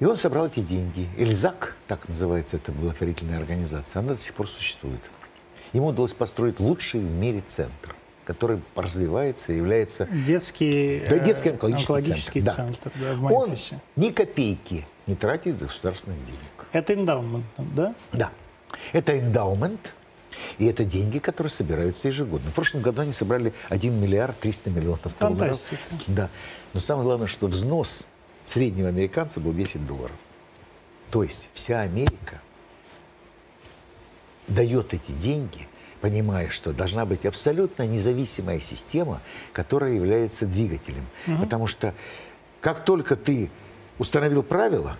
И 0.00 0.06
он 0.06 0.16
собрал 0.16 0.46
эти 0.46 0.60
деньги. 0.60 1.08
Эльзак, 1.18 1.76
так 1.86 2.08
называется 2.08 2.56
эта 2.56 2.72
благотворительная 2.72 3.38
организация, 3.38 4.00
она 4.00 4.14
до 4.14 4.20
сих 4.20 4.34
пор 4.34 4.48
существует. 4.48 5.00
Ему 5.72 5.88
удалось 5.88 6.14
построить 6.14 6.58
лучший 6.58 7.00
в 7.00 7.10
мире 7.10 7.42
центр, 7.46 7.94
который 8.30 8.60
развивается 8.76 9.52
и 9.52 9.56
является... 9.56 10.06
Детский, 10.06 11.02
Да, 11.10 11.16
э, 11.16 11.24
детский 11.24 11.48
онкологический, 11.48 11.94
онкологический 11.94 12.42
центр. 12.42 12.62
центр, 12.62 12.92
да, 12.94 13.14
в 13.14 13.32
Он 13.32 13.56
ни 13.96 14.10
копейки 14.10 14.86
не 15.08 15.16
тратит 15.16 15.58
за 15.58 15.64
государственных 15.66 16.24
денег. 16.24 16.38
Это 16.70 16.94
эндаумент, 16.94 17.44
да? 17.58 17.92
Да. 18.12 18.30
Это 18.92 19.18
эндаумент, 19.18 19.94
и 20.58 20.66
это 20.66 20.84
деньги, 20.84 21.18
которые 21.18 21.50
собираются 21.50 22.06
ежегодно. 22.06 22.52
В 22.52 22.54
прошлом 22.54 22.82
году 22.82 23.02
они 23.02 23.12
собрали 23.12 23.52
1 23.68 24.00
миллиард 24.00 24.38
300 24.38 24.70
миллионов 24.70 25.18
долларов. 25.18 25.58
Да. 26.06 26.30
Но 26.72 26.78
самое 26.78 27.06
главное, 27.06 27.26
что 27.26 27.48
взнос 27.48 28.06
среднего 28.44 28.86
американца 28.86 29.40
был 29.40 29.52
10 29.52 29.84
долларов. 29.88 30.14
То 31.10 31.24
есть 31.24 31.48
вся 31.52 31.80
Америка 31.80 32.40
дает 34.46 34.94
эти 34.94 35.10
деньги, 35.10 35.66
понимая, 36.00 36.48
что 36.50 36.72
должна 36.72 37.04
быть 37.04 37.26
абсолютно 37.26 37.86
независимая 37.86 38.60
система, 38.60 39.20
которая 39.52 39.92
является 39.92 40.46
двигателем. 40.46 41.06
Потому 41.40 41.66
что 41.66 41.94
как 42.60 42.84
только 42.84 43.16
ты 43.16 43.50
установил 43.98 44.42
правила, 44.42 44.96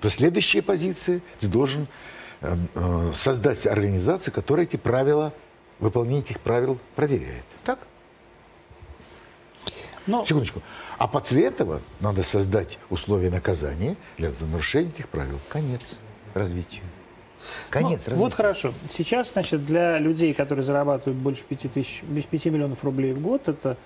то 0.00 0.10
следующая 0.10 0.62
позиция 0.62 1.20
ты 1.40 1.48
должен 1.48 1.88
эм, 2.40 2.68
э, 2.74 3.12
создать 3.14 3.66
организацию, 3.66 4.34
которая 4.34 4.66
эти 4.66 4.76
правила, 4.76 5.32
выполнение 5.78 6.22
этих 6.22 6.40
правил 6.40 6.78
проверяет. 6.94 7.44
Так? 7.64 7.78
Ну, 10.06 10.24
Секундочку. 10.24 10.60
А 10.98 11.08
после 11.08 11.46
этого 11.46 11.80
надо 12.00 12.22
создать 12.22 12.78
условия 12.90 13.30
наказания 13.30 13.96
для 14.18 14.30
нарушения 14.40 14.90
этих 14.90 15.08
правил. 15.08 15.40
Конец 15.48 16.00
развитию. 16.34 16.82
Конец 17.70 18.04
ну, 18.06 18.16
вот 18.16 18.34
хорошо. 18.34 18.72
Сейчас, 18.90 19.32
значит, 19.32 19.64
для 19.66 19.98
людей, 19.98 20.34
которые 20.34 20.64
зарабатывают 20.64 21.18
больше 21.18 21.42
5, 21.48 21.72
тысяч, 21.72 22.02
5 22.30 22.44
миллионов 22.46 22.84
рублей 22.84 23.12
в 23.12 23.20
год, 23.20 23.48
это, 23.48 23.76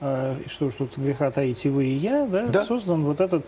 э, 0.00 0.36
что 0.48 0.66
уж 0.66 0.74
тут 0.74 0.96
греха 0.96 1.30
таить, 1.30 1.64
и 1.64 1.68
вы, 1.68 1.86
и 1.86 1.94
я, 1.96 2.26
да, 2.26 2.46
Да. 2.46 2.64
создан 2.64 3.04
вот 3.04 3.20
этот 3.20 3.46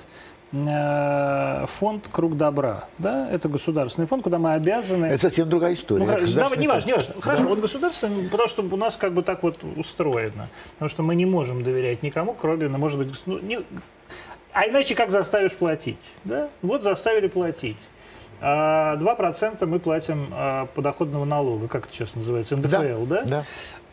э, 0.52 1.66
фонд 1.66 2.08
«Круг 2.12 2.36
добра». 2.36 2.84
Да? 2.98 3.28
Это 3.30 3.48
государственный 3.48 4.06
фонд, 4.06 4.22
куда 4.22 4.38
мы 4.38 4.54
обязаны... 4.54 5.06
Это 5.06 5.18
совсем 5.18 5.48
другая 5.48 5.74
история. 5.74 6.00
Ну, 6.00 6.06
хорошо, 6.06 6.26
Государственный 6.26 6.56
да, 6.56 6.62
не 6.62 6.68
важно, 6.68 6.86
не 6.88 6.94
важно. 6.94 7.14
Хорошо, 7.20 7.42
вот 7.44 7.58
государство, 7.60 8.08
ну, 8.08 8.28
потому 8.28 8.48
что 8.48 8.62
у 8.62 8.76
нас 8.76 8.96
как 8.96 9.12
бы 9.14 9.22
так 9.22 9.42
вот 9.42 9.58
устроено. 9.76 10.48
Потому 10.74 10.88
что 10.88 11.02
мы 11.02 11.14
не 11.14 11.26
можем 11.26 11.62
доверять 11.62 12.02
никому, 12.02 12.34
кроме, 12.34 12.68
ну, 12.68 12.78
может 12.78 12.98
быть, 12.98 13.08
ну, 13.26 13.38
не- 13.38 13.60
а 14.52 14.68
иначе 14.68 14.94
как 14.94 15.10
заставишь 15.10 15.52
платить? 15.52 16.00
Да? 16.24 16.50
Вот 16.60 16.82
заставили 16.82 17.28
платить. 17.28 17.78
А 18.44 18.96
2% 18.96 19.64
мы 19.66 19.78
платим 19.78 20.28
а, 20.32 20.66
подоходного 20.66 21.24
налога, 21.24 21.68
как 21.68 21.84
это 21.86 21.94
сейчас 21.94 22.16
называется, 22.16 22.56
НДФЛ, 22.56 23.06
да? 23.06 23.22
Да. 23.24 23.44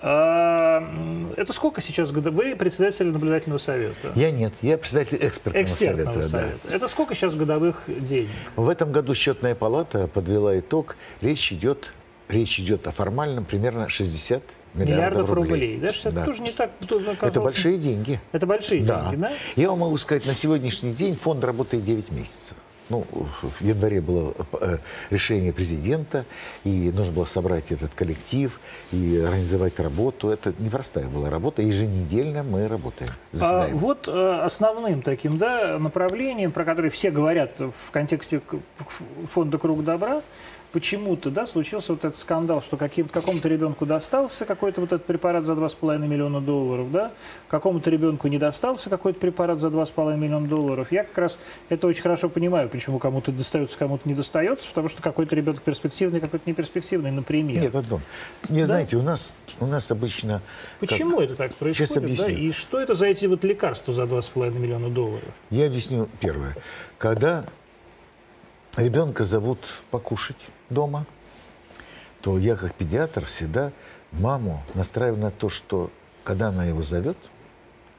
А, 0.02 0.78
м, 0.80 1.34
это 1.38 1.54
сколько 1.54 1.82
сейчас 1.82 2.12
года? 2.12 2.32
Вы 2.32 2.56
председатель 2.56 3.08
наблюдательного 3.12 3.60
совета? 3.60 4.12
Я 4.16 4.32
нет, 4.32 4.54
я 4.64 4.78
председатель 4.80 5.20
экспертного, 5.22 5.64
Экспертного 5.64 6.14
совета. 6.14 6.32
да. 6.32 6.40
совета. 6.40 6.76
Это 6.76 6.88
сколько 6.88 7.14
сейчас 7.14 7.36
годовых 7.36 7.84
денег? 7.88 8.30
В 8.56 8.68
этом 8.70 8.92
году 8.92 9.14
счетная 9.14 9.54
палата 9.54 10.08
подвела 10.08 10.58
итог. 10.58 10.96
Речь 11.22 11.52
идет, 11.52 11.94
речь 12.28 12.60
идет 12.60 12.88
о 12.88 12.92
формальном 12.92 13.46
примерно 13.46 13.88
60 13.88 14.42
миллиардов, 14.74 14.96
Миллиардов 14.96 15.30
рублей. 15.32 15.52
рублей. 15.52 15.78
Да, 15.78 15.94
что 15.94 16.10
это 16.10 16.20
Да. 16.22 16.26
тоже 16.26 16.42
не 16.42 16.52
так. 16.52 16.72
тут 16.88 17.02
Это 17.04 17.12
оказалось- 17.12 17.44
большие 17.54 17.78
деньги. 17.78 18.20
Это 18.32 18.48
большие 18.48 18.82
Да. 18.84 19.10
деньги, 19.12 19.22
да? 19.22 19.32
Я 19.56 19.70
вам 19.70 19.80
могу 19.80 19.98
сказать, 19.98 20.26
на 20.26 20.34
сегодняшний 20.34 20.94
день 20.94 21.16
фонд 21.16 21.44
работает 21.44 21.84
9 21.84 22.10
месяцев. 22.12 22.56
Ну, 22.90 23.06
в 23.42 23.62
январе 23.62 24.02
было 24.02 24.34
э, 24.60 24.78
решение 25.12 25.54
президента, 25.54 26.26
и 26.64 26.92
нужно 26.92 27.14
было 27.14 27.26
собрать 27.26 27.72
этот 27.72 27.94
коллектив 27.94 28.60
и 28.92 29.18
организовать 29.18 29.80
работу. 29.80 30.30
Это 30.30 30.54
непростая 30.58 31.08
была 31.08 31.30
работа. 31.30 31.62
Еженедельно 31.62 32.42
мы 32.42 32.68
работаем. 32.68 33.12
А, 33.34 33.36
заседаем. 33.36 33.78
вот 33.78 34.08
э, 34.08 34.40
основным 34.42 35.04
таким 35.04 35.38
да, 35.38 35.78
направлением, 35.78 36.52
про 36.52 36.66
которое 36.66 36.90
все 36.90 37.12
говорят 37.12 37.60
в 37.60 37.92
контексте 37.92 38.42
фонда 39.28 39.60
«Круг 39.60 39.84
добра», 39.84 40.24
почему-то 40.72 41.32
да, 41.32 41.46
случился 41.46 41.94
вот 41.94 42.06
этот 42.06 42.20
скандал, 42.20 42.62
что 42.62 42.78
какому-то 42.78 43.48
ребенку 43.48 43.86
достался 43.86 44.46
какой-то 44.46 44.82
вот 44.82 44.92
этот 44.92 45.06
препарат 45.06 45.46
за 45.46 45.54
2,5 45.54 46.08
миллиона 46.08 46.42
долларов, 46.42 46.92
да, 46.92 47.12
какому-то 47.48 47.90
ребенку 47.90 48.28
не 48.28 48.38
достался 48.38 48.90
какой-то 48.90 49.20
препарат 49.20 49.60
за 49.60 49.68
2,5 49.70 50.18
миллиона 50.18 50.48
долларов. 50.48 50.92
Я 50.92 51.04
как 51.04 51.18
раз 51.18 51.38
это 51.70 51.88
очень 51.88 52.02
хорошо 52.02 52.30
понимаю, 52.30 52.70
почему 52.70 53.00
кому-то 53.00 53.32
достается, 53.32 53.78
кому-то 53.78 54.08
не 54.08 54.14
достается, 54.16 54.68
потому 54.68 54.90
что 54.90 55.02
какой-то 55.02 55.36
ребенок 55.36 55.62
перспективный, 55.62 56.20
какой-то 56.20 56.50
неперспективный, 56.50 57.12
например. 57.12 57.60
Нет, 57.60 57.76
Антон, 57.76 58.02
не 58.50 58.66
знаете, 58.66 58.98
у 58.98 59.02
нас, 59.02 59.38
у 59.60 59.66
нас 59.66 59.90
обычно... 59.92 60.42
как- 60.80 60.90
Почему 60.90 61.20
это 61.20 61.36
так 61.36 61.52
Сейчас 61.60 61.94
происходит? 61.94 62.18
Да? 62.20 62.26
объясню. 62.26 62.50
И 62.50 62.52
что 62.52 62.80
это 62.80 62.96
за 62.96 63.08
эти 63.08 63.26
вот 63.26 63.44
лекарства 63.44 63.94
за 63.94 64.04
2,5 64.04 64.58
миллиона 64.58 64.90
долларов? 64.90 65.24
Я 65.50 65.66
объясню 65.66 66.08
первое. 66.20 66.56
Когда 66.98 67.46
ребенка 68.78 69.24
зовут 69.24 69.60
покушать 69.92 70.38
дома, 70.70 71.06
то 72.22 72.38
я 72.38 72.56
как 72.56 72.74
педиатр 72.74 73.26
всегда 73.26 73.72
маму 74.12 74.64
настраиваю 74.74 75.22
на 75.22 75.32
то, 75.32 75.50
что 75.50 75.92
когда 76.24 76.50
она 76.50 76.66
его 76.66 76.84
зовет, 76.84 77.18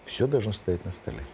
все 0.05 0.27
должно 0.27 0.53
стоять 0.53 0.85
на 0.85 0.93
столе. 0.93 1.25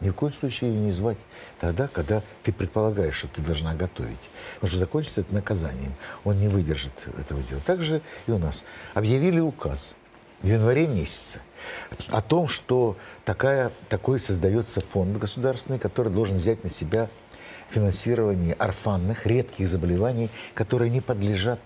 Ни 0.00 0.10
в 0.10 0.14
коем 0.14 0.32
случае 0.32 0.72
ее 0.72 0.80
не 0.80 0.92
звать 0.92 1.18
тогда, 1.60 1.88
когда 1.88 2.22
ты 2.42 2.52
предполагаешь, 2.52 3.14
что 3.14 3.28
ты 3.28 3.40
должна 3.40 3.74
готовить. 3.74 4.18
Потому 4.54 4.68
что 4.68 4.78
закончится 4.78 5.20
это 5.20 5.32
наказанием. 5.32 5.94
Он 6.24 6.38
не 6.38 6.48
выдержит 6.48 6.92
этого 7.18 7.42
дела. 7.42 7.60
Так 7.64 7.82
же 7.82 8.02
и 8.26 8.32
у 8.32 8.38
нас. 8.38 8.64
Объявили 8.92 9.40
указ 9.40 9.94
в 10.42 10.46
январе 10.46 10.86
месяце 10.86 11.40
о 12.10 12.20
том, 12.20 12.48
что 12.48 12.96
такая, 13.24 13.72
такой 13.88 14.20
создается 14.20 14.80
фонд 14.80 15.16
государственный, 15.16 15.78
который 15.78 16.12
должен 16.12 16.36
взять 16.36 16.64
на 16.64 16.70
себя 16.70 17.08
финансирование 17.70 18.54
орфанных, 18.54 19.26
редких 19.26 19.68
заболеваний, 19.68 20.30
которые 20.54 20.90
не 20.90 21.00
подлежат 21.00 21.60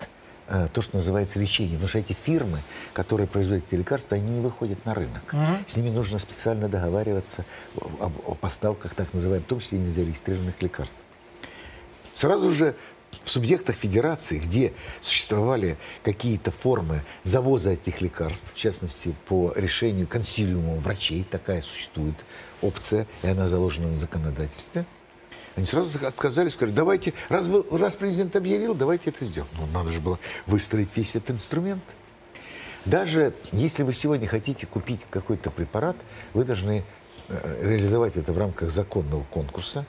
э, 0.47 0.67
то, 0.73 0.81
что 0.81 0.97
называется 0.97 1.39
лечению. 1.39 1.75
Потому 1.75 1.89
что 1.89 1.99
эти 1.99 2.13
фирмы, 2.13 2.61
которые 2.93 3.27
производят 3.27 3.65
эти 3.67 3.75
лекарства, 3.75 4.17
они 4.17 4.29
не 4.29 4.41
выходят 4.41 4.83
на 4.85 4.93
рынок. 4.93 5.33
Мгм. 5.33 5.65
С 5.67 5.77
ними 5.77 5.89
нужно 5.89 6.19
специально 6.19 6.67
договариваться 6.67 7.45
о, 7.75 8.11
о 8.25 8.35
поставках, 8.35 8.95
так 8.95 9.13
называемых, 9.13 9.45
в 9.45 9.49
том 9.49 9.59
числе 9.59 9.77
и 9.77 9.81
незарегистрированных 9.81 10.61
лекарств. 10.61 11.03
Сразу 12.15 12.49
же 12.49 12.75
в 13.23 13.29
субъектах 13.29 13.75
федерации, 13.75 14.39
где 14.39 14.73
существовали 15.01 15.77
какие-то 16.03 16.51
формы 16.51 17.03
завоза 17.23 17.71
этих 17.71 18.01
лекарств, 18.01 18.51
в 18.53 18.57
частности, 18.57 19.15
по 19.27 19.53
решению 19.55 20.07
консилиума 20.07 20.75
врачей, 20.75 21.25
такая 21.29 21.61
существует 21.61 22.15
опция, 22.61 23.07
и 23.23 23.27
она 23.27 23.47
заложена 23.47 23.87
в 23.89 23.97
законодательстве, 23.97 24.85
Они 25.55 25.65
сразу 25.65 25.89
отказались, 26.05 26.53
сказали, 26.53 26.75
давайте, 26.75 27.13
раз, 27.29 27.47
вы, 27.47 27.63
раз 27.77 27.95
президент 27.95 28.35
объявил, 28.35 28.73
давайте 28.75 29.09
это 29.09 29.25
сделаем. 29.25 29.51
Ну, 29.57 29.67
надо 29.73 29.89
же 29.89 29.99
было 29.99 30.19
выстроить 30.45 30.89
весь 30.95 31.15
этот 31.15 31.31
инструмент. 31.31 31.83
Даже 32.85 33.33
если 33.51 33.83
вы 33.83 33.93
сегодня 33.93 34.27
хотите 34.27 34.65
купить 34.65 35.01
какой-то 35.09 35.51
препарат, 35.51 35.97
вы 36.33 36.45
должны 36.45 36.83
э, 37.27 37.59
реализовать 37.61 38.15
это 38.15 38.31
в 38.31 38.37
рамках 38.37 38.69
законного 38.69 39.23
конкурса. 39.29 39.85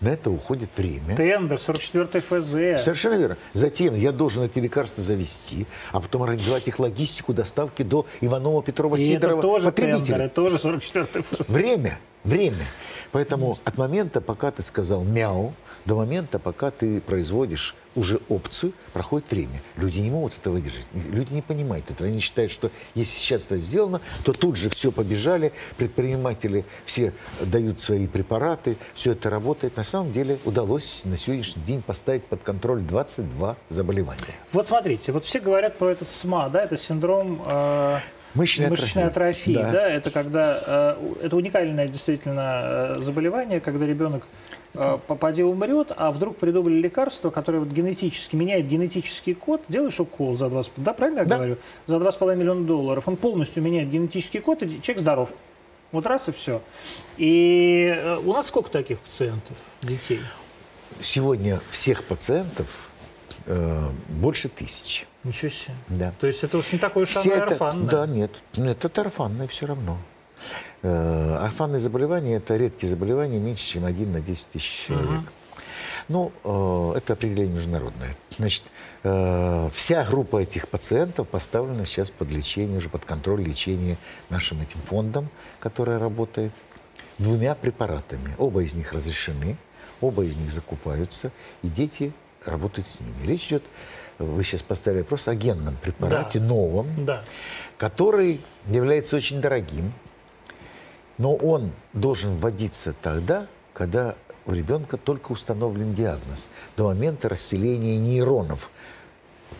На 0.00 0.08
это 0.10 0.30
уходит 0.30 0.70
время. 0.76 1.16
Тендер, 1.16 1.58
44 1.58 2.22
ФЗ. 2.22 2.82
Совершенно 2.84 3.14
верно. 3.14 3.36
Затем 3.52 3.94
я 3.94 4.12
должен 4.12 4.44
эти 4.44 4.58
лекарства 4.60 5.02
завести, 5.02 5.66
а 5.92 6.00
потом 6.00 6.22
организовать 6.22 6.68
их 6.68 6.78
логистику 6.78 7.34
доставки 7.34 7.82
до 7.82 8.06
Иванова, 8.20 8.62
Петрова, 8.62 8.96
И 8.96 9.00
Сидорова, 9.00 9.38
это 9.40 9.42
тоже 9.42 9.64
потребителя. 9.66 9.98
тендер, 9.98 10.20
это 10.22 10.34
тоже 10.34 10.58
44 10.58 11.24
ФЗ. 11.24 11.48
Время, 11.48 11.98
время. 12.24 12.64
Поэтому 13.12 13.58
от 13.64 13.78
момента, 13.78 14.20
пока 14.20 14.50
ты 14.50 14.62
сказал 14.62 15.02
мяу, 15.02 15.54
до 15.84 15.96
момента, 15.96 16.38
пока 16.38 16.70
ты 16.70 17.00
производишь 17.00 17.74
уже 17.94 18.20
опцию, 18.28 18.72
проходит 18.92 19.30
время. 19.30 19.62
Люди 19.76 19.98
не 19.98 20.10
могут 20.10 20.34
это 20.40 20.50
выдержать. 20.50 20.86
Люди 20.92 21.32
не 21.32 21.42
понимают 21.42 21.90
этого. 21.90 22.08
Они 22.08 22.20
считают, 22.20 22.52
что 22.52 22.70
если 22.94 23.18
сейчас 23.18 23.46
это 23.46 23.58
сделано, 23.58 24.00
то 24.24 24.32
тут 24.32 24.56
же 24.56 24.68
все 24.68 24.92
побежали, 24.92 25.52
предприниматели 25.76 26.64
все 26.84 27.12
дают 27.40 27.80
свои 27.80 28.06
препараты, 28.06 28.76
все 28.94 29.12
это 29.12 29.30
работает. 29.30 29.76
На 29.76 29.84
самом 29.84 30.12
деле 30.12 30.38
удалось 30.44 31.02
на 31.04 31.16
сегодняшний 31.16 31.62
день 31.62 31.82
поставить 31.82 32.24
под 32.24 32.42
контроль 32.42 32.80
22 32.80 33.56
заболевания. 33.68 34.20
Вот 34.52 34.68
смотрите, 34.68 35.12
вот 35.12 35.24
все 35.24 35.40
говорят 35.40 35.76
про 35.76 35.90
этот 35.90 36.08
СМА, 36.08 36.50
да, 36.50 36.62
это 36.62 36.76
синдром 36.76 37.42
э, 37.46 37.98
Мышечная 38.38 38.70
мышечной 38.70 39.04
атрофия. 39.04 39.58
атрофии, 39.60 39.72
Да. 39.72 39.72
да. 39.72 39.90
это 39.90 40.10
когда 40.10 40.62
э, 40.66 41.14
это 41.24 41.36
уникальное 41.36 41.88
действительно 41.88 42.94
э, 42.96 43.02
заболевание, 43.02 43.60
когда 43.60 43.84
ребенок 43.84 44.24
э, 44.74 44.98
попади 45.06 45.42
умрет, 45.42 45.92
а 45.96 46.10
вдруг 46.12 46.36
придумали 46.36 46.74
лекарство, 46.74 47.30
которое 47.30 47.58
вот 47.58 47.68
генетически 47.70 48.36
меняет 48.36 48.68
генетический 48.68 49.34
код, 49.34 49.62
делаешь 49.68 49.98
укол 49.98 50.38
за 50.38 50.46
2,5, 50.46 50.70
да, 50.76 50.92
правильно 50.92 51.18
я 51.20 51.24
Да. 51.24 51.36
говорю, 51.36 51.56
за 51.86 51.96
2,5 51.96 52.36
миллиона 52.36 52.64
долларов, 52.64 53.04
он 53.08 53.16
полностью 53.16 53.62
меняет 53.62 53.90
генетический 53.90 54.40
код, 54.40 54.62
и 54.62 54.80
человек 54.82 55.00
здоров. 55.02 55.28
Вот 55.90 56.06
раз 56.06 56.28
и 56.28 56.32
все. 56.32 56.62
И 57.16 58.18
у 58.24 58.32
нас 58.32 58.46
сколько 58.46 58.70
таких 58.70 58.98
пациентов, 59.00 59.56
детей? 59.82 60.20
Сегодня 61.00 61.60
всех 61.70 62.04
пациентов 62.04 62.66
э, 63.46 63.88
больше 64.08 64.48
тысячи. 64.48 65.07
Ничего 65.24 65.50
себе. 65.50 65.74
Да. 65.88 66.12
То 66.20 66.26
есть 66.26 66.44
это 66.44 66.58
уж 66.58 66.72
не 66.72 66.78
такое 66.78 67.04
уж 67.04 67.10
Все 67.10 67.20
оно 67.34 67.44
это- 67.44 67.52
орфанное. 67.52 67.90
Да, 67.90 68.06
нет. 68.06 68.30
Это 68.56 69.00
орфанное 69.02 69.46
все 69.48 69.66
равно. 69.66 69.98
Э, 70.82 71.36
орфанные 71.42 71.80
заболевания– 71.80 72.36
это 72.36 72.56
редкие 72.56 72.88
заболевания, 72.88 73.38
меньше, 73.38 73.64
чем 73.64 73.84
один 73.84 74.12
на 74.12 74.20
10 74.20 74.46
тысяч 74.48 74.84
человек. 74.86 75.08
Мгм. 75.08 75.26
Ну, 76.08 76.32
э, 76.44 76.98
это 76.98 77.14
определение 77.14 77.56
международное. 77.56 78.16
Значит, 78.38 78.62
э, 79.02 79.70
вся 79.74 80.04
группа 80.04 80.38
этих 80.40 80.68
пациентов 80.68 81.28
поставлена 81.28 81.84
сейчас 81.84 82.10
под 82.10 82.30
лечение, 82.30 82.78
уже 82.78 82.88
под 82.88 83.04
контроль 83.04 83.42
лечения 83.42 83.98
нашим 84.30 84.60
этим 84.62 84.80
фондом, 84.80 85.28
который 85.58 85.98
работает, 85.98 86.52
двумя 87.18 87.54
препаратами. 87.56 88.34
Оба 88.38 88.62
из 88.62 88.74
них 88.74 88.92
разрешены, 88.92 89.56
оба 90.00 90.24
из 90.24 90.36
них 90.36 90.52
закупаются, 90.52 91.32
и 91.62 91.68
дети 91.68 92.12
работают 92.46 92.86
с 92.86 93.00
ними. 93.00 93.26
Речь 93.26 93.48
идет, 93.48 93.64
вы 94.18 94.44
сейчас 94.44 94.62
поставили 94.62 95.00
вопрос 95.00 95.28
о 95.28 95.34
генном 95.34 95.76
препарате, 95.76 96.38
Да. 96.38 96.44
новом, 96.44 97.04
Да. 97.04 97.24
который 97.76 98.40
является 98.68 99.16
очень 99.16 99.40
дорогим, 99.40 99.92
но 101.18 101.34
он 101.34 101.72
должен 101.92 102.36
вводиться 102.36 102.94
тогда, 103.02 103.46
когда 103.72 104.14
у 104.46 104.52
ребенка 104.52 104.96
только 104.96 105.32
установлен 105.32 105.94
диагноз, 105.94 106.48
до 106.76 106.84
момента 106.84 107.28
расселения 107.28 107.98
нейронов. 107.98 108.70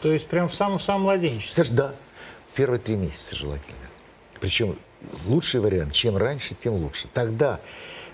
То 0.03 0.13
есть 0.13 0.27
прям 0.29 0.49
в 0.49 0.55
самом-самом 0.55 1.03
младенчестве. 1.03 1.65
Да, 1.71 1.95
первые 2.55 2.81
три 2.81 2.97
месяца 2.97 3.35
желательно. 3.37 3.77
Причем 4.41 4.79
лучший 5.27 5.61
вариант, 5.61 5.93
чем 5.93 6.17
раньше, 6.17 6.55
тем 6.55 6.75
лучше. 6.75 7.09
Тогда 7.13 7.61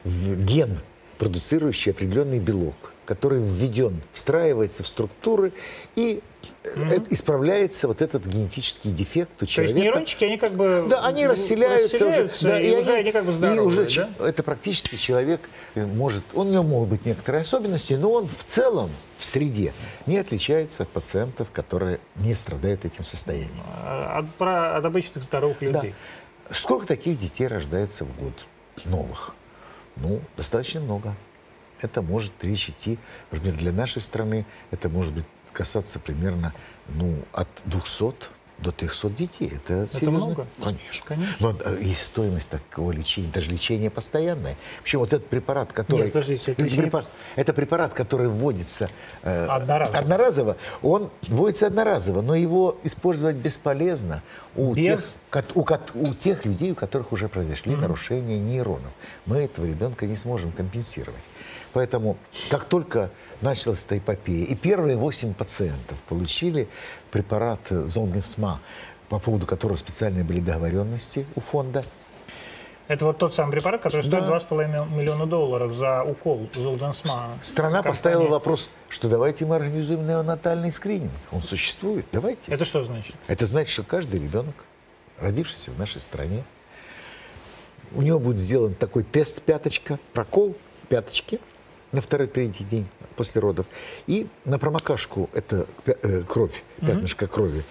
в 0.04 0.36
ген, 0.44 0.80
продуцирующий 1.18 1.92
определенный 1.92 2.38
белок, 2.38 2.92
который 3.04 3.42
введен, 3.42 4.00
встраивается 4.12 4.82
в 4.82 4.86
структуры 4.86 5.52
и 5.96 6.20
э, 6.64 6.98
исправляется 7.10 7.86
вот 7.88 8.02
этот 8.02 8.26
генетический 8.26 8.90
дефект 8.90 9.30
у 9.36 9.38
То 9.40 9.44
есть 9.44 9.52
человека. 9.52 9.78
нейрончики, 9.78 10.24
они 10.24 10.36
как 10.38 10.52
бы 10.52 10.86
Да, 10.88 11.04
они 11.06 11.26
расселяются, 11.26 11.98
расселяются, 11.98 12.36
уже, 12.46 12.48
да, 12.48 12.60
и, 12.60 12.76
уже 12.82 12.92
они 12.94 13.12
как 13.12 13.24
бы 13.24 13.32
и 13.32 13.34
здоровые, 13.34 13.62
уже 13.86 14.08
да? 14.18 14.28
это 14.28 14.42
практически 14.42 14.96
человек 14.96 15.40
э, 15.74 15.84
может, 15.84 16.22
он, 16.34 16.48
у 16.48 16.52
него 16.52 16.62
могут 16.64 16.88
быть 16.90 17.04
некоторые 17.06 17.42
особенности, 17.42 17.94
но 17.94 18.12
он 18.12 18.26
в 18.28 18.44
целом 18.44 18.90
в 19.18 19.24
среде 19.24 19.72
не 20.06 20.18
отличается 20.18 20.82
от 20.84 20.88
пациентов, 20.88 21.48
которые 21.52 22.00
не 22.16 22.34
страдают 22.34 22.84
этим 22.84 23.04
состоянием. 23.04 23.50
А, 23.84 24.18
От, 24.18 24.34
про- 24.34 24.76
от 24.76 24.84
обычных 24.84 25.24
здоровых 25.24 25.58
Да. 25.60 25.66
людей. 25.66 25.94
Сколько 26.50 26.86
таких 26.86 27.18
детей 27.18 27.46
рождается 27.46 28.04
в 28.04 28.14
год 28.18 28.32
новых? 28.84 29.34
Ну, 29.96 30.20
достаточно 30.36 30.80
много. 30.80 31.14
Это 31.84 32.00
может 32.00 32.32
речь 32.42 32.70
идти, 32.70 32.98
например, 33.30 33.58
для 33.58 33.72
нашей 33.72 34.00
страны, 34.00 34.46
это 34.70 34.88
может 34.88 35.12
быть 35.12 35.26
касаться 35.52 35.98
примерно 35.98 36.54
ну, 36.88 37.18
от 37.32 37.48
200 37.66 38.14
до 38.58 38.70
300 38.72 39.10
детей. 39.10 39.52
Это, 39.54 39.88
серьезно. 39.92 40.26
много? 40.26 40.46
Конечно. 40.62 41.04
Конечно. 41.06 41.36
Но 41.40 41.56
э, 41.64 41.78
и 41.80 41.92
стоимость 41.92 42.48
такого 42.48 42.92
лечения, 42.92 43.28
даже 43.32 43.50
лечение 43.50 43.90
постоянное. 43.90 44.56
Причем 44.82 45.00
вот 45.00 45.12
этот 45.12 45.28
препарат, 45.28 45.72
который... 45.72 46.04
Нет, 46.04 46.12
подождите, 46.12 46.42
это 46.42 46.52
это, 46.52 46.62
лечение- 46.62 46.82
препарат, 46.84 47.08
это 47.36 47.52
препарат, 47.52 47.94
который 47.94 48.28
вводится 48.28 48.88
э, 49.22 49.46
Одноразово. 49.46 49.98
одноразово, 49.98 50.56
он 50.82 51.10
вводится 51.22 51.66
одноразово, 51.66 52.22
но 52.22 52.34
его 52.34 52.78
использовать 52.84 53.36
бесполезно 53.36 54.22
у, 54.54 54.72
Без? 54.74 55.14
тех, 55.32 55.44
у, 55.54 55.66
у 55.94 56.14
тех 56.14 56.44
людей, 56.44 56.72
у 56.72 56.74
которых 56.74 57.12
уже 57.12 57.28
произошли 57.28 57.74
нарушения 57.74 58.38
нейронов. 58.38 58.92
Мы 59.26 59.38
этого 59.38 59.66
ребенка 59.66 60.06
не 60.06 60.16
сможем 60.16 60.52
компенсировать. 60.52 61.20
Поэтому, 61.74 62.16
как 62.50 62.64
только 62.64 63.10
началась 63.40 63.84
эта 63.84 63.98
эпопея, 63.98 64.46
и 64.46 64.54
первые 64.54 64.96
8 64.96 65.34
пациентов 65.34 66.00
получили 66.08 66.68
препарат 67.10 67.60
Золгенсма, 67.68 68.60
по 69.08 69.18
поводу 69.18 69.44
которого 69.44 69.76
специальные 69.76 70.24
были 70.24 70.40
договоренности 70.40 71.26
у 71.34 71.40
фонда, 71.40 71.84
Это 72.86 73.06
вот 73.06 73.16
тот 73.16 73.34
самый 73.34 73.52
препарат, 73.52 73.80
который 73.80 74.02
стоит 74.02 74.26
Да. 74.26 74.36
2,5 74.36 74.90
миллиона 74.94 75.26
долларов 75.26 75.72
за 75.72 76.02
укол 76.04 76.48
Золденсма. 76.54 77.38
страна 77.42 77.76
Компания. 77.78 77.88
поставила 77.90 78.28
вопрос, 78.28 78.68
что 78.90 79.08
давайте 79.08 79.46
мы 79.46 79.56
организуем 79.56 80.06
неонатальный 80.06 80.70
скрининг. 80.70 81.10
Он 81.32 81.40
существует, 81.40 82.04
давайте. 82.12 82.52
Это 82.52 82.64
что 82.66 82.82
значит? 82.82 83.14
Это 83.26 83.46
значит, 83.46 83.72
что 83.72 83.84
каждый 83.84 84.20
ребенок, 84.20 84.54
родившийся 85.18 85.70
в 85.70 85.78
нашей 85.78 86.02
стране, 86.02 86.44
у 87.94 88.02
него 88.02 88.18
будет 88.18 88.38
сделан 88.38 88.74
такой 88.74 89.02
тест 89.02 89.40
пяточка, 89.42 89.98
прокол 90.12 90.54
пяточки 90.90 91.40
на 91.94 92.00
второй-третий 92.00 92.64
день 92.64 92.86
после 93.16 93.40
родов. 93.40 93.66
И 94.06 94.26
на 94.44 94.58
промокашку 94.58 95.30
пя- 95.32 95.66
э, 96.02 96.22
кровь, 96.28 96.62
пятнышко 96.80 97.26
крови, 97.26 97.62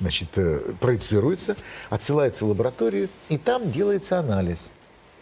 значит, 0.00 0.30
э, 0.36 0.60
проецируется, 0.80 1.56
отсылается 1.88 2.44
в 2.44 2.48
лабораторию, 2.48 3.08
и 3.28 3.38
там 3.38 3.70
делается 3.70 4.18
анализ 4.18 4.72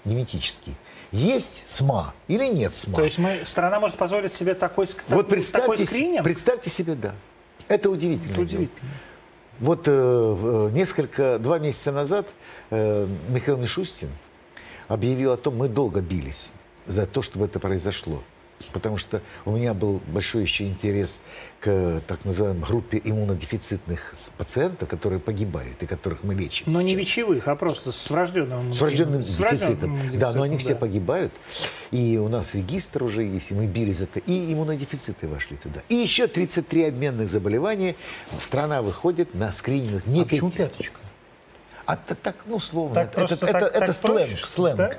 генетический. 0.05 0.75
Есть 1.13 1.65
СМА 1.67 2.15
или 2.29 2.47
нет 2.47 2.75
СМА? 2.75 2.97
То 2.97 3.05
есть 3.05 3.19
мы, 3.19 3.43
страна 3.47 3.79
может 3.79 3.97
позволить 3.97 4.33
себе 4.35 4.55
такой, 4.55 4.87
вот 4.87 4.97
такой 5.09 5.25
представьте, 5.25 5.87
с- 5.87 5.91
скрининг? 5.91 6.25
представьте 6.25 6.71
себе, 6.71 6.95
да. 6.95 7.15
Это 7.69 7.91
удивительно. 7.91 8.33
Это 8.33 8.41
удивительно. 8.41 8.91
Вот 9.61 9.87
э, 9.87 9.91
э, 9.93 10.71
несколько, 10.73 11.39
два 11.39 11.59
месяца 11.59 11.93
назад 11.93 12.27
э, 12.71 13.07
Михаил 13.29 13.57
Мишустин 13.57 14.11
объявил 14.89 15.33
о 15.33 15.37
том, 15.37 15.57
мы 15.57 15.69
долго 15.69 16.01
бились 16.01 16.53
за 16.87 17.07
то, 17.07 17.23
чтобы 17.23 17.47
это 17.47 17.59
произошло. 17.59 18.23
Потому 18.73 18.99
что 18.99 19.23
у 19.45 19.53
меня 19.53 19.75
был 19.75 20.01
большой 20.07 20.43
еще 20.43 20.65
интерес 20.65 21.23
к 21.61 22.03
так 22.07 22.25
называемой 22.25 22.63
группе 22.63 23.01
иммунодефицитных 23.03 24.15
пациентов, 24.37 24.89
которые 24.89 25.21
погибают 25.21 25.83
и 25.83 25.87
которых 25.87 26.23
мы 26.23 26.35
лечим. 26.35 26.65
Но 26.67 26.81
не 26.81 26.91
сейчас. 26.91 27.01
вечевых, 27.01 27.49
а 27.49 27.57
просто 27.57 27.93
с 27.93 28.11
врожденным 28.11 28.73
С 28.73 28.81
врожденным 28.81 29.23
с 29.23 29.39
врожденным 29.39 29.97
дефицитом. 29.97 30.19
Да, 30.19 30.33
но 30.33 30.43
они 30.43 30.57
дефицитом, 30.57 30.59
все 30.59 30.75
да. 30.75 30.81
погибают. 30.81 31.33
И 31.91 32.19
у 32.19 32.29
нас 32.29 32.55
регистр 32.55 33.03
уже 33.05 33.25
есть, 33.25 33.51
и 33.51 33.55
мы 33.55 33.67
бились 33.67 33.99
за 33.99 34.05
это. 34.05 34.21
И 34.21 34.53
иммунодефициты 34.53 35.29
вошли 35.29 35.57
туда. 35.57 35.83
И 35.89 35.95
еще 35.95 36.27
33 36.27 36.85
обменных 36.85 37.29
заболевания. 37.29 37.95
Страна 38.39 38.83
выходит 38.83 39.35
на 39.35 39.53
скрининг. 39.53 40.07
Не 40.07 40.23
А 40.23 40.25
почему 40.25 40.51
пяточка? 40.51 41.01
А 41.87 41.97
так, 41.97 42.37
ну, 42.47 42.59
словно. 42.59 42.95
Так 42.95 43.13
это 43.17 43.35
это, 43.35 43.47
так- 43.47 43.63
это 43.63 43.87
так 43.87 43.95
сленг. 43.97 44.29
проще, 44.29 44.47
сленг. 44.49 44.77
да? 44.77 44.91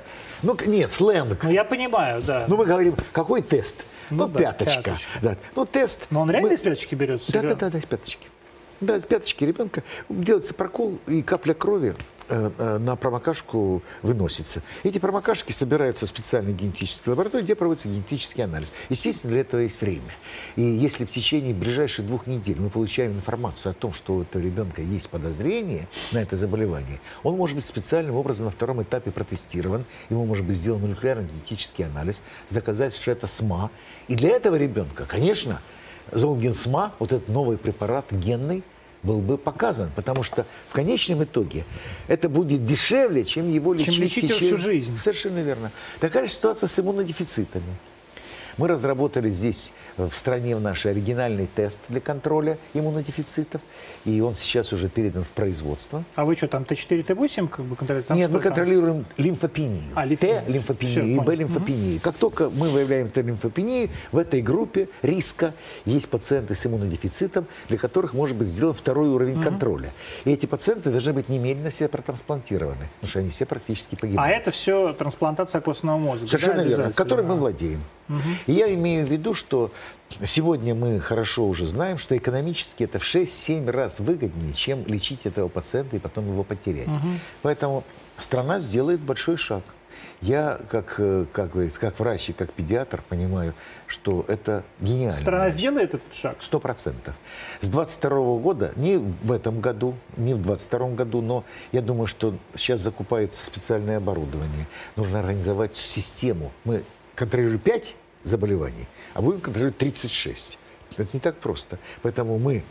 Ну, 0.42 0.56
нет, 0.66 0.90
сленг. 0.90 1.44
Ну, 1.44 1.50
я 1.50 1.64
понимаю, 1.64 2.22
да. 2.22 2.46
Ну, 2.48 2.56
мы 2.56 2.64
говорим, 2.64 2.94
какой 3.12 3.42
тест? 3.42 3.84
Ну 4.10 4.26
Ну, 4.26 4.28
да, 4.28 4.38
пяточка. 4.38 4.82
пяточка. 4.82 5.08
Да. 5.20 5.36
Ну, 5.54 5.66
тест. 5.66 6.06
Но 6.10 6.22
он 6.22 6.30
реально 6.30 6.48
мы- 6.48 6.54
из 6.54 6.62
пяточки 6.62 6.94
берется? 6.94 7.30
Да, 7.30 7.42
да, 7.42 7.54
да, 7.54 7.68
да, 7.70 7.78
из 7.78 7.84
пяточки. 7.84 8.26
Да, 8.80 8.96
из 8.96 9.04
пяточки 9.04 9.44
ребенка 9.44 9.82
делается 10.08 10.54
прокол 10.54 10.98
и 11.06 11.20
капля 11.22 11.52
крови 11.52 11.94
на 12.28 12.96
промокашку 12.96 13.82
выносится. 14.02 14.62
Эти 14.82 14.98
промокашки 14.98 15.52
собираются 15.52 16.06
в 16.06 16.08
специальной 16.08 16.52
генетической 16.52 17.10
лаборатории, 17.10 17.42
где 17.42 17.54
проводится 17.54 17.88
генетический 17.88 18.44
анализ. 18.44 18.72
Естественно, 18.88 19.32
для 19.32 19.40
этого 19.40 19.60
есть 19.60 19.80
время. 19.80 20.12
И 20.56 20.62
если 20.62 21.04
в 21.04 21.10
течение 21.10 21.54
ближайших 21.54 22.06
двух 22.06 22.26
недель 22.26 22.60
мы 22.60 22.70
получаем 22.70 23.12
информацию 23.12 23.70
о 23.70 23.74
том, 23.74 23.92
что 23.92 24.14
у 24.14 24.22
этого 24.22 24.42
ребенка 24.42 24.82
есть 24.82 25.08
подозрение 25.08 25.88
на 26.12 26.18
это 26.18 26.36
заболевание, 26.36 27.00
он 27.22 27.36
может 27.36 27.56
быть 27.56 27.64
специальным 27.64 28.14
образом 28.14 28.44
на 28.44 28.50
втором 28.50 28.82
этапе 28.82 29.10
протестирован, 29.10 29.84
ему 30.10 30.26
может 30.26 30.44
быть 30.44 30.56
сделан 30.56 30.82
молекулярный 30.82 31.28
генетический 31.28 31.84
анализ, 31.84 32.22
заказать, 32.48 32.94
что 32.94 33.10
это 33.10 33.26
СМА. 33.26 33.70
И 34.08 34.14
для 34.14 34.30
этого 34.30 34.56
ребенка, 34.56 35.04
конечно, 35.06 35.60
Золгенсма, 36.12 36.94
вот 36.98 37.12
этот 37.12 37.28
новый 37.28 37.58
препарат 37.58 38.06
генный, 38.10 38.62
был 39.02 39.20
бы 39.20 39.38
показан, 39.38 39.90
потому 39.94 40.22
что 40.22 40.46
в 40.68 40.72
конечном 40.72 41.24
итоге 41.24 41.64
это 42.08 42.28
будет 42.28 42.66
дешевле, 42.66 43.24
чем 43.24 43.50
его 43.50 43.72
лечить, 43.72 43.94
чем 43.94 44.02
лечить 44.02 44.24
течение... 44.24 44.56
всю 44.56 44.56
жизнь. 44.58 44.96
Совершенно 44.96 45.38
верно. 45.38 45.70
Такая 46.00 46.26
же 46.26 46.32
ситуация 46.32 46.68
с 46.68 46.78
иммунодефицитами. 46.78 47.76
Мы 48.58 48.66
разработали 48.66 49.30
здесь, 49.30 49.72
в 49.96 50.10
стране, 50.12 50.56
в 50.56 50.60
нашей 50.60 50.90
оригинальный 50.90 51.46
тест 51.46 51.80
для 51.88 52.00
контроля 52.00 52.58
иммунодефицитов, 52.74 53.60
и 54.04 54.20
он 54.20 54.34
сейчас 54.34 54.72
уже 54.72 54.88
передан 54.88 55.22
в 55.22 55.30
производство. 55.30 56.02
А 56.16 56.24
вы 56.24 56.34
что, 56.34 56.48
там 56.48 56.64
Т4, 56.64 57.06
Т8 57.06 57.48
как 57.48 57.64
бы 57.64 57.76
контролируете? 57.76 58.14
Нет, 58.14 58.30
мы 58.30 58.40
контролируем 58.40 59.04
там? 59.04 59.24
лимфопению. 59.24 59.82
А, 59.94 60.04
лимфопению. 60.04 60.44
Т– 60.44 60.44
лимфопению 60.52 61.06
и 61.06 61.18
Б– 61.20 61.34
лимфопению. 61.36 61.94
Угу. 61.96 62.00
Как 62.02 62.16
только 62.16 62.50
мы 62.50 62.68
выявляем 62.68 63.10
Т-лимфопению, 63.10 63.90
в 64.10 64.18
этой 64.18 64.42
группе 64.42 64.88
риска 65.02 65.54
есть 65.84 66.08
пациенты 66.08 66.56
с 66.56 66.66
иммунодефицитом, 66.66 67.46
для 67.68 67.78
которых 67.78 68.12
может 68.12 68.36
быть 68.36 68.48
сделан 68.48 68.74
второй 68.74 69.08
уровень 69.08 69.36
угу. 69.36 69.44
контроля. 69.44 69.92
И 70.24 70.32
эти 70.32 70.46
пациенты 70.46 70.90
должны 70.90 71.12
быть 71.12 71.28
немедленно 71.28 71.70
все 71.70 71.86
протрансплантированы, 71.86 72.88
потому 72.96 73.08
что 73.08 73.18
они 73.20 73.28
все 73.28 73.46
практически 73.46 73.94
погибают. 73.94 74.28
А 74.28 74.34
это 74.34 74.50
все 74.50 74.92
трансплантация 74.94 75.60
костного 75.60 75.98
мозга? 75.98 76.26
Совершенно 76.26 76.62
да, 76.62 76.64
верно, 76.64 76.92
которой 76.92 77.22
да. 77.22 77.28
мы 77.28 77.36
владеем. 77.36 77.82
Угу. 78.08 78.18
И 78.46 78.52
я 78.52 78.72
имею 78.74 79.06
в 79.06 79.10
виду, 79.10 79.34
что 79.34 79.70
сегодня 80.24 80.74
мы 80.74 81.00
хорошо 81.00 81.46
уже 81.46 81.66
знаем, 81.66 81.98
что 81.98 82.16
экономически 82.16 82.84
это 82.84 82.98
в 82.98 83.02
6-7 83.02 83.70
раз 83.70 84.00
выгоднее, 84.00 84.54
чем 84.54 84.86
лечить 84.86 85.20
этого 85.24 85.48
пациента 85.48 85.96
и 85.96 85.98
потом 85.98 86.28
его 86.28 86.44
потерять. 86.44 86.88
Угу. 86.88 87.08
Поэтому 87.42 87.84
страна 88.18 88.60
сделает 88.60 89.00
большой 89.00 89.36
шаг. 89.36 89.62
Я, 90.20 90.58
как, 90.68 90.96
э, 90.98 91.26
как, 91.32 91.52
как 91.52 92.00
врач 92.00 92.30
и 92.30 92.32
как 92.32 92.52
педиатр, 92.52 93.02
понимаю, 93.08 93.54
что 93.86 94.24
это 94.26 94.64
гениально. 94.80 95.16
Страна 95.16 95.46
вещь. 95.46 95.54
сделает 95.54 95.94
этот 95.94 96.14
шаг? 96.14 96.36
Сто 96.40 96.58
процентов. 96.58 97.14
С 97.60 97.68
22 97.68 98.38
года, 98.38 98.72
не 98.74 98.96
в 98.96 99.30
этом 99.30 99.60
году, 99.60 99.94
не 100.16 100.34
в 100.34 100.42
22 100.42 100.88
году, 100.90 101.22
но 101.22 101.44
я 101.70 101.82
думаю, 101.82 102.08
что 102.08 102.34
сейчас 102.56 102.80
закупается 102.80 103.44
специальное 103.46 103.98
оборудование. 103.98 104.66
Нужно 104.96 105.20
организовать 105.20 105.76
систему. 105.76 106.50
Мы 106.64 106.82
контролируем 107.18 107.58
5 107.58 107.94
заболеваний, 108.24 108.86
а 109.14 109.22
будем 109.22 109.40
контролировать 109.40 109.78
36. 109.78 110.58
Это 110.96 111.08
не 111.12 111.20
так 111.20 111.36
просто. 111.36 111.78
Поэтому 112.02 112.38
мы 112.38 112.62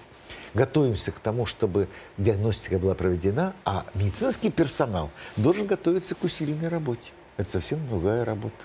готовимся 0.53 1.11
к 1.11 1.19
тому, 1.19 1.45
чтобы 1.45 1.87
диагностика 2.17 2.79
была 2.79 2.95
проведена, 2.95 3.53
а 3.65 3.85
медицинский 3.93 4.49
персонал 4.49 5.11
должен 5.35 5.67
готовиться 5.67 6.15
к 6.15 6.23
усиленной 6.23 6.69
работе. 6.69 7.11
Это 7.35 7.51
совсем 7.51 7.87
другая 7.87 8.25
работа. 8.25 8.55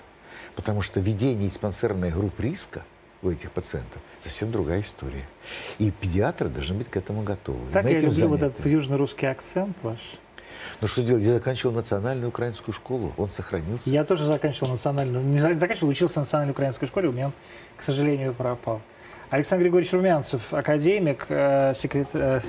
Потому 0.55 0.81
что 0.81 0.99
ведение 0.99 1.49
диспансерной 1.49 2.11
группы 2.11 2.43
риска 2.43 2.83
у 3.21 3.29
этих 3.29 3.51
пациентов 3.51 4.01
совсем 4.19 4.51
другая 4.51 4.81
история. 4.81 5.27
И 5.79 5.91
педиатры 5.91 6.49
должны 6.49 6.75
быть 6.75 6.89
к 6.89 6.97
этому 6.97 7.23
готовы. 7.23 7.71
Так 7.71 7.85
я 7.85 7.99
люблю 7.99 8.27
вот 8.29 8.41
этот 8.41 8.65
южно-русский 8.65 9.25
акцент 9.25 9.77
ваш. 9.81 9.99
Ну 10.83 10.89
что 10.89 11.01
делать? 11.01 11.23
Я 11.23 11.35
заканчивал 11.35 11.73
национальную 11.73 12.27
украинскую 12.27 12.75
школу, 12.75 13.13
он 13.15 13.29
сохранился. 13.29 13.89
Я 13.89 14.03
тоже 14.03 14.25
заканчивал 14.25 14.73
национальную, 14.73 15.23
не 15.23 15.39
заканчивал, 15.39 15.87
учился 15.87 16.15
в 16.15 16.17
национальной 16.17 16.51
украинской 16.51 16.87
школе, 16.87 17.07
у 17.07 17.13
меня 17.13 17.27
он, 17.27 17.33
к 17.77 17.81
сожалению, 17.81 18.33
пропал. 18.33 18.81
Александр 19.29 19.63
Григорьевич 19.63 19.93
Румянцев, 19.93 20.53
академик, 20.53 21.27
э, 21.29 21.73
секрет, 21.79 22.09
э, 22.11 22.41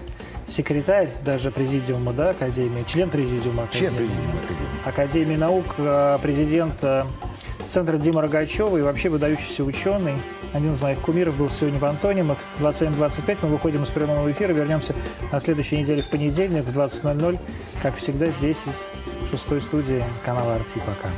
секретарь 0.48 1.10
даже 1.24 1.52
президиума 1.52 2.12
да, 2.12 2.30
Академии, 2.30 2.82
член 2.88 3.08
президиума 3.08 3.62
Академии. 3.62 3.86
Член 3.86 3.94
президиума 3.94 4.32
Академии. 4.42 4.88
Академии 4.88 5.36
наук, 5.36 5.66
э, 5.78 6.18
президент 6.20 6.74
Центра 7.68 7.98
Дима 7.98 8.22
Рогачева 8.22 8.76
и 8.76 8.82
вообще 8.82 9.08
выдающийся 9.08 9.64
ученый. 9.64 10.14
Один 10.52 10.74
из 10.74 10.80
моих 10.80 11.00
кумиров 11.00 11.36
был 11.36 11.50
сегодня 11.50 11.78
в 11.78 11.84
Антонимах. 11.84 12.38
27.25 12.60 13.38
мы 13.42 13.48
выходим 13.48 13.82
из 13.84 13.88
прямого 13.88 14.30
эфира. 14.30 14.52
Вернемся 14.52 14.94
на 15.32 15.40
следующей 15.40 15.78
неделе 15.78 16.02
в 16.02 16.08
понедельник 16.08 16.64
в 16.64 16.78
20.00. 16.78 17.38
Как 17.82 17.96
всегда, 17.96 18.26
здесь 18.26 18.58
из 18.66 19.30
шестой 19.30 19.60
студии 19.60 20.04
канала 20.24 20.54
«Арти». 20.54 20.80
Пока. 20.86 21.08